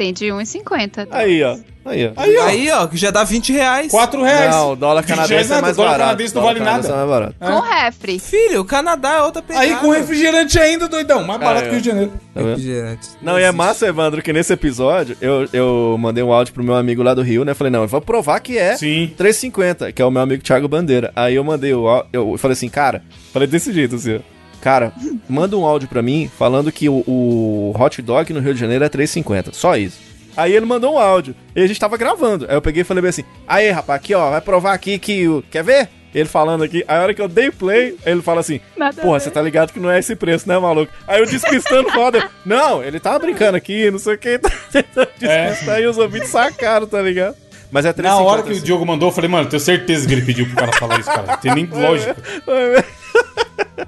Tem 0.00 0.14
de 0.14 0.28
1,50. 0.28 1.08
aí, 1.10 1.42
ó. 1.42 1.58
Aí, 1.84 2.06
ó. 2.06 2.12
Aí, 2.16 2.36
ó, 2.38 2.44
Aí, 2.46 2.70
ó, 2.70 2.86
que 2.86 2.96
já 2.96 3.10
dá 3.10 3.22
20 3.22 3.52
reais. 3.52 3.90
4 3.90 4.22
reais. 4.22 4.50
Não, 4.50 4.72
o 4.72 4.76
dólar 4.76 5.02
20 5.02 5.08
canadense 5.10 5.34
é 5.44 5.48
nada, 5.48 5.60
mais 5.60 5.76
dólar 5.76 5.90
barato. 5.90 6.06
canadense 6.06 6.34
não 6.34 6.40
Dólar 6.40 6.54
vale 6.54 6.64
nada. 6.64 6.88
é 6.88 6.90
mais 6.96 7.08
barato. 7.10 7.34
Com 7.38 7.60
refri. 7.60 8.18
Filho, 8.18 8.60
o 8.62 8.64
Canadá 8.64 9.16
é 9.16 9.22
outra 9.22 9.42
pegada. 9.42 9.66
Aí 9.66 9.76
com 9.76 9.90
refrigerante 9.90 10.58
ainda, 10.58 10.88
doidão. 10.88 11.22
Mais 11.22 11.38
barato 11.38 11.66
é. 11.66 11.68
que 11.68 11.68
o 11.68 11.72
Rio 11.72 11.80
de 11.82 11.86
Janeiro. 11.90 12.12
Tá? 12.32 12.40
Refrigerante. 12.40 13.08
Não, 13.20 13.38
e 13.38 13.42
é 13.42 13.52
massa, 13.52 13.86
Evandro, 13.86 14.22
que 14.22 14.32
nesse 14.32 14.54
episódio 14.54 15.18
eu, 15.20 15.46
eu 15.52 15.96
mandei 16.00 16.24
um 16.24 16.32
áudio 16.32 16.54
pro 16.54 16.64
meu 16.64 16.76
amigo 16.76 17.02
lá 17.02 17.12
do 17.12 17.20
Rio, 17.20 17.44
né? 17.44 17.52
Falei, 17.52 17.70
não, 17.70 17.82
eu 17.82 17.88
vou 17.88 18.00
provar 18.00 18.40
que 18.40 18.56
é 18.56 18.78
Sim. 18.78 19.12
3,50, 19.18 19.92
que 19.92 20.00
é 20.00 20.04
o 20.06 20.10
meu 20.10 20.22
amigo 20.22 20.42
Thiago 20.42 20.66
Bandeira. 20.66 21.12
Aí 21.14 21.34
eu 21.34 21.44
mandei 21.44 21.74
o 21.74 21.86
áudio, 21.86 22.08
eu 22.10 22.38
falei 22.38 22.54
assim, 22.54 22.70
cara, 22.70 23.02
falei 23.34 23.46
desse 23.46 23.70
jeito 23.70 23.96
assim, 23.96 24.16
ó. 24.16 24.39
Cara, 24.60 24.92
manda 25.28 25.56
um 25.56 25.64
áudio 25.64 25.88
pra 25.88 26.02
mim 26.02 26.30
falando 26.38 26.70
que 26.70 26.88
o, 26.88 27.02
o 27.06 27.74
hot 27.78 28.00
dog 28.02 28.32
no 28.32 28.40
Rio 28.40 28.54
de 28.54 28.60
Janeiro 28.60 28.84
é 28.84 28.88
3,50. 28.88 29.52
Só 29.52 29.76
isso. 29.76 29.98
Aí 30.36 30.54
ele 30.54 30.66
mandou 30.66 30.94
um 30.94 30.98
áudio. 30.98 31.34
E 31.54 31.62
a 31.62 31.66
gente 31.66 31.80
tava 31.80 31.96
gravando. 31.96 32.46
Aí 32.48 32.54
eu 32.54 32.62
peguei 32.62 32.82
e 32.82 32.84
falei 32.84 33.06
assim: 33.08 33.24
Aí, 33.46 33.70
rapaz, 33.70 33.98
aqui, 33.98 34.14
ó, 34.14 34.30
vai 34.30 34.40
provar 34.40 34.72
aqui 34.72 34.98
que 34.98 35.26
o. 35.28 35.42
Quer 35.50 35.64
ver? 35.64 35.88
Ele 36.14 36.28
falando 36.28 36.64
aqui. 36.64 36.84
Aí 36.88 36.98
a 36.98 37.02
hora 37.02 37.14
que 37.14 37.22
eu 37.22 37.28
dei 37.28 37.50
play, 37.50 37.96
ele 38.04 38.22
fala 38.22 38.40
assim: 38.40 38.60
Nada 38.76 39.00
Porra, 39.00 39.20
você 39.20 39.30
tá 39.30 39.40
ligado 39.40 39.72
que 39.72 39.80
não 39.80 39.90
é 39.90 39.98
esse 39.98 40.14
preço, 40.16 40.48
né, 40.48 40.58
maluco? 40.58 40.92
Aí 41.06 41.20
eu 41.20 41.26
despistando 41.26 41.90
foda. 41.90 42.28
Não, 42.44 42.82
ele 42.82 42.98
tava 43.00 43.18
brincando 43.18 43.56
aqui, 43.56 43.90
não 43.90 43.98
sei 43.98 44.14
o 44.14 44.18
que. 44.18 44.38
Tá 44.38 44.50
tentando 44.70 45.08
despistar 45.18 45.80
e 45.80 45.86
os 45.86 45.98
ouvintes 45.98 46.30
sacaram, 46.30 46.86
tá 46.86 47.00
ligado? 47.00 47.36
Mas 47.70 47.84
é 47.84 47.92
3,50. 47.92 48.02
Na 48.02 48.18
hora 48.18 48.42
que 48.42 48.52
o. 48.52 48.60
Diogo 48.60 48.84
mandou, 48.84 49.08
eu 49.08 49.12
falei, 49.12 49.30
mano, 49.30 49.48
tenho 49.48 49.60
certeza 49.60 50.06
que 50.06 50.12
ele 50.12 50.22
pediu 50.22 50.46
pro 50.46 50.56
cara 50.56 50.72
falar 50.72 50.98
isso, 50.98 51.10
cara. 51.10 51.26
Não 51.26 51.36
tem 51.36 51.54
nem 51.54 51.66
lógica. 51.70 52.16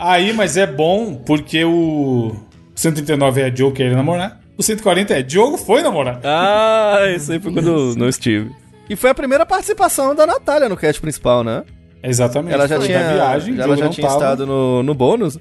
Aí, 0.04 0.32
mas 0.32 0.56
é 0.56 0.66
bom 0.66 1.14
porque 1.14 1.64
o 1.64 2.34
139 2.74 3.40
é 3.40 3.50
Diogo 3.50 3.72
querendo 3.74 3.94
namorar. 3.94 4.40
O 4.58 4.62
140 4.62 5.14
é 5.14 5.22
Diogo 5.22 5.56
foi 5.56 5.80
namorar. 5.80 6.20
Ah, 6.24 7.02
isso 7.14 7.30
aí 7.30 7.38
foi 7.38 7.52
quando 7.52 7.68
eu 7.68 7.94
não 7.94 8.08
estive. 8.08 8.50
E 8.90 8.96
foi 8.96 9.10
a 9.10 9.14
primeira 9.14 9.46
participação 9.46 10.12
da 10.12 10.26
Natália 10.26 10.68
no 10.68 10.76
cast 10.76 11.00
principal, 11.00 11.44
né? 11.44 11.62
Exatamente. 12.02 12.52
Ela 12.52 12.66
já 12.66 12.78
Foi 12.78 12.86
tinha, 12.86 13.00
na 13.00 13.12
viagem, 13.14 13.60
ela 13.60 13.76
já 13.76 13.88
tinha 13.88 14.08
tava. 14.08 14.18
estado 14.18 14.44
no, 14.44 14.82
no 14.82 14.92
bônus. 14.92 15.38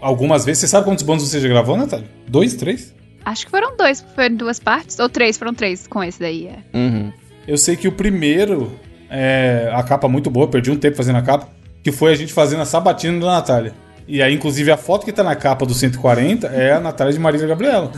Algumas 0.00 0.46
vezes. 0.46 0.60
Você 0.60 0.68
sabe 0.68 0.86
quantos 0.86 1.04
bônus 1.04 1.28
você 1.28 1.38
já 1.38 1.48
gravou, 1.48 1.76
Natália? 1.76 2.06
Dois, 2.26 2.54
três? 2.54 2.94
Acho 3.26 3.44
que 3.44 3.50
foram 3.50 3.76
dois, 3.76 4.02
foi 4.14 4.28
em 4.28 4.36
duas 4.36 4.58
partes. 4.58 4.98
Ou 4.98 5.08
três, 5.10 5.36
foram 5.36 5.52
três 5.52 5.86
com 5.86 6.02
esse 6.02 6.18
daí. 6.18 6.48
É. 6.48 6.76
Uhum. 6.76 7.12
Eu 7.46 7.58
sei 7.58 7.76
que 7.76 7.86
o 7.86 7.92
primeiro, 7.92 8.72
é, 9.10 9.70
a 9.74 9.82
capa 9.82 10.08
muito 10.08 10.30
boa, 10.30 10.48
perdi 10.48 10.70
um 10.70 10.76
tempo 10.76 10.96
fazendo 10.96 11.16
a 11.16 11.22
capa, 11.22 11.48
que 11.82 11.92
foi 11.92 12.12
a 12.12 12.14
gente 12.16 12.32
fazendo 12.32 12.60
a 12.62 12.64
sabatina 12.66 13.18
da 13.20 13.26
Natália. 13.26 13.74
E 14.12 14.20
aí, 14.20 14.34
inclusive, 14.34 14.72
a 14.72 14.76
foto 14.76 15.04
que 15.04 15.12
tá 15.12 15.22
na 15.22 15.36
capa 15.36 15.64
do 15.64 15.72
140 15.72 16.48
é 16.48 16.72
a 16.72 16.80
Natália 16.80 17.12
de 17.12 17.18
Marília 17.20 17.46
Gabriela. 17.46 17.92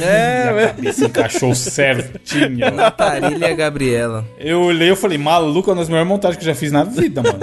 É, 0.00 0.44
E 0.46 0.64
a 0.64 0.68
cabeça 0.68 1.04
encaixou 1.04 1.54
certinho. 1.54 2.66
Tarília 2.96 3.54
Gabriela. 3.54 4.24
Eu 4.38 4.62
olhei 4.62 4.90
e 4.90 4.96
falei, 4.96 5.18
maluco, 5.18 5.68
é 5.68 5.74
uma 5.74 5.80
das 5.80 5.88
melhores 5.90 6.08
montagens 6.08 6.38
que 6.38 6.42
eu 6.48 6.54
já 6.54 6.58
fiz 6.58 6.72
na 6.72 6.84
vida, 6.84 7.22
mano. 7.22 7.40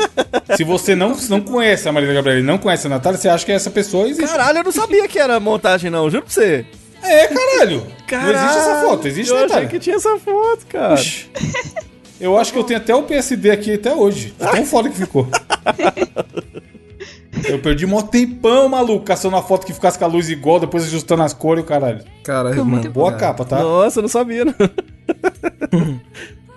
Se 0.57 0.63
você 0.63 0.95
não, 0.95 1.15
não 1.29 1.39
conhece 1.39 1.87
a 1.87 1.91
Marília 1.91 2.15
Gabriela 2.15 2.39
e 2.39 2.43
não 2.43 2.57
conhece 2.57 2.87
a 2.87 2.89
Natália, 2.89 3.19
você 3.19 3.29
acha 3.29 3.45
que 3.45 3.51
essa 3.51 3.69
pessoa 3.69 4.07
existe. 4.07 4.25
Caralho, 4.31 4.57
eu 4.59 4.63
não 4.63 4.71
sabia 4.71 5.07
que 5.07 5.19
era 5.19 5.39
montagem, 5.39 5.91
não, 5.91 6.09
juro 6.09 6.23
pra 6.23 6.33
você. 6.33 6.65
É, 7.03 7.27
caralho. 7.27 7.85
não 8.11 8.29
existe 8.33 8.57
essa 8.57 8.81
foto, 8.87 9.07
existe, 9.07 9.29
eu 9.29 9.35
Natália. 9.41 9.55
achei 9.57 9.69
que 9.69 9.79
tinha 9.79 9.97
essa 9.97 10.17
foto, 10.17 10.65
cara. 10.67 10.93
Oxi. 10.95 11.29
Eu 12.20 12.38
acho 12.38 12.51
que 12.53 12.59
eu 12.59 12.63
tenho 12.63 12.80
até 12.80 12.95
o 12.95 13.03
PSD 13.03 13.51
aqui 13.51 13.74
até 13.74 13.93
hoje. 13.93 14.28
De 14.28 14.32
Tão 14.51 14.66
foda 14.66 14.89
que 14.89 14.95
ficou. 14.97 15.28
Eu 17.47 17.59
perdi 17.59 17.86
mó 17.86 18.01
tempão, 18.01 18.68
maluco, 18.70 19.03
caçando 19.05 19.36
uma 19.36 19.43
foto 19.43 19.66
que 19.68 19.74
ficasse 19.74 19.99
com 19.99 20.05
a 20.05 20.07
luz 20.07 20.30
igual, 20.30 20.59
depois 20.59 20.86
ajustando 20.86 21.22
as 21.22 21.34
cores 21.34 21.61
e 21.61 21.66
o 21.66 21.68
caralho. 21.68 21.99
Caralho, 22.24 22.66
mano. 22.66 22.89
Boa 22.89 23.11
capa, 23.13 23.43
tá? 23.45 23.59
Nossa, 23.61 23.99
eu 23.99 24.03
não 24.03 24.09
sabia, 24.09 24.45
não. 24.45 24.53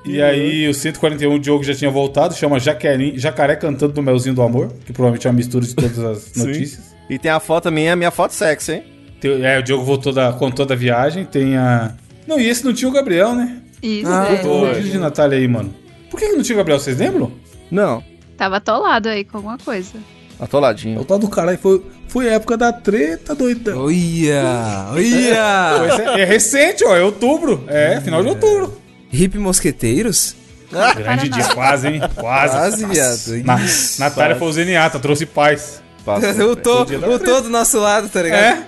E 0.04 0.22
aí 0.22 0.66
o 0.68 0.72
141 0.72 1.34
o 1.34 1.38
Diogo 1.38 1.62
já 1.64 1.74
tinha 1.74 1.90
voltado, 1.90 2.34
chama 2.34 2.58
Jaquerim, 2.58 3.18
Jacaré 3.18 3.56
Cantando 3.56 3.92
do 3.92 4.02
Melzinho 4.02 4.34
do 4.34 4.40
Amor, 4.42 4.72
que 4.86 4.92
provavelmente 4.92 5.26
é 5.26 5.30
uma 5.30 5.36
mistura 5.36 5.66
de 5.66 5.74
todas 5.74 5.98
as 5.98 6.32
notícias. 6.42 6.94
E 7.10 7.18
tem 7.18 7.30
a 7.30 7.40
foto 7.40 7.70
minha, 7.70 7.94
minha 7.96 8.10
foto 8.10 8.32
sexy, 8.32 8.72
hein? 8.74 8.84
Tem- 9.20 9.44
É, 9.44 9.58
o 9.58 9.62
Diogo 9.62 9.84
voltou 9.84 10.12
da, 10.12 10.32
contou 10.32 10.64
da 10.64 10.74
viagem, 10.76 11.24
tem 11.26 11.56
a... 11.56 11.92
Não, 12.26 12.38
e 12.40 12.46
esse 12.48 12.64
não 12.64 12.72
tinha 12.72 12.88
o 12.88 12.92
Gabriel, 12.92 13.34
né? 13.34 13.56
Isso, 13.82 14.10
Ah, 14.10 14.28
né? 14.30 14.42
O 14.44 14.74
vídeo 14.74 14.92
de 14.92 14.98
Natália 14.98 15.38
aí, 15.38 15.46
mano. 15.48 15.74
Por 16.10 16.18
que, 16.18 16.26
que 16.28 16.36
não 16.36 16.42
tinha 16.42 16.56
o 16.56 16.58
Gabriel, 16.58 16.80
vocês 16.80 16.98
lembram? 16.98 17.30
Não, 17.70 18.02
Tava 18.36 18.56
atolado 18.58 19.08
aí 19.08 19.24
com 19.24 19.38
alguma 19.38 19.58
coisa. 19.58 19.94
O 20.38 20.44
atoladinho. 20.44 21.04
tal 21.04 21.18
do 21.18 21.28
caralho 21.28 21.58
foi, 21.58 21.82
foi 22.06 22.28
a 22.30 22.34
época 22.34 22.56
da 22.56 22.72
treta, 22.72 23.34
doidão. 23.34 23.84
Olha, 23.86 24.86
Pô, 24.88 24.94
olha. 24.94 26.18
é, 26.18 26.20
é 26.20 26.24
recente, 26.24 26.84
ó, 26.84 26.94
é 26.96 27.02
outubro. 27.02 27.64
É, 27.66 28.00
final 28.00 28.22
de 28.22 28.28
outubro. 28.28 28.80
Hip 29.12 29.36
Mosqueteiros? 29.38 30.36
Grande 30.96 31.28
dia, 31.30 31.44
quase, 31.54 31.88
hein? 31.88 32.00
Quase. 32.14 32.52
Quase, 32.54 32.86
viado. 32.86 33.44
Na, 33.44 33.58
Natália 33.98 34.36
foi 34.36 34.48
o 34.48 34.52
Zeniata, 34.52 35.00
trouxe 35.00 35.26
paz. 35.26 35.82
Passa, 36.04 36.26
Eu 36.26 36.54
tô, 36.54 36.84
dia 36.84 36.98
eu 36.98 37.18
tô 37.18 37.40
do 37.40 37.48
nosso 37.50 37.78
lado, 37.80 38.08
tá 38.08 38.22
ligado? 38.22 38.40
É? 38.40 38.64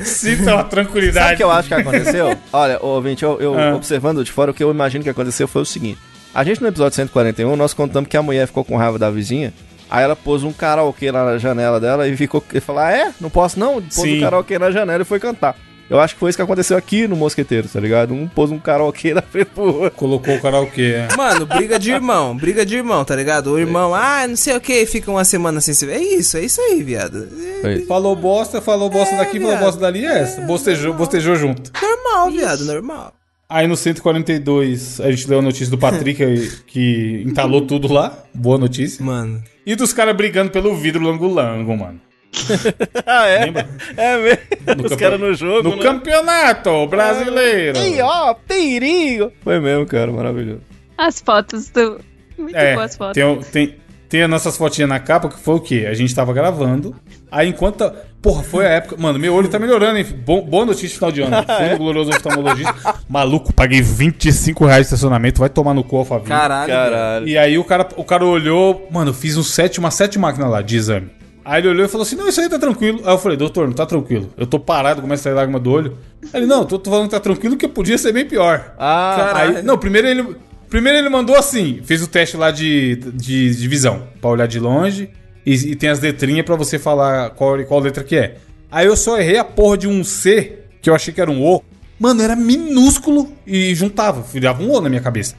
Sinta 0.00 0.54
uma 0.54 0.64
tranquilidade. 0.64 1.24
Sabe 1.24 1.34
o 1.34 1.36
que 1.36 1.42
eu 1.44 1.50
acho 1.50 1.68
que 1.68 1.74
aconteceu? 1.74 2.36
Olha, 2.52 2.78
ô, 2.82 2.88
ouvinte, 2.88 3.22
eu, 3.22 3.40
eu 3.40 3.58
Ah. 3.58 3.74
observando 3.74 4.24
de 4.24 4.30
fora, 4.32 4.50
o 4.50 4.54
que 4.54 4.62
eu 4.62 4.70
imagino 4.70 5.02
que 5.04 5.10
aconteceu 5.10 5.48
foi 5.48 5.62
o 5.62 5.64
seguinte. 5.66 5.98
A 6.34 6.42
gente 6.44 6.60
no 6.60 6.68
episódio 6.68 6.96
141, 6.96 7.54
nós 7.56 7.72
contamos 7.72 8.08
que 8.08 8.16
a 8.16 8.22
mulher 8.22 8.46
ficou 8.46 8.64
com 8.64 8.76
raiva 8.76 8.98
da 8.98 9.10
vizinha, 9.10 9.52
aí 9.90 10.02
ela 10.02 10.16
pôs 10.16 10.42
um 10.42 10.52
karaokê 10.52 11.12
na 11.12 11.38
janela 11.38 11.78
dela 11.80 12.08
e 12.08 12.16
ficou 12.16 12.42
e 12.52 12.60
falou, 12.60 12.82
ah, 12.82 12.90
é? 12.90 13.12
Não 13.20 13.30
posso 13.30 13.58
não? 13.58 13.74
Pôs 13.74 13.94
Sim. 13.94 14.18
um 14.18 14.20
karaokê 14.20 14.58
na 14.58 14.70
janela 14.70 15.02
e 15.02 15.04
foi 15.04 15.20
cantar. 15.20 15.54
Eu 15.88 16.00
acho 16.00 16.14
que 16.14 16.20
foi 16.20 16.30
isso 16.30 16.38
que 16.38 16.42
aconteceu 16.42 16.76
aqui 16.76 17.06
no 17.06 17.14
Mosqueteiro, 17.14 17.68
tá 17.68 17.78
ligado? 17.78 18.14
Um 18.14 18.26
pôs 18.26 18.50
um 18.50 18.58
karaokê 18.58 19.12
na 19.12 19.20
frente 19.22 19.50
do 19.54 19.62
outro. 19.62 19.90
Colocou 19.92 20.34
o 20.34 20.40
karaokê. 20.40 20.94
é. 20.94 21.08
Mano, 21.16 21.44
briga 21.46 21.78
de 21.78 21.90
irmão, 21.92 22.36
briga 22.36 22.64
de 22.64 22.76
irmão, 22.76 23.04
tá 23.04 23.14
ligado? 23.14 23.48
O 23.52 23.58
irmão, 23.58 23.94
ah, 23.94 24.26
não 24.26 24.36
sei 24.36 24.56
o 24.56 24.60
que, 24.60 24.86
fica 24.86 25.10
uma 25.10 25.24
semana 25.24 25.60
sem 25.60 25.74
se 25.74 25.84
ver. 25.84 25.96
É 25.96 26.02
isso, 26.02 26.36
é 26.36 26.40
isso 26.44 26.60
aí, 26.60 26.82
viado. 26.82 27.28
É 27.62 27.80
Falou 27.86 28.16
bosta, 28.16 28.60
falou 28.62 28.88
bosta 28.88 29.16
daqui, 29.16 29.38
falou 29.38 29.52
viado. 29.56 29.64
bosta 29.64 29.80
dali, 29.80 30.06
é 30.06 30.20
essa. 30.20 30.40
Bostejou, 30.42 30.94
bostejou 30.94 31.36
junto. 31.36 31.70
normal, 31.80 32.30
viado, 32.30 32.64
normal. 32.64 33.12
Aí 33.48 33.66
no 33.66 33.76
142, 33.76 35.00
a 35.00 35.10
gente 35.10 35.28
leu 35.28 35.38
a 35.38 35.42
notícia 35.42 35.70
do 35.70 35.76
Patrick 35.78 36.50
que 36.66 37.22
entalou 37.26 37.60
tudo 37.66 37.92
lá. 37.92 38.24
Boa 38.34 38.56
notícia. 38.56 39.04
Mano. 39.04 39.42
E 39.66 39.76
dos 39.76 39.92
caras 39.92 40.16
brigando 40.16 40.50
pelo 40.50 40.74
vidro 40.74 41.02
lango-lango, 41.04 41.76
mano. 41.76 42.00
Ah, 43.06 43.26
é? 43.26 43.44
Lembra? 43.46 43.68
É 43.96 44.16
mesmo. 44.18 44.38
No 44.82 44.86
Os 44.86 44.96
caras 44.96 45.20
no 45.20 45.34
jogo, 45.34 45.68
No 45.70 45.76
né? 45.76 45.82
campeonato 45.82 46.86
brasileiro. 46.86 47.78
Ih, 47.78 48.00
ó, 48.00 48.34
perigo! 48.34 49.32
Foi 49.42 49.60
mesmo, 49.60 49.86
cara, 49.86 50.10
maravilhoso. 50.12 50.60
As 50.96 51.20
fotos 51.20 51.68
do. 51.70 52.00
Muito 52.38 52.56
É, 52.56 52.74
boas 52.74 52.96
fotos. 52.96 53.14
tem, 53.14 53.40
tem, 53.66 53.76
tem 54.08 54.22
as 54.22 54.30
nossas 54.30 54.56
fotinhas 54.56 54.88
na 54.88 54.98
capa, 54.98 55.28
que 55.28 55.38
foi 55.38 55.54
o 55.54 55.60
quê? 55.60 55.86
A 55.88 55.94
gente 55.94 56.14
tava 56.14 56.32
gravando. 56.32 56.94
Aí 57.30 57.48
enquanto. 57.48 57.76
tá- 57.76 57.92
Porra, 58.22 58.42
foi 58.42 58.64
a 58.64 58.70
época. 58.70 58.96
Mano, 58.98 59.18
meu 59.18 59.34
olho 59.34 59.48
tá 59.48 59.58
melhorando, 59.58 59.98
hein? 59.98 60.06
Bom, 60.24 60.40
boa 60.40 60.64
notícia 60.64 60.88
de 60.88 60.94
final 60.94 61.12
de 61.12 61.20
ano. 61.20 61.36
Fui 61.44 61.68
no 61.68 61.76
glorioso 61.76 62.10
oftalmologista. 62.10 62.74
Maluco, 63.06 63.52
paguei 63.52 63.82
25 63.82 64.64
reais 64.64 64.80
de 64.80 64.86
estacionamento. 64.86 65.40
Vai 65.40 65.50
tomar 65.50 65.74
no 65.74 65.84
cu, 65.84 65.98
Alphaville. 65.98 66.30
Caralho. 66.30 66.72
Caralho. 66.72 67.28
E 67.28 67.36
aí 67.36 67.58
o 67.58 67.64
cara, 67.64 67.86
o 67.98 68.02
cara 68.02 68.24
olhou, 68.24 68.88
mano, 68.90 69.10
eu 69.10 69.14
fiz 69.14 69.36
um 69.36 69.42
sete, 69.42 69.78
uma 69.78 69.90
sete 69.90 70.18
máquina 70.18 70.46
lá 70.48 70.62
de 70.62 70.74
exame. 70.74 71.10
Aí 71.44 71.60
ele 71.60 71.68
olhou 71.68 71.84
e 71.84 71.88
falou 71.88 72.02
assim: 72.06 72.16
não, 72.16 72.28
isso 72.28 72.40
aí 72.40 72.48
tá 72.48 72.58
tranquilo. 72.58 73.00
Aí 73.04 73.12
eu 73.12 73.18
falei, 73.18 73.36
doutor, 73.36 73.66
não 73.66 73.74
tá 73.74 73.84
tranquilo. 73.84 74.30
Eu 74.36 74.46
tô 74.46 74.58
parado, 74.58 75.02
começa 75.02 75.22
a 75.22 75.24
sair 75.24 75.34
lágrima 75.34 75.60
do 75.60 75.70
olho. 75.70 75.98
Aí 76.32 76.40
ele, 76.40 76.46
não, 76.46 76.64
tô, 76.64 76.78
tô 76.78 76.90
falando 76.90 77.04
que 77.06 77.14
tá 77.14 77.20
tranquilo, 77.20 77.56
que 77.56 77.68
podia 77.68 77.98
ser 77.98 78.12
bem 78.12 78.24
pior. 78.24 78.74
Ah, 78.78 79.14
Caralho. 79.16 79.56
Aí, 79.58 79.62
não, 79.62 79.76
primeiro 79.76 80.08
ele, 80.08 80.36
primeiro 80.70 80.98
ele 80.98 81.08
mandou 81.08 81.36
assim, 81.36 81.80
fez 81.84 82.02
o 82.02 82.06
teste 82.06 82.36
lá 82.36 82.50
de, 82.50 82.96
de, 83.14 83.54
de 83.54 83.68
visão, 83.68 84.04
pra 84.20 84.30
olhar 84.30 84.46
de 84.48 84.58
longe, 84.58 85.10
e, 85.44 85.52
e 85.54 85.76
tem 85.76 85.90
as 85.90 86.00
letrinhas 86.00 86.46
pra 86.46 86.56
você 86.56 86.78
falar 86.78 87.30
qual, 87.30 87.62
qual 87.64 87.80
letra 87.80 88.02
que 88.02 88.16
é. 88.16 88.36
Aí 88.70 88.86
eu 88.86 88.96
só 88.96 89.18
errei 89.18 89.36
a 89.38 89.44
porra 89.44 89.76
de 89.76 89.86
um 89.86 90.02
C, 90.02 90.60
que 90.80 90.88
eu 90.88 90.94
achei 90.94 91.12
que 91.12 91.20
era 91.20 91.30
um 91.30 91.42
O. 91.44 91.62
Mano, 92.00 92.22
era 92.22 92.34
minúsculo 92.34 93.30
e 93.46 93.74
juntava, 93.74 94.24
dava 94.40 94.62
um 94.62 94.72
O 94.72 94.80
na 94.80 94.88
minha 94.88 95.00
cabeça. 95.00 95.36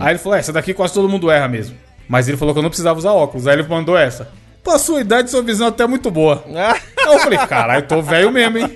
Aí 0.00 0.12
ele 0.12 0.18
falou, 0.18 0.36
"É, 0.36 0.40
essa 0.40 0.52
daqui 0.52 0.72
quase 0.72 0.94
todo 0.94 1.08
mundo 1.08 1.30
erra 1.30 1.48
mesmo. 1.48 1.76
Mas 2.08 2.28
ele 2.28 2.36
falou 2.36 2.54
que 2.54 2.58
eu 2.58 2.62
não 2.62 2.70
precisava 2.70 2.98
usar 2.98 3.10
óculos. 3.12 3.46
Aí 3.46 3.54
ele 3.56 3.66
mandou 3.68 3.98
essa. 3.98 4.28
Pra 4.66 4.80
sua 4.80 5.00
idade, 5.00 5.30
sua 5.30 5.42
visão 5.42 5.68
até 5.68 5.84
é 5.84 5.86
muito 5.86 6.10
boa. 6.10 6.44
Aí 6.48 6.74
eu 7.14 7.20
falei, 7.20 7.38
caralho, 7.38 7.84
eu 7.84 7.86
tô 7.86 8.02
velho 8.02 8.32
mesmo, 8.32 8.58
hein? 8.58 8.74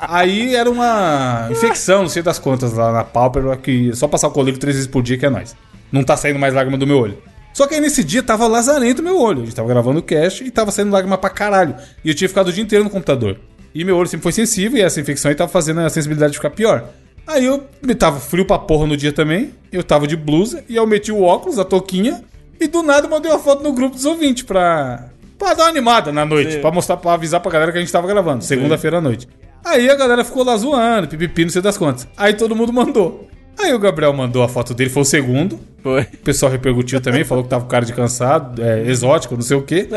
Aí 0.00 0.56
era 0.56 0.70
uma 0.70 1.46
infecção, 1.50 2.00
não 2.00 2.08
sei 2.08 2.22
das 2.22 2.38
contas, 2.38 2.72
lá 2.72 2.90
na 2.90 3.04
pálpebra, 3.04 3.54
que 3.54 3.94
só 3.94 4.08
passar 4.08 4.28
o 4.28 4.30
colírio 4.30 4.58
três 4.58 4.76
vezes 4.76 4.90
por 4.90 5.02
dia 5.02 5.18
que 5.18 5.26
é 5.26 5.28
nóis. 5.28 5.54
Não 5.92 6.02
tá 6.02 6.16
saindo 6.16 6.38
mais 6.38 6.54
lágrima 6.54 6.78
do 6.78 6.86
meu 6.86 6.96
olho. 6.96 7.18
Só 7.52 7.66
que 7.66 7.74
aí 7.74 7.82
nesse 7.82 8.02
dia 8.02 8.22
tava 8.22 8.46
lazarento 8.46 9.02
meu 9.02 9.20
olho. 9.20 9.42
A 9.42 9.44
gente 9.44 9.54
tava 9.54 9.68
gravando 9.68 9.98
o 10.00 10.02
cast 10.02 10.42
e 10.42 10.50
tava 10.50 10.70
saindo 10.70 10.90
lágrima 10.90 11.18
pra 11.18 11.28
caralho. 11.28 11.76
E 12.02 12.08
eu 12.08 12.14
tinha 12.14 12.28
ficado 12.28 12.48
o 12.48 12.52
dia 12.52 12.64
inteiro 12.64 12.84
no 12.84 12.88
computador. 12.88 13.38
E 13.74 13.84
meu 13.84 13.94
olho 13.98 14.08
sempre 14.08 14.22
foi 14.22 14.32
sensível 14.32 14.78
e 14.78 14.82
essa 14.82 14.98
infecção 15.02 15.28
aí 15.28 15.34
tava 15.34 15.52
fazendo 15.52 15.80
a 15.80 15.90
sensibilidade 15.90 16.32
ficar 16.32 16.48
pior. 16.48 16.82
Aí 17.26 17.44
eu 17.44 17.62
me 17.82 17.94
tava 17.94 18.20
frio 18.20 18.46
pra 18.46 18.58
porra 18.58 18.86
no 18.86 18.96
dia 18.96 19.12
também. 19.12 19.52
Eu 19.70 19.84
tava 19.84 20.06
de 20.06 20.16
blusa 20.16 20.64
e 20.66 20.76
eu 20.76 20.86
meti 20.86 21.12
o 21.12 21.20
óculos, 21.20 21.58
a 21.58 21.64
touquinha. 21.64 22.24
E 22.58 22.66
do 22.66 22.82
nada 22.82 23.06
mandei 23.06 23.30
uma 23.30 23.38
foto 23.38 23.62
no 23.62 23.74
grupo 23.74 23.96
dos 23.96 24.06
ouvintes 24.06 24.42
pra, 24.42 25.10
pra 25.38 25.54
dar 25.54 25.64
uma 25.64 25.68
animada 25.70 26.12
na 26.12 26.24
noite. 26.24 26.58
Pra 26.58 26.70
mostrar, 26.70 26.96
pra 26.96 27.12
avisar 27.12 27.40
pra 27.40 27.50
galera 27.50 27.72
que 27.72 27.78
a 27.78 27.80
gente 27.80 27.92
tava 27.92 28.06
gravando, 28.06 28.42
segunda-feira 28.44 28.98
à 28.98 29.00
noite. 29.00 29.28
Aí 29.64 29.90
a 29.90 29.94
galera 29.96 30.24
ficou 30.24 30.44
lá 30.44 30.56
zoando, 30.56 31.08
pipipi, 31.08 31.44
não 31.44 31.50
sei 31.50 31.60
das 31.62 31.76
quantas. 31.76 32.06
Aí 32.16 32.34
todo 32.34 32.54
mundo 32.54 32.72
mandou. 32.72 33.28
Aí 33.58 33.72
o 33.72 33.78
Gabriel 33.78 34.12
mandou 34.12 34.42
a 34.42 34.48
foto 34.48 34.74
dele, 34.74 34.90
foi 34.90 35.02
o 35.02 35.04
segundo. 35.04 35.58
Foi. 35.82 36.02
O 36.02 36.16
pessoal 36.18 36.52
repercutiu 36.52 37.00
também, 37.00 37.24
falou 37.24 37.42
que 37.42 37.50
tava 37.50 37.64
com 37.64 37.70
cara 37.70 37.84
de 37.84 37.92
cansado, 37.92 38.62
é, 38.62 38.82
exótico, 38.82 39.34
não 39.34 39.42
sei 39.42 39.56
o 39.56 39.62
quê. 39.62 39.88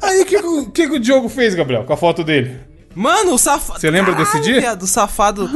Aí 0.00 0.22
o 0.22 0.26
que, 0.26 0.38
que, 0.40 0.46
o- 0.46 0.70
que, 0.70 0.86
o 0.86 1.00
Diogo 1.00 1.28
fez, 1.28 1.54
Gabriel, 1.54 1.84
com 1.84 1.92
a 1.92 1.96
foto 1.96 2.22
dele? 2.22 2.56
Mano, 2.94 3.34
o 3.34 3.38
safado. 3.38 3.80
Você 3.80 3.90
lembra 3.90 4.14
desse 4.14 4.38
dia? 4.40 4.60
Viado, 4.60 4.82
o 4.82 4.86
safado 4.86 5.48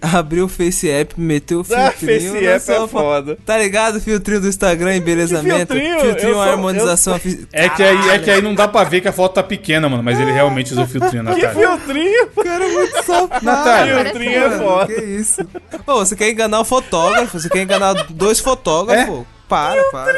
abriu 0.00 0.46
o 0.46 0.48
Face 0.48 0.88
App, 0.90 1.14
meteu 1.20 1.60
o 1.60 1.66
Ah, 1.74 1.90
filtrinho. 1.90 2.32
Face 2.32 2.44
na 2.44 2.50
App 2.50 2.56
é 2.56 2.58
sua 2.60 2.88
foda. 2.88 3.38
Tá 3.44 3.58
ligado? 3.58 3.96
O 3.96 4.00
filtrinho 4.00 4.40
do 4.40 4.48
Instagram, 4.48 4.96
embelezamento. 4.96 5.74
Que 5.74 5.80
filtrinho? 5.80 6.00
Filtrinho, 6.00 6.28
Eu 6.30 6.34
sou- 6.34 6.42
harmonização. 6.42 7.18
fi- 7.18 7.46
É 7.52 7.68
que, 7.68 7.82
aí, 7.82 8.08
é 8.10 8.18
que 8.18 8.30
aí 8.30 8.40
não 8.42 8.54
dá 8.54 8.66
pra 8.68 8.84
ver 8.84 9.00
que 9.00 9.08
a 9.08 9.12
foto 9.12 9.34
tá 9.34 9.42
pequena, 9.42 9.88
mano, 9.88 10.02
mas 10.02 10.18
ele 10.18 10.32
realmente 10.32 10.72
usou 10.72 10.86
filtrinho 10.86 11.22
na 11.22 11.34
cara. 11.38 11.54
Filtrinho, 11.54 12.26
Cara, 12.28 12.68
muito 12.68 13.04
safado. 13.04 13.44
Natália, 13.44 14.04
filtrinho 14.04 14.44
é 14.44 14.50
foda. 14.58 14.86
Que 14.94 15.00
isso? 15.02 15.40
Ô, 15.86 15.94
você 15.96 16.16
quer 16.16 16.30
enganar 16.30 16.60
o 16.60 16.64
fotógrafo? 16.64 17.38
Você 17.38 17.48
quer 17.48 17.62
enganar 17.62 17.92
dois 18.10 18.40
fotógrafos? 18.40 19.24
Para, 19.48 19.82
para. 19.90 20.12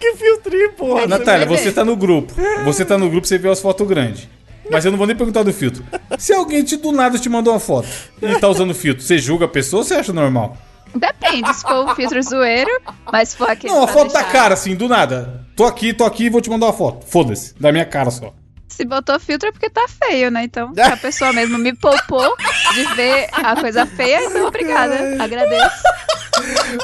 que 0.00 0.14
filtrinho, 0.14 0.72
porra. 0.72 1.06
Natália, 1.06 1.44
você 1.46 1.70
tá 1.70 1.84
no 1.84 1.94
grupo. 1.94 2.32
Você 2.64 2.82
tá 2.82 2.96
no 2.96 3.10
grupo, 3.10 3.26
você 3.26 3.36
vê 3.36 3.50
as 3.50 3.60
fotos 3.60 3.86
grandes. 3.86 4.26
Mas 4.70 4.84
eu 4.84 4.90
não 4.90 4.98
vou 4.98 5.06
nem 5.06 5.16
perguntar 5.16 5.42
do 5.42 5.52
filtro. 5.52 5.84
Se 6.18 6.32
alguém 6.32 6.62
te, 6.62 6.76
do 6.76 6.92
nada 6.92 7.18
te 7.18 7.28
mandou 7.28 7.52
uma 7.52 7.60
foto 7.60 7.88
e 8.22 8.38
tá 8.38 8.48
usando 8.48 8.74
filtro, 8.74 9.02
você 9.04 9.18
julga 9.18 9.44
a 9.46 9.48
pessoa 9.48 9.80
ou 9.80 9.84
você 9.84 9.94
acha 9.94 10.12
normal? 10.12 10.56
Depende, 10.94 11.54
se 11.54 11.62
for 11.62 11.84
um 11.88 11.94
filtro 11.94 12.20
zoeiro, 12.22 12.70
mas 13.12 13.30
se 13.30 13.36
for 13.36 13.48
aquele. 13.48 13.72
Não, 13.72 13.84
a 13.84 13.86
foto 13.88 14.12
da 14.12 14.20
deixar- 14.20 14.32
cara, 14.32 14.54
assim, 14.54 14.74
do 14.74 14.88
nada. 14.88 15.46
Tô 15.56 15.64
aqui, 15.64 15.92
tô 15.92 16.04
aqui 16.04 16.24
e 16.24 16.30
vou 16.30 16.40
te 16.40 16.50
mandar 16.50 16.66
uma 16.66 16.72
foto. 16.72 17.06
Foda-se, 17.06 17.54
da 17.60 17.70
minha 17.70 17.84
cara 17.84 18.10
só. 18.10 18.32
Se 18.70 18.84
botou 18.84 19.18
filtro 19.20 19.48
é 19.48 19.52
porque 19.52 19.68
tá 19.68 19.86
feio, 19.88 20.30
né? 20.30 20.44
Então, 20.44 20.72
se 20.72 20.80
a 20.80 20.96
pessoa 20.96 21.32
mesmo 21.32 21.58
me 21.58 21.74
poupou 21.74 22.34
de 22.74 22.84
ver 22.94 23.28
a 23.32 23.60
coisa 23.60 23.84
feia, 23.84 24.24
então 24.24 24.46
obrigada. 24.46 24.96
Agradeço. 25.22 25.82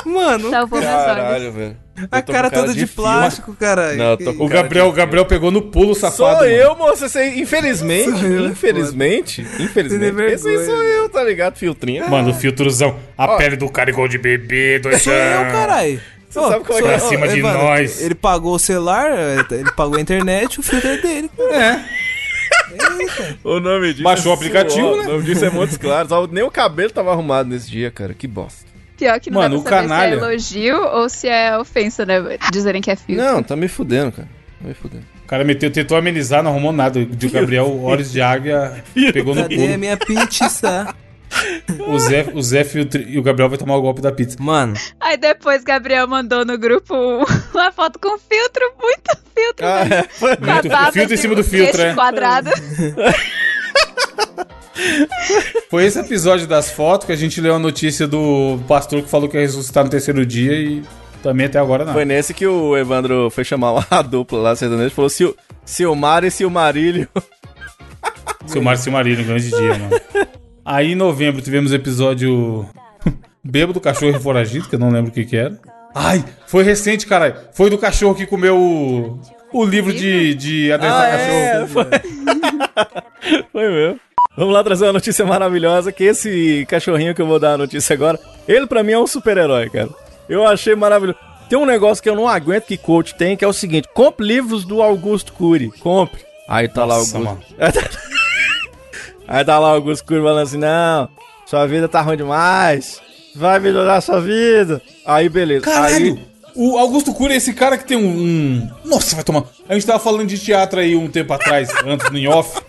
Mano, 0.05 0.51
Salvou. 0.51 0.83
Caralho, 0.83 1.53
velho. 1.53 1.77
a 2.11 2.21
com 2.21 2.33
cara 2.33 2.51
toda 2.51 2.75
de, 2.75 2.87
filme. 2.87 2.93
plástico, 2.95 3.55
caralho. 3.55 3.97
Não, 3.97 4.17
tô 4.17 4.35
com 4.35 4.45
O 4.45 4.49
cara 4.49 4.63
Gabriel, 4.63 4.87
de 4.87 4.91
o 4.91 4.95
Gabriel 4.95 5.25
pegou 5.25 5.51
no 5.51 5.63
pulo 5.63 5.95
safado. 5.95 6.17
Sou 6.17 6.27
mano. 6.27 6.45
eu, 6.45 6.77
moça. 6.77 7.09
Você, 7.09 7.29
infelizmente, 7.37 8.25
eu, 8.25 8.49
infelizmente, 8.49 9.47
infelizmente, 9.59 10.33
esse 10.35 10.49
aí 10.49 10.67
sou 10.67 10.83
eu, 10.83 11.09
tá 11.09 11.23
ligado? 11.23 11.57
Filtrinho. 11.57 12.09
Mano, 12.11 12.31
o 12.31 12.35
filtrozão. 12.35 12.99
A 13.17 13.37
pele 13.37 13.57
do 13.57 13.71
cara 13.71 13.89
igual 13.89 14.09
de 14.09 14.19
bebê, 14.19 14.79
doidão. 14.79 15.01
Sou 15.01 15.13
eu, 15.13 15.53
caralho. 15.53 16.01
Você 16.43 16.49
sabe 16.53 16.65
como 16.65 16.79
é 16.79 16.83
que 16.83 16.89
Pra 16.89 16.95
é? 16.97 16.99
cima 16.99 17.29
de 17.29 17.43
nós. 17.43 18.01
Ele 18.03 18.15
pagou 18.15 18.55
o 18.55 18.59
celular, 18.59 19.11
ele 19.51 19.71
pagou 19.73 19.97
a 19.97 20.01
internet, 20.01 20.61
o 20.61 20.63
filtro 20.63 20.89
é 20.89 20.97
dele. 20.99 21.31
É. 21.51 21.81
O 23.45 23.61
nome 23.61 23.93
disso 23.93 24.03
Baixou 24.03 24.33
é 24.33 24.35
o 24.35 24.39
aplicativo, 24.39 24.87
suor. 24.89 24.97
né? 24.99 25.05
O 25.09 25.13
nome 25.13 25.25
disso 25.25 25.45
é 25.45 25.51
Montes 25.51 25.77
Claros. 25.77 26.13
Ó, 26.13 26.27
Nem 26.31 26.45
o 26.45 26.51
cabelo 26.51 26.91
tava 26.91 27.13
arrumado 27.13 27.49
nesse 27.49 27.71
dia, 27.71 27.91
cara. 27.91 28.15
Que 28.15 28.27
bosta. 28.27 28.67
Pior 28.97 29.21
que 29.21 29.31
não 29.31 29.41
Mano, 29.43 29.59
dá 29.59 29.63
pra 29.63 29.71
saber 29.77 29.89
canalha- 29.89 30.17
se 30.19 30.25
é 30.25 30.29
elogio 30.29 30.83
ou 30.83 31.09
se 31.09 31.29
é 31.29 31.59
ofensa, 31.59 32.07
né? 32.07 32.39
Dizerem 32.53 32.81
que 32.81 32.91
é 32.91 32.97
filtro. 32.97 33.25
Não, 33.25 33.43
tá 33.43 33.55
me 33.57 33.69
fudendo, 33.69 34.11
cara. 34.13 34.29
Tá 34.63 34.69
me 34.69 34.75
fudendo. 34.75 35.05
O 35.25 35.27
cara 35.29 35.45
meteu, 35.45 35.71
tentou 35.71 35.97
amenizar, 35.99 36.43
não 36.43 36.51
arrumou 36.53 36.73
nada. 36.73 36.99
O 37.01 37.31
Gabriel, 37.31 37.81
olhos 37.83 38.11
de 38.13 38.21
águia, 38.23 38.83
pegou 39.13 39.35
no 39.35 39.43
Cadê 39.43 39.55
a 39.55 39.59
pulo. 39.59 39.79
minha 39.79 39.97
pizza? 39.97 40.95
O 41.87 41.99
Zé, 41.99 42.27
o 42.35 42.43
Zé 42.43 42.65
e 43.07 43.19
o 43.19 43.23
Gabriel 43.23 43.49
vai 43.49 43.59
tomar 43.59 43.77
o 43.77 43.83
golpe 43.83 44.01
da 44.01 44.11
pizza. 44.13 44.37
Mano, 44.41 44.75
Aí 45.01 45.17
depois 45.17 45.63
Gabriel 45.65 46.07
mandou 46.09 46.45
no 46.45 46.57
grupo 46.57 46.95
uma 47.55 47.73
foto 47.73 47.99
com 47.99 48.19
filtro, 48.19 48.63
muito 48.81 49.17
filtro. 49.35 49.67
Ah, 49.67 49.85
né? 49.85 49.97
é. 49.99 50.01
A 50.23 50.61
Muito- 50.63 50.93
filtro 50.93 51.03
em 51.03 51.07
de 51.07 51.17
cima 51.19 51.35
do 51.35 51.45
filtro, 51.45 51.83
é. 51.83 51.95
quadrado. 51.95 52.51
Foi 55.71 55.85
esse 55.85 55.99
episódio 55.99 56.47
das 56.47 56.71
fotos 56.71 57.07
que 57.07 57.13
a 57.13 57.17
gente 57.17 57.41
leu 57.41 57.55
a 57.55 57.59
notícia 57.59 58.07
do 58.07 58.59
pastor 58.69 59.03
que 59.03 59.09
falou 59.09 59.29
que 59.29 59.37
ia 59.37 59.43
ressuscitar 59.43 59.85
no 59.85 59.91
terceiro 59.91 60.25
dia 60.25 60.53
e 60.53 60.83
também 61.23 61.47
até 61.47 61.59
agora 61.59 61.85
não. 61.85 61.93
Foi 61.93 62.05
nesse 62.05 62.35
que 62.35 62.47
o 62.47 62.77
Evandro 62.77 63.31
foi 63.31 63.43
chamar 63.45 63.73
uma 63.73 64.03
dupla 64.03 64.39
lá, 64.39 64.57
sertanejo, 64.57 64.95
falou 64.95 65.09
Sil 65.11 65.33
Silmar 65.65 66.25
e 66.25 66.31
Silmarilho. 66.31 67.09
Silmar 68.47 68.77
Silmarillion, 68.77 69.25
grande 69.25 69.49
dia, 69.51 69.79
mano. 69.79 70.01
Aí 70.67 70.93
em 70.93 70.97
novembro 70.97 71.41
tivemos 71.41 71.73
episódio 71.73 72.69
Bêbado, 73.43 73.81
Cachorro 73.81 74.17
e 74.17 74.21
Foragido, 74.21 74.69
que 74.69 74.75
eu 74.75 74.79
não 74.81 74.91
lembro 74.91 75.11
o 75.11 75.15
que 75.15 75.25
que 75.25 75.37
era. 75.37 75.57
Ai, 75.95 76.25
foi 76.47 76.65
recente, 76.65 77.07
caralho. 77.07 77.37
Foi 77.53 77.71
do 77.71 77.79
cachorro 77.79 78.15
que 78.15 78.27
comeu 78.27 78.59
o, 78.59 79.21
o 79.53 79.65
livro 79.65 79.93
de, 79.95 80.35
de 80.35 80.73
adestrar 80.73 81.07
Ah, 81.07 81.17
cachorro. 81.17 81.39
é, 81.39 81.67
foi. 81.69 81.85
foi 83.53 83.69
mesmo. 83.71 84.01
Vamos 84.37 84.53
lá 84.53 84.63
trazer 84.63 84.85
uma 84.85 84.93
notícia 84.93 85.25
maravilhosa, 85.25 85.91
que 85.91 86.05
esse 86.05 86.67
cachorrinho 86.69 87.15
que 87.15 87.23
eu 87.23 87.27
vou 87.27 87.39
dar 87.39 87.55
a 87.55 87.59
notícia 87.59 87.95
agora, 87.95 88.19
ele 88.47 88.67
pra 88.67 88.83
mim 88.83 88.93
é 88.93 88.99
um 88.99 89.07
super-herói, 89.07 89.71
cara. 89.71 89.89
Eu 90.29 90.47
achei 90.47 90.75
maravilhoso. 90.75 91.19
Tem 91.49 91.57
um 91.59 91.65
negócio 91.65 92.03
que 92.03 92.11
eu 92.11 92.17
não 92.17 92.29
aguento 92.29 92.65
que 92.67 92.77
coach 92.77 93.15
tem, 93.15 93.37
que 93.37 93.45
é 93.45 93.49
o 93.49 93.53
seguinte, 93.53 93.89
compre 93.95 94.27
livros 94.27 94.65
do 94.67 94.83
Augusto 94.83 95.33
Cury, 95.33 95.71
compre. 95.79 96.21
Aí 96.49 96.69
tá 96.69 96.85
Nossa, 96.85 97.19
lá 97.19 97.25
o 97.25 97.29
Augusto. 97.31 97.55
Aí 99.29 99.45
tá 99.45 99.59
lá 99.59 99.73
o 99.73 99.75
Augusto 99.77 100.05
Cury 100.07 100.21
falando 100.23 100.43
assim, 100.45 100.59
não, 100.59 101.09
sua 101.47 101.67
vida 101.67 101.89
tá 101.89 102.01
ruim 102.01 102.17
demais, 102.17 103.01
vai 103.35 103.59
melhorar 103.59 104.01
sua 104.01 104.21
vida. 104.21 104.81
Aí 105.05 105.29
beleza. 105.29 105.65
Caralho! 105.65 106.15
Aí, 106.15 106.19
O 106.55 106.79
Augusto 106.79 107.13
Cury 107.13 107.35
é 107.35 107.37
esse 107.37 107.53
cara 107.53 107.77
que 107.77 107.85
tem 107.85 107.97
um, 107.99 108.07
um- 108.09 108.71
Nossa, 108.85 109.15
vai 109.15 109.25
tomar. 109.25 109.45
A 109.69 109.75
gente 109.75 109.87
tava 109.87 109.99
falando 109.99 110.27
de 110.27 110.39
teatro 110.39 110.81
aí 110.81 110.95
um 110.97 111.09
tempo 111.09 111.33
atrás, 111.33 111.69
antes 111.87 112.09
no 112.11 112.31
Off, 112.31 112.61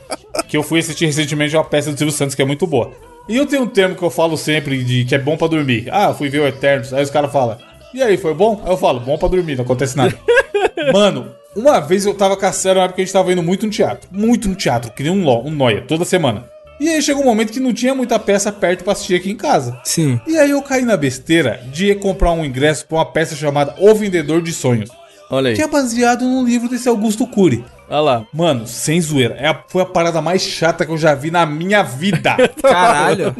que 0.47 0.57
eu 0.57 0.63
fui 0.63 0.79
assistir 0.79 1.05
recentemente 1.05 1.55
uma 1.55 1.63
peça 1.63 1.91
do 1.91 1.97
Silvio 1.97 2.13
Santos 2.13 2.35
que 2.35 2.41
é 2.41 2.45
muito 2.45 2.65
boa. 2.67 2.91
E 3.29 3.35
eu 3.37 3.45
tenho 3.45 3.63
um 3.63 3.67
termo 3.67 3.95
que 3.95 4.03
eu 4.03 4.09
falo 4.09 4.37
sempre 4.37 4.83
de 4.83 5.05
que 5.05 5.13
é 5.15 5.19
bom 5.19 5.37
pra 5.37 5.47
dormir. 5.47 5.87
Ah, 5.91 6.13
fui 6.13 6.29
ver 6.29 6.39
o 6.41 6.47
Eternos. 6.47 6.93
Aí 6.93 7.03
os 7.03 7.09
caras 7.09 7.31
falam, 7.31 7.57
e 7.93 8.01
aí, 8.01 8.17
foi 8.17 8.33
bom? 8.33 8.61
Aí 8.65 8.71
eu 8.71 8.77
falo, 8.77 8.99
bom 8.99 9.17
pra 9.17 9.27
dormir, 9.27 9.55
não 9.55 9.63
acontece 9.63 9.95
nada. 9.97 10.17
Mano, 10.93 11.27
uma 11.57 11.79
vez 11.79 12.05
eu 12.05 12.13
tava 12.13 12.37
caçando, 12.37 12.75
na 12.75 12.81
época 12.83 12.95
que 12.95 13.01
a 13.01 13.05
gente 13.05 13.13
tava 13.13 13.31
indo 13.31 13.43
muito 13.43 13.65
no 13.65 13.71
teatro. 13.71 14.07
Muito 14.11 14.47
no 14.47 14.55
teatro, 14.55 14.91
que 14.91 15.03
nem 15.03 15.11
um, 15.11 15.23
lo- 15.23 15.45
um 15.45 15.51
noia, 15.51 15.81
toda 15.81 16.05
semana. 16.05 16.45
E 16.79 16.87
aí 16.89 17.01
chegou 17.01 17.23
um 17.23 17.25
momento 17.25 17.51
que 17.51 17.59
não 17.59 17.73
tinha 17.73 17.95
muita 17.95 18.19
peça 18.19 18.51
perto 18.51 18.83
pra 18.83 18.93
assistir 18.93 19.15
aqui 19.15 19.31
em 19.31 19.35
casa. 19.35 19.79
Sim. 19.83 20.21
E 20.27 20.37
aí 20.37 20.51
eu 20.51 20.61
caí 20.61 20.83
na 20.83 20.95
besteira 20.95 21.59
de 21.71 21.95
comprar 21.95 22.31
um 22.31 22.45
ingresso 22.45 22.85
pra 22.85 22.97
uma 22.99 23.05
peça 23.05 23.35
chamada 23.35 23.73
O 23.79 23.95
Vendedor 23.95 24.41
de 24.43 24.53
Sonhos. 24.53 24.89
olha 25.31 25.49
aí, 25.49 25.55
Que 25.55 25.63
é 25.63 25.67
baseado 25.67 26.21
num 26.23 26.45
livro 26.45 26.69
desse 26.69 26.87
Augusto 26.87 27.25
Cury. 27.25 27.65
olha 27.89 27.99
lá. 27.99 28.25
Mano, 28.31 28.67
sem 28.67 29.01
zoeira. 29.01 29.35
É 29.39 29.47
a- 29.47 29.63
foi 29.67 29.81
a 29.81 29.85
parada 29.87 30.21
mais 30.21 30.43
chata 30.43 30.85
que 30.85 30.91
eu 30.91 30.97
já 30.99 31.15
vi 31.15 31.31
na 31.31 31.47
minha 31.47 31.81
vida. 31.81 32.35
Caralho. 32.61 33.35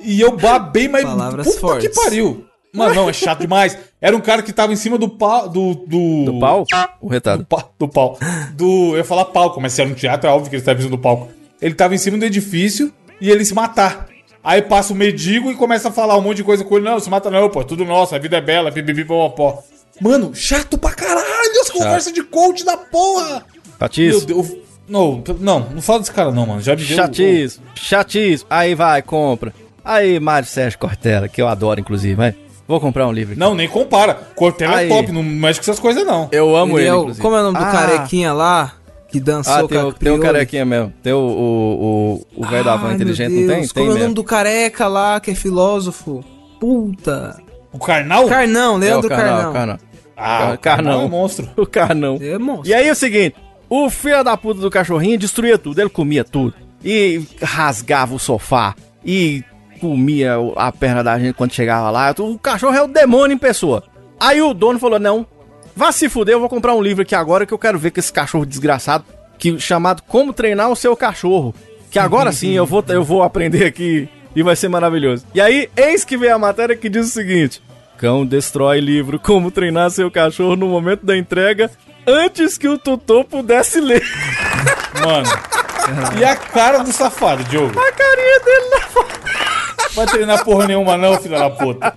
e 0.00 0.20
eu 0.20 0.36
babei, 0.36 0.88
mas 0.88 1.04
Palavras 1.04 1.46
puta 1.46 1.60
fortes. 1.60 1.88
que 1.88 1.94
pariu. 1.94 2.44
Mano, 2.74 2.94
não, 2.94 3.08
é 3.08 3.12
chato 3.12 3.40
demais. 3.40 3.78
Era 4.00 4.16
um 4.16 4.20
cara 4.20 4.42
que 4.42 4.52
tava 4.52 4.72
em 4.72 4.76
cima 4.76 4.98
do 4.98 5.08
pau. 5.08 5.48
Do, 5.48 5.74
do, 5.86 6.24
Do 6.32 6.38
pau? 6.40 6.64
O 7.00 7.06
do, 7.06 7.12
retado. 7.12 7.44
pa- 7.46 7.68
do 7.78 7.88
pau. 7.88 8.18
Do. 8.54 8.90
Eu 8.92 8.96
ia 8.98 9.04
falar 9.04 9.26
palco, 9.26 9.60
mas 9.60 9.72
se 9.72 9.80
era 9.80 9.88
um 9.90 9.94
teatro, 9.94 10.28
é 10.28 10.32
óbvio 10.32 10.50
que 10.50 10.56
ele 10.56 10.62
estava 10.62 10.78
em 10.78 10.82
cima 10.82 10.96
do 10.96 11.00
palco. 11.00 11.28
Ele 11.62 11.74
tava 11.74 11.94
em 11.94 11.98
cima 11.98 12.18
do 12.18 12.24
edifício 12.24 12.92
e 13.20 13.30
ele 13.30 13.44
se 13.44 13.54
matar. 13.54 14.08
Aí 14.42 14.60
passa 14.60 14.92
o 14.92 14.96
mendigo 14.96 15.50
e 15.50 15.54
começa 15.54 15.88
a 15.88 15.92
falar 15.92 16.18
um 16.18 16.20
monte 16.20 16.38
de 16.38 16.44
coisa 16.44 16.62
com 16.64 16.76
ele. 16.76 16.84
Não, 16.84 16.98
se 17.00 17.08
mata 17.08 17.30
não, 17.30 17.48
pô. 17.48 17.60
é 17.60 17.64
Tudo 17.64 17.84
nosso, 17.84 18.14
a 18.14 18.18
vida 18.18 18.36
é 18.36 18.40
bela, 18.40 18.70
pipipi, 18.72 19.04
pó. 19.04 19.62
Mano, 20.00 20.34
chato 20.34 20.76
pra 20.76 20.92
caralho 20.92 21.60
as 21.62 21.70
conversas 21.70 22.12
de 22.12 22.22
coach 22.24 22.64
da 22.64 22.76
porra. 22.76 23.44
Meu 23.54 23.78
Patiço. 23.78 24.26
Deus. 24.26 24.52
Não, 24.86 25.22
não, 25.40 25.60
não 25.60 25.80
fala 25.80 26.00
desse 26.00 26.12
cara 26.12 26.30
não, 26.30 26.44
mano. 26.46 26.60
Já 26.60 26.76
me 26.76 26.84
deu... 26.84 26.96
Chatismo, 26.96 27.64
chatismo. 27.74 28.46
Aí 28.50 28.74
vai, 28.74 29.00
compra. 29.00 29.54
Aí, 29.82 30.18
Mário 30.20 30.46
Sérgio 30.48 30.78
Cortella, 30.78 31.28
que 31.28 31.40
eu 31.40 31.48
adoro, 31.48 31.80
inclusive, 31.80 32.14
vai. 32.14 32.34
Vou 32.66 32.80
comprar 32.80 33.06
um 33.06 33.12
livro. 33.12 33.38
Não, 33.38 33.54
nem 33.54 33.68
compara. 33.68 34.14
Cortella 34.34 34.76
Aí. 34.78 34.86
é 34.86 34.88
top, 34.88 35.12
não 35.12 35.22
mexe 35.22 35.60
com 35.60 35.64
essas 35.64 35.78
coisas 35.78 36.04
não. 36.06 36.28
Eu 36.32 36.56
amo 36.56 36.78
Ele 36.78 36.82
ele, 36.82 36.88
é 36.88 36.94
o- 36.94 37.00
inclusive. 37.02 37.22
como 37.22 37.36
é 37.36 37.40
o 37.40 37.42
nome 37.44 37.58
do 37.58 37.64
Ah, 37.64 37.70
carequinha 37.72 38.32
lá? 38.32 38.72
Que 39.08 39.20
dançou 39.20 39.52
Ah, 39.54 39.60
com 39.62 39.68
tem, 39.68 39.78
a 39.78 39.86
o, 39.86 39.92
tem 39.92 40.12
um 40.12 40.16
crioula? 40.16 40.22
carequinha 40.24 40.64
mesmo. 40.64 40.92
Tem 41.02 41.12
o 41.12 41.18
o 41.18 42.20
o 42.36 42.42
o 42.42 42.46
velho 42.48 42.64
da 42.64 42.74
van 42.76 42.88
Ai, 42.88 42.94
inteligente, 42.94 43.30
meu 43.30 43.40
não 43.42 43.46
tem? 43.48 43.56
Deus, 43.60 43.72
Tem 43.72 43.82
Como 43.82 43.84
é 43.84 43.88
o 43.88 43.92
nome 43.92 44.00
mesmo. 44.00 44.14
do 44.14 44.24
careca 44.24 44.88
lá, 44.88 45.20
que 45.20 45.30
é 45.30 45.34
filósofo? 45.34 46.24
Puta. 46.58 47.36
O 47.72 47.78
Karnal? 47.78 48.26
Carnão, 48.26 48.72
É 48.72 48.76
o 48.76 48.78
Leandro 48.78 49.08
Carnal, 49.08 49.36
Carnão. 49.36 49.52
Carnal. 49.52 49.78
Ah, 50.16 50.52
o 50.54 50.58
Carnal. 50.58 51.00
é 51.00 51.04
um 51.04 51.08
monstro. 51.08 51.48
O 51.56 51.66
Carnão. 51.66 52.18
É 52.20 52.38
monstro. 52.38 52.68
E 52.68 52.74
aí 52.74 52.88
é 52.88 52.92
o 52.92 52.94
seguinte, 52.96 53.36
o 53.68 53.90
filho 53.90 54.24
da 54.24 54.36
puta 54.36 54.60
do 54.60 54.70
cachorrinho 54.70 55.18
destruía 55.18 55.58
tudo, 55.58 55.80
ele 55.80 55.90
comia 55.90 56.24
tudo. 56.24 56.54
E 56.84 57.22
rasgava 57.42 58.14
o 58.14 58.18
sofá. 58.18 58.74
E 59.04 59.42
comia 59.84 60.36
a 60.56 60.72
perna 60.72 61.04
da 61.04 61.18
gente 61.18 61.34
quando 61.34 61.52
chegava 61.52 61.90
lá. 61.90 62.14
O 62.18 62.38
cachorro 62.38 62.74
é 62.74 62.82
o 62.82 62.88
demônio 62.88 63.34
em 63.34 63.38
pessoa. 63.38 63.84
Aí 64.18 64.40
o 64.40 64.54
dono 64.54 64.78
falou, 64.78 64.98
não, 64.98 65.26
vá 65.76 65.92
se 65.92 66.08
fuder, 66.08 66.34
eu 66.34 66.40
vou 66.40 66.48
comprar 66.48 66.74
um 66.74 66.80
livro 66.80 67.02
aqui 67.02 67.14
agora 67.14 67.44
que 67.44 67.52
eu 67.52 67.58
quero 67.58 67.78
ver 67.78 67.90
com 67.90 68.00
esse 68.00 68.10
cachorro 68.10 68.46
desgraçado, 68.46 69.04
que, 69.38 69.60
chamado 69.60 70.02
Como 70.08 70.32
Treinar 70.32 70.70
o 70.70 70.76
Seu 70.76 70.96
Cachorro. 70.96 71.54
Que 71.90 71.98
agora 71.98 72.32
sim 72.32 72.52
eu 72.52 72.64
vou, 72.64 72.82
eu 72.88 73.04
vou 73.04 73.22
aprender 73.22 73.66
aqui 73.66 74.08
e 74.34 74.42
vai 74.42 74.56
ser 74.56 74.68
maravilhoso. 74.68 75.26
E 75.34 75.40
aí, 75.40 75.68
eis 75.76 76.02
que 76.02 76.16
vem 76.16 76.30
a 76.30 76.38
matéria 76.38 76.74
que 76.74 76.88
diz 76.88 77.06
o 77.06 77.10
seguinte... 77.10 77.62
Cão 77.98 78.24
destrói 78.24 78.80
livro 78.80 79.20
Como 79.20 79.50
Treinar 79.50 79.90
Seu 79.90 80.10
Cachorro 80.10 80.56
no 80.56 80.66
momento 80.66 81.04
da 81.04 81.16
entrega 81.16 81.70
antes 82.06 82.56
que 82.56 82.66
o 82.66 82.78
tutor 82.78 83.24
pudesse 83.24 83.80
ler. 83.80 84.02
Mano. 85.04 85.28
E 86.18 86.24
a 86.24 86.34
cara 86.34 86.78
do 86.78 86.90
safado, 86.90 87.44
Diogo? 87.44 87.78
A 87.78 87.92
carinha 87.92 88.40
dele 88.40 88.70
na 88.70 88.80
Vai 89.94 90.06
treinar 90.06 90.44
porra 90.44 90.66
nenhuma 90.66 90.96
não, 90.96 91.18
filha 91.18 91.38
da 91.38 91.50
puta. 91.50 91.94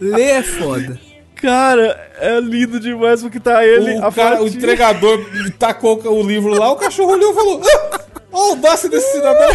Ler 0.00 0.38
é 0.38 0.42
foda. 0.42 1.00
Cara, 1.34 2.10
é 2.20 2.40
lindo 2.40 2.80
demais 2.80 3.22
porque 3.22 3.38
tá 3.38 3.64
ele, 3.64 3.96
O, 3.98 4.12
cara, 4.12 4.42
o 4.42 4.48
entregador 4.48 5.24
tacou 5.58 6.00
o 6.04 6.22
livro 6.22 6.50
lá, 6.50 6.72
o 6.72 6.76
cachorro 6.76 7.12
olhou 7.12 7.30
e 7.30 7.34
falou: 7.34 7.62
Ah, 7.64 8.00
Olha 8.32 8.46
a 8.46 8.50
audácia 8.50 8.88
desse 8.88 9.12
cidadão. 9.12 9.48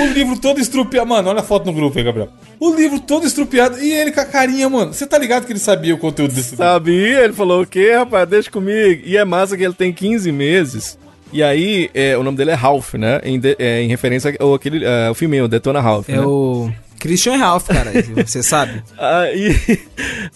O 0.00 0.06
livro 0.12 0.38
todo 0.38 0.60
estrupiado. 0.60 1.08
Mano, 1.08 1.28
olha 1.28 1.40
a 1.40 1.42
foto 1.42 1.66
no 1.66 1.72
grupo 1.72 1.98
aí, 1.98 2.04
Gabriel. 2.04 2.28
O 2.58 2.74
livro 2.74 3.00
todo 3.00 3.26
estrupiado. 3.26 3.78
E 3.78 3.92
ele 3.92 4.12
com 4.12 4.20
a 4.20 4.24
carinha, 4.24 4.68
mano. 4.68 4.92
Você 4.92 5.06
tá 5.06 5.18
ligado 5.18 5.44
que 5.44 5.52
ele 5.52 5.58
sabia 5.58 5.94
o 5.94 5.98
conteúdo 5.98 6.34
desse 6.34 6.50
livro? 6.50 6.64
Sabia, 6.64 7.24
ele 7.24 7.32
falou 7.32 7.62
o 7.62 7.66
quê, 7.66 7.92
rapaz? 7.94 8.28
Deixa 8.28 8.50
comigo. 8.50 9.02
E 9.04 9.16
é 9.16 9.24
massa 9.24 9.56
que 9.56 9.62
ele 9.62 9.74
tem 9.74 9.92
15 9.92 10.30
meses. 10.30 10.98
E 11.32 11.42
aí, 11.42 11.90
é, 11.94 12.16
o 12.16 12.22
nome 12.22 12.36
dele 12.36 12.50
é 12.50 12.54
Ralph, 12.54 12.94
né? 12.94 13.20
Em, 13.24 13.40
de- 13.40 13.56
é, 13.58 13.80
em 13.80 13.88
referência 13.88 14.34
ao 14.38 14.54
aquele, 14.54 14.84
é, 14.84 15.10
o 15.10 15.14
filminho, 15.14 15.48
Detona 15.48 15.80
Ralph. 15.80 16.08
É 16.08 16.16
né? 16.16 16.20
o 16.20 16.70
Christian 17.00 17.36
Ralph, 17.36 17.68
cara. 17.68 17.90
Você 18.24 18.42
sabe? 18.42 18.82
Aí, 18.98 19.56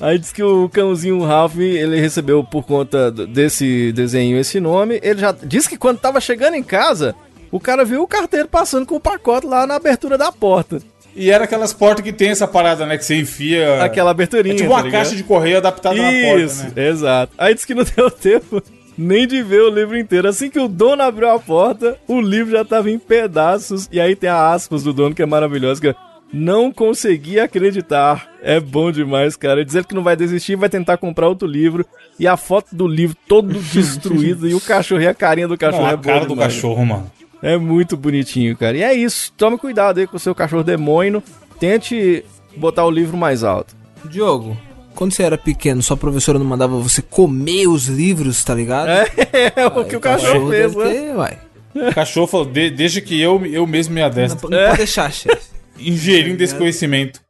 aí 0.01 0.19
diz 0.19 0.33
que 0.33 0.43
o 0.43 0.69
cãozinho 0.69 1.23
Ralph, 1.23 1.59
ele 1.59 2.01
recebeu 2.01 2.43
por 2.43 2.65
conta 2.65 3.11
desse 3.11 3.93
desenho 3.93 4.39
esse 4.39 4.59
nome. 4.59 4.99
Ele 5.03 5.21
já 5.21 5.33
disse 5.33 5.69
que 5.69 5.77
quando 5.77 5.99
tava 5.99 6.21
chegando 6.21 6.55
em 6.55 6.63
casa, 6.63 7.15
o 7.53 7.61
cara 7.61 7.85
viu 7.85 8.03
o 8.03 8.09
carteiro 8.09 8.49
passando 8.49 8.87
com 8.87 8.97
o 8.97 9.01
pacote 9.01 9.47
lá 9.47 9.67
na 9.67 9.77
abertura 9.77 10.17
da 10.17 10.33
porta. 10.33 10.81
E 11.15 11.31
era 11.31 11.45
aquelas 11.45 11.73
portas 11.73 12.05
que 12.05 12.13
tem 12.13 12.31
essa 12.31 12.47
parada, 12.49 12.85
né? 12.85 12.99
Que 12.99 13.05
você 13.05 13.19
enfia. 13.19 13.83
Aquela 13.83 14.11
aberturinha. 14.11 14.55
É 14.55 14.59
tipo 14.59 14.71
uma 14.71 14.83
tá 14.83 14.91
caixa 14.91 15.15
de 15.17 15.23
correio 15.23 15.57
adaptada 15.59 15.95
na 15.95 16.11
porta, 16.11 16.41
Isso, 16.43 16.65
né? 16.65 16.89
exato. 16.89 17.33
Aí 17.39 17.55
disse 17.55 17.67
que 17.67 17.75
não 17.75 17.85
deu 17.97 18.11
tempo 18.11 18.63
nem 18.97 19.27
de 19.27 19.43
ver 19.43 19.63
o 19.63 19.71
livro 19.71 19.97
inteiro. 19.99 20.29
Assim 20.29 20.49
que 20.51 20.59
o 20.59 20.69
dono 20.69 21.03
abriu 21.03 21.31
a 21.31 21.39
porta, 21.39 21.99
o 22.09 22.21
livro 22.21 22.53
já 22.53 22.65
tava 22.65 22.91
em 22.91 22.99
pedaços. 22.99 23.89
E 23.93 24.01
aí 24.01 24.15
tem 24.17 24.31
a 24.31 24.53
aspas 24.53 24.83
do 24.83 24.93
dono 24.93 25.15
que 25.15 25.23
é 25.23 25.27
maravilhosa, 25.27 25.81
que 25.81 25.89
é, 25.89 25.95
não 26.33 26.73
consegui 26.73 27.39
acreditar. 27.39 28.29
É 28.43 28.59
bom 28.61 28.91
demais, 28.91 29.37
cara. 29.37 29.65
Dizer 29.65 29.85
que 29.85 29.95
não 29.95 30.03
vai 30.03 30.17
desistir, 30.17 30.57
vai 30.57 30.69
tentar 30.69 30.97
comprar 30.97 31.29
outro 31.29 31.47
livro. 31.47 31.85
E 32.19 32.27
a 32.27 32.37
foto 32.37 32.75
do 32.75 32.87
livro 32.89 33.17
todo 33.29 33.53
destruído. 33.73 34.49
e 34.49 34.55
o 34.55 34.61
cachorro 34.61 35.03
e 35.03 35.07
a 35.09 35.15
carinha 35.15 35.49
do 35.49 35.57
cachorro 35.59 35.83
Não, 35.85 35.91
é 35.91 35.95
a 35.95 35.99
cara 35.99 36.21
do 36.25 36.29
demais. 36.29 36.55
cachorro, 36.55 36.85
mano. 36.85 37.11
É 37.43 37.57
muito 37.59 37.97
bonitinho, 37.97 38.57
cara. 38.57 38.77
E 38.77 38.83
é 38.83 38.95
isso. 38.95 39.33
Tome 39.37 39.59
cuidado 39.59 39.99
aí 40.01 40.07
com 40.07 40.17
o 40.17 40.21
seu 40.21 40.35
cachorro 40.35 40.65
demônio. 40.65 41.23
Tente 41.61 42.25
botar 42.57 42.85
o 42.87 42.91
livro 42.91 43.17
mais 43.17 43.45
alto. 43.45 43.77
Diogo, 44.07 44.57
quando 44.97 45.13
você 45.13 45.23
era 45.23 45.39
pequeno, 45.39 45.81
sua 45.83 45.97
professora 45.97 46.39
não 46.39 46.47
mandava 46.47 46.77
você 46.79 47.01
comer 47.01 47.69
os 47.69 47.87
livros, 47.87 48.43
tá 48.43 48.55
ligado? 48.55 48.89
É, 48.89 49.67
o 49.77 49.85
que 49.85 49.95
o 49.97 50.01
cachorro 50.01 50.51
fez, 50.51 50.75
né? 50.75 51.15
uai. 51.15 51.39
O 51.75 51.95
cachorro 51.95 52.27
falou: 52.27 52.47
"De- 52.47 52.71
deixa 52.71 53.01
que 53.01 53.21
eu, 53.21 53.45
eu 53.47 53.67
mesmo 53.67 53.95
me 53.95 54.01
Não, 54.01 54.07
adestro. 54.09 54.49
não 54.51 54.59
pode 54.59 54.77
deixar, 54.79 55.13
chefe. 55.13 55.47
Ingerindo 55.79 56.43
esse 56.43 56.55
conhecimento. 56.55 57.21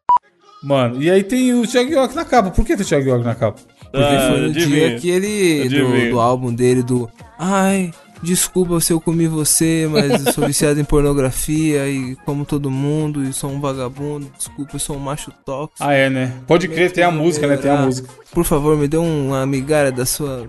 Mano, 0.63 1.03
e 1.03 1.11
aí 1.11 1.23
tem 1.23 1.53
o 1.53 1.67
Thiago 1.67 1.91
York 1.93 2.15
na 2.15 2.25
capa. 2.25 2.51
Por 2.51 2.65
que 2.65 2.77
tem 2.77 2.85
o 2.85 2.89
Thiago 2.89 3.09
York 3.09 3.25
na 3.25 3.35
capa? 3.35 3.61
Porque 3.93 3.99
Ah, 3.99 4.29
foi 4.31 4.41
no 4.41 4.53
dia 4.53 4.99
que 4.99 5.11
ele. 5.11 5.69
Do, 5.69 6.11
do 6.11 6.21
álbum 6.21 6.53
dele, 6.55 6.83
do. 6.83 7.09
Ai, 7.39 7.93
desculpa 8.23 8.81
se 8.81 8.93
eu 8.93 9.01
comi 9.01 9.27
você, 9.27 9.89
mas 9.91 10.27
eu 10.27 10.33
sou 10.33 10.47
viciado 10.47 10.79
em 10.81 10.85
pornografia 10.85 11.87
e 11.89 12.17
como 12.25 12.45
todo 12.45 12.71
mundo, 12.71 13.23
e 13.25 13.33
sou 13.33 13.51
um 13.51 13.61
vagabundo. 13.61 14.31
Desculpa, 14.37 14.77
eu 14.77 14.81
sou 14.81 14.97
um 14.97 15.01
macho 15.01 15.31
tóxico. 15.45 15.77
Ah, 15.81 15.93
é, 15.93 16.09
né? 16.11 16.33
Pode 16.47 16.69
crer, 16.69 16.91
tem 16.93 17.05
a 17.05 17.11
música, 17.11 17.47
né? 17.47 17.57
Tem 17.57 17.71
a 17.71 17.77
música. 17.77 18.09
Por 18.33 18.45
favor, 18.45 18.77
me 18.77 18.89
dê 18.89 18.97
uma 18.97 19.47
migalha 19.47 19.93
da 19.93 20.05
sua. 20.07 20.47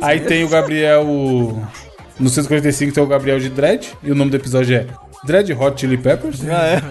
Aí 0.00 0.20
tem 0.20 0.44
o 0.44 0.48
Gabriel. 0.48 1.06
o- 1.06 1.62
No 2.20 2.28
145 2.28 2.92
tem 2.92 3.02
o 3.02 3.06
Gabriel 3.06 3.38
de 3.38 3.48
Dread. 3.48 3.88
E 4.02 4.10
o 4.10 4.14
nome 4.14 4.30
do 4.30 4.36
episódio 4.36 4.76
é 4.76 4.86
Dread 5.24 5.52
Hot 5.52 5.80
Chili 5.80 5.96
Peppers. 5.96 6.40
Ah, 6.48 6.66
é. 6.66 6.82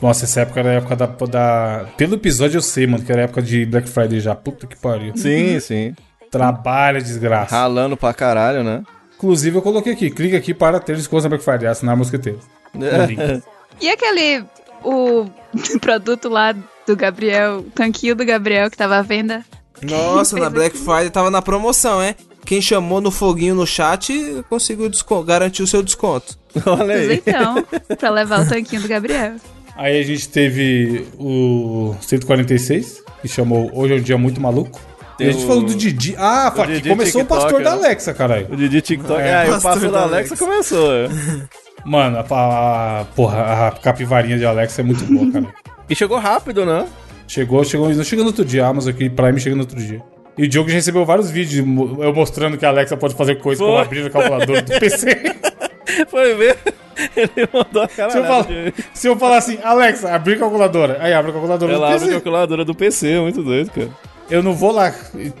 Nossa, 0.00 0.24
essa 0.24 0.40
época 0.42 0.60
era 0.60 0.70
a 0.70 0.74
época 0.74 0.96
da, 0.96 1.06
da. 1.06 1.86
Pelo 1.96 2.14
episódio 2.14 2.58
eu 2.58 2.62
sei, 2.62 2.86
mano, 2.86 3.04
que 3.04 3.10
era 3.12 3.22
a 3.22 3.24
época 3.24 3.42
de 3.42 3.64
Black 3.66 3.88
Friday 3.88 4.20
já. 4.20 4.34
Puta 4.34 4.66
que 4.66 4.76
pariu. 4.76 5.12
Sim, 5.16 5.58
sim. 5.60 5.94
Trabalha, 6.32 6.98
desgraça. 6.98 7.54
Ralando 7.54 7.94
pra 7.94 8.14
caralho, 8.14 8.64
né? 8.64 8.82
Inclusive, 9.16 9.58
eu 9.58 9.62
coloquei 9.62 9.92
aqui, 9.92 10.10
clica 10.10 10.38
aqui 10.38 10.54
para 10.54 10.80
ter 10.80 10.96
desconto 10.96 11.22
na 11.24 11.28
Black 11.28 11.44
Friday, 11.44 11.68
assinar 11.68 11.94
Mosqueteiros. 11.94 12.42
Link. 12.74 13.42
E 13.80 13.88
aquele. 13.90 14.44
O 14.82 15.26
produto 15.80 16.28
lá 16.28 16.54
do 16.86 16.96
Gabriel, 16.96 17.58
o 17.58 17.62
tanquinho 17.64 18.16
do 18.16 18.24
Gabriel 18.24 18.70
que 18.70 18.76
tava 18.76 18.96
à 18.96 19.02
venda? 19.02 19.44
Nossa, 19.82 20.36
na 20.38 20.48
Black 20.50 20.76
Friday 20.76 21.10
tava 21.10 21.30
na 21.30 21.42
promoção, 21.42 22.02
hein? 22.02 22.16
Quem 22.44 22.60
chamou 22.60 23.00
no 23.00 23.10
foguinho 23.10 23.54
no 23.54 23.66
chat 23.66 24.42
conseguiu 24.48 24.88
desconto, 24.88 25.24
garantir 25.24 25.62
o 25.62 25.66
seu 25.66 25.82
desconto. 25.82 26.36
Olha 26.66 26.94
aí. 26.94 27.22
então, 27.24 27.64
pra 27.96 28.10
levar 28.10 28.44
o 28.44 28.48
tanquinho 28.48 28.82
do 28.82 28.88
Gabriel. 28.88 29.34
Aí 29.76 30.00
a 30.00 30.02
gente 30.02 30.28
teve 30.28 31.06
o 31.18 31.94
146, 32.00 33.04
que 33.20 33.28
chamou 33.28 33.70
Hoje 33.72 33.94
é 33.94 33.96
um 33.96 34.00
Dia 34.00 34.18
Muito 34.18 34.40
Maluco. 34.40 34.80
E 35.22 35.28
a 35.28 35.32
gente 35.32 35.44
o- 35.44 35.46
falou 35.46 35.62
do 35.62 35.74
Didi. 35.74 36.14
Ah, 36.18 36.52
Fati, 36.54 36.72
Didi 36.72 36.88
começou 36.88 37.20
o 37.20 37.24
TikTok, 37.24 37.42
pastor 37.42 37.62
da 37.62 37.70
né? 37.70 37.76
Alexa, 37.76 38.14
caralho. 38.14 38.46
O 38.50 38.56
Didi 38.56 38.80
TikTok. 38.80 39.20
É, 39.20 39.28
É, 39.28 39.42
o 39.44 39.50
pastor 39.52 39.70
pastor 39.72 39.90
da 39.90 39.98
da 39.98 40.04
Alexa 40.04 40.34
Alexa. 40.34 40.36
começou. 40.44 40.92
é. 40.94 41.08
Mano, 41.84 42.18
a, 42.18 43.00
a- 43.00 43.04
porra, 43.16 43.66
a 43.68 43.70
capivarinha 43.72 44.38
de 44.38 44.44
Alexa 44.46 44.82
é 44.82 44.84
muito 44.84 45.04
boa, 45.04 45.30
cara. 45.32 45.46
E 45.88 45.94
chegou 45.96 46.18
rápido, 46.18 46.64
né? 46.64 46.86
Chegou, 47.26 47.64
chegou, 47.64 47.88
não 47.88 48.04
chega 48.04 48.22
no 48.22 48.28
outro 48.28 48.44
dia, 48.44 48.64
a 48.64 48.68
Amazon 48.68 48.92
aqui, 48.92 49.08
Prime 49.10 49.40
chega 49.40 49.56
no 49.56 49.62
outro 49.62 49.78
dia. 49.78 50.00
E 50.38 50.44
o 50.44 50.48
Diogo 50.48 50.68
já 50.68 50.76
recebeu 50.76 51.04
vários 51.04 51.30
vídeos 51.30 51.66
eu 51.98 52.14
mostrando 52.14 52.56
que 52.56 52.64
a 52.64 52.68
Alexa 52.68 52.96
pode 52.96 53.14
fazer 53.14 53.36
coisas 53.36 53.64
como 53.64 53.78
abrir 53.78 54.06
a 54.06 54.10
calculadora 54.10 54.62
do 54.62 54.78
PC. 54.78 55.06
Foi 56.08 56.34
ver. 56.34 56.56
Ele 57.16 57.48
mandou 57.52 57.82
a 57.82 57.88
cara. 57.88 58.10
se, 58.10 58.18
eu 58.18 58.24
falar, 58.24 58.46
se 58.94 59.06
eu 59.08 59.16
falar 59.16 59.36
assim, 59.38 59.58
Alexa, 59.62 60.10
abrir 60.14 60.34
a 60.34 60.38
calculadora, 60.38 60.98
aí 61.00 61.12
abre 61.12 61.30
a 61.30 61.34
calculadora 61.34 61.72
Ela 61.72 61.80
do 61.80 61.84
abre 61.86 61.96
a 61.96 62.00
PC. 62.00 62.12
calculadora 62.12 62.64
do 62.64 62.74
PC, 62.74 63.10
é 63.10 63.20
muito 63.20 63.42
doido, 63.42 63.70
cara. 63.72 63.90
Eu 64.30 64.42
não 64.42 64.54
vou 64.54 64.72
lá, 64.72 64.94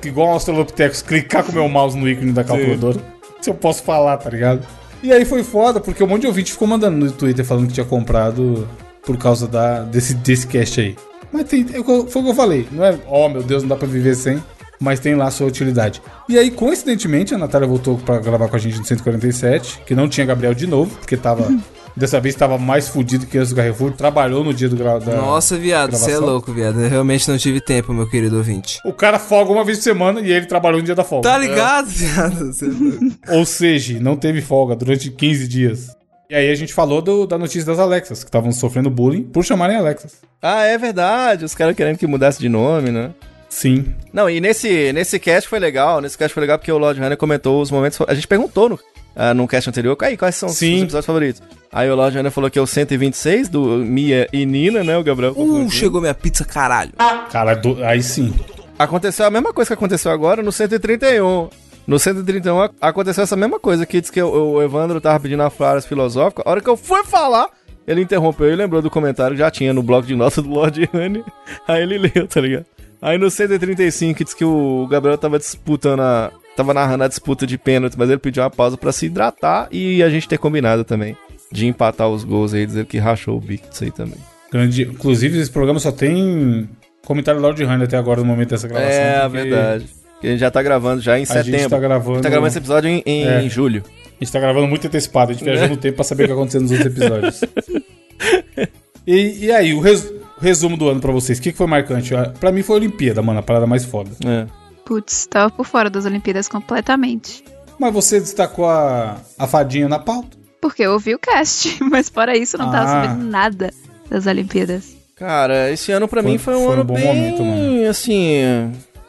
igual 0.04 0.28
um 0.28 0.32
Australopithecus, 0.32 1.02
clicar 1.02 1.44
com 1.44 1.52
o 1.52 1.54
meu 1.54 1.68
mouse 1.68 1.96
no 1.96 2.08
ícone 2.08 2.32
da 2.32 2.44
calculadora. 2.44 3.00
Se 3.40 3.50
eu 3.50 3.54
posso 3.54 3.82
falar, 3.82 4.16
tá 4.18 4.30
ligado? 4.30 4.66
E 5.02 5.12
aí 5.12 5.24
foi 5.24 5.42
foda, 5.42 5.80
porque 5.80 6.02
um 6.02 6.06
monte 6.06 6.22
de 6.22 6.26
ouvinte 6.28 6.52
ficou 6.52 6.68
mandando 6.68 6.96
no 6.96 7.10
Twitter 7.10 7.44
falando 7.44 7.66
que 7.66 7.72
tinha 7.72 7.86
comprado 7.86 8.68
por 9.04 9.16
causa 9.16 9.48
da, 9.48 9.80
desse, 9.80 10.14
desse 10.14 10.46
cast 10.46 10.80
aí. 10.80 10.96
Mas 11.32 11.48
tem, 11.48 11.62
é 11.62 11.82
foi 11.82 12.02
o 12.02 12.06
que 12.06 12.30
eu 12.30 12.34
falei. 12.34 12.68
Não 12.70 12.84
é, 12.84 12.96
ó, 13.08 13.28
meu 13.28 13.42
Deus, 13.42 13.62
não 13.62 13.70
dá 13.70 13.76
pra 13.76 13.88
viver 13.88 14.14
sem. 14.14 14.42
Mas 14.78 15.00
tem 15.00 15.14
lá 15.14 15.26
a 15.26 15.30
sua 15.30 15.46
utilidade. 15.46 16.02
E 16.28 16.36
aí, 16.36 16.50
coincidentemente, 16.50 17.34
a 17.34 17.38
Natália 17.38 17.68
voltou 17.68 17.96
pra 17.98 18.18
gravar 18.18 18.48
com 18.48 18.56
a 18.56 18.58
gente 18.58 18.78
no 18.78 18.84
147, 18.84 19.80
que 19.86 19.94
não 19.94 20.08
tinha 20.08 20.26
Gabriel 20.26 20.54
de 20.54 20.66
novo, 20.66 20.96
porque 20.96 21.16
tava. 21.16 21.48
dessa 21.96 22.20
vez 22.20 22.34
tava 22.34 22.58
mais 22.58 22.88
fudido 22.88 23.26
que 23.26 23.36
antes 23.38 23.50
do 23.50 23.56
Carrefour. 23.56 23.92
Trabalhou 23.92 24.42
no 24.44 24.52
dia 24.54 24.68
do 24.68 24.76
gra 24.76 24.98
da. 24.98 25.16
Nossa, 25.16 25.56
viado, 25.56 25.92
você 25.96 26.12
é 26.12 26.18
louco, 26.18 26.52
viado. 26.52 26.80
Eu 26.80 26.88
realmente 26.88 27.28
não 27.28 27.36
tive 27.38 27.60
tempo, 27.60 27.92
meu 27.92 28.08
querido 28.08 28.36
ouvinte. 28.36 28.78
O 28.84 28.92
cara 28.92 29.18
folga 29.18 29.52
uma 29.52 29.64
vez 29.64 29.78
por 29.78 29.84
semana 29.84 30.20
e 30.20 30.30
ele 30.32 30.46
trabalhou 30.46 30.78
no 30.80 30.84
dia 30.84 30.94
da 30.94 31.04
folga. 31.04 31.28
Tá 31.28 31.38
ligado, 31.38 31.86
viado? 31.88 32.50
É 32.62 32.64
louco. 32.64 33.38
Ou 33.38 33.44
seja, 33.46 33.98
não 34.00 34.16
teve 34.16 34.40
folga 34.40 34.74
durante 34.76 35.10
15 35.10 35.48
dias. 35.48 35.96
E 36.30 36.34
aí 36.34 36.50
a 36.50 36.54
gente 36.54 36.72
falou 36.72 37.02
do- 37.02 37.26
da 37.26 37.36
notícia 37.36 37.64
das 37.66 37.78
Alexas, 37.78 38.24
que 38.24 38.28
estavam 38.28 38.50
sofrendo 38.52 38.88
bullying 38.88 39.22
por 39.22 39.44
chamarem 39.44 39.76
Alexas. 39.76 40.12
Ah, 40.40 40.62
é 40.64 40.78
verdade. 40.78 41.44
Os 41.44 41.54
caras 41.54 41.76
querendo 41.76 41.98
que 41.98 42.06
mudasse 42.06 42.40
de 42.40 42.48
nome, 42.48 42.90
né? 42.90 43.10
Sim. 43.50 43.84
Não, 44.10 44.30
e 44.30 44.40
nesse, 44.40 44.94
nesse 44.94 45.18
cast 45.18 45.46
foi 45.46 45.58
legal. 45.58 46.00
Nesse 46.00 46.16
cast 46.16 46.32
foi 46.32 46.40
legal 46.40 46.58
porque 46.58 46.72
o 46.72 46.78
Lord 46.78 46.98
Hunter 46.98 47.18
comentou 47.18 47.60
os 47.60 47.70
momentos. 47.70 47.98
A 48.08 48.14
gente 48.14 48.26
perguntou 48.26 48.66
no, 48.70 48.78
ah, 49.16 49.34
no 49.34 49.46
cast 49.48 49.68
anterior. 49.70 49.96
Aí, 50.02 50.16
quais 50.16 50.34
são 50.34 50.48
os 50.48 50.56
Sim. 50.56 50.70
seus 50.72 50.82
episódios 50.82 51.06
favoritos? 51.06 51.42
Aí 51.72 51.90
o 51.90 51.94
Lord 51.96 52.18
Hunter 52.18 52.30
falou 52.30 52.50
que 52.50 52.58
é 52.58 52.62
o 52.62 52.66
126 52.66 53.48
do 53.48 53.62
Mia 53.78 54.28
e 54.32 54.44
Nina, 54.44 54.82
né? 54.84 54.96
O 54.98 55.02
Gabriel. 55.04 55.32
Uh, 55.36 55.70
chegou 55.70 56.00
minha 56.00 56.14
pizza, 56.14 56.44
caralho. 56.44 56.92
Cara, 57.30 57.54
do- 57.54 57.82
aí 57.84 58.02
sim. 58.02 58.32
Aconteceu 58.78 59.24
a 59.26 59.30
mesma 59.30 59.52
coisa 59.52 59.68
que 59.68 59.74
aconteceu 59.74 60.10
agora 60.10 60.42
no 60.42 60.50
131. 60.52 61.48
No 61.86 61.98
131 61.98 62.60
a- 62.62 62.70
aconteceu 62.80 63.24
essa 63.24 63.36
mesma 63.36 63.58
coisa 63.58 63.86
que 63.86 64.00
diz 64.00 64.10
que 64.10 64.20
o, 64.22 64.54
o 64.54 64.62
Evandro 64.62 65.00
tava 65.00 65.18
pedindo 65.20 65.42
a 65.42 65.50
frase 65.50 65.86
filosófica. 65.86 66.42
A 66.44 66.50
hora 66.50 66.60
que 66.60 66.68
eu 66.68 66.76
fui 66.76 67.02
falar, 67.04 67.48
ele 67.86 68.02
interrompeu 68.02 68.50
e 68.52 68.56
lembrou 68.56 68.82
do 68.82 68.90
comentário 68.90 69.34
que 69.34 69.40
já 69.42 69.50
tinha 69.50 69.72
no 69.72 69.82
bloco 69.82 70.06
de 70.06 70.14
notas 70.14 70.44
do 70.44 70.50
Lord 70.50 70.88
Honey. 70.92 71.24
Aí 71.66 71.82
ele 71.82 71.98
leu, 71.98 72.28
tá 72.28 72.40
ligado? 72.40 72.66
Aí 73.00 73.18
no 73.18 73.30
135 73.30 74.22
diz 74.24 74.34
que 74.34 74.44
o 74.44 74.86
Gabriel 74.90 75.16
tava 75.18 75.38
disputando 75.38 76.00
a. 76.00 76.30
Tava 76.56 76.74
narrando 76.74 77.04
a 77.04 77.08
disputa 77.08 77.46
de 77.46 77.56
pênalti, 77.56 77.94
mas 77.96 78.10
ele 78.10 78.18
pediu 78.18 78.42
uma 78.42 78.50
pausa 78.50 78.76
pra 78.76 78.92
se 78.92 79.06
hidratar 79.06 79.68
e 79.70 80.02
a 80.02 80.10
gente 80.10 80.28
ter 80.28 80.38
combinado 80.38 80.84
também 80.84 81.16
de 81.50 81.66
empatar 81.66 82.08
os 82.08 82.24
gols 82.24 82.52
aí, 82.54 82.66
dizer 82.66 82.84
que 82.86 82.98
rachou 82.98 83.36
o 83.36 83.40
bico 83.40 83.68
disso 83.70 83.84
aí 83.84 83.90
também. 83.90 84.16
Grande. 84.50 84.82
Inclusive, 84.82 85.38
esse 85.38 85.50
programa 85.50 85.80
só 85.80 85.90
tem 85.90 86.68
comentário 87.06 87.40
do 87.40 87.46
Lord 87.46 87.64
Hunter 87.64 87.82
até 87.84 87.96
agora 87.96 88.20
no 88.20 88.26
momento 88.26 88.50
dessa 88.50 88.68
gravação. 88.68 88.90
É, 89.00 89.20
porque 89.22 89.36
verdade. 89.38 89.86
Que 90.20 90.26
a 90.26 90.30
gente 90.30 90.40
já 90.40 90.50
tá 90.50 90.62
gravando 90.62 91.00
já 91.02 91.18
em 91.18 91.22
A 91.22 91.26
setembro. 91.26 91.58
gente 91.60 91.68
tá 91.70 91.78
gravando. 91.78 92.20
tá 92.20 92.28
gravando 92.28 92.48
esse 92.48 92.58
episódio 92.58 92.88
em, 92.88 93.02
em 93.06 93.24
É. 93.24 93.48
julho. 93.48 93.82
A 94.20 94.24
gente 94.24 94.32
tá 94.32 94.38
gravando 94.38 94.68
muito 94.68 94.86
antecipado, 94.86 95.30
a 95.30 95.34
gente 95.34 95.42
viajou 95.42 95.68
no 95.68 95.76
tempo 95.76 95.96
pra 95.96 96.04
saber 96.04 96.24
o 96.24 96.26
que 96.26 96.32
aconteceu 96.32 96.60
nos 96.60 96.70
outros 96.70 96.86
episódios. 96.96 97.40
e, 99.06 99.46
e 99.46 99.52
aí, 99.52 99.74
o, 99.74 99.80
res- 99.80 100.12
resumo 100.40 100.76
do 100.76 100.88
ano 100.88 101.00
pra 101.00 101.10
vocês, 101.12 101.38
o 101.38 101.42
que, 101.42 101.50
que 101.52 101.58
foi 101.58 101.66
marcante? 101.66 102.12
Pra 102.38 102.52
mim 102.52 102.62
foi 102.62 102.76
a 102.76 102.78
Olimpíada, 102.78 103.20
mano, 103.22 103.40
a 103.40 103.42
parada 103.42 103.66
mais 103.66 103.84
foda. 103.84 104.10
É. 104.24 104.46
Putz, 104.84 105.26
tava 105.26 105.50
por 105.50 105.64
fora 105.66 105.88
das 105.88 106.04
Olimpíadas 106.04 106.48
completamente. 106.48 107.44
Mas 107.78 107.92
você 107.92 108.20
destacou 108.20 108.68
a, 108.68 109.16
a 109.38 109.46
fadinha 109.46 109.88
na 109.88 109.98
pauta? 109.98 110.36
Porque 110.60 110.82
eu 110.82 110.92
ouvi 110.92 111.14
o 111.14 111.18
cast, 111.18 111.82
mas 111.82 112.08
fora 112.08 112.36
isso, 112.36 112.56
não 112.58 112.70
tava 112.70 112.84
Ah. 112.84 113.02
sabendo 113.04 113.24
nada 113.24 113.72
das 114.08 114.26
Olimpíadas. 114.26 114.96
Cara, 115.16 115.70
esse 115.70 115.90
ano 115.92 116.06
pra 116.08 116.22
Foi- 116.22 116.30
mim 116.32 116.38
foi 116.38 116.54
um 116.54 116.58
foi 116.58 116.66
um 116.68 116.72
ano 116.72 116.84
bom 116.84 116.94
bem, 116.94 117.04
momento, 117.06 117.44
mano. 117.44 117.88
assim, 117.88 118.40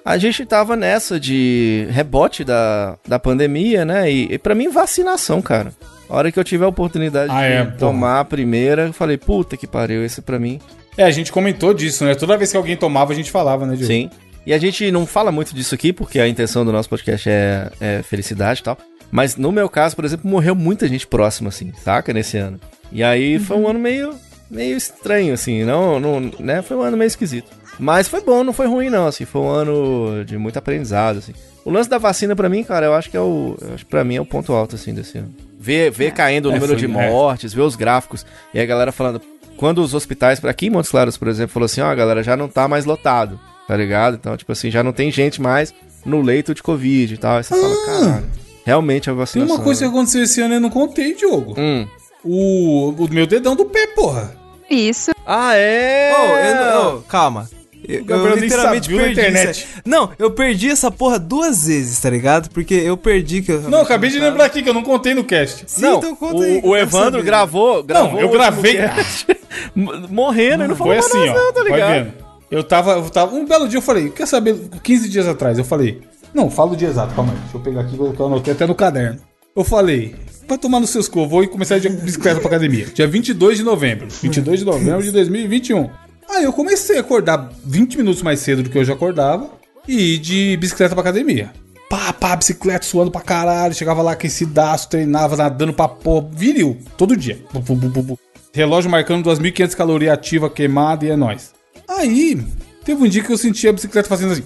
a 0.05 0.17
gente 0.17 0.45
tava 0.45 0.75
nessa 0.75 1.19
de 1.19 1.87
rebote 1.89 2.43
da, 2.43 2.97
da 3.07 3.17
pandemia, 3.19 3.83
né? 3.83 4.11
E, 4.11 4.33
e 4.33 4.37
para 4.37 4.53
mim 4.55 4.69
vacinação, 4.69 5.41
cara. 5.41 5.73
A 6.09 6.15
hora 6.15 6.31
que 6.31 6.39
eu 6.39 6.43
tive 6.43 6.63
a 6.63 6.67
oportunidade 6.67 7.31
Ah, 7.31 7.39
de 7.41 7.45
é, 7.53 7.63
porra. 7.63 7.77
tomar 7.77 8.19
a 8.19 8.25
primeira, 8.25 8.83
eu 8.87 8.93
falei, 8.93 9.17
puta 9.17 9.57
que 9.57 9.65
pariu, 9.65 10.03
esse 10.05 10.21
pra 10.21 10.37
mim. 10.37 10.59
É, 10.95 11.03
a 11.03 11.09
gente 11.11 11.31
comentou 11.31 11.73
disso, 11.73 12.05
né? 12.05 12.13
Toda 12.13 12.37
vez 12.37 12.51
que 12.51 12.57
alguém 12.57 12.77
tomava, 12.77 13.11
a 13.13 13.15
gente 13.15 13.31
falava, 13.31 13.65
né, 13.65 13.75
Diogo? 13.75 13.91
Sim. 13.91 14.09
E 14.45 14.53
a 14.53 14.57
gente 14.57 14.91
não 14.91 15.05
fala 15.05 15.31
muito 15.31 15.55
disso 15.55 15.73
aqui, 15.73 15.93
porque 15.93 16.19
a 16.19 16.27
intenção 16.27 16.65
do 16.65 16.71
nosso 16.71 16.89
podcast 16.89 17.29
é, 17.29 17.71
é 17.79 18.03
felicidade 18.03 18.59
e 18.59 18.63
tal. 18.63 18.77
Mas 19.11 19.35
no 19.37 19.51
meu 19.51 19.69
caso, 19.69 19.95
por 19.95 20.03
exemplo, 20.05 20.29
morreu 20.29 20.55
muita 20.55 20.87
gente 20.87 21.05
próxima, 21.07 21.49
assim, 21.49 21.71
saca? 21.83 22.11
Nesse 22.13 22.37
ano. 22.37 22.59
E 22.91 23.03
aí 23.03 23.39
foi 23.39 23.57
um 23.57 23.67
ano 23.67 23.79
meio, 23.79 24.13
meio 24.49 24.75
estranho, 24.75 25.33
assim, 25.33 25.63
não, 25.63 25.99
não, 25.99 26.19
né? 26.39 26.61
Foi 26.61 26.75
um 26.75 26.81
ano 26.81 26.97
meio 26.97 27.07
esquisito. 27.07 27.49
Mas 27.79 28.07
foi 28.07 28.21
bom, 28.21 28.43
não 28.43 28.53
foi 28.53 28.67
ruim, 28.67 28.89
não, 28.89 29.07
assim, 29.07 29.25
foi 29.25 29.41
um 29.41 29.49
ano 29.49 30.23
de 30.25 30.37
muito 30.37 30.57
aprendizado, 30.57 31.17
assim. 31.17 31.33
O 31.65 31.71
lance 31.71 31.89
da 31.89 31.97
vacina, 31.97 32.35
pra 32.35 32.49
mim, 32.49 32.63
cara, 32.63 32.85
eu 32.87 32.93
acho 32.93 33.09
que 33.09 33.17
é 33.17 33.21
o. 33.21 33.55
Acho 33.73 33.85
pra 33.85 34.03
mim 34.03 34.15
é 34.17 34.21
o 34.21 34.25
ponto 34.25 34.51
alto, 34.53 34.75
assim, 34.75 34.93
desse 34.93 35.17
ano. 35.17 35.33
Ver, 35.59 35.89
ver 35.91 36.11
caindo 36.11 36.49
o 36.49 36.51
É, 36.51 36.55
número 36.55 36.75
de 36.75 36.85
é. 36.85 36.87
mortes, 36.87 37.53
ver 37.53 37.61
os 37.61 37.75
gráficos. 37.75 38.25
E 38.53 38.59
a 38.59 38.65
galera 38.65 38.91
falando. 38.91 39.21
Quando 39.55 39.77
os 39.81 39.93
hospitais, 39.93 40.39
pra 40.39 40.51
aqui 40.51 40.65
em 40.67 40.69
Montes 40.69 40.91
Claros, 40.91 41.15
por 41.17 41.27
exemplo, 41.27 41.53
falou 41.53 41.65
assim: 41.65 41.81
ó, 41.81 41.95
galera, 41.95 42.21
já 42.21 42.35
não 42.35 42.49
tá 42.49 42.67
mais 42.67 42.85
lotado, 42.85 43.39
tá 43.67 43.75
ligado? 43.75 44.15
Então, 44.15 44.35
tipo 44.37 44.51
assim, 44.51 44.69
já 44.71 44.83
não 44.83 44.91
tem 44.93 45.11
gente 45.11 45.41
mais 45.41 45.73
no 46.05 46.21
leito 46.21 46.53
de 46.53 46.61
Covid 46.63 47.13
e 47.13 47.17
tal. 47.17 47.37
Aí 47.37 47.43
você 47.43 47.53
fala, 47.59 47.85
caralho, 47.85 48.25
realmente 48.65 49.09
a 49.09 49.13
Tem 49.13 49.19
vacinação. 49.19 49.55
uma 49.55 49.63
coisa 49.63 49.81
que 49.81 49.87
aconteceu 49.89 50.23
esse 50.23 50.41
ano 50.41 50.53
e 50.53 50.57
eu 50.57 50.61
não 50.61 50.69
contei, 50.69 51.13
Diogo. 51.13 51.55
Hum. 51.57 51.87
O, 52.23 52.89
o 52.97 53.07
meu 53.11 53.27
dedão 53.27 53.55
do 53.55 53.65
pé, 53.65 53.87
porra. 53.87 54.35
Isso. 54.69 55.11
Ah, 55.25 55.53
é? 55.55 56.13
Ô, 56.15 56.37
eu 56.37 56.55
não- 56.55 56.97
ô, 56.97 57.01
calma. 57.01 57.49
Eu, 57.85 58.05
eu 58.07 58.35
literalmente 58.37 58.87
perdi 58.87 59.11
internet. 59.11 59.67
Não, 59.85 60.09
eu 60.17 60.31
perdi 60.31 60.69
essa 60.69 60.89
porra 60.89 61.19
duas 61.19 61.65
vezes, 61.67 61.99
tá 61.99 62.09
ligado? 62.09 62.49
Porque 62.49 62.73
eu 62.73 62.95
perdi 62.95 63.41
que 63.41 63.51
eu 63.51 63.61
Não, 63.63 63.81
acabei 63.81 64.09
de 64.09 64.19
lembrar 64.19 64.45
aqui 64.45 64.63
que 64.63 64.69
eu 64.69 64.73
não 64.73 64.83
contei 64.83 65.13
no 65.13 65.21
cast. 65.25 65.65
Sim, 65.67 65.81
Não, 65.81 65.97
então 65.97 66.15
conta 66.15 66.37
o, 66.37 66.41
aí, 66.43 66.61
o 66.63 66.75
eu 66.77 66.81
Evandro 66.81 67.21
gravou, 67.21 67.83
gravou. 67.83 68.11
eu 68.21 68.27
o 68.27 68.31
último 68.31 68.37
gravei. 68.39 68.75
cast, 68.77 69.27
morrendo 69.75 70.63
e 70.63 70.67
não 70.69 70.77
falou 70.77 70.93
assim, 70.97 71.25
nada, 71.25 71.31
ó. 71.31 71.43
não, 71.43 71.53
tá 71.53 71.63
vai 71.63 71.71
ligado? 71.73 72.13
Eu 72.53 72.63
tava, 72.63 72.91
eu 72.91 73.09
tava. 73.09 73.35
Um 73.35 73.47
belo 73.47 73.67
dia 73.67 73.79
eu 73.79 73.81
falei, 73.81 74.11
quer 74.11 74.27
saber? 74.27 74.55
15 74.83 75.09
dias 75.09 75.27
atrás, 75.27 75.57
eu 75.57 75.65
falei. 75.65 76.01
Não, 76.31 76.51
fala 76.51 76.73
o 76.73 76.75
dia 76.75 76.87
exato, 76.87 77.15
calma 77.15 77.33
aí. 77.33 77.39
Deixa 77.39 77.57
eu 77.57 77.61
pegar 77.61 77.81
aqui, 77.81 77.97
que 77.97 78.19
eu 78.19 78.25
anotei 78.27 78.53
até 78.53 78.67
no 78.67 78.75
caderno. 78.75 79.19
Eu 79.55 79.63
falei, 79.63 80.15
vai 80.47 80.55
tomar 80.59 80.79
nos 80.79 80.91
seus 80.91 81.09
eu 81.15 81.27
vou 81.27 81.47
começar 81.47 81.79
de 81.79 81.89
bicicleta 81.89 82.39
pra 82.39 82.49
academia. 82.49 82.85
Dia 82.85 83.07
22 83.07 83.57
de 83.57 83.63
novembro. 83.63 84.07
22 84.07 84.59
de 84.59 84.65
novembro 84.65 85.01
de 85.01 85.09
2021. 85.09 85.89
Aí 86.29 86.43
eu 86.43 86.53
comecei 86.53 86.97
a 86.97 87.01
acordar 87.01 87.49
20 87.65 87.97
minutos 87.97 88.21
mais 88.21 88.39
cedo 88.39 88.61
do 88.61 88.69
que 88.69 88.77
eu 88.77 88.85
já 88.85 88.93
acordava 88.93 89.49
e 89.87 90.13
ir 90.13 90.17
de 90.19 90.55
bicicleta 90.57 90.93
pra 90.93 91.01
academia. 91.01 91.51
Pá, 91.89 92.13
pá, 92.13 92.35
bicicleta 92.35 92.85
suando 92.85 93.09
pra 93.09 93.21
caralho. 93.21 93.73
Chegava 93.73 94.03
lá 94.03 94.11
aquecidaço, 94.11 94.89
treinava, 94.89 95.35
nadando 95.35 95.73
pra 95.73 95.87
porra. 95.87 96.29
Viril, 96.31 96.77
todo 96.97 97.17
dia. 97.17 97.39
Bu, 97.51 97.75
bu, 97.75 98.03
bu. 98.03 98.19
Relógio 98.53 98.91
marcando 98.91 99.27
2.500 99.27 99.75
calorias 99.75 100.13
ativa 100.13 100.51
queimada 100.51 101.03
e 101.03 101.09
é 101.09 101.15
nóis. 101.15 101.51
Aí, 101.97 102.41
teve 102.83 103.03
um 103.03 103.07
dia 103.07 103.23
que 103.23 103.31
eu 103.31 103.37
senti 103.37 103.67
a 103.67 103.73
bicicleta 103.73 104.07
fazendo 104.07 104.33
assim, 104.33 104.43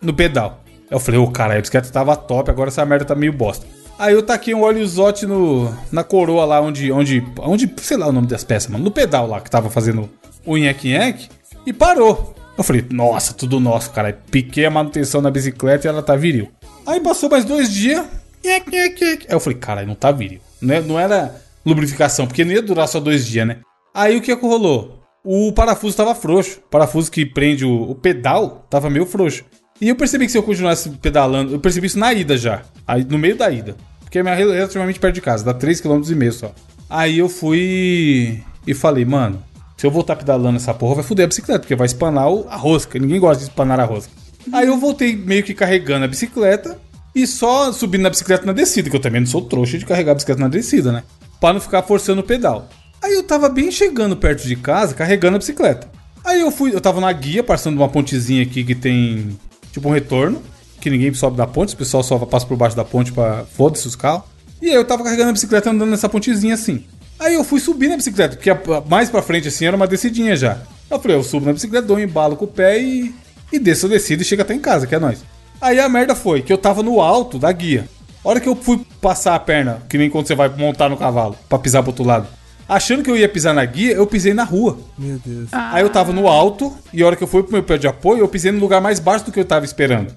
no 0.00 0.14
pedal. 0.14 0.62
Eu 0.90 1.00
falei, 1.00 1.20
ô 1.20 1.28
cara, 1.30 1.56
a 1.56 1.60
bicicleta 1.60 1.90
tava 1.90 2.16
top, 2.16 2.50
agora 2.50 2.68
essa 2.68 2.84
merda 2.84 3.04
tá 3.04 3.14
meio 3.14 3.32
bosta. 3.32 3.66
Aí 3.98 4.12
eu 4.12 4.22
taquei 4.22 4.54
um 4.54 4.62
óleozote 4.62 5.26
no, 5.26 5.74
na 5.90 6.04
coroa 6.04 6.44
lá 6.44 6.60
onde, 6.60 6.92
onde, 6.92 7.24
onde, 7.40 7.72
sei 7.78 7.96
lá 7.96 8.06
o 8.06 8.12
nome 8.12 8.26
das 8.26 8.44
peças, 8.44 8.70
mano, 8.70 8.84
no 8.84 8.90
pedal 8.90 9.26
lá 9.26 9.40
que 9.40 9.50
tava 9.50 9.70
fazendo 9.70 10.08
o 10.44 10.56
nheque 10.56 11.28
e 11.64 11.72
parou. 11.72 12.34
Eu 12.56 12.64
falei, 12.64 12.84
nossa, 12.90 13.34
tudo 13.34 13.58
nosso, 13.60 13.90
cara. 13.90 14.18
Piquei 14.30 14.64
a 14.64 14.70
manutenção 14.70 15.20
na 15.20 15.30
bicicleta 15.30 15.86
e 15.86 15.88
ela 15.88 16.02
tá 16.02 16.14
viril. 16.16 16.50
Aí 16.86 17.00
passou 17.00 17.28
mais 17.28 17.44
dois 17.44 17.72
dias 17.72 18.04
nhec, 18.44 18.70
nhec, 18.70 19.00
nhec. 19.04 19.26
Aí 19.28 19.34
eu 19.34 19.40
falei, 19.40 19.58
caralho, 19.58 19.88
não 19.88 19.94
tá 19.94 20.12
viril. 20.12 20.40
Não, 20.60 20.74
é- 20.74 20.80
não 20.80 20.98
era 21.00 21.34
lubrificação, 21.64 22.26
porque 22.26 22.44
não 22.44 22.52
ia 22.52 22.62
durar 22.62 22.86
só 22.88 23.00
dois 23.00 23.26
dias, 23.26 23.46
né? 23.46 23.58
Aí 23.94 24.16
o 24.16 24.22
que, 24.22 24.34
que 24.34 24.46
rolou? 24.46 25.02
O 25.28 25.50
parafuso 25.50 25.96
tava 25.96 26.14
frouxo. 26.14 26.60
O 26.60 26.70
parafuso 26.70 27.10
que 27.10 27.26
prende 27.26 27.64
o, 27.64 27.90
o 27.90 27.96
pedal 27.96 28.64
tava 28.70 28.88
meio 28.88 29.04
frouxo. 29.04 29.44
E 29.80 29.88
eu 29.88 29.96
percebi 29.96 30.24
que 30.24 30.30
se 30.30 30.38
eu 30.38 30.42
continuasse 30.44 30.88
pedalando, 30.88 31.52
eu 31.52 31.58
percebi 31.58 31.88
isso 31.88 31.98
na 31.98 32.12
ida 32.12 32.38
já. 32.38 32.62
Aí, 32.86 33.02
no 33.02 33.18
meio 33.18 33.36
da 33.36 33.50
ida. 33.50 33.76
Porque 33.98 34.20
é 34.20 34.22
relativamente 34.22 35.00
perto 35.00 35.16
de 35.16 35.20
casa, 35.20 35.44
dá 35.44 35.52
3,5 35.52 35.82
km 35.82 36.30
só. 36.30 36.54
Aí 36.88 37.18
eu 37.18 37.28
fui 37.28 38.40
e 38.64 38.72
falei, 38.72 39.04
mano, 39.04 39.42
se 39.76 39.84
eu 39.84 39.90
voltar 39.90 40.14
pedalando 40.14 40.58
essa 40.58 40.72
porra, 40.72 40.94
vai 40.94 41.04
foder 41.04 41.24
a 41.24 41.28
bicicleta, 41.28 41.58
porque 41.58 41.74
vai 41.74 41.86
espanar 41.86 42.26
a 42.48 42.56
rosca. 42.56 42.96
Ninguém 42.96 43.18
gosta 43.18 43.42
de 43.42 43.50
espanar 43.50 43.80
a 43.80 43.84
rosca. 43.84 44.12
Aí 44.52 44.68
eu 44.68 44.78
voltei 44.78 45.16
meio 45.16 45.42
que 45.42 45.54
carregando 45.54 46.04
a 46.04 46.08
bicicleta 46.08 46.78
e 47.12 47.26
só 47.26 47.72
subindo 47.72 48.02
na 48.02 48.10
bicicleta 48.10 48.46
na 48.46 48.52
descida, 48.52 48.88
que 48.88 48.94
eu 48.94 49.00
também 49.00 49.22
não 49.22 49.26
sou 49.26 49.42
trouxa 49.42 49.76
de 49.76 49.84
carregar 49.84 50.12
a 50.12 50.14
bicicleta 50.14 50.40
na 50.40 50.48
descida, 50.48 50.92
né? 50.92 51.02
Pra 51.40 51.52
não 51.52 51.60
ficar 51.60 51.82
forçando 51.82 52.20
o 52.20 52.24
pedal. 52.24 52.68
Aí 53.06 53.14
eu 53.14 53.22
tava 53.22 53.48
bem 53.48 53.70
chegando 53.70 54.16
perto 54.16 54.48
de 54.48 54.56
casa, 54.56 54.92
carregando 54.92 55.36
a 55.36 55.38
bicicleta. 55.38 55.88
Aí 56.24 56.40
eu 56.40 56.50
fui, 56.50 56.74
eu 56.74 56.80
tava 56.80 57.00
na 57.00 57.12
guia, 57.12 57.40
passando 57.40 57.76
uma 57.76 57.88
pontezinha 57.88 58.42
aqui 58.42 58.64
que 58.64 58.74
tem 58.74 59.38
tipo 59.70 59.88
um 59.88 59.92
retorno, 59.92 60.42
que 60.80 60.90
ninguém 60.90 61.14
sobe 61.14 61.36
da 61.36 61.46
ponte, 61.46 61.72
o 61.72 61.76
pessoal 61.76 62.02
só 62.02 62.18
passa 62.18 62.44
por 62.44 62.56
baixo 62.56 62.74
da 62.74 62.84
ponte 62.84 63.12
pra 63.12 63.44
foda-se 63.44 63.86
os 63.86 63.94
carros. 63.94 64.24
E 64.60 64.70
aí 64.70 64.74
eu 64.74 64.84
tava 64.84 65.04
carregando 65.04 65.30
a 65.30 65.32
bicicleta 65.32 65.70
andando 65.70 65.88
nessa 65.88 66.08
pontezinha 66.08 66.54
assim. 66.54 66.84
Aí 67.16 67.34
eu 67.34 67.44
fui 67.44 67.60
subir 67.60 67.86
na 67.86 67.96
bicicleta, 67.96 68.34
porque 68.34 68.50
mais 68.88 69.08
pra 69.08 69.22
frente 69.22 69.46
assim 69.46 69.66
era 69.66 69.76
uma 69.76 69.86
descidinha 69.86 70.34
já. 70.34 70.58
Eu 70.90 70.98
falei, 70.98 71.16
eu 71.16 71.22
subo 71.22 71.46
na 71.46 71.52
bicicleta, 71.52 71.86
dou 71.86 71.98
um 71.98 72.00
embalo 72.00 72.34
com 72.34 72.44
o 72.44 72.48
pé 72.48 72.82
e, 72.82 73.14
e 73.52 73.58
desço 73.60 73.86
a 73.86 73.90
descida 73.90 74.22
e 74.22 74.24
chego 74.24 74.42
até 74.42 74.52
em 74.52 74.58
casa, 74.58 74.84
que 74.84 74.96
é 74.96 74.98
nóis. 74.98 75.24
Aí 75.60 75.78
a 75.78 75.88
merda 75.88 76.16
foi 76.16 76.42
que 76.42 76.52
eu 76.52 76.58
tava 76.58 76.82
no 76.82 77.00
alto 77.00 77.38
da 77.38 77.52
guia. 77.52 77.88
A 78.24 78.28
hora 78.28 78.40
que 78.40 78.48
eu 78.48 78.56
fui 78.56 78.84
passar 79.00 79.36
a 79.36 79.38
perna, 79.38 79.80
que 79.88 79.96
nem 79.96 80.10
quando 80.10 80.26
você 80.26 80.34
vai 80.34 80.48
montar 80.48 80.88
no 80.88 80.96
cavalo, 80.96 81.36
pra 81.48 81.56
pisar 81.56 81.84
pro 81.84 81.90
outro 81.90 82.04
lado. 82.04 82.26
Achando 82.68 83.02
que 83.02 83.10
eu 83.10 83.16
ia 83.16 83.28
pisar 83.28 83.54
na 83.54 83.64
guia, 83.64 83.92
eu 83.92 84.06
pisei 84.06 84.34
na 84.34 84.42
rua. 84.42 84.78
Meu 84.98 85.20
Deus. 85.24 85.48
Aí 85.52 85.82
eu 85.82 85.90
tava 85.90 86.12
no 86.12 86.26
alto, 86.26 86.76
e 86.92 87.02
a 87.02 87.06
hora 87.06 87.14
que 87.14 87.22
eu 87.22 87.28
fui 87.28 87.42
pro 87.42 87.52
meu 87.52 87.62
pé 87.62 87.78
de 87.78 87.86
apoio, 87.86 88.20
eu 88.20 88.28
pisei 88.28 88.50
no 88.50 88.58
lugar 88.58 88.80
mais 88.80 88.98
baixo 88.98 89.24
do 89.24 89.32
que 89.32 89.38
eu 89.38 89.44
tava 89.44 89.64
esperando. 89.64 90.12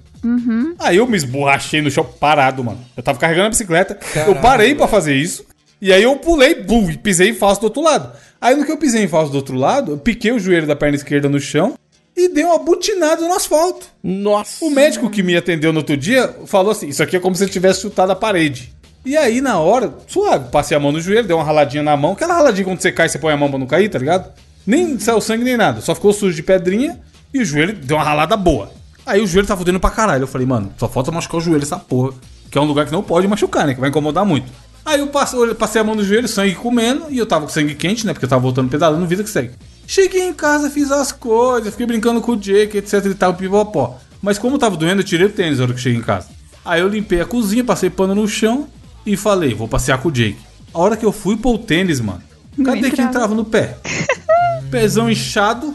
Aí 0.80 0.98
eu 0.98 1.08
me 1.08 1.16
esborrachei 1.16 1.82
no 1.82 1.92
chão 1.92 2.04
parado, 2.04 2.64
mano. 2.64 2.80
Eu 2.98 3.04
tava 3.04 3.20
carregando 3.20 3.48
a 3.48 3.50
bicicleta, 3.50 3.98
eu 4.28 4.36
parei 4.36 4.74
pra 4.74 4.88
fazer 4.88 5.16
isso, 5.16 5.46
e 5.82 5.94
aí 5.94 6.04
eu 6.04 6.16
pulei, 6.18 6.56
bum, 6.56 6.90
e 6.90 6.98
pisei 6.98 7.30
em 7.30 7.34
falso 7.34 7.62
do 7.62 7.66
outro 7.66 7.82
lado. 7.82 8.12
Aí 8.42 8.56
no 8.56 8.66
que 8.66 8.72
eu 8.72 8.78
pisei 8.78 9.04
em 9.04 9.08
falso 9.08 9.32
do 9.32 9.36
outro 9.36 9.56
lado, 9.56 9.94
eu 9.94 9.98
piquei 9.98 10.32
o 10.32 10.40
joelho 10.40 10.66
da 10.68 10.76
perna 10.76 10.96
esquerda 10.96 11.30
no 11.30 11.40
chão 11.40 11.76
e 12.16 12.28
dei 12.30 12.44
uma 12.44 12.58
butinada 12.58 13.22
no 13.22 13.34
asfalto. 13.34 13.88
Nossa. 14.04 14.64
O 14.64 14.70
médico 14.70 15.10
que 15.10 15.24
me 15.24 15.36
atendeu 15.38 15.72
no 15.72 15.80
outro 15.80 15.96
dia 15.96 16.36
falou 16.46 16.72
assim: 16.72 16.88
Isso 16.88 17.02
aqui 17.02 17.16
é 17.16 17.20
como 17.20 17.36
se 17.36 17.44
ele 17.44 17.52
tivesse 17.52 17.82
chutado 17.82 18.12
a 18.12 18.16
parede. 18.16 18.74
E 19.10 19.18
aí, 19.18 19.42
na 19.42 19.58
hora, 19.58 19.92
suave, 20.06 20.52
passei 20.52 20.78
a 20.78 20.80
mão 20.80 20.92
no 20.92 21.02
joelho, 21.02 21.26
dei 21.26 21.36
uma 21.36 21.44
raladinha 21.44 21.82
na 21.82 21.98
mão. 21.98 22.12
Aquela 22.12 22.36
raladinha 22.36 22.64
quando 22.64 22.80
você 22.80 22.92
cai, 22.92 23.10
você 23.10 23.18
põe 23.18 23.34
a 23.34 23.38
mão 23.38 23.50
pra 23.50 23.58
não 23.58 23.66
cair, 23.66 23.90
tá 23.90 23.98
ligado? 23.98 24.32
Nem 24.68 25.00
saiu 25.00 25.20
sangue 25.20 25.44
nem 25.44 25.58
nada. 25.58 25.82
Só 25.82 25.96
ficou 25.96 26.14
sujo 26.14 26.36
de 26.36 26.44
pedrinha 26.44 27.00
e 27.34 27.42
o 27.42 27.44
joelho 27.44 27.74
deu 27.74 27.98
uma 27.98 28.04
ralada 28.04 28.38
boa. 28.38 28.72
Aí 29.08 29.20
o 29.20 29.26
joelho 29.26 29.48
tá 29.48 29.58
fudendo 29.58 29.80
pra 29.80 29.90
caralho. 29.90 30.22
Eu 30.22 30.28
falei, 30.28 30.46
mano, 30.46 30.72
só 30.78 30.88
falta 30.88 31.10
machucar 31.10 31.38
o 31.38 31.42
joelho 31.42 31.64
essa 31.64 31.80
porra. 31.80 32.14
Que 32.52 32.60
é 32.60 32.62
um 32.62 32.66
lugar 32.66 32.86
que 32.86 32.92
não 32.92 33.02
pode 33.02 33.28
machucar, 33.28 33.66
né? 33.66 33.74
Que 33.74 33.80
vai 33.80 33.90
incomodar 33.90 34.24
muito. 34.24 34.46
Aí 34.86 35.00
eu 35.00 35.08
passei, 35.08 35.40
eu 35.40 35.56
passei 35.56 35.82
a 35.82 35.84
mão 35.84 35.96
no 35.96 36.04
joelho, 36.04 36.28
sangue 36.28 36.54
comendo, 36.54 37.08
e 37.10 37.18
eu 37.18 37.26
tava 37.26 37.48
com 37.48 37.52
sangue 37.52 37.74
quente, 37.74 38.06
né? 38.06 38.14
Porque 38.14 38.26
eu 38.26 38.30
tava 38.30 38.44
voltando 38.44 38.70
pedalando, 38.70 39.08
vida 39.08 39.24
que 39.24 39.30
segue. 39.32 39.54
Cheguei 39.88 40.22
em 40.22 40.34
casa, 40.34 40.70
fiz 40.70 40.92
as 40.92 41.12
coisas, 41.12 41.72
fiquei 41.72 41.88
brincando 41.88 42.22
com 42.22 42.34
o 42.34 42.38
Jake, 42.38 42.78
etc 42.78 43.04
e 43.06 43.16
tal, 43.16 43.34
pipopó. 43.34 43.98
Mas 44.22 44.38
como 44.38 44.60
tava 44.60 44.78
doendo, 44.78 45.02
eu 45.02 45.06
tirei 45.06 45.26
o 45.26 45.32
tênis 45.32 45.58
na 45.58 45.64
hora 45.64 45.74
que 45.74 45.82
cheguei 45.82 45.98
em 45.98 46.04
casa. 46.04 46.28
Aí 46.64 46.82
eu 46.82 46.88
limpei 46.88 47.20
a 47.20 47.26
cozinha, 47.26 47.64
passei 47.64 47.90
pano 47.90 48.14
no 48.14 48.28
chão 48.28 48.68
e 49.06 49.16
falei, 49.18 49.54
vou 49.54 49.68
passear 49.68 50.02
com 50.02 50.10
o 50.10 50.12
Jake. 50.12 50.38
A 50.74 50.80
hora 50.80 50.96
que 50.98 51.06
eu 51.06 51.12
fui 51.12 51.36
pôr 51.38 51.56
o 51.56 51.58
tênis, 51.58 52.00
mano, 52.00 52.22
cadê 52.64 52.82
que 52.82 52.88
entrava. 52.90 53.10
entrava 53.10 53.36
no 53.36 53.46
pé? 53.46 53.78
Pezão 54.70 55.10
inchado, 55.10 55.74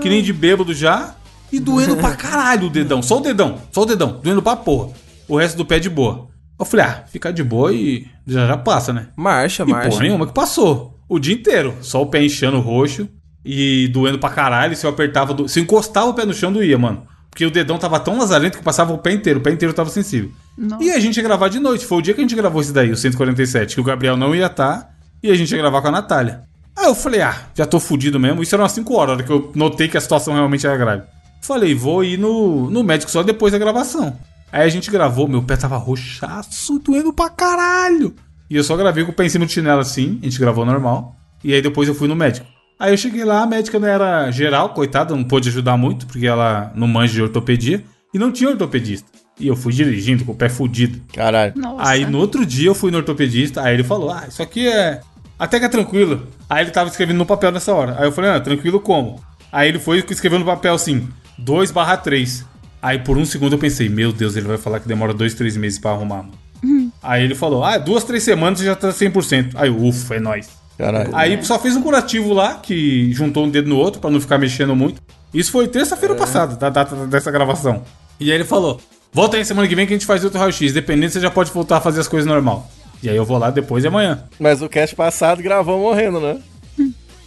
que 0.00 0.08
nem 0.08 0.22
de 0.22 0.32
bêbado 0.32 0.74
já, 0.74 1.14
e 1.52 1.60
doendo 1.60 1.96
pra 1.96 2.16
caralho 2.16 2.66
o 2.66 2.70
dedão. 2.70 3.00
Só 3.00 3.18
o 3.18 3.20
dedão, 3.20 3.58
só 3.70 3.82
o 3.82 3.86
dedão, 3.86 4.20
doendo 4.22 4.42
pra 4.42 4.56
porra. 4.56 4.90
O 5.28 5.36
resto 5.38 5.56
do 5.56 5.64
pé 5.64 5.78
de 5.78 5.88
boa. 5.88 6.28
Eu 6.58 6.64
falei, 6.64 6.86
ah, 6.86 7.04
fica 7.10 7.32
de 7.32 7.42
boa 7.42 7.72
e 7.72 8.06
já 8.26 8.46
já 8.46 8.56
passa, 8.56 8.92
né? 8.92 9.08
Marcha, 9.16 9.62
E 9.62 9.66
marcha. 9.70 9.88
porra 9.88 10.02
nenhuma 10.02 10.26
que 10.26 10.32
passou. 10.34 10.98
O 11.08 11.18
dia 11.18 11.34
inteiro. 11.34 11.74
Só 11.80 12.02
o 12.02 12.06
pé 12.06 12.22
inchando 12.24 12.60
roxo 12.60 13.08
e 13.44 13.88
doendo 13.88 14.18
pra 14.18 14.30
caralho. 14.30 14.76
Se 14.76 14.84
eu 14.86 14.90
apertava, 14.90 15.32
do... 15.34 15.48
se 15.48 15.58
eu 15.60 15.62
encostava 15.62 16.06
o 16.06 16.14
pé 16.14 16.24
no 16.24 16.32
chão, 16.34 16.52
doía, 16.52 16.78
mano. 16.78 17.06
Porque 17.34 17.44
o 17.44 17.50
dedão 17.50 17.76
tava 17.76 17.98
tão 17.98 18.16
lazarento 18.16 18.58
que 18.58 18.62
passava 18.62 18.92
o 18.92 18.98
pé 18.98 19.10
inteiro. 19.10 19.40
O 19.40 19.42
pé 19.42 19.50
inteiro 19.50 19.74
tava 19.74 19.90
sensível. 19.90 20.30
Nossa. 20.56 20.84
E 20.84 20.92
a 20.92 21.00
gente 21.00 21.16
ia 21.16 21.22
gravar 21.24 21.48
de 21.48 21.58
noite. 21.58 21.84
Foi 21.84 21.98
o 21.98 22.00
dia 22.00 22.14
que 22.14 22.20
a 22.20 22.22
gente 22.22 22.36
gravou 22.36 22.60
esse 22.62 22.72
daí, 22.72 22.92
o 22.92 22.96
147. 22.96 23.74
Que 23.74 23.80
o 23.80 23.84
Gabriel 23.84 24.16
não 24.16 24.32
ia 24.32 24.46
estar. 24.46 24.94
e 25.20 25.32
a 25.32 25.34
gente 25.34 25.50
ia 25.50 25.58
gravar 25.58 25.82
com 25.82 25.88
a 25.88 25.90
Natália. 25.90 26.42
Aí 26.76 26.86
eu 26.86 26.94
falei, 26.94 27.22
ah, 27.22 27.36
já 27.52 27.66
tô 27.66 27.80
fudido 27.80 28.20
mesmo. 28.20 28.40
Isso 28.40 28.54
era 28.54 28.62
umas 28.62 28.70
5 28.70 28.94
horas, 28.94 29.08
a 29.10 29.12
hora 29.14 29.22
que 29.24 29.32
eu 29.32 29.50
notei 29.52 29.88
que 29.88 29.96
a 29.96 30.00
situação 30.00 30.32
realmente 30.32 30.64
era 30.64 30.76
grave. 30.76 31.02
Falei, 31.42 31.74
vou 31.74 32.04
ir 32.04 32.16
no, 32.20 32.70
no 32.70 32.84
médico 32.84 33.10
só 33.10 33.20
depois 33.24 33.52
da 33.52 33.58
gravação. 33.58 34.16
Aí 34.52 34.62
a 34.62 34.68
gente 34.68 34.88
gravou, 34.88 35.26
meu 35.26 35.42
pé 35.42 35.56
tava 35.56 35.76
roxaço, 35.76 36.78
doendo 36.78 37.12
pra 37.12 37.28
caralho. 37.30 38.14
E 38.48 38.54
eu 38.54 38.62
só 38.62 38.76
gravei 38.76 39.04
com 39.04 39.10
o 39.10 39.14
pé 39.14 39.26
em 39.26 39.28
cima 39.28 39.44
do 39.44 39.50
chinelo 39.50 39.80
assim, 39.80 40.20
a 40.22 40.26
gente 40.26 40.38
gravou 40.38 40.64
normal. 40.64 41.16
E 41.42 41.52
aí 41.52 41.60
depois 41.60 41.88
eu 41.88 41.96
fui 41.96 42.06
no 42.06 42.14
médico. 42.14 42.46
Aí 42.78 42.92
eu 42.92 42.96
cheguei 42.96 43.24
lá, 43.24 43.42
a 43.42 43.46
médica 43.46 43.78
não 43.78 43.88
era 43.88 44.30
geral, 44.30 44.70
coitada, 44.70 45.14
não 45.14 45.24
pôde 45.24 45.48
ajudar 45.48 45.76
muito, 45.76 46.06
porque 46.06 46.26
ela 46.26 46.72
não 46.74 46.86
manja 46.86 47.12
de 47.12 47.22
ortopedia. 47.22 47.84
E 48.12 48.18
não 48.18 48.30
tinha 48.30 48.50
ortopedista. 48.50 49.08
E 49.38 49.48
eu 49.48 49.56
fui 49.56 49.72
dirigindo 49.72 50.24
com 50.24 50.32
o 50.32 50.34
pé 50.36 50.48
fudido. 50.48 51.00
Caralho. 51.12 51.52
Nossa. 51.56 51.90
Aí 51.90 52.06
no 52.06 52.18
outro 52.18 52.46
dia 52.46 52.68
eu 52.68 52.74
fui 52.74 52.90
no 52.90 52.98
ortopedista, 52.98 53.62
aí 53.62 53.74
ele 53.74 53.82
falou: 53.82 54.10
Ah, 54.10 54.24
isso 54.28 54.42
aqui 54.42 54.68
é. 54.68 55.00
Até 55.36 55.58
que 55.58 55.64
é 55.64 55.68
tranquilo. 55.68 56.28
Aí 56.48 56.64
ele 56.64 56.70
tava 56.70 56.88
escrevendo 56.88 57.18
no 57.18 57.26
papel 57.26 57.50
nessa 57.50 57.74
hora. 57.74 57.96
Aí 57.98 58.06
eu 58.06 58.12
falei: 58.12 58.30
Ah, 58.30 58.40
tranquilo 58.40 58.78
como? 58.78 59.20
Aí 59.50 59.68
ele 59.68 59.80
foi 59.80 59.98
e 59.98 60.12
escreveu 60.12 60.38
no 60.38 60.44
papel 60.44 60.74
assim: 60.74 61.08
2 61.38 61.72
barra 61.72 61.96
3. 61.96 62.44
Aí 62.80 63.00
por 63.00 63.18
um 63.18 63.24
segundo 63.24 63.54
eu 63.54 63.58
pensei: 63.58 63.88
Meu 63.88 64.12
Deus, 64.12 64.36
ele 64.36 64.46
vai 64.46 64.58
falar 64.58 64.78
que 64.78 64.86
demora 64.86 65.12
2, 65.12 65.34
3 65.34 65.56
meses 65.56 65.78
pra 65.80 65.90
arrumar, 65.90 66.22
mano. 66.22 66.44
Aí 67.02 67.24
ele 67.24 67.34
falou: 67.34 67.64
Ah, 67.64 67.76
duas, 67.76 68.04
três 68.04 68.22
semanas 68.22 68.60
e 68.60 68.64
já 68.64 68.76
tá 68.76 68.90
100%. 68.90 69.52
Aí, 69.56 69.68
ufa, 69.68 70.14
é 70.14 70.20
nóis. 70.20 70.48
Caralho. 70.78 71.10
Aí 71.14 71.42
só 71.44 71.58
fez 71.58 71.76
um 71.76 71.82
curativo 71.82 72.32
lá, 72.32 72.54
que 72.54 73.12
juntou 73.12 73.44
um 73.44 73.50
dedo 73.50 73.68
no 73.68 73.76
outro 73.76 74.00
pra 74.00 74.10
não 74.10 74.20
ficar 74.20 74.38
mexendo 74.38 74.74
muito. 74.74 75.00
Isso 75.32 75.50
foi 75.50 75.68
terça-feira 75.68 76.14
passada, 76.14 76.56
da 76.56 76.68
data 76.68 77.06
dessa 77.06 77.30
gravação. 77.30 77.82
E 78.18 78.30
aí 78.30 78.36
ele 78.36 78.44
falou: 78.44 78.80
Volta 79.12 79.36
aí 79.36 79.44
semana 79.44 79.68
que 79.68 79.76
vem 79.76 79.86
que 79.86 79.92
a 79.92 79.96
gente 79.96 80.06
faz 80.06 80.24
outro 80.24 80.40
raio-x. 80.40 80.72
Dependendo, 80.72 81.12
você 81.12 81.20
já 81.20 81.30
pode 81.30 81.50
voltar 81.52 81.76
a 81.76 81.80
fazer 81.80 82.00
as 82.00 82.08
coisas 82.08 82.26
normal. 82.26 82.68
E 83.00 83.08
aí 83.08 83.16
eu 83.16 83.24
vou 83.24 83.38
lá 83.38 83.50
depois 83.50 83.82
de 83.82 83.88
amanhã. 83.88 84.24
Mas 84.40 84.60
o 84.60 84.68
cast 84.68 84.96
passado 84.96 85.42
gravou 85.42 85.78
morrendo, 85.78 86.20
né? 86.20 86.38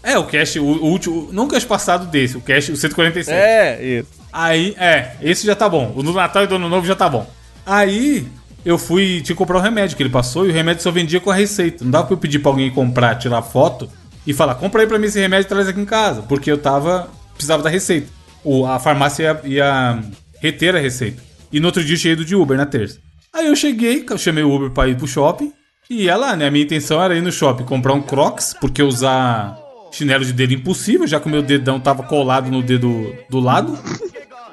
É, 0.03 0.17
o 0.17 0.25
cast, 0.25 0.59
o, 0.59 0.63
o 0.63 0.85
último. 0.85 1.29
Não 1.31 1.45
o 1.45 1.47
cast 1.47 1.67
passado 1.67 2.05
desse, 2.07 2.35
o 2.35 2.41
cast, 2.41 2.71
o 2.71 2.75
147. 2.75 3.31
É, 3.31 3.99
isso. 3.99 4.09
Aí, 4.31 4.75
é, 4.77 5.13
esse 5.21 5.45
já 5.45 5.55
tá 5.55 5.69
bom. 5.69 5.93
O 5.95 6.03
do 6.03 6.11
Natal 6.11 6.43
e 6.43 6.47
do 6.47 6.55
Ano 6.55 6.67
Novo 6.67 6.85
já 6.85 6.95
tá 6.95 7.07
bom. 7.07 7.25
Aí, 7.65 8.27
eu 8.67 8.77
fui, 8.77 9.21
que 9.21 9.33
comprar 9.33 9.59
o 9.59 9.61
remédio 9.61 9.95
que 9.95 10.03
ele 10.03 10.09
passou 10.09 10.45
e 10.45 10.49
o 10.49 10.53
remédio 10.53 10.83
só 10.83 10.91
vendia 10.91 11.21
com 11.21 11.31
a 11.31 11.33
receita. 11.33 11.85
Não 11.85 11.91
dava 11.91 12.07
pra 12.07 12.15
eu 12.15 12.17
pedir 12.17 12.39
pra 12.39 12.51
alguém 12.51 12.69
comprar, 12.69 13.15
tirar 13.15 13.41
foto 13.41 13.89
e 14.25 14.33
falar, 14.33 14.55
compra 14.55 14.81
aí 14.81 14.87
pra 14.87 14.99
mim 14.99 15.05
esse 15.05 15.17
remédio 15.17 15.45
e 15.45 15.47
traz 15.47 15.69
aqui 15.69 15.79
em 15.79 15.85
casa. 15.85 16.21
Porque 16.23 16.51
eu 16.51 16.57
tava, 16.57 17.09
precisava 17.33 17.63
da 17.63 17.69
receita. 17.69 18.09
O, 18.43 18.65
a 18.65 18.77
farmácia 18.77 19.39
ia, 19.45 19.55
ia 19.55 20.03
reter 20.41 20.75
a 20.75 20.79
receita. 20.79 21.23
E 21.49 21.61
no 21.61 21.67
outro 21.67 21.81
dia 21.81 21.95
eu 21.95 21.97
cheguei 21.97 22.25
de 22.25 22.35
Uber, 22.35 22.57
na 22.57 22.65
terça. 22.65 22.99
Aí 23.33 23.47
eu 23.47 23.55
cheguei, 23.55 24.05
eu 24.09 24.17
chamei 24.17 24.43
o 24.43 24.53
Uber 24.53 24.69
pra 24.71 24.89
ir 24.89 24.97
pro 24.97 25.07
shopping. 25.07 25.53
E 25.89 26.03
ia 26.03 26.17
lá, 26.17 26.35
né? 26.35 26.47
A 26.47 26.51
minha 26.51 26.65
intenção 26.65 27.01
era 27.01 27.15
ir 27.15 27.21
no 27.21 27.31
shopping 27.31 27.63
comprar 27.63 27.93
um 27.93 28.01
Crocs, 28.01 28.53
porque 28.59 28.83
usar 28.83 29.57
chinelo 29.93 30.25
de 30.25 30.33
dedo 30.33 30.53
impossível, 30.53 31.07
já 31.07 31.21
que 31.21 31.27
o 31.27 31.29
meu 31.29 31.41
dedão 31.41 31.79
tava 31.79 32.03
colado 32.03 32.51
no 32.51 32.61
dedo 32.61 33.15
do 33.29 33.39
lado. 33.39 33.79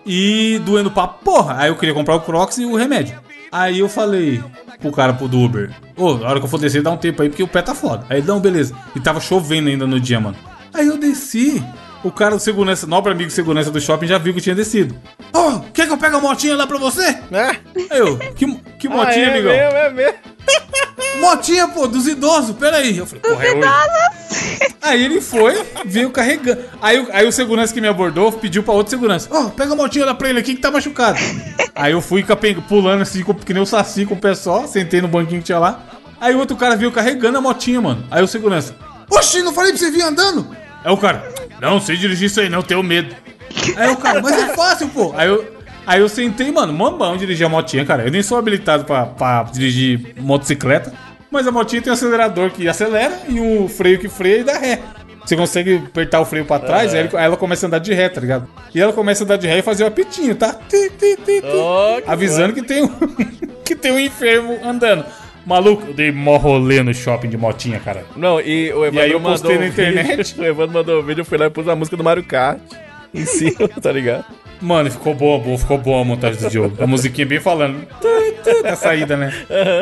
E 0.06 0.60
doendo 0.64 0.92
pra 0.92 1.08
porra. 1.08 1.56
Aí 1.58 1.68
eu 1.68 1.76
queria 1.76 1.94
comprar 1.94 2.14
o 2.14 2.20
Crocs 2.20 2.58
e 2.58 2.64
o 2.64 2.76
remédio. 2.76 3.23
Aí 3.54 3.78
eu 3.78 3.88
falei 3.88 4.42
pro 4.80 4.90
cara 4.90 5.14
pro 5.14 5.26
Uber: 5.26 5.70
Ô, 5.96 6.14
na 6.14 6.28
hora 6.28 6.40
que 6.40 6.44
eu 6.44 6.50
for 6.50 6.58
descer, 6.58 6.82
dá 6.82 6.90
um 6.90 6.96
tempo 6.96 7.22
aí, 7.22 7.28
porque 7.28 7.42
o 7.44 7.46
pé 7.46 7.62
tá 7.62 7.72
foda. 7.72 8.04
Aí 8.10 8.20
não, 8.20 8.40
beleza. 8.40 8.74
E 8.96 9.00
tava 9.00 9.20
chovendo 9.20 9.68
ainda 9.68 9.86
no 9.86 10.00
dia, 10.00 10.18
mano. 10.18 10.36
Aí 10.72 10.88
eu 10.88 10.98
desci. 10.98 11.62
O 12.04 12.12
cara, 12.12 12.34
o 12.36 12.38
segurança, 12.38 12.86
nobre 12.86 13.10
amigo 13.12 13.30
segurança 13.30 13.70
do 13.70 13.80
shopping, 13.80 14.06
já 14.06 14.18
viu 14.18 14.32
que 14.34 14.40
tinha 14.40 14.54
descido. 14.54 14.94
Ô, 15.32 15.60
quer 15.72 15.86
que 15.86 15.92
eu 15.92 15.96
pegue 15.98 16.14
a 16.14 16.20
motinha 16.20 16.54
lá 16.54 16.66
pra 16.66 16.76
você? 16.78 17.02
É? 17.32 17.56
Aí 17.90 17.98
eu, 17.98 18.18
que, 18.36 18.46
que 18.78 18.88
motinha, 18.88 19.26
ah, 19.26 19.30
é 19.30 19.32
amigão? 19.32 19.52
mesmo, 19.52 19.78
é 19.78 19.90
mesmo. 19.90 20.18
Motinha, 21.20 21.66
pô, 21.68 21.86
dos 21.86 22.06
idosos, 22.06 22.54
peraí. 22.56 22.98
Eu 22.98 23.06
falei, 23.06 23.22
porra, 23.22 23.44
é 23.46 23.54
hoje. 23.54 24.74
Aí 24.82 25.02
ele 25.02 25.20
foi, 25.22 25.64
veio 25.86 26.10
carregando. 26.10 26.60
Aí, 26.82 26.98
o- 27.00 27.08
aí 27.12 27.26
o 27.26 27.32
segurança 27.32 27.72
que 27.72 27.80
me 27.80 27.88
abordou 27.88 28.30
pediu 28.32 28.62
pra 28.62 28.74
outro 28.74 28.90
segurança: 28.90 29.28
Ó, 29.30 29.48
pega 29.48 29.72
a 29.72 29.76
motinha 29.76 30.04
lá 30.04 30.14
pra 30.14 30.28
ele 30.28 30.40
aqui 30.40 30.54
que 30.54 30.60
tá 30.60 30.70
machucado. 30.70 31.18
aí 31.74 31.92
eu 31.92 32.02
fui 32.02 32.22
pulando 32.68 33.00
assim, 33.00 33.22
com- 33.22 33.32
que 33.32 33.54
nem 33.54 33.62
o 33.62 33.66
saci 33.66 34.04
com 34.04 34.14
o 34.14 34.18
pé 34.20 34.34
só, 34.34 34.66
sentei 34.66 35.00
no 35.00 35.08
banquinho 35.08 35.40
que 35.40 35.46
tinha 35.46 35.58
lá. 35.58 35.80
Aí 36.20 36.34
o 36.34 36.38
outro 36.38 36.56
cara 36.56 36.76
veio 36.76 36.92
carregando 36.92 37.38
a 37.38 37.40
motinha, 37.40 37.80
mano. 37.80 38.04
Aí 38.10 38.22
o 38.22 38.28
segurança: 38.28 38.76
Oxi, 39.10 39.40
não 39.40 39.54
falei 39.54 39.70
pra 39.72 39.78
você 39.78 39.90
vir 39.90 40.02
andando? 40.02 40.54
Aí 40.84 40.92
o 40.92 40.98
cara: 40.98 41.32
Não, 41.64 41.80
sei 41.80 41.96
dirigir 41.96 42.26
isso 42.26 42.40
aí, 42.40 42.48
não, 42.48 42.62
tenho 42.62 42.82
medo. 42.82 43.14
Aí 43.76 43.90
o 43.90 43.96
cara, 43.96 44.20
mas 44.22 44.32
é 44.36 44.54
fácil, 44.54 44.88
pô. 44.88 45.12
Aí 45.16 45.28
eu, 45.28 45.54
Aí 45.86 46.00
eu 46.00 46.08
sentei, 46.08 46.50
mano, 46.50 46.72
mambão 46.72 47.14
dirigir 47.16 47.44
a 47.44 47.48
motinha, 47.48 47.84
cara. 47.84 48.04
Eu 48.06 48.10
nem 48.10 48.22
sou 48.22 48.38
habilitado 48.38 48.84
pra, 48.86 49.04
pra 49.04 49.42
dirigir 49.52 50.14
motocicleta, 50.18 50.90
mas 51.30 51.46
a 51.46 51.52
motinha 51.52 51.82
tem 51.82 51.90
um 51.90 51.94
acelerador 51.94 52.50
que 52.50 52.66
acelera 52.66 53.18
e 53.28 53.38
um 53.38 53.68
freio 53.68 53.98
que 53.98 54.08
freia 54.08 54.38
e 54.38 54.44
dá 54.44 54.56
ré. 54.58 54.80
Você 55.24 55.36
consegue 55.36 55.82
apertar 55.86 56.20
o 56.20 56.24
freio 56.24 56.44
pra 56.46 56.58
trás, 56.58 56.94
aí 56.94 57.00
ele- 57.00 57.10
aí 57.16 57.24
ela 57.24 57.36
começa 57.36 57.64
a 57.64 57.68
andar 57.68 57.80
de 57.80 57.92
ré, 57.92 58.08
tá 58.08 58.18
ligado? 58.20 58.48
E 58.74 58.80
ela 58.80 58.92
começa 58.94 59.22
a 59.22 59.26
andar 59.26 59.36
de 59.36 59.46
ré 59.46 59.58
e 59.58 59.62
fazer 59.62 59.84
o 59.84 59.86
apitinho, 59.86 60.34
tá? 60.34 60.54
Ti, 60.54 60.90
ti, 60.98 61.16
ti, 61.16 61.40
ti. 61.40 61.42
Ó, 61.54 62.00
que 62.00 62.10
Avisando 62.10 62.52
que 62.54 62.62
tem, 62.62 62.82
um, 62.82 62.88
que 63.64 63.74
tem 63.74 63.92
um 63.92 63.98
enfermo 63.98 64.58
andando. 64.64 65.04
Maluco, 65.46 65.88
eu 65.88 65.94
dei 65.94 66.10
mó 66.10 66.36
rolê 66.36 66.82
no 66.82 66.94
shopping 66.94 67.28
de 67.28 67.36
motinha, 67.36 67.78
cara. 67.78 68.04
Não, 68.16 68.40
e 68.40 68.72
o 68.72 68.84
Evandro 68.84 69.02
aí 69.02 69.10
eu 69.10 69.20
mandou 69.20 69.32
postei 69.32 69.58
na 69.58 69.64
um 69.64 69.68
internet. 69.68 70.32
Vídeo, 70.34 70.42
o 70.42 70.46
Evandro 70.46 70.74
mandou 70.74 71.00
um 71.00 71.02
vídeo, 71.02 71.20
eu 71.20 71.24
fui 71.24 71.38
lá 71.38 71.46
e 71.46 71.50
pus 71.50 71.68
a 71.68 71.76
música 71.76 71.96
do 71.96 72.04
Mario 72.04 72.24
Kart 72.24 72.60
em 73.12 73.24
cima, 73.24 73.68
tá 73.80 73.92
ligado? 73.92 74.24
Mano, 74.60 74.90
ficou 74.90 75.14
boa, 75.14 75.38
boa, 75.38 75.58
ficou 75.58 75.76
boa 75.76 76.00
a 76.00 76.04
montagem 76.04 76.40
do 76.40 76.50
jogo. 76.50 76.82
A 76.82 76.86
musiquinha 76.86 77.26
bem 77.26 77.40
falando. 77.40 77.86
Na 78.62 78.76
saída, 78.76 79.16
né? 79.16 79.32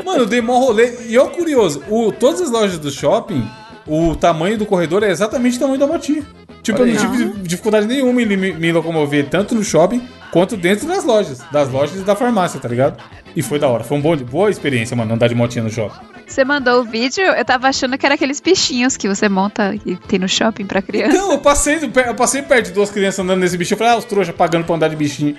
Mano, 0.04 0.22
eu 0.22 0.26
dei 0.26 0.40
mó 0.40 0.58
rolê. 0.58 0.92
E 1.06 1.16
ó, 1.16 1.26
curioso, 1.26 1.82
o, 1.88 2.10
todas 2.10 2.40
as 2.40 2.50
lojas 2.50 2.78
do 2.78 2.90
shopping, 2.90 3.46
o 3.86 4.16
tamanho 4.16 4.58
do 4.58 4.66
corredor 4.66 5.02
é 5.04 5.10
exatamente 5.10 5.56
o 5.56 5.60
tamanho 5.60 5.78
da 5.78 5.86
motinha. 5.86 6.24
Tipo, 6.62 6.82
eu 6.82 6.86
não 6.86 6.96
tive 6.96 7.42
dificuldade 7.42 7.86
nenhuma 7.86 8.22
em 8.22 8.26
me, 8.26 8.52
me 8.52 8.72
locomover 8.72 9.28
tanto 9.28 9.54
no 9.54 9.64
shopping 9.64 10.06
quanto 10.30 10.56
dentro 10.56 10.86
das 10.86 11.04
lojas. 11.04 11.40
Das 11.50 11.68
lojas 11.68 12.00
e 12.00 12.04
da 12.04 12.14
farmácia, 12.14 12.60
tá 12.60 12.68
ligado? 12.68 13.02
E 13.34 13.42
foi 13.42 13.58
da 13.58 13.68
hora. 13.68 13.82
Foi 13.82 13.96
uma 13.96 14.02
boa, 14.02 14.16
boa 14.16 14.50
experiência, 14.50 14.96
mano, 14.96 15.14
andar 15.14 15.28
de 15.28 15.34
motinha 15.34 15.64
no 15.64 15.70
shopping. 15.70 16.12
Você 16.26 16.44
mandou 16.44 16.80
o 16.80 16.84
vídeo, 16.84 17.24
eu 17.24 17.44
tava 17.44 17.68
achando 17.68 17.98
que 17.98 18.06
era 18.06 18.14
aqueles 18.14 18.40
bichinhos 18.40 18.96
que 18.96 19.06
você 19.06 19.28
monta 19.28 19.74
e 19.84 19.96
tem 19.96 20.18
no 20.18 20.28
shopping 20.28 20.64
pra 20.64 20.80
criança. 20.80 21.18
Não, 21.18 21.32
eu 21.32 21.38
passei, 21.38 21.78
eu 22.06 22.14
passei 22.14 22.42
perto 22.42 22.66
de 22.66 22.72
duas 22.72 22.90
crianças 22.90 23.18
andando 23.18 23.40
nesse 23.40 23.56
bichinho. 23.58 23.74
Eu 23.74 23.78
falei, 23.78 23.92
ah, 23.94 23.98
os 23.98 24.04
trouxas 24.04 24.34
pagando 24.34 24.64
pra 24.64 24.76
andar 24.76 24.88
de 24.88 24.96
bichinho. 24.96 25.36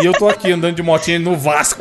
E 0.00 0.04
eu 0.04 0.12
tô 0.12 0.28
aqui 0.28 0.52
andando 0.52 0.76
de 0.76 0.82
motinha 0.82 1.18
no 1.18 1.36
Vasco. 1.36 1.80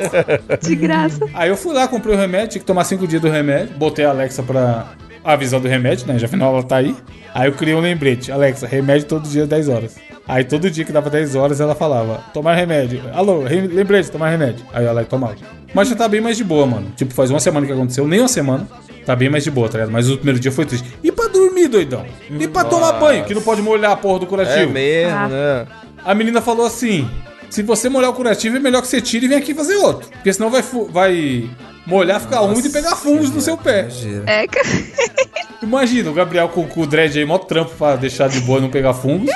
De 0.62 0.76
graça. 0.76 1.20
Aí 1.34 1.50
eu 1.50 1.58
fui 1.58 1.74
lá, 1.74 1.88
comprei 1.88 2.16
o 2.16 2.18
remédio, 2.18 2.50
tinha 2.50 2.60
que 2.62 2.66
tomar 2.66 2.84
cinco 2.86 3.08
dias 3.08 3.22
do 3.22 3.30
remédio. 3.30 3.76
Botei 3.76 4.06
a 4.06 4.10
Alexa 4.10 4.42
pra 4.42 4.88
avisar 5.34 5.60
do 5.60 5.68
remédio, 5.68 6.08
né? 6.08 6.18
Já 6.20 6.26
afinal 6.28 6.54
ela 6.54 6.64
tá 6.64 6.78
aí. 6.78 6.96
Aí 7.34 7.48
eu 7.48 7.54
criei 7.54 7.76
um 7.76 7.80
lembrete. 7.82 8.32
Alexa, 8.32 8.66
remédio 8.68 9.08
todo 9.08 9.28
dia 9.28 9.46
10 9.46 9.70
horas. 9.70 9.96
Aí 10.28 10.44
todo 10.44 10.70
dia 10.70 10.84
que 10.84 10.92
dava 10.92 11.10
10 11.10 11.36
horas 11.36 11.62
ela 11.62 11.74
falava, 11.76 12.22
tomar 12.34 12.56
remédio. 12.56 13.02
Alô, 13.14 13.44
re- 13.44 13.68
lembrete, 13.68 14.12
tomar 14.12 14.30
remédio. 14.30 14.66
Aí 14.74 14.86
ela 14.86 15.04
tomava. 15.06 15.36
Mas 15.74 15.88
já 15.90 15.96
tá 15.96 16.08
bem 16.08 16.20
mais 16.22 16.36
de 16.38 16.44
boa, 16.44 16.66
mano. 16.66 16.92
Tipo, 16.96 17.14
faz 17.14 17.30
uma 17.30 17.40
semana 17.40 17.66
que 17.66 17.72
aconteceu, 17.72 18.08
nem 18.08 18.20
uma 18.20 18.28
semana. 18.28 18.68
Tá 19.06 19.16
bem 19.16 19.30
mais 19.30 19.44
de 19.46 19.52
boa, 19.52 19.70
tá 19.70 19.78
ligado? 19.78 19.92
Mas 19.92 20.10
o 20.10 20.18
primeiro 20.18 20.38
dia 20.40 20.52
foi 20.52 20.66
triste. 20.66 20.86
E 21.02 21.12
pra 21.14 21.28
dormir, 21.30 21.68
doidão? 21.70 22.06
E 22.30 22.46
pra 22.48 22.66
tomar 22.66 22.94
banho, 22.94 23.24
que 23.24 23.34
não 23.34 23.42
pode 23.42 23.62
molhar 23.62 23.92
a 23.92 23.96
porra 23.96 24.20
do 24.20 24.26
É 24.26 24.28
curativo? 24.30 24.72
mesmo, 24.74 25.16
Ah. 25.18 25.28
né? 25.30 25.66
A 26.04 26.14
menina 26.14 26.42
falou 26.42 26.66
assim: 26.66 27.10
se 27.50 27.64
você 27.64 27.88
molhar 27.88 28.10
o 28.10 28.14
curativo, 28.14 28.58
é 28.58 28.60
melhor 28.60 28.82
que 28.82 28.88
você 28.90 29.00
tire 29.00 29.26
e 29.26 29.30
venha 29.30 29.40
aqui 29.40 29.54
fazer 29.54 29.76
outro. 29.78 30.10
Porque 30.10 30.34
senão 30.34 30.50
vai, 30.50 30.62
vai 30.90 31.50
molhar, 31.88 32.20
ficar 32.20 32.42
úmido 32.42 32.68
e 32.68 32.72
pegar 32.72 32.96
fungos 32.96 33.32
no 33.32 33.42
seu 33.42 33.58
pé. 33.58 33.88
É, 34.28 34.46
cara. 34.46 34.68
Imagina, 35.64 36.12
o 36.12 36.14
Gabriel 36.14 36.50
com, 36.50 36.68
com 36.68 36.82
o 36.82 36.86
dread 36.86 37.18
aí, 37.18 37.26
mó 37.26 37.40
trampo 37.40 37.72
pra 37.76 37.96
deixar 37.96 38.30
de 38.30 38.40
boa 38.42 38.60
e 38.60 38.62
não 38.62 38.70
pegar 38.70 38.94
fungos. 38.94 39.32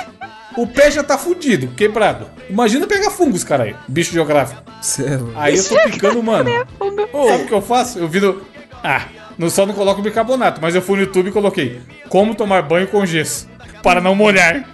O 0.55 0.67
pé 0.67 0.91
já 0.91 1.01
tá 1.01 1.17
fudido, 1.17 1.69
quebrado. 1.69 2.27
Imagina 2.49 2.85
pegar 2.85 3.09
fungos, 3.09 3.43
caralho. 3.43 3.77
Bicho 3.87 4.11
geográfico. 4.11 4.61
Céu. 4.81 5.31
Aí 5.35 5.55
eu 5.55 5.63
tô 5.63 5.75
picando, 5.89 6.21
mano. 6.21 6.49
Fungo. 6.77 7.07
Sabe 7.27 7.43
o 7.43 7.47
que 7.47 7.53
eu 7.53 7.61
faço? 7.61 7.99
Eu 7.99 8.07
vi 8.07 8.19
no. 8.19 8.41
Ah, 8.83 9.05
não 9.37 9.49
só 9.49 9.65
não 9.65 9.73
coloco 9.73 10.01
bicarbonato, 10.01 10.59
mas 10.61 10.75
eu 10.75 10.81
fui 10.81 10.97
no 10.97 11.03
YouTube 11.03 11.29
e 11.29 11.31
coloquei 11.31 11.81
como 12.09 12.35
tomar 12.35 12.61
banho 12.63 12.87
com 12.87 13.05
gesso. 13.05 13.47
Para 13.81 14.01
não 14.01 14.13
molhar. 14.13 14.65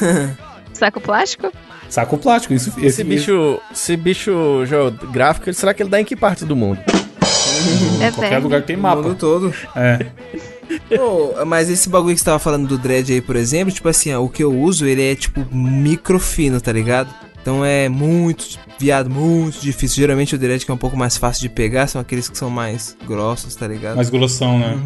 Saco 0.72 1.00
plástico? 1.00 1.52
Saco 1.88 2.18
plástico, 2.18 2.54
isso. 2.54 2.72
Esse 2.80 3.02
bicho, 3.02 3.60
esse 3.72 3.96
bicho 3.96 4.64
geográfico, 4.66 5.52
será 5.52 5.74
que 5.74 5.82
ele 5.82 5.90
dá 5.90 6.00
em 6.00 6.04
que 6.04 6.14
parte 6.14 6.44
do 6.44 6.54
mundo? 6.54 6.80
É 8.00 8.10
Qualquer 8.10 8.38
lugar 8.38 8.60
que 8.60 8.66
tem 8.68 8.76
O 8.76 8.80
mapa. 8.80 9.02
mundo 9.02 9.14
todo. 9.14 9.52
É. 9.74 10.06
Mas 11.46 11.70
esse 11.70 11.88
bagulho 11.88 12.14
que 12.14 12.20
você 12.20 12.24
tava 12.24 12.38
falando 12.38 12.66
do 12.66 12.78
dread 12.78 13.12
aí, 13.12 13.20
por 13.20 13.36
exemplo, 13.36 13.72
tipo 13.72 13.88
assim, 13.88 14.12
ó, 14.12 14.22
o 14.22 14.28
que 14.28 14.42
eu 14.42 14.52
uso, 14.52 14.86
ele 14.86 15.02
é 15.02 15.14
tipo 15.14 15.46
microfino, 15.54 16.60
tá 16.60 16.72
ligado? 16.72 17.08
Então 17.40 17.64
é 17.64 17.88
muito, 17.88 18.58
viado, 18.78 19.08
muito 19.08 19.60
difícil. 19.60 19.96
Geralmente 20.02 20.34
o 20.34 20.38
dread 20.38 20.64
que 20.64 20.70
é 20.70 20.74
um 20.74 20.78
pouco 20.78 20.96
mais 20.96 21.16
fácil 21.16 21.42
de 21.42 21.48
pegar 21.48 21.86
são 21.86 22.00
aqueles 22.00 22.28
que 22.28 22.36
são 22.36 22.50
mais 22.50 22.96
grossos, 23.06 23.54
tá 23.54 23.68
ligado? 23.68 23.96
Mais 23.96 24.10
grossão, 24.10 24.58
né? 24.58 24.76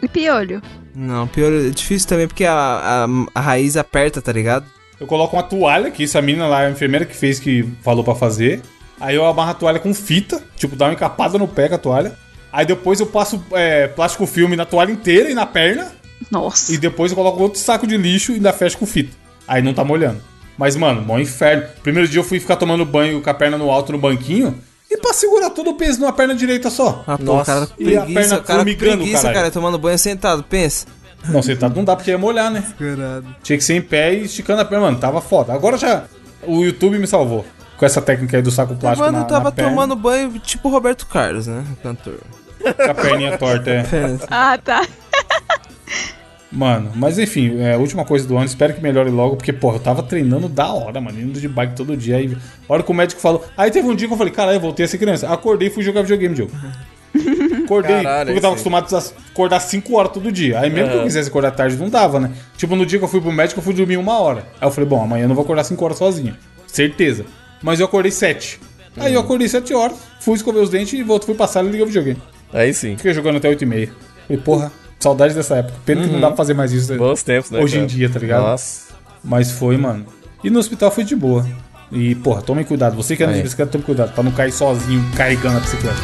E 0.00 0.08
piolho. 0.08 0.62
Não, 0.94 1.26
pior, 1.26 1.52
é 1.52 1.68
difícil 1.70 2.08
também 2.08 2.26
porque 2.26 2.44
a, 2.44 2.54
a, 2.54 3.06
a 3.34 3.40
raiz 3.40 3.76
aperta, 3.76 4.22
tá 4.22 4.32
ligado? 4.32 4.64
Eu 4.98 5.06
coloco 5.06 5.36
uma 5.36 5.42
toalha, 5.42 5.90
que 5.90 6.02
isso 6.04 6.16
a 6.18 6.22
menina 6.22 6.46
lá, 6.48 6.60
a 6.60 6.70
enfermeira 6.70 7.04
que 7.04 7.14
fez, 7.14 7.38
que 7.38 7.68
falou 7.82 8.02
pra 8.02 8.14
fazer. 8.14 8.62
Aí 9.00 9.14
eu 9.14 9.24
amarro 9.24 9.50
a 9.50 9.54
toalha 9.54 9.78
com 9.78 9.94
fita, 9.94 10.42
tipo, 10.56 10.74
dá 10.76 10.86
uma 10.86 10.92
encapada 10.94 11.38
no 11.38 11.46
pé 11.46 11.68
com 11.68 11.74
a 11.74 11.78
toalha. 11.78 12.12
Aí 12.52 12.64
depois 12.66 12.98
eu 13.00 13.06
passo 13.06 13.42
é, 13.52 13.86
plástico 13.88 14.26
filme 14.26 14.56
na 14.56 14.64
toalha 14.64 14.90
inteira 14.90 15.30
e 15.30 15.34
na 15.34 15.46
perna. 15.46 15.92
Nossa. 16.30 16.72
E 16.72 16.78
depois 16.78 17.12
eu 17.12 17.16
coloco 17.16 17.40
outro 17.42 17.60
saco 17.60 17.86
de 17.86 17.96
lixo 17.96 18.32
e 18.32 18.36
ainda 18.36 18.52
fecho 18.52 18.78
com 18.78 18.86
fita. 18.86 19.16
Aí 19.46 19.62
não 19.62 19.72
tá 19.72 19.84
molhando. 19.84 20.20
Mas, 20.56 20.74
mano, 20.74 21.02
bom 21.02 21.18
inferno. 21.18 21.64
Primeiro 21.82 22.08
dia 22.08 22.18
eu 22.18 22.24
fui 22.24 22.40
ficar 22.40 22.56
tomando 22.56 22.84
banho 22.84 23.22
com 23.22 23.30
a 23.30 23.34
perna 23.34 23.56
no 23.56 23.70
alto 23.70 23.92
no 23.92 23.98
banquinho. 23.98 24.58
E 24.90 24.96
pra 24.96 25.12
segurar 25.12 25.50
todo 25.50 25.70
o 25.70 25.74
peso 25.74 26.00
numa 26.00 26.12
perna 26.12 26.34
direita 26.34 26.70
só. 26.70 27.04
Ah, 27.06 27.16
pô, 27.16 27.24
Nossa. 27.24 27.42
o 27.42 27.54
cara 27.54 27.66
com 27.66 27.82
E 27.82 27.96
a 27.96 28.00
preguiça, 28.00 28.20
perna 28.20 28.42
cara 28.42 28.58
formigando, 28.58 28.96
preguiça, 28.96 29.18
caralho. 29.18 29.34
cara, 29.36 29.50
tomando 29.50 29.78
banho 29.78 29.98
sentado, 29.98 30.42
pensa. 30.42 30.86
Não, 31.28 31.42
sentado 31.42 31.76
não 31.76 31.84
dá 31.84 31.94
porque 31.94 32.10
ia 32.10 32.18
molhar, 32.18 32.50
né? 32.50 32.64
Caralho. 32.78 33.24
Tinha 33.42 33.58
que 33.58 33.64
ser 33.64 33.74
em 33.74 33.82
pé 33.82 34.14
e 34.14 34.24
esticando 34.24 34.62
a 34.62 34.64
perna, 34.64 34.86
mano. 34.86 34.98
Tava 34.98 35.20
foda. 35.20 35.52
Agora 35.52 35.76
já. 35.76 36.04
O 36.46 36.64
YouTube 36.64 36.98
me 36.98 37.06
salvou. 37.06 37.44
Com 37.78 37.86
essa 37.86 38.02
técnica 38.02 38.36
aí 38.36 38.42
do 38.42 38.50
saco 38.50 38.74
plástico 38.74 39.06
Mano, 39.06 39.18
na, 39.18 39.24
eu 39.24 39.28
tava 39.28 39.44
na 39.44 39.52
perna, 39.52 39.70
tomando 39.70 39.94
banho 39.96 40.38
tipo 40.40 40.68
Roberto 40.68 41.06
Carlos, 41.06 41.46
né? 41.46 41.64
O 41.72 41.76
cantor. 41.76 42.18
com 42.60 42.90
a 42.90 42.94
perninha 42.94 43.38
torta, 43.38 43.70
é. 43.70 43.84
Ah, 44.28 44.58
tá. 44.58 44.84
Mano, 46.50 46.90
mas 46.94 47.18
enfim, 47.18 47.60
é 47.60 47.74
a 47.74 47.78
última 47.78 48.04
coisa 48.04 48.26
do 48.26 48.36
ano. 48.36 48.46
Espero 48.46 48.74
que 48.74 48.82
melhore 48.82 49.10
logo, 49.10 49.36
porque, 49.36 49.52
porra, 49.52 49.76
eu 49.76 49.80
tava 49.80 50.02
treinando 50.02 50.48
da 50.48 50.72
hora, 50.72 51.00
mano. 51.00 51.20
Indo 51.20 51.38
de 51.38 51.46
bike 51.46 51.76
todo 51.76 51.96
dia. 51.96 52.16
Aí, 52.16 52.36
a 52.68 52.72
hora 52.72 52.82
que 52.82 52.90
o 52.90 52.94
médico 52.94 53.20
falou. 53.20 53.44
Aí 53.56 53.70
teve 53.70 53.86
um 53.86 53.94
dia 53.94 54.08
que 54.08 54.14
eu 54.14 54.18
falei, 54.18 54.32
caralho, 54.32 54.56
eu 54.56 54.60
voltei 54.60 54.84
a 54.84 54.88
ser 54.88 54.98
criança. 54.98 55.32
Acordei 55.32 55.68
e 55.68 55.70
fui 55.70 55.82
jogar 55.82 56.02
videogame, 56.02 56.34
Diogo. 56.34 56.52
Acordei, 57.64 58.02
Caralho, 58.02 58.26
porque 58.26 58.38
eu 58.38 58.42
tava 58.42 58.54
acostumado 58.54 58.96
a 58.96 59.02
acordar 59.30 59.60
5 59.60 59.94
horas 59.96 60.12
todo 60.12 60.32
dia. 60.32 60.58
Aí 60.58 60.70
mesmo 60.70 60.90
que 60.90 60.96
eu 60.96 61.02
quisesse 61.02 61.28
acordar 61.28 61.50
tarde, 61.50 61.76
não 61.76 61.90
dava, 61.90 62.18
né? 62.18 62.32
Tipo, 62.56 62.74
no 62.74 62.86
dia 62.86 62.98
que 62.98 63.04
eu 63.04 63.08
fui 63.08 63.20
pro 63.20 63.30
médico, 63.30 63.60
eu 63.60 63.64
fui 63.64 63.74
dormir 63.74 63.98
uma 63.98 64.18
hora. 64.18 64.46
Aí 64.60 64.66
eu 64.66 64.70
falei, 64.70 64.88
bom, 64.88 65.02
amanhã 65.02 65.24
eu 65.24 65.28
não 65.28 65.34
vou 65.34 65.44
acordar 65.44 65.64
5 65.64 65.84
horas 65.84 65.98
sozinho. 65.98 66.34
Certeza. 66.66 67.26
Mas 67.62 67.80
eu 67.80 67.86
acordei 67.86 68.10
7. 68.12 68.60
Aí 68.96 69.14
eu 69.14 69.20
acordei 69.20 69.48
7 69.48 69.72
horas, 69.74 69.96
fui 70.20 70.34
escover 70.34 70.60
os 70.60 70.70
dentes 70.70 70.92
e 70.98 71.02
voltei, 71.02 71.26
fui 71.26 71.34
passar 71.34 71.62
e 71.64 71.66
liguei 71.66 71.82
o 71.82 71.86
videogame. 71.86 72.20
Aí 72.52 72.72
sim. 72.74 72.96
Fiquei 72.96 73.12
jogando 73.12 73.36
até 73.36 73.48
8 73.48 73.62
e 73.62 73.66
meia. 73.66 73.92
Falei, 74.26 74.42
porra, 74.42 74.72
saudade 74.98 75.34
dessa 75.34 75.56
época. 75.56 75.78
Pena 75.84 76.02
que 76.02 76.12
não 76.12 76.20
dá 76.20 76.28
pra 76.28 76.36
fazer 76.36 76.54
mais 76.54 76.72
isso. 76.72 76.90
né? 76.92 76.98
Bons 76.98 77.22
tempos, 77.22 77.50
né? 77.50 77.60
Hoje 77.60 77.76
em 77.76 77.80
cara? 77.80 77.88
dia, 77.92 78.10
tá 78.10 78.18
ligado? 78.18 78.42
Nossa. 78.42 78.94
Mas 79.22 79.50
foi, 79.52 79.76
mano. 79.76 80.06
E 80.42 80.50
no 80.50 80.58
hospital 80.58 80.90
foi 80.90 81.04
de 81.04 81.14
boa. 81.14 81.46
E, 81.90 82.14
porra, 82.16 82.42
tomem 82.42 82.64
cuidado. 82.64 82.96
Você 82.96 83.16
que 83.16 83.22
anda 83.22 83.34
de 83.34 83.42
bicicleta, 83.42 83.72
tome 83.72 83.84
cuidado 83.84 84.12
pra 84.12 84.22
não 84.22 84.30
cair 84.32 84.52
sozinho 84.52 85.04
carregando 85.16 85.56
a 85.56 85.60
bicicleta. 85.60 85.96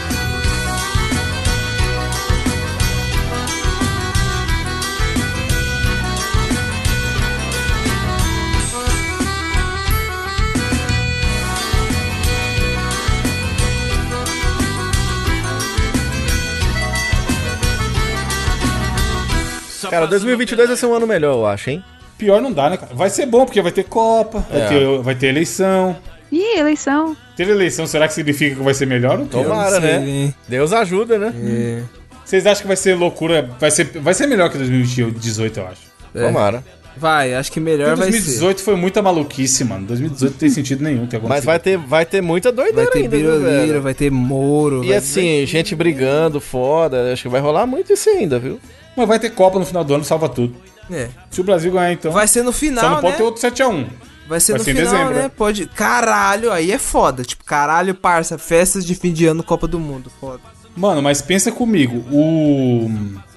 Cara, 19.95 20.07
2022 20.07 20.69
vai 20.69 20.77
ser 20.77 20.87
um 20.87 20.95
ano 20.95 21.07
melhor, 21.07 21.35
eu 21.35 21.47
acho, 21.47 21.71
hein? 21.71 21.83
Pior 22.19 22.41
não 22.41 22.53
dá, 22.53 22.71
né, 22.71 22.77
cara? 22.77 22.95
Vai 22.95 23.11
ser 23.11 23.27
bom, 23.27 23.45
porque 23.45 23.61
vai 23.61 23.73
ter 23.73 23.85
Copa, 23.85 24.45
vai, 24.51 24.61
É. 24.63 24.69
ter, 24.69 24.99
vai 25.03 25.15
ter 25.15 25.27
eleição. 25.29 25.97
Ih, 26.31 26.59
eleição. 26.59 27.17
Ter 27.37 27.49
eleição, 27.49 27.87
será 27.87 28.07
que 28.09 28.15
significa 28.15 28.57
que 28.57 28.63
vai 28.63 28.75
ser 28.75 28.87
melhor? 28.87 29.19
Não. 29.19 29.27
Tomara, 29.27 29.81
sei, 29.81 29.99
né? 29.99 30.09
hein? 30.09 30.35
Deus 30.49 30.73
ajuda, 30.73 31.19
né? 31.19 31.33
É. 31.37 31.83
Vocês 32.25 32.47
acham 32.47 32.63
que 32.63 32.69
vai 32.69 32.77
ser 32.77 32.95
loucura? 32.95 33.49
Vai 33.61 33.71
ser, 33.71 33.85
vai 34.01 34.15
ser 34.15 34.27
melhor 34.27 34.49
que 34.51 34.57
2018, 34.59 35.61
eu 35.61 35.67
acho. 35.67 35.81
É. 36.15 36.27
Tomara. 36.27 36.65
Vai, 36.97 37.35
acho 37.35 37.51
que 37.51 37.59
melhor 37.59 37.97
vai 37.97 38.07
ser. 38.07 38.13
2018 38.13 38.63
foi 38.63 38.77
muita 38.77 39.03
maluquice, 39.03 39.65
mano. 39.65 39.85
2018 39.87 40.31
não 40.33 40.39
tem 40.39 40.49
sentido 40.49 40.83
nenhum 40.85 41.07
ter 41.07 41.17
acontecido. 41.17 41.29
Mas 41.29 41.45
vai 41.45 41.59
ter, 41.59 41.77
vai 41.77 42.07
ter 42.07 42.21
muita 42.21 42.53
Vai 42.53 42.67
doideira 42.73 42.91
ter 42.93 42.99
ainda, 43.01 43.39
velho? 43.41 43.83
vai 43.83 43.95
ter 43.95 44.11
Moro. 44.11 44.85
E 44.85 44.89
vai- 44.89 44.97
assim, 44.99 45.45
gente 45.45 45.75
brigando, 45.75 46.41
foda. 46.41 47.13
Acho 47.13 47.23
que 47.25 47.29
vai 47.29 47.41
rolar 47.41 47.67
muito 47.67 47.93
isso 47.93 48.09
ainda, 48.09 48.39
viu? 48.39 48.61
Mas 48.97 49.09
vai 49.09 49.19
ter 49.19 49.31
Copa 49.31 49.59
no 49.59 49.67
final 49.67 49.83
do 49.85 49.95
ano, 49.95 50.05
salva 50.05 50.29
tudo. 50.29 50.55
É. 50.91 51.09
Se 51.31 51.41
o 51.41 51.45
Brasil 51.45 51.73
ganhar, 51.73 51.93
então. 51.93 52.13
Vai 52.13 52.29
ser 52.29 52.43
no 52.43 52.53
final, 52.53 52.85
Só 52.85 52.91
não 52.91 52.97
pode 53.01 53.13
né? 53.13 53.17
ter 53.19 53.23
outro 53.23 53.43
7x1. 53.43 53.87
Vai 54.29 54.41
ser 54.41 54.53
vai 54.53 54.59
no 54.59 54.65
ser 54.65 54.75
final, 54.75 54.93
dezembro, 54.93 55.15
né? 55.15 55.23
né? 55.23 55.31
Pode. 55.35 55.67
Caralho, 55.67 56.51
aí 56.53 56.71
é 56.73 56.79
foda. 56.79 57.23
Tipo, 57.25 57.45
caralho, 57.45 57.95
parça, 57.95 58.39
festas 58.39 58.85
de 58.85 58.95
fim 58.95 59.13
de 59.13 59.27
ano, 59.27 59.43
Copa 59.43 59.67
do 59.67 59.79
Mundo. 59.79 60.11
Foda. 60.21 60.41
Mano, 60.77 61.01
mas 61.03 61.21
pensa 61.23 61.53
comigo, 61.53 62.05
o 62.11 62.91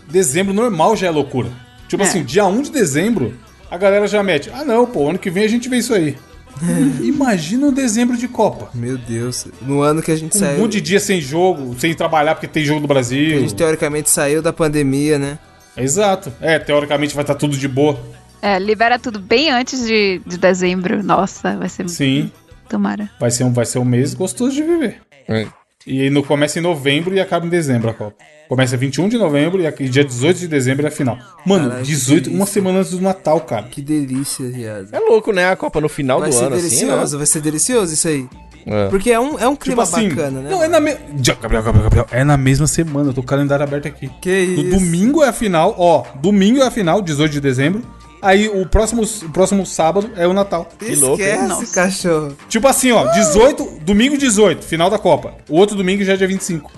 dezembro 0.10 0.54
normal 0.54 0.96
já 0.96 1.08
é 1.08 1.10
loucura. 1.12 1.50
Tipo 1.88 2.04
É. 2.04 2.06
assim, 2.08 2.24
dia 2.24 2.46
1 2.46 2.64
de 2.64 2.72
dezembro, 2.72 3.34
a 3.70 3.78
galera 3.78 4.08
já 4.08 4.24
mete. 4.24 4.50
Ah 4.54 4.64
não, 4.66 4.86
pô, 4.86 5.10
ano 5.10 5.20
que 5.20 5.30
vem 5.30 5.44
a 5.44 5.48
gente 5.48 5.70
vê 5.70 5.78
isso 5.78 5.94
aí. 5.94 6.18
Imagina 7.04 7.68
um 7.68 7.72
dezembro 7.72 8.18
de 8.18 8.28
Copa. 8.28 8.70
Meu 8.74 8.98
Deus. 8.98 9.46
No 9.62 9.82
ano 9.82 10.02
que 10.02 10.12
a 10.12 10.16
gente 10.16 10.36
Um 10.36 10.40
saiu. 10.40 10.60
monte 10.60 10.74
de 10.74 10.82
dia 10.82 11.00
sem 11.00 11.22
jogo, 11.22 11.76
sem 11.80 11.94
trabalhar 11.94 12.34
porque 12.36 12.48
tem 12.48 12.66
jogo 12.66 12.80
do 12.82 12.88
que 12.88 12.92
a 12.92 12.96
Brasil. 12.96 13.40
gente 13.42 13.54
teoricamente 13.56 14.10
saiu 14.10 14.42
da 14.42 14.52
pandemia, 14.52 15.20
né? 15.20 15.38
Exato. 15.78 16.34
É, 16.42 16.60
teoricamente 16.60 17.14
vai 17.16 17.24
estar 17.24 17.36
tudo 17.36 17.58
de 17.58 17.68
boa. 17.68 18.00
É, 18.42 18.60
libera 18.60 19.00
tudo 19.00 19.20
bem 19.20 19.50
antes 19.50 19.86
de, 19.86 20.22
de 20.26 20.38
dezembro. 20.38 21.04
Nossa, 21.04 21.56
vai 21.58 21.70
ser 21.70 21.88
Sim. 21.90 22.32
Tomara. 22.70 23.10
Vai 23.20 23.32
ser 23.32 23.44
um, 23.44 23.54
vai 23.54 23.66
ser 23.66 23.80
um 23.80 23.86
mês 23.86 24.14
gostoso 24.14 24.56
de 24.56 24.64
viver. 24.64 25.02
É. 25.28 25.48
E 25.86 26.02
aí 26.02 26.10
no, 26.10 26.22
começa 26.22 26.60
em 26.60 26.62
novembro 26.62 27.16
e 27.16 27.20
acaba 27.20 27.46
em 27.46 27.50
dezembro 27.50 27.90
a 27.90 27.94
Copa. 27.94 28.18
Começa 28.50 28.76
21 28.76 29.10
de 29.10 29.18
novembro 29.18 29.62
e 29.62 29.68
aqui, 29.68 29.88
dia 29.88 30.04
18 30.04 30.40
de 30.40 30.48
dezembro 30.48 30.86
é 30.86 30.90
a 30.90 30.92
final. 30.92 31.18
Mano, 31.46 31.76
que 31.78 31.84
18, 31.84 32.30
uma 32.30 32.46
semana 32.46 32.80
antes 32.80 32.92
do 32.92 33.02
Natal, 33.02 33.40
cara. 33.42 33.64
Que 33.64 33.82
delícia, 33.82 34.50
viado. 34.50 34.90
É 34.92 35.00
louco, 35.00 35.32
né? 35.32 35.50
A 35.50 35.56
Copa 35.56 35.80
no 35.80 35.88
final 35.88 36.20
Vai 36.20 36.30
do 36.30 36.36
ser 36.36 36.46
ano, 36.46 36.56
assim, 36.56 36.64
delicioso, 36.64 37.18
vai 37.18 37.26
ser 37.26 37.42
delicioso 37.42 37.94
isso 37.94 38.08
aí. 38.08 38.28
É. 38.68 38.90
Porque 38.90 39.12
é 39.12 39.20
um, 39.20 39.40
é 39.40 39.48
um 39.48 39.56
clima 39.56 39.84
Tipo 39.86 39.96
assim, 39.98 40.10
bacana, 40.10 40.42
né? 40.42 40.50
não, 40.50 40.62
é 40.64 40.68
na 40.68 40.80
me... 40.80 40.94
Gabriel, 41.42 41.64
Gabriel, 41.64 41.84
Gabriel, 41.84 42.08
é 42.12 42.24
na 42.24 42.36
mesma 42.38 42.68
semana, 42.68 43.10
eu 43.10 43.14
tô 43.14 43.22
com 43.22 43.26
o 43.26 43.30
calendário 43.30 43.64
aberto 43.64 43.88
aqui. 43.88 44.10
Que 44.22 44.48
No 44.48 44.62
isso. 44.64 44.80
domingo 44.80 45.24
é 45.24 45.30
a 45.30 45.34
final, 45.34 45.74
ó, 45.78 46.04
domingo 46.16 46.60
é 46.62 46.68
a 46.68 46.72
final, 46.72 47.02
18 47.02 47.32
de 47.32 47.42
dezembro. 47.42 47.82
Aí 48.22 48.50
o 48.50 48.66
próximo, 48.66 49.04
o 49.04 49.30
próximo 49.30 49.66
sábado 49.66 50.10
é 50.16 50.28
o 50.28 50.34
Natal. 50.34 50.68
louco, 50.82 51.22
hein? 51.22 51.28
Esquece, 51.30 51.48
Nossa. 51.48 51.74
cachorro. 51.74 52.38
Tipo 52.50 52.68
assim, 52.68 52.92
ó, 52.92 53.06
18, 53.14 53.80
domingo 53.82 54.18
18, 54.18 54.66
final 54.66 54.90
da 54.90 54.98
Copa. 54.98 55.36
O 55.48 55.56
outro 55.58 55.76
domingo 55.76 56.04
já 56.04 56.14
é 56.14 56.18
dia 56.18 56.28
25. 56.28 56.72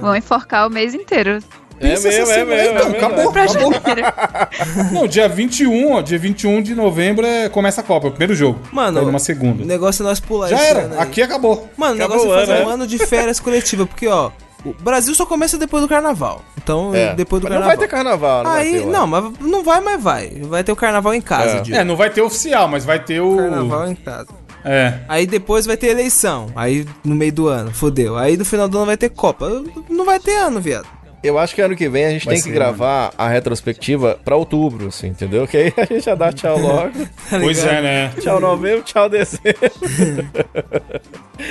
Vão 0.00 0.16
enforcar 0.16 0.66
o 0.66 0.70
mês 0.70 0.94
inteiro. 0.94 1.38
É 1.78 1.88
Pensa 1.88 2.08
mesmo, 2.08 2.22
essa 2.22 2.32
é 2.40 2.44
mesmo. 2.44 2.78
Então, 2.78 2.88
é 2.88 2.96
acabou, 2.96 3.32
Pra 3.32 3.44
acabou. 3.44 3.72
Não, 4.92 5.06
dia 5.06 5.28
21, 5.28 5.92
ó, 5.92 6.00
dia 6.00 6.18
21 6.18 6.62
de 6.62 6.74
novembro 6.74 7.26
é, 7.26 7.48
começa 7.48 7.80
a 7.80 7.84
Copa, 7.84 8.06
é 8.06 8.08
o 8.08 8.12
primeiro 8.12 8.34
jogo. 8.34 8.58
Mano, 8.72 9.02
numa 9.02 9.16
O 9.16 9.20
segunda. 9.20 9.64
negócio 9.64 10.02
é 10.02 10.06
nós 10.06 10.18
pular 10.20 10.48
Já 10.48 10.58
era, 10.60 10.80
ano 10.82 11.00
aqui 11.00 11.20
acabou. 11.22 11.68
Mano, 11.76 11.94
o 11.94 11.98
negócio 11.98 12.26
é 12.32 12.34
o 12.34 12.38
fazer 12.40 12.52
ano, 12.52 12.64
um 12.64 12.68
né? 12.68 12.74
ano 12.74 12.86
de 12.86 12.98
férias 12.98 13.38
coletiva, 13.40 13.84
porque, 13.86 14.08
ó, 14.08 14.30
o 14.64 14.72
Brasil 14.80 15.14
só 15.14 15.26
começa 15.26 15.58
depois 15.58 15.82
do 15.82 15.88
carnaval. 15.88 16.42
Então, 16.56 16.94
É. 16.94 17.14
depois 17.14 17.40
do 17.42 17.44
Mas 17.48 17.52
não 17.58 17.60
carnaval. 17.60 17.76
vai 17.76 17.76
ter 17.76 17.88
carnaval, 17.94 18.44
não 18.44 18.50
vai 18.50 18.60
Aí, 18.62 18.72
ter, 18.80 18.86
não, 18.86 19.06
mas 19.06 19.24
não 19.40 19.62
vai, 19.62 19.80
mas 19.80 20.02
vai. 20.02 20.28
Vai 20.42 20.64
ter 20.64 20.72
o 20.72 20.76
carnaval 20.76 21.14
em 21.14 21.20
casa, 21.20 21.62
É. 21.70 21.76
É, 21.76 21.84
não 21.84 21.94
vai 21.96 22.10
ter 22.10 22.22
oficial, 22.22 22.66
mas 22.68 22.84
vai 22.84 22.98
ter 22.98 23.20
o. 23.20 23.36
Carnaval 23.36 23.88
em 23.88 23.94
casa. 23.94 24.28
É. 24.64 24.94
Aí 25.08 25.26
depois 25.28 25.64
vai 25.64 25.76
ter 25.76 25.88
eleição. 25.88 26.48
Aí 26.56 26.84
no 27.04 27.14
meio 27.14 27.32
do 27.32 27.46
ano, 27.46 27.70
fodeu. 27.72 28.16
Aí 28.18 28.36
no 28.36 28.44
final 28.44 28.66
do 28.66 28.76
ano 28.78 28.86
vai 28.86 28.96
ter 28.96 29.10
Copa. 29.10 29.48
Não 29.88 30.04
vai 30.04 30.18
ter 30.18 30.34
ano, 30.38 30.60
viado. 30.60 30.88
Eu 31.26 31.38
acho 31.38 31.54
que 31.54 31.60
ano 31.60 31.74
que 31.76 31.88
vem 31.88 32.04
a 32.04 32.10
gente 32.10 32.24
Vai 32.24 32.34
tem 32.34 32.42
que 32.42 32.48
ser, 32.48 32.54
gravar 32.54 33.12
a 33.18 33.28
retrospectiva 33.28 34.18
pra 34.24 34.36
outubro, 34.36 34.88
assim, 34.88 35.08
entendeu? 35.08 35.46
Que 35.46 35.56
aí 35.56 35.72
a 35.76 35.84
gente 35.84 36.04
já 36.04 36.14
dá 36.14 36.32
tchau 36.32 36.58
logo. 36.58 36.92
Tá 37.28 37.40
Pois 37.40 37.64
é, 37.64 37.82
né? 37.82 38.12
tchau 38.20 38.40
novembro, 38.40 38.82
tchau 38.82 39.08
dezembro. 39.08 39.54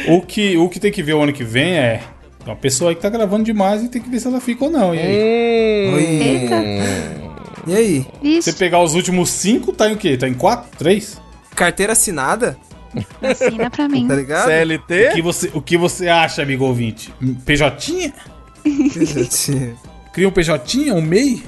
O 0.07 0.19
que, 0.21 0.57
o 0.57 0.67
que 0.67 0.79
tem 0.79 0.91
que 0.91 1.03
ver 1.03 1.13
o 1.13 1.21
ano 1.21 1.31
que 1.31 1.43
vem 1.43 1.77
é. 1.77 2.01
Uma 2.43 2.55
pessoa 2.55 2.89
aí 2.91 2.95
que 2.95 3.01
tá 3.01 3.09
gravando 3.09 3.43
demais 3.43 3.83
e 3.83 3.87
tem 3.87 4.01
que 4.01 4.09
ver 4.09 4.19
se 4.19 4.27
ela 4.27 4.39
fica 4.39 4.65
ou 4.65 4.71
não. 4.71 4.95
E 4.95 4.99
aí? 4.99 5.89
Hum, 5.89 5.97
Eita. 5.99 6.63
E 7.67 7.75
aí? 7.75 7.99
Você 7.99 8.11
Vixe, 8.21 8.53
pegar 8.53 8.81
os 8.81 8.93
últimos 8.95 9.29
cinco, 9.29 9.71
tá 9.73 9.89
em 9.89 9.93
o 9.93 9.97
quê? 9.97 10.17
Tá 10.17 10.27
em 10.27 10.33
quatro? 10.33 10.69
Três? 10.77 11.21
Carteira 11.55 11.93
assinada? 11.93 12.57
assina 13.21 13.69
pra 13.69 13.87
mim. 13.87 14.07
Tá 14.07 14.15
ligado? 14.15 14.47
O 14.47 14.51
CLT? 14.51 15.11
que, 15.13 15.21
você, 15.21 15.51
o 15.53 15.61
que 15.61 15.77
você 15.77 16.07
acha, 16.07 16.41
amigo 16.41 16.65
ouvinte? 16.65 17.13
PJ? 17.45 18.13
Cria 20.13 20.27
um 20.27 20.31
PJ, 20.31 20.91
um 20.91 21.01
MEI? 21.01 21.43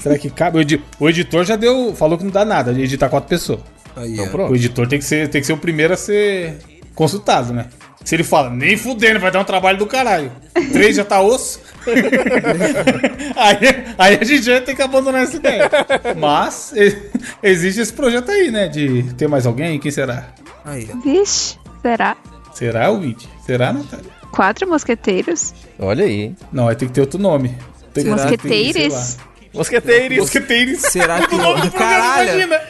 Será 0.00 0.16
que 0.18 0.30
cabe? 0.30 0.58
O, 0.58 0.60
edi- 0.60 0.82
o 0.98 1.08
editor 1.08 1.44
já 1.44 1.56
deu. 1.56 1.94
Falou 1.94 2.16
que 2.16 2.24
não 2.24 2.30
dá 2.30 2.44
nada 2.44 2.72
de 2.72 2.80
editar 2.82 3.08
quatro 3.08 3.28
pessoas. 3.28 3.60
Aí, 3.94 4.12
Então 4.14 4.24
ó. 4.26 4.28
pronto. 4.28 4.52
O 4.52 4.56
editor 4.56 4.86
tem 4.88 4.98
que, 4.98 5.04
ser, 5.04 5.28
tem 5.28 5.40
que 5.40 5.46
ser 5.46 5.52
o 5.52 5.58
primeiro 5.58 5.92
a 5.92 5.96
ser 5.96 6.56
consultado, 6.94 7.52
né? 7.52 7.66
Se 8.04 8.14
ele 8.16 8.24
fala, 8.24 8.50
nem 8.50 8.76
fudendo, 8.76 9.20
vai 9.20 9.30
dar 9.30 9.40
um 9.40 9.44
trabalho 9.44 9.78
do 9.78 9.86
caralho. 9.86 10.32
Três 10.72 10.96
já 10.96 11.04
tá 11.04 11.20
osso. 11.20 11.60
aí, 13.36 13.58
aí 13.98 14.18
a 14.20 14.24
gente 14.24 14.42
já 14.42 14.60
tem 14.60 14.74
que 14.74 14.82
abandonar 14.82 15.22
essa 15.22 15.36
ideia. 15.36 15.70
Mas 16.16 16.72
e- 16.74 16.96
existe 17.42 17.80
esse 17.80 17.92
projeto 17.92 18.30
aí, 18.30 18.50
né? 18.50 18.68
De 18.68 19.04
ter 19.14 19.28
mais 19.28 19.46
alguém? 19.46 19.78
Quem 19.78 19.90
será? 19.90 20.28
Aí. 20.64 20.88
Vixe, 21.04 21.56
será? 21.82 22.16
Será 22.54 22.90
o 22.90 23.00
Vinte? 23.00 23.28
Será, 23.44 23.72
Natália? 23.72 24.21
Quatro 24.32 24.68
mosqueteiros? 24.68 25.54
Olha 25.78 26.04
aí. 26.04 26.34
Não, 26.50 26.66
aí 26.68 26.74
tem 26.74 26.88
que 26.88 26.94
ter 26.94 27.02
outro 27.02 27.20
nome. 27.20 27.56
Tem 27.92 28.02
Será 28.04 28.18
sei 28.18 28.30
Mosqueteiros? 28.30 29.18
Mosqueteiros. 29.52 30.18
Mosqueteiros. 30.18 30.80
Será 30.80 31.26
que. 31.26 31.34
O 31.36 31.38
nome 31.38 31.70
Caralho! 31.70 32.30
imagina. 32.30 32.60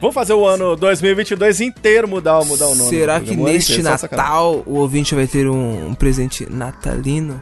Vamos 0.00 0.14
fazer 0.14 0.34
o 0.34 0.46
ano 0.46 0.76
2022 0.76 1.60
inteiro 1.60 2.06
mudar, 2.06 2.44
mudar 2.44 2.66
o 2.66 2.74
nome. 2.74 2.90
Será 2.90 3.18
do 3.18 3.24
que 3.26 3.36
neste 3.36 3.82
sacanagem. 3.82 4.10
Natal 4.10 4.62
o 4.66 4.74
ouvinte 4.76 5.14
vai 5.14 5.26
ter 5.26 5.48
um, 5.48 5.88
um 5.88 5.94
presente 5.94 6.46
natalino? 6.50 7.40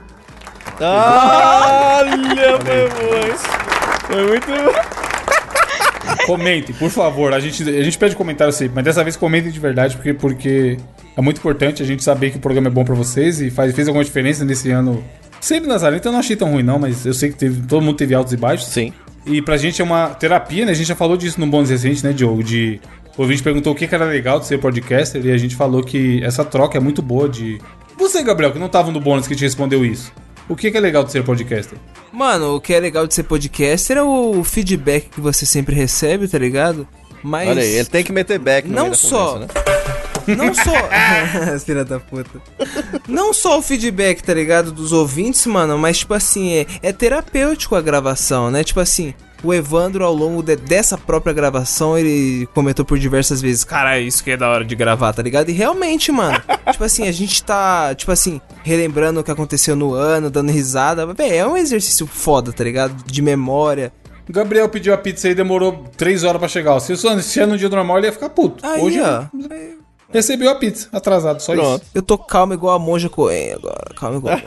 Olha, 0.81 2.59
foi 2.61 2.89
bom. 2.89 3.37
Foi 4.07 4.27
muito. 4.27 5.04
Comentem, 6.27 6.75
por 6.75 6.91
favor. 6.91 7.33
A 7.33 7.41
gente, 7.41 7.63
a 7.63 7.83
gente 7.83 7.99
pede 7.99 8.17
comentário 8.17 8.53
sempre, 8.53 8.75
mas 8.77 8.85
dessa 8.85 9.03
vez 9.03 9.17
comentem 9.17 9.51
de 9.51 9.61
verdade, 9.61 9.97
porque, 9.97 10.15
porque 10.15 10.79
é 11.17 11.21
muito 11.21 11.39
importante 11.39 11.83
a 11.83 11.87
gente 11.87 12.03
saber 12.03 12.31
que 12.31 12.37
o 12.37 12.41
programa 12.41 12.69
é 12.69 12.71
bom 12.71 12.85
pra 12.85 12.95
vocês 12.95 13.41
e 13.41 13.51
faz, 13.51 13.75
fez 13.75 13.89
alguma 13.89 14.05
diferença 14.05 14.45
nesse 14.45 14.71
ano. 14.71 15.05
Sempre 15.41 15.69
Nazaré, 15.69 15.97
então 15.97 16.11
eu 16.11 16.15
não 16.15 16.21
achei 16.21 16.37
tão 16.37 16.51
ruim, 16.51 16.63
não, 16.63 16.79
mas 16.79 17.05
eu 17.05 17.13
sei 17.13 17.31
que 17.31 17.37
teve, 17.37 17.61
todo 17.67 17.83
mundo 17.83 17.97
teve 17.97 18.15
altos 18.15 18.33
e 18.33 18.37
baixos. 18.37 18.69
Sim. 18.69 18.93
E 19.27 19.41
pra 19.41 19.57
gente 19.57 19.81
é 19.81 19.85
uma 19.85 20.09
terapia, 20.09 20.65
né? 20.65 20.73
A 20.73 20.75
gente 20.75 20.87
já 20.87 20.95
falou 20.95 21.17
disso 21.17 21.41
no 21.41 21.47
bônus 21.47 21.71
recente, 21.71 22.05
né, 22.05 22.13
Diogo? 22.13 22.43
De. 22.43 22.81
O 23.17 23.23
ouvinte 23.23 23.43
perguntou 23.43 23.73
o 23.73 23.77
que 23.77 23.87
que 23.87 23.95
era 23.95 24.05
legal 24.05 24.41
de 24.41 24.47
ser 24.47 24.59
podcaster 24.59 25.25
e 25.25 25.31
a 25.31 25.37
gente 25.37 25.55
falou 25.55 25.83
que 25.83 26.23
essa 26.25 26.45
troca 26.45 26.77
é 26.77 26.81
muito 26.81 27.01
boa 27.01 27.29
de. 27.29 27.61
Você, 27.97 28.23
Gabriel, 28.23 28.53
que 28.53 28.59
não 28.59 28.69
tava 28.69 28.91
no 28.91 29.01
bônus 29.01 29.27
que 29.27 29.37
te 29.37 29.45
respondeu 29.45 29.85
isso. 29.85 30.13
O 30.49 30.55
que 30.55 30.69
é 30.69 30.81
legal 30.81 31.05
de 31.05 31.11
ser 31.13 31.25
podcaster? 31.25 31.79
Mano, 32.13 32.57
o 32.57 32.61
que 32.61 32.75
é 32.75 32.81
legal 32.81 33.07
de 33.07 33.15
ser 33.15 33.23
podcaster 33.23 33.97
é 33.97 34.03
o 34.03 34.45
feedback 34.45 35.09
que 35.09 35.21
você 35.21 35.47
sempre 35.47 35.75
recebe, 35.75 36.29
tá 36.29 36.39
ligado? 36.39 36.87
Mas. 37.23 37.49
Olha 37.49 37.63
aí, 37.63 37.75
ele 37.77 37.85
tem 37.87 38.05
que 38.05 38.13
meter 38.13 38.39
back 38.39 38.69
no 38.69 38.75
Não 38.75 38.83
meio 38.85 38.93
da 38.93 38.99
só. 38.99 39.33
conversa, 39.33 39.55
né? 39.55 39.65
Não 40.37 40.55
só. 40.55 41.59
Filha 41.65 41.85
da 41.85 41.99
puta. 42.01 42.41
Não 43.09 43.33
só 43.33 43.59
o 43.59 43.63
feedback, 43.63 44.23
tá 44.23 44.33
ligado? 44.35 44.71
Dos 44.73 44.93
ouvintes, 44.93 45.45
mano, 45.47 45.79
mas 45.79 45.99
tipo 45.99 46.15
assim, 46.15 46.53
é, 46.55 46.67
é 46.83 46.93
terapêutico 46.93 47.75
a 47.75 47.81
gravação, 47.83 48.51
né? 48.51 48.63
Tipo 48.65 48.81
assim, 48.81 49.15
o 49.45 49.53
Evandro, 49.55 50.05
ao 50.05 50.15
longo 50.15 50.43
de- 50.43 50.57
dessa 50.57 50.97
própria 50.99 51.33
gravação, 51.33 51.97
ele 51.99 52.49
comentou 52.55 52.85
por 52.85 52.99
diversas 52.99 53.41
vezes: 53.41 53.63
Cara, 53.65 53.99
isso 54.01 54.25
que 54.25 54.31
é 54.33 54.37
da 54.37 54.49
hora 54.49 54.65
de 54.65 54.75
gravar, 54.75 55.13
tá 55.13 55.23
ligado? 55.23 55.51
E 55.51 55.53
realmente, 55.53 56.11
mano, 56.11 56.41
tipo 56.73 56.83
assim, 56.85 57.07
a 57.07 57.13
gente 57.13 57.43
tá, 57.45 57.95
tipo 57.95 58.11
assim, 58.11 58.41
relembrando 58.63 59.21
o 59.21 59.25
que 59.25 59.31
aconteceu 59.31 59.77
no 59.77 59.93
ano, 59.95 60.31
dando 60.31 60.51
risada. 60.51 61.07
Véi, 61.15 61.37
é 61.37 61.47
um 61.47 61.57
exercício 61.57 62.07
foda, 62.07 62.53
tá 62.53 62.65
ligado? 62.65 62.95
De 63.05 63.21
memória. 63.23 63.93
O 64.29 64.33
Gabriel 64.33 64.69
pediu 64.71 64.95
a 64.95 64.97
pizza 64.97 65.29
e 65.29 65.35
demorou 65.35 65.85
três 65.99 66.25
horas 66.25 66.39
pra 66.39 66.49
chegar. 66.49 66.81
Se 66.81 66.95
isso 66.95 67.21
se 67.23 67.41
é 67.41 67.45
no 67.47 67.59
dia 67.59 67.69
normal, 67.69 67.99
ele 67.99 68.07
ia 68.07 68.13
ficar 68.13 68.31
puto. 68.31 68.65
Aí, 68.67 68.81
Hoje 68.81 68.99
ó. 69.03 69.25
Recebeu 70.15 70.51
a 70.51 70.55
pizza, 70.55 70.89
atrasado, 70.93 71.41
só 71.41 71.53
Pronto. 71.53 71.83
isso. 71.83 71.91
Eu 71.95 72.03
tô 72.03 72.17
calmo 72.17 72.55
igual 72.55 72.75
a 72.77 72.79
Monja 72.79 73.09
Coen 73.09 73.53
agora. 73.53 73.93
Calmo 73.97 74.19
igual. 74.19 74.39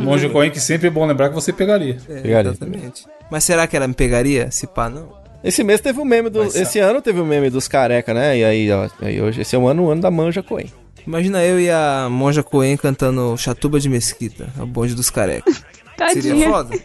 Monge 0.00 0.28
Coen, 0.28 0.50
que 0.50 0.60
sempre 0.60 0.88
é 0.88 0.90
bom 0.90 1.04
lembrar 1.06 1.28
que 1.30 1.34
você 1.34 1.52
pegaria. 1.52 1.96
É, 2.08 2.20
Pegaria. 2.20 2.50
exatamente. 2.50 3.04
Mas 3.30 3.44
será 3.44 3.66
que 3.66 3.76
ela 3.76 3.88
me 3.88 3.94
pegaria? 3.94 4.50
Se 4.50 4.66
pá, 4.66 4.88
não. 4.88 5.08
Esse 5.42 5.64
mês 5.64 5.80
teve 5.80 6.00
o 6.00 6.04
meme 6.04 6.30
do. 6.30 6.48
Ser. 6.50 6.62
Esse 6.62 6.78
ano 6.78 7.02
teve 7.02 7.20
o 7.20 7.26
meme 7.26 7.50
dos 7.50 7.66
careca, 7.66 8.14
né? 8.14 8.38
E 8.38 8.44
aí, 8.44 8.70
ó, 8.70 8.88
aí 9.00 9.20
hoje, 9.20 9.40
esse 9.40 9.56
é 9.56 9.58
o 9.58 9.66
ano, 9.66 9.84
o 9.84 9.90
ano 9.90 10.00
da 10.00 10.10
manja 10.10 10.42
Coen. 10.42 10.70
Imagina 11.04 11.42
eu 11.42 11.58
e 11.58 11.68
a 11.68 12.06
Monja 12.08 12.44
Coen 12.44 12.76
cantando 12.76 13.36
Chatuba 13.36 13.80
de 13.80 13.88
Mesquita, 13.88 14.48
a 14.56 14.64
bonde 14.64 14.94
dos 14.94 15.10
carecas. 15.10 15.64
Seria 16.12 16.48
foda? 16.48 16.78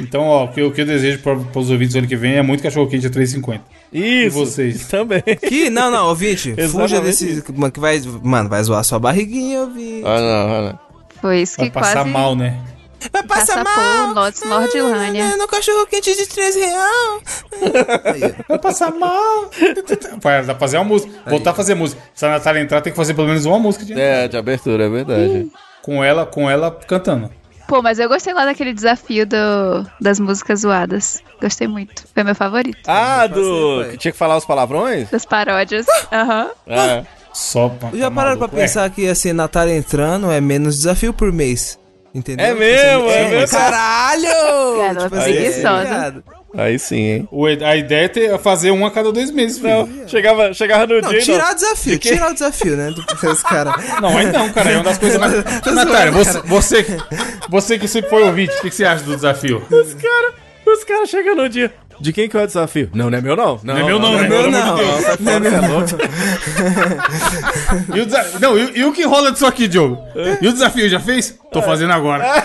Então, 0.00 0.22
ó, 0.22 0.44
o 0.44 0.48
que, 0.48 0.62
o 0.62 0.70
que 0.72 0.82
eu 0.82 0.86
desejo 0.86 1.20
para 1.20 1.34
os 1.58 1.70
ouvintes 1.70 1.94
do 1.94 1.98
ano 2.00 2.08
que 2.08 2.16
vem 2.16 2.34
é 2.34 2.42
muito 2.42 2.62
cachorro 2.62 2.86
quente 2.88 3.06
a 3.06 3.10
3,50. 3.10 3.60
E 3.94 4.26
Isso. 4.26 4.36
vocês? 4.36 4.86
Também. 4.90 5.22
Que, 5.22 5.70
não, 5.70 5.88
não, 5.88 6.08
ouvinte, 6.08 6.52
fuja 6.68 7.00
desse. 7.00 7.44
Mano, 7.54 7.72
que 7.72 7.78
vai, 7.78 8.02
mano, 8.22 8.48
vai 8.48 8.62
zoar 8.64 8.82
sua 8.82 8.98
barriguinha, 8.98 9.60
ouvinte. 9.60 10.02
Ah, 10.04 10.20
não, 10.20 10.56
ah, 10.56 10.62
não. 10.72 10.94
Foi 11.20 11.40
isso 11.40 11.56
Vai 11.56 11.68
que 11.68 11.72
passar 11.72 11.94
quase... 11.94 12.10
mal, 12.10 12.36
né? 12.36 12.60
Vai 13.12 13.22
passar 13.22 13.64
por 13.64 14.14
Lotus 14.14 14.42
Nordilândia. 14.44 15.36
No 15.36 15.46
cachorro 15.46 15.86
quente 15.86 16.14
de 16.14 16.26
3 16.26 16.54
real. 16.56 17.20
Vai 18.48 18.58
passar 18.58 18.92
mal. 18.94 19.50
Vai, 20.20 20.40
dá 20.44 20.54
pra 20.54 20.60
fazer 20.60 20.76
uma 20.78 20.84
música. 20.84 21.12
Voltar 21.26 21.50
a 21.52 21.54
fazer 21.54 21.74
música. 21.74 22.00
Se 22.14 22.26
a 22.26 22.30
Natália 22.30 22.60
entrar, 22.60 22.80
tem 22.80 22.92
que 22.92 22.96
fazer 22.96 23.14
pelo 23.14 23.28
menos 23.28 23.44
uma 23.44 23.58
música 23.58 23.84
de 23.84 23.92
É, 23.98 24.26
de 24.28 24.36
abertura, 24.36 24.84
é 24.84 24.88
verdade. 24.88 25.50
com 25.82 26.02
ela, 26.02 26.26
com 26.26 26.50
ela 26.50 26.70
cantando. 26.86 27.30
Pô, 27.66 27.82
mas 27.82 27.98
eu 27.98 28.08
gostei 28.08 28.34
lá 28.34 28.44
daquele 28.44 28.72
desafio 28.72 29.26
do, 29.26 29.86
das 30.00 30.20
músicas 30.20 30.60
zoadas. 30.60 31.22
Gostei 31.40 31.66
muito. 31.66 32.04
Foi 32.12 32.22
meu 32.22 32.34
favorito. 32.34 32.78
Ah, 32.86 33.26
do. 33.26 33.86
Que 33.90 33.96
tinha 33.96 34.12
que 34.12 34.18
falar 34.18 34.36
os 34.36 34.44
palavrões? 34.44 35.08
Das 35.10 35.24
paródias. 35.24 35.86
Aham. 36.12 36.50
É. 36.66 37.04
Só 37.32 37.68
pra. 37.68 37.90
Já 37.92 38.10
tá 38.10 38.14
pararam 38.14 38.36
pra 38.38 38.46
maluco. 38.46 38.56
É, 38.56 38.60
pensar 38.60 38.88
que 38.90 39.08
assim, 39.08 39.32
Natália 39.32 39.76
entrando 39.76 40.30
é 40.30 40.40
menos 40.40 40.76
desafio 40.76 41.12
por 41.12 41.32
mês. 41.32 41.78
Entendeu? 42.14 42.46
É 42.46 42.54
mesmo, 42.54 43.10
é 43.10 43.28
mesmo. 43.28 43.58
Caralho! 43.58 44.22
Cara, 44.78 45.02
Tipo 45.02 45.16
é 45.16 45.18
assim, 45.18 45.32
preguiçosa. 45.32 46.24
Aí 46.56 46.78
sim, 46.78 46.96
hein? 46.96 47.28
O- 47.30 47.46
A 47.46 47.76
ideia 47.76 48.04
é 48.04 48.08
ter- 48.08 48.38
fazer 48.38 48.70
um 48.70 48.86
a 48.86 48.90
cada 48.90 49.10
dois 49.12 49.30
meses, 49.30 49.58
filho. 49.58 49.88
Chegava, 50.06 50.52
chegava 50.54 50.86
no 50.86 51.00
Não, 51.00 51.10
dia. 51.10 51.20
tirar 51.20 51.50
o 51.52 51.54
desafio, 51.54 51.98
tirar 51.98 52.30
o 52.30 52.34
desafio, 52.34 52.76
né? 52.76 52.90
do- 52.90 53.04
Os 53.30 53.42
caras. 53.42 53.74
Não, 54.00 54.16
aí 54.16 54.26
não, 54.30 54.48
cara. 54.50 54.70
É 54.70 54.74
uma 54.76 54.84
das 54.84 54.98
coisas 54.98 55.18
mais. 55.18 55.32
Natália, 55.74 56.12
você, 56.12 56.40
você, 56.42 56.86
você 57.48 57.78
que 57.78 57.88
sempre 57.88 58.10
foi 58.10 58.22
ouvinte, 58.22 58.52
o 58.56 58.60
que, 58.62 58.70
que 58.70 58.74
você 58.76 58.84
acha 58.84 59.02
do 59.04 59.14
desafio? 59.14 59.58
Os 59.70 59.94
caras 59.94 60.34
os 60.66 60.82
cara 60.84 61.06
chegam 61.06 61.34
no 61.36 61.48
dia. 61.48 61.72
De 62.00 62.12
quem 62.12 62.28
que 62.28 62.36
é 62.36 62.42
o 62.42 62.46
desafio? 62.46 62.90
Não, 62.92 63.08
não 63.08 63.18
é 63.18 63.20
meu 63.20 63.36
não. 63.36 63.60
Não 63.62 63.76
é 63.76 63.82
meu, 63.84 63.98
não, 64.00 64.12
não 64.12 64.18
né? 64.18 64.26
é 64.26 64.28
meu 64.28 64.38
Pelo 64.38 64.50
não. 64.50 65.58
é 65.64 65.68
louco. 65.68 65.88
E 67.94 68.00
o, 68.00 68.06
desa- 68.06 68.38
não, 68.40 68.58
e, 68.58 68.78
e 68.78 68.84
o 68.84 68.92
que 68.92 69.04
rola 69.04 69.30
disso 69.30 69.46
aqui, 69.46 69.68
Diogo? 69.68 69.98
E 70.40 70.48
o 70.48 70.52
desafio 70.52 70.88
já 70.88 70.98
fez? 70.98 71.38
Tô 71.52 71.62
fazendo 71.62 71.92
agora. 71.92 72.42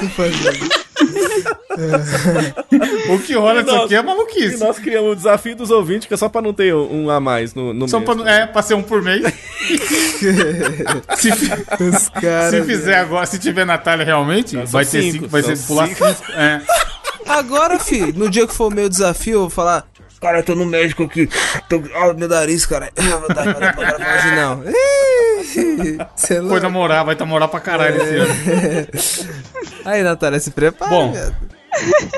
o 3.09 3.19
que 3.19 3.33
rola 3.33 3.63
disso 3.63 3.75
aqui 3.75 3.95
é 3.95 3.99
E 3.99 4.03
maluquice. 4.03 4.57
nós 4.59 4.77
criamos 4.79 5.11
o 5.13 5.15
desafio 5.15 5.55
dos 5.55 5.71
ouvintes, 5.71 6.07
que 6.07 6.13
é 6.13 6.17
só 6.17 6.29
pra 6.29 6.41
não 6.41 6.53
ter 6.53 6.73
um 6.73 7.09
a 7.09 7.19
mais 7.19 7.53
no, 7.53 7.73
no 7.73 7.87
Só 7.87 7.99
mês. 7.99 8.21
pra, 8.21 8.31
é, 8.31 8.45
pra 8.45 8.61
ser 8.61 8.73
um 8.75 8.83
por 8.83 9.01
mês. 9.01 9.23
se, 11.17 11.29
Os 11.29 12.49
se 12.49 12.63
fizer 12.65 12.95
agora, 12.95 13.25
se 13.25 13.39
tiver 13.39 13.65
Natália 13.65 14.05
realmente, 14.05 14.55
vai 14.65 14.85
ter 14.85 15.01
cinco, 15.01 15.13
cinco, 15.13 15.27
vai 15.27 15.43
ser 15.43 15.57
pular 15.65 15.87
cinco. 15.87 16.05
cinco. 16.07 16.31
É. 16.33 16.61
Agora, 17.27 17.79
fi, 17.79 18.11
no 18.13 18.29
dia 18.29 18.47
que 18.47 18.53
for 18.53 18.71
o 18.71 18.75
meu 18.75 18.89
desafio, 18.89 19.33
eu 19.33 19.39
vou 19.41 19.49
falar. 19.49 19.85
Cara, 20.21 20.39
eu 20.39 20.43
tô 20.43 20.53
no 20.55 20.65
médico 20.65 21.03
aqui. 21.03 21.27
Tô... 21.69 21.81
Ah, 21.95 22.13
meu 22.13 22.27
nariz, 22.27 22.65
cara. 22.65 22.89
Ah, 22.99 23.17
vou 23.17 23.27
dar 23.29 23.55
pra 23.55 23.71
gravar 23.71 24.17
hoje 24.17 24.35
não. 24.35 24.63
Ih, 25.49 25.97
Cê 26.15 26.33
é 26.35 26.41
Foi 26.41 26.59
namorar, 26.59 27.05
vai 27.05 27.15
namorar 27.15 27.47
pra 27.47 27.59
caralho 27.59 28.01
esse 28.01 28.15
ano. 28.15 28.33
Aí, 29.85 30.03
Natália, 30.03 30.39
se 30.39 30.51
prepara. 30.51 30.91
Bom. 30.91 31.11
viado. 31.13 31.35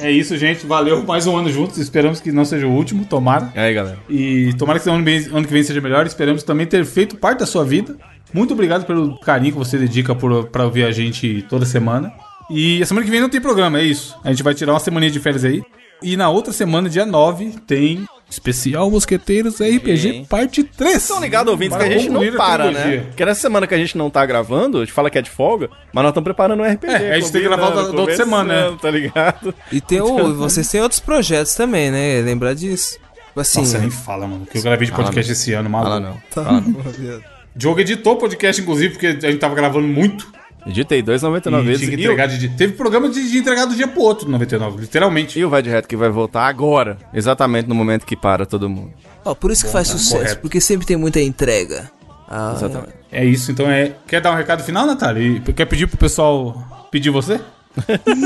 É 0.01 0.09
isso, 0.09 0.35
gente. 0.37 0.65
Valeu 0.65 1.03
mais 1.03 1.27
um 1.27 1.37
ano 1.37 1.51
juntos. 1.51 1.77
Esperamos 1.77 2.19
que 2.19 2.31
não 2.31 2.43
seja 2.43 2.65
o 2.65 2.71
último, 2.71 3.05
tomara. 3.05 3.51
Aí, 3.55 3.73
galera. 3.73 3.99
E 4.09 4.53
tomara 4.57 4.79
que 4.79 4.89
ano, 4.89 5.03
bem- 5.03 5.27
ano 5.31 5.45
que 5.45 5.53
vem 5.53 5.63
seja 5.63 5.79
melhor. 5.79 6.05
Esperamos 6.07 6.41
também 6.43 6.65
ter 6.65 6.83
feito 6.85 7.15
parte 7.15 7.39
da 7.39 7.45
sua 7.45 7.63
vida. 7.63 7.95
Muito 8.33 8.53
obrigado 8.53 8.85
pelo 8.85 9.19
carinho 9.19 9.51
que 9.53 9.57
você 9.59 9.77
dedica 9.77 10.15
por, 10.15 10.45
pra 10.47 10.65
ouvir 10.65 10.85
a 10.85 10.91
gente 10.91 11.45
toda 11.49 11.65
semana. 11.65 12.11
E 12.49 12.81
a 12.81 12.85
semana 12.85 13.05
que 13.05 13.11
vem 13.11 13.21
não 13.21 13.29
tem 13.29 13.39
programa, 13.39 13.79
é 13.79 13.83
isso. 13.83 14.17
A 14.23 14.29
gente 14.29 14.41
vai 14.43 14.53
tirar 14.53 14.73
uma 14.73 14.79
semaninha 14.79 15.11
de 15.11 15.19
férias 15.19 15.45
aí. 15.45 15.61
E 16.01 16.17
na 16.17 16.29
outra 16.29 16.51
semana, 16.51 16.89
dia 16.89 17.05
9, 17.05 17.55
tem 17.67 18.07
Especial 18.29 18.89
Mosqueteiros 18.89 19.59
RPG 19.59 19.97
Sim. 19.97 20.25
Parte 20.25 20.63
3. 20.63 20.95
Estão 20.97 21.19
ligados, 21.19 21.51
ouvintes, 21.51 21.77
que 21.77 21.83
Para 21.83 21.93
a 21.93 21.97
gente 21.97 22.09
não 22.09 22.37
para, 22.37 22.71
né? 22.71 22.97
Porque 23.07 23.25
nessa 23.25 23.41
semana 23.41 23.67
que 23.67 23.73
a 23.75 23.77
gente 23.77 23.97
não 23.97 24.09
tá 24.09 24.25
gravando, 24.25 24.77
a 24.77 24.79
gente 24.81 24.93
fala 24.93 25.09
que 25.09 25.17
é 25.17 25.21
de 25.21 25.29
folga, 25.29 25.69
mas 25.93 26.01
nós 26.03 26.11
estamos 26.11 26.23
preparando 26.23 26.61
um 26.61 26.65
RPG. 26.65 26.93
É, 26.93 27.11
a 27.13 27.19
gente 27.19 27.31
tem 27.31 27.41
que 27.41 27.47
gravar 27.47 27.69
da- 27.71 27.83
da 27.89 27.99
outra 27.99 28.15
semana, 28.15 28.71
né? 28.71 28.77
Tá 28.81 28.89
ligado? 28.89 29.53
E 29.71 29.81
tem 29.81 29.99
o, 30.01 30.33
vocês 30.35 30.67
têm 30.69 30.81
outros 30.81 30.99
projetos 31.01 31.53
também, 31.55 31.91
né? 31.91 32.21
Lembrar 32.21 32.53
disso. 32.53 32.97
Assim. 33.35 33.59
Nossa, 33.59 33.79
nem 33.79 33.89
fala, 33.91 34.27
mano. 34.27 34.45
Que 34.45 34.57
eu 34.57 34.61
gravei 34.61 34.87
de 34.87 34.93
podcast 34.93 35.31
esse 35.31 35.53
ano, 35.53 35.69
maluco. 35.69 35.89
Fala 35.91 35.99
não. 36.01 36.13
Tá 36.33 36.43
Fala 36.43 36.61
não. 36.61 37.21
Diogo 37.55 37.79
editou 37.81 38.13
o 38.13 38.17
podcast, 38.17 38.61
inclusive, 38.61 38.93
porque 38.93 39.07
a 39.07 39.11
gente 39.29 39.37
tava 39.39 39.55
gravando 39.55 39.87
muito. 39.87 40.31
Editei 40.65 41.01
2,99 41.01 41.61
E 41.61 41.65
vezes. 41.65 41.79
tinha 41.81 41.91
que 41.97 42.01
E 42.01 42.05
entregar 42.05 42.27
de, 42.27 42.49
teve 42.49 42.73
programa 42.73 43.09
de, 43.09 43.29
de 43.31 43.37
entregar 43.37 43.65
do 43.65 43.75
dia 43.75 43.87
pro 43.87 44.01
outro, 44.01 44.29
99, 44.29 44.81
literalmente. 44.81 45.39
E 45.39 45.43
o 45.45 45.49
Vai 45.49 45.61
de 45.61 45.69
Reto 45.69 45.87
que 45.87 45.95
vai 45.95 46.09
voltar 46.09 46.45
agora, 46.47 46.97
exatamente 47.13 47.67
no 47.67 47.73
momento 47.75 48.05
que 48.05 48.15
para 48.15 48.45
todo 48.45 48.69
mundo. 48.69 48.93
Ó, 49.25 49.33
por 49.33 49.51
isso 49.51 49.65
que 49.65 49.71
faz 49.71 49.87
sucesso, 49.87 50.17
correto. 50.17 50.41
porque 50.41 50.61
sempre 50.61 50.85
tem 50.85 50.97
muita 50.97 51.19
entrega. 51.19 51.89
Ah, 52.29 52.53
Exatamente. 52.55 52.93
É 53.11 53.25
isso, 53.25 53.51
então 53.51 53.69
é. 53.69 53.93
Quer 54.07 54.21
dar 54.21 54.31
um 54.31 54.35
recado 54.35 54.63
final, 54.63 54.85
Natália? 54.85 55.21
E 55.21 55.39
quer 55.53 55.65
pedir 55.65 55.87
pro 55.87 55.97
pessoal 55.97 56.87
pedir 56.91 57.09
você? 57.09 57.41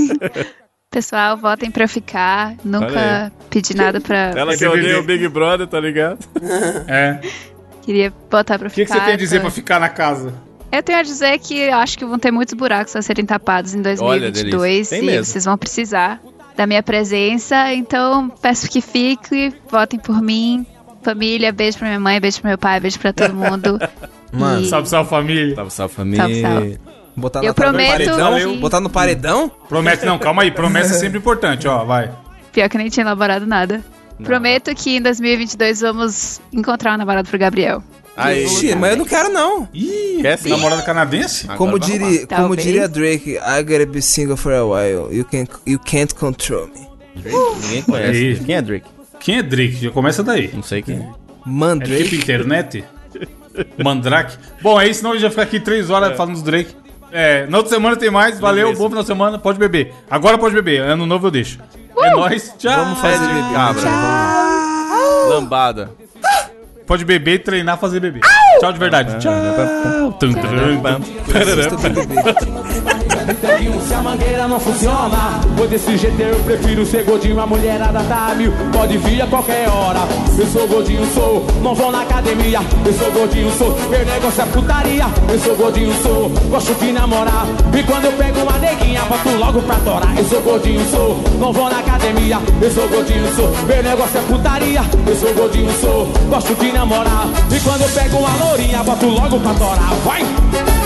Pessoal, 0.92 1.36
votem 1.36 1.70
pra 1.70 1.88
ficar. 1.88 2.56
Nunca 2.64 3.32
pedi 3.50 3.76
nada 3.76 4.00
pra. 4.00 4.32
Ela 4.36 4.56
que 4.56 4.66
odeia 4.66 5.00
o 5.00 5.04
Big 5.04 5.28
Brother, 5.28 5.68
tá 5.68 5.80
ligado? 5.80 6.20
É. 6.88 7.20
Queria 7.82 8.14
botar 8.32 8.58
pra 8.58 8.68
O 8.68 8.72
que, 8.72 8.78
que 8.82 8.86
ficar. 8.86 9.00
você 9.00 9.06
tem 9.06 9.14
a 9.14 9.18
dizer 9.18 9.36
tá? 9.38 9.42
pra 9.42 9.52
ficar 9.52 9.80
na 9.80 9.90
casa? 9.90 10.34
Eu 10.78 10.84
tenho 10.84 11.00
a 11.00 11.04
dizer 11.04 11.38
que 11.40 11.58
eu 11.58 11.76
acho 11.76 11.98
que 11.98 12.06
vão 12.06 12.20
ter 12.20 12.32
muitos 12.32 12.54
buracos 12.54 12.96
a 12.96 13.02
serem 13.02 13.26
tapados 13.26 13.74
em 13.74 13.80
Olha, 13.80 14.32
2022 14.32 14.62
delícia. 14.90 14.98
Tem 14.98 15.04
e 15.04 15.12
mesmo. 15.12 15.26
vocês 15.26 15.46
vão 15.46 15.58
precisar 15.58 16.20
da 16.56 16.66
minha 16.68 16.84
presença. 16.84 17.74
Então, 17.74 18.30
peço 18.42 18.70
que 18.70 18.82
fique, 18.82 19.54
votem 19.70 20.00
por 20.00 20.22
mim. 20.22 20.66
Família, 21.04 21.52
beijo 21.52 21.78
pra 21.78 21.88
minha 21.88 22.00
mãe, 22.00 22.20
beijo 22.20 22.40
pro 22.42 22.48
meu 22.50 22.58
pai, 22.58 22.80
beijo 22.80 22.98
pra 23.00 23.14
todo 23.14 23.34
mundo. 23.34 23.80
Mano, 24.34 24.64
E- 24.64 24.70
Salve, 24.70 24.90
salve 24.90 25.10
família. 25.10 25.56
Salve, 25.56 25.72
salve 25.72 25.94
família. 25.94 26.18
Salve, 26.24 26.42
salve. 26.42 26.80
botar 27.16 27.44
Eu 27.44 27.54
prometo 27.54 27.92
paredão. 27.92 28.36
que- 28.54 28.58
Botar 28.58 28.80
no 28.82 28.90
paredão? 28.90 29.52
Promete, 29.70 30.06
não, 30.06 30.18
calma 30.20 30.42
aí. 30.42 30.52
Promessa 30.52 30.96
é 30.96 30.98
sempre 31.00 31.20
importante, 31.20 31.68
ó, 31.68 31.86
vai. 31.86 32.12
Pior 32.52 32.68
que 32.68 32.76
eu 32.76 32.80
nem 32.82 32.90
tinha 32.90 33.04
elaborado 33.06 33.46
nada. 33.46 33.84
Prometo 34.24 34.74
que 34.74 34.98
em 34.98 35.02
2022 35.02 35.82
vamos 35.82 36.42
encontrar 36.52 36.96
um 36.96 36.98
namorado 36.98 37.30
pro 37.30 37.38
Gabriel. 37.38 37.84
Aí, 38.18 38.46
Ixi, 38.46 38.76
mas 38.76 38.92
eu 38.92 38.98
não 38.98 39.06
quero 39.06 39.30
não. 39.30 39.68
Ih, 39.74 40.20
Quer 40.22 40.38
sim. 40.38 40.50
namorada 40.50 40.82
canadense? 40.82 41.48
Como, 41.58 41.78
vai 41.78 41.80
diria, 41.90 42.28
como 42.28 42.56
diria 42.56 42.88
Drake, 42.88 43.32
I 43.38 43.64
gotta 43.64 43.86
be 43.86 44.02
single 44.02 44.38
for 44.38 44.54
a 44.54 44.64
while. 44.64 45.14
You, 45.14 45.26
can, 45.26 45.46
you 45.68 45.78
can't 45.80 46.16
control 46.16 46.68
me. 46.68 46.88
arrumar. 47.30 47.60
Ninguém 47.62 47.82
conhece. 47.84 48.10
Aí. 48.12 48.40
Quem 48.46 48.56
é 48.56 48.62
Drake? 48.62 48.86
Quem 49.20 49.38
é 49.40 49.44
Drake? 49.44 49.76
Já 49.84 49.92
começa 49.92 50.24
daí. 50.24 50.50
Não 50.54 50.64
sei 50.64 50.82
quem 50.82 50.96
é. 50.96 51.10
Man, 51.46 51.74
É 51.76 51.80
Drake. 51.80 52.04
tipo 52.06 52.16
internet? 52.16 52.84
Mandrake? 53.84 54.38
Bom, 54.62 54.80
é 54.80 54.88
isso, 54.88 55.00
senão 55.00 55.12
a 55.12 55.14
gente 55.16 55.22
vai 55.24 55.30
ficar 55.32 55.44
aqui 55.44 55.60
três 55.60 55.90
horas 55.90 56.16
falando 56.18 56.34
dos 56.34 56.44
Drake. 56.44 56.76
É, 57.12 57.46
na 57.48 57.58
outra 57.58 57.74
semana 57.74 57.96
tem 57.96 58.10
mais. 58.12 58.40
Valeu, 58.40 58.66
Beleza. 58.68 58.82
bom 58.82 58.90
final 58.90 59.04
de 59.04 59.08
semana. 59.08 59.40
Pode 59.40 59.58
beber. 59.60 59.94
Agora 60.10 60.38
pode 60.38 60.54
beber. 60.56 60.82
Ano 60.82 61.06
novo 61.06 61.28
eu 61.28 61.32
deixo. 61.32 61.60
É 61.98 62.10
nóis. 62.12 62.54
Tchau. 62.58 62.76
Vamos 62.84 63.00
fazer 63.00 63.20
bebê. 63.28 63.54
Cabra. 63.54 63.90
Lambada. 65.30 65.92
Pode 66.86 67.04
beber, 67.04 67.40
treinar, 67.40 67.78
fazer 67.78 68.00
bebê. 68.00 68.20
Tchau 68.60 68.72
de 68.72 68.80
verdade. 68.80 69.20
Tchau. 69.20 69.34
Tum, 70.20 70.34
tum, 70.34 70.42
tum. 70.42 72.65
Se 73.66 73.94
a 73.94 74.02
mangueira 74.02 74.48
não 74.48 74.60
funciona, 74.60 75.40
pois 75.58 75.70
desse 75.70 75.98
jeito 75.98 76.22
eu 76.22 76.36
prefiro 76.44 76.86
ser 76.86 77.04
gordinho. 77.04 77.40
A 77.40 77.48
mulherada 77.48 78.00
tá 78.04 78.34
mil, 78.36 78.52
pode 78.72 78.98
vir 78.98 79.22
a 79.22 79.28
qualquer 79.28 79.68
hora. 79.70 80.02
Eu 80.38 80.48
sou 80.48 80.68
gordinho, 80.68 81.06
sou, 81.14 81.46
não 81.62 81.74
vou 81.74 81.92
na 81.92 82.02
academia. 82.02 82.60
Eu 82.86 82.94
sou 82.94 83.12
gordinho, 83.12 83.52
sou, 83.58 83.78
meu 83.90 84.06
negócio 84.06 84.42
é 84.42 84.46
putaria. 84.46 85.06
Eu 85.30 85.40
sou 85.40 85.56
gordinho, 85.56 85.94
sou, 86.02 86.30
gosto 86.50 86.74
de 86.76 86.92
namorar. 86.92 87.46
E 87.78 87.84
quando 87.84 88.06
eu 88.06 88.12
pego 88.14 88.40
uma 88.42 88.58
neguinha, 88.60 89.02
boto 89.06 89.30
logo 89.38 89.62
pra 89.64 89.76
torar. 89.78 90.18
Eu 90.18 90.26
sou 90.26 90.42
gordinho, 90.42 90.90
sou, 90.92 91.20
não 91.40 91.52
vou 91.52 91.70
na 91.70 91.80
academia. 91.80 92.40
Eu 92.62 92.72
sou 92.72 92.88
gordinho, 92.88 93.36
sou, 93.36 93.50
meu 93.66 93.84
negócio 93.84 94.20
é 94.20 94.22
putaria. 94.22 94.82
Eu 95.08 95.16
sou 95.16 95.34
gordinho, 95.34 95.72
sou, 95.82 96.06
gosto 96.30 96.56
de 96.56 96.72
namorar. 96.72 97.28
E 97.52 97.60
quando 97.62 97.82
eu 97.82 97.90
pego 97.90 98.18
uma 98.18 98.46
lourinha, 98.46 98.84
boto 98.84 99.08
logo 99.08 99.40
pra 99.40 99.54
torar. 99.54 99.94
Vai! 100.06 100.85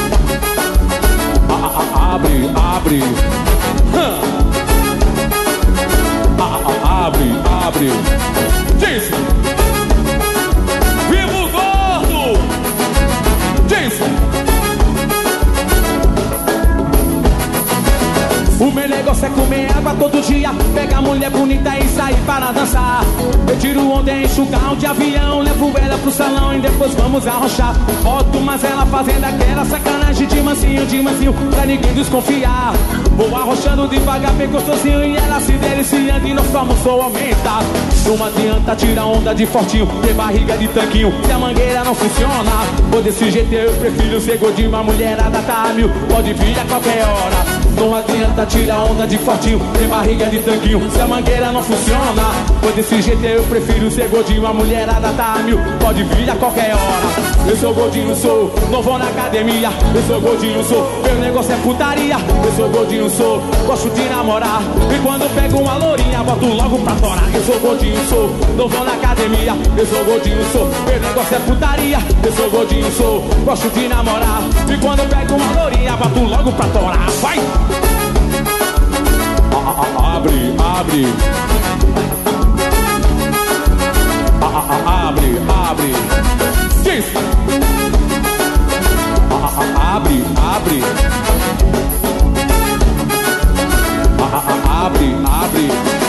Abre, 2.11 2.49
abre. 2.55 2.99
Hã. 3.93 4.19
A- 6.39 6.61
a- 6.71 7.05
abre, 7.05 7.29
abre. 7.67 7.89
Diz. 8.79 9.38
O 18.59 18.69
meu 18.71 18.89
negócio 18.89 19.25
é 19.25 19.29
comer 19.29 19.71
água 19.71 19.95
todo 19.97 20.21
dia 20.21 20.49
Pegar 20.73 21.01
mulher 21.01 21.29
bonita 21.29 21.77
e 21.79 21.87
sair 21.87 22.17
para 22.25 22.51
dançar. 22.51 23.05
Eu 23.47 23.57
tiro 23.57 23.89
onda 23.89 24.11
e 24.11 24.25
enxugar 24.25 24.73
um 24.73 24.75
de 24.75 24.85
avião 24.85 25.39
Levo 25.39 25.73
ela 25.77 25.97
pro 25.97 26.11
salão 26.11 26.53
e 26.53 26.59
depois 26.59 26.93
vamos 26.93 27.25
arrochar. 27.25 27.73
Boto 28.03 28.37
mas 28.41 28.61
ela 28.65 28.85
fazendo 28.85 29.23
aquela 29.23 29.63
sacanagem 29.63 30.27
De 30.27 30.41
mansinho, 30.41 30.85
de 30.85 31.01
mansinho, 31.01 31.33
pra 31.33 31.65
ninguém 31.65 31.93
desconfiar. 31.93 32.73
Vou 33.15 33.33
arrochando 33.35 33.87
devagar, 33.87 34.33
bem 34.33 34.49
gostosinho 34.49 35.03
E 35.03 35.15
ela 35.15 35.39
se 35.39 35.53
deliciando 35.53 36.27
e 36.27 36.51
somos 36.51 36.79
só 36.79 37.01
aumenta 37.01 37.59
Não 38.05 38.25
adianta 38.25 38.75
tirar 38.75 39.05
onda 39.05 39.35
de 39.35 39.45
fortinho 39.45 39.87
Ter 40.01 40.13
barriga 40.13 40.57
de 40.57 40.67
tanquinho 40.69 41.13
Se 41.25 41.31
a 41.31 41.37
mangueira 41.37 41.83
não 41.83 41.95
funciona. 41.95 42.51
Ou 42.93 43.01
desse 43.01 43.29
jeito 43.31 43.53
eu 43.53 43.73
prefiro 43.73 44.19
ser 44.21 44.37
gordinho 44.37 44.75
A 44.75 44.83
mulherada 44.83 45.41
tá 45.41 45.69
a 45.69 45.73
mil, 45.73 45.89
pode 46.09 46.33
vir 46.33 46.59
a 46.59 46.65
qualquer 46.65 47.03
hora. 47.03 47.59
Não 47.75 47.95
adianta 47.95 48.45
tirar 48.49 48.83
onda 48.83 49.07
de 49.07 49.17
fortinho, 49.19 49.59
tem 49.77 49.87
barriga 49.87 50.25
de 50.25 50.39
tanquinho. 50.39 50.89
Se 50.91 50.99
a 50.99 51.07
mangueira 51.07 51.51
não 51.51 51.63
funciona, 51.63 52.23
pois 52.61 52.75
desse 52.75 53.01
jeito 53.01 53.23
eu 53.23 53.43
prefiro 53.43 53.89
ser 53.89 54.09
gordinho. 54.09 54.45
A 54.45 54.53
mulherada 54.53 55.09
tá 55.13 55.35
a 55.37 55.39
mil, 55.39 55.59
pode 55.79 56.03
vir 56.03 56.29
a 56.29 56.35
qualquer 56.35 56.73
hora. 56.73 57.47
Eu 57.47 57.55
sou 57.57 57.73
gordinho, 57.73 58.15
sou, 58.15 58.53
não 58.71 58.81
vou 58.81 58.97
na 58.97 59.05
academia. 59.05 59.69
Eu 59.93 60.03
sou 60.07 60.19
gordinho, 60.19 60.63
sou, 60.63 61.01
meu 61.03 61.15
negócio 61.15 61.53
é 61.53 61.57
putaria. 61.57 62.17
Eu 62.43 62.51
sou 62.55 62.69
gordinho, 62.69 63.09
sou, 63.09 63.41
gosto 63.65 63.89
de 63.91 64.01
namorar. 64.09 64.61
E 64.93 64.99
quando 65.05 65.33
pego 65.35 65.59
uma 65.59 65.77
lourinha, 65.77 66.23
boto 66.23 66.47
logo 66.47 66.79
pra 66.79 66.95
torar. 66.95 67.29
Eu 67.33 67.43
sou 67.43 67.59
gordinho, 67.59 68.09
sou, 68.09 68.29
não 68.57 68.67
vou 68.67 68.83
na 68.83 68.93
academia. 68.93 69.53
Eu 69.77 69.85
sou 69.85 70.03
gordinho, 70.03 70.43
sou, 70.51 70.67
meu 70.87 70.99
negócio 70.99 71.35
é 71.35 71.39
putaria. 71.39 71.99
Eu 72.23 72.31
sou 72.33 72.49
gordinho, 72.49 72.91
sou, 72.91 73.21
gosto 73.45 73.69
de 73.69 73.87
namorar. 73.87 74.41
E 74.67 74.77
quando 74.77 75.07
pego 75.07 75.35
uma 75.35 75.61
lourinha, 75.61 75.95
boto 75.95 76.23
logo 76.23 76.51
pra 76.53 76.65
torar. 76.67 77.09
Vai! 77.21 77.98
abre, 79.69 80.55
abre. 80.57 81.05
Ah, 84.41 84.47
ah, 84.55 84.65
ah, 84.85 85.07
abre, 85.09 85.29
abre. 85.47 85.91
Diz. 86.83 87.05
Abre, 89.75 90.23
abre. 90.35 90.79
Abre, 94.69 95.09
abre. 95.25 96.08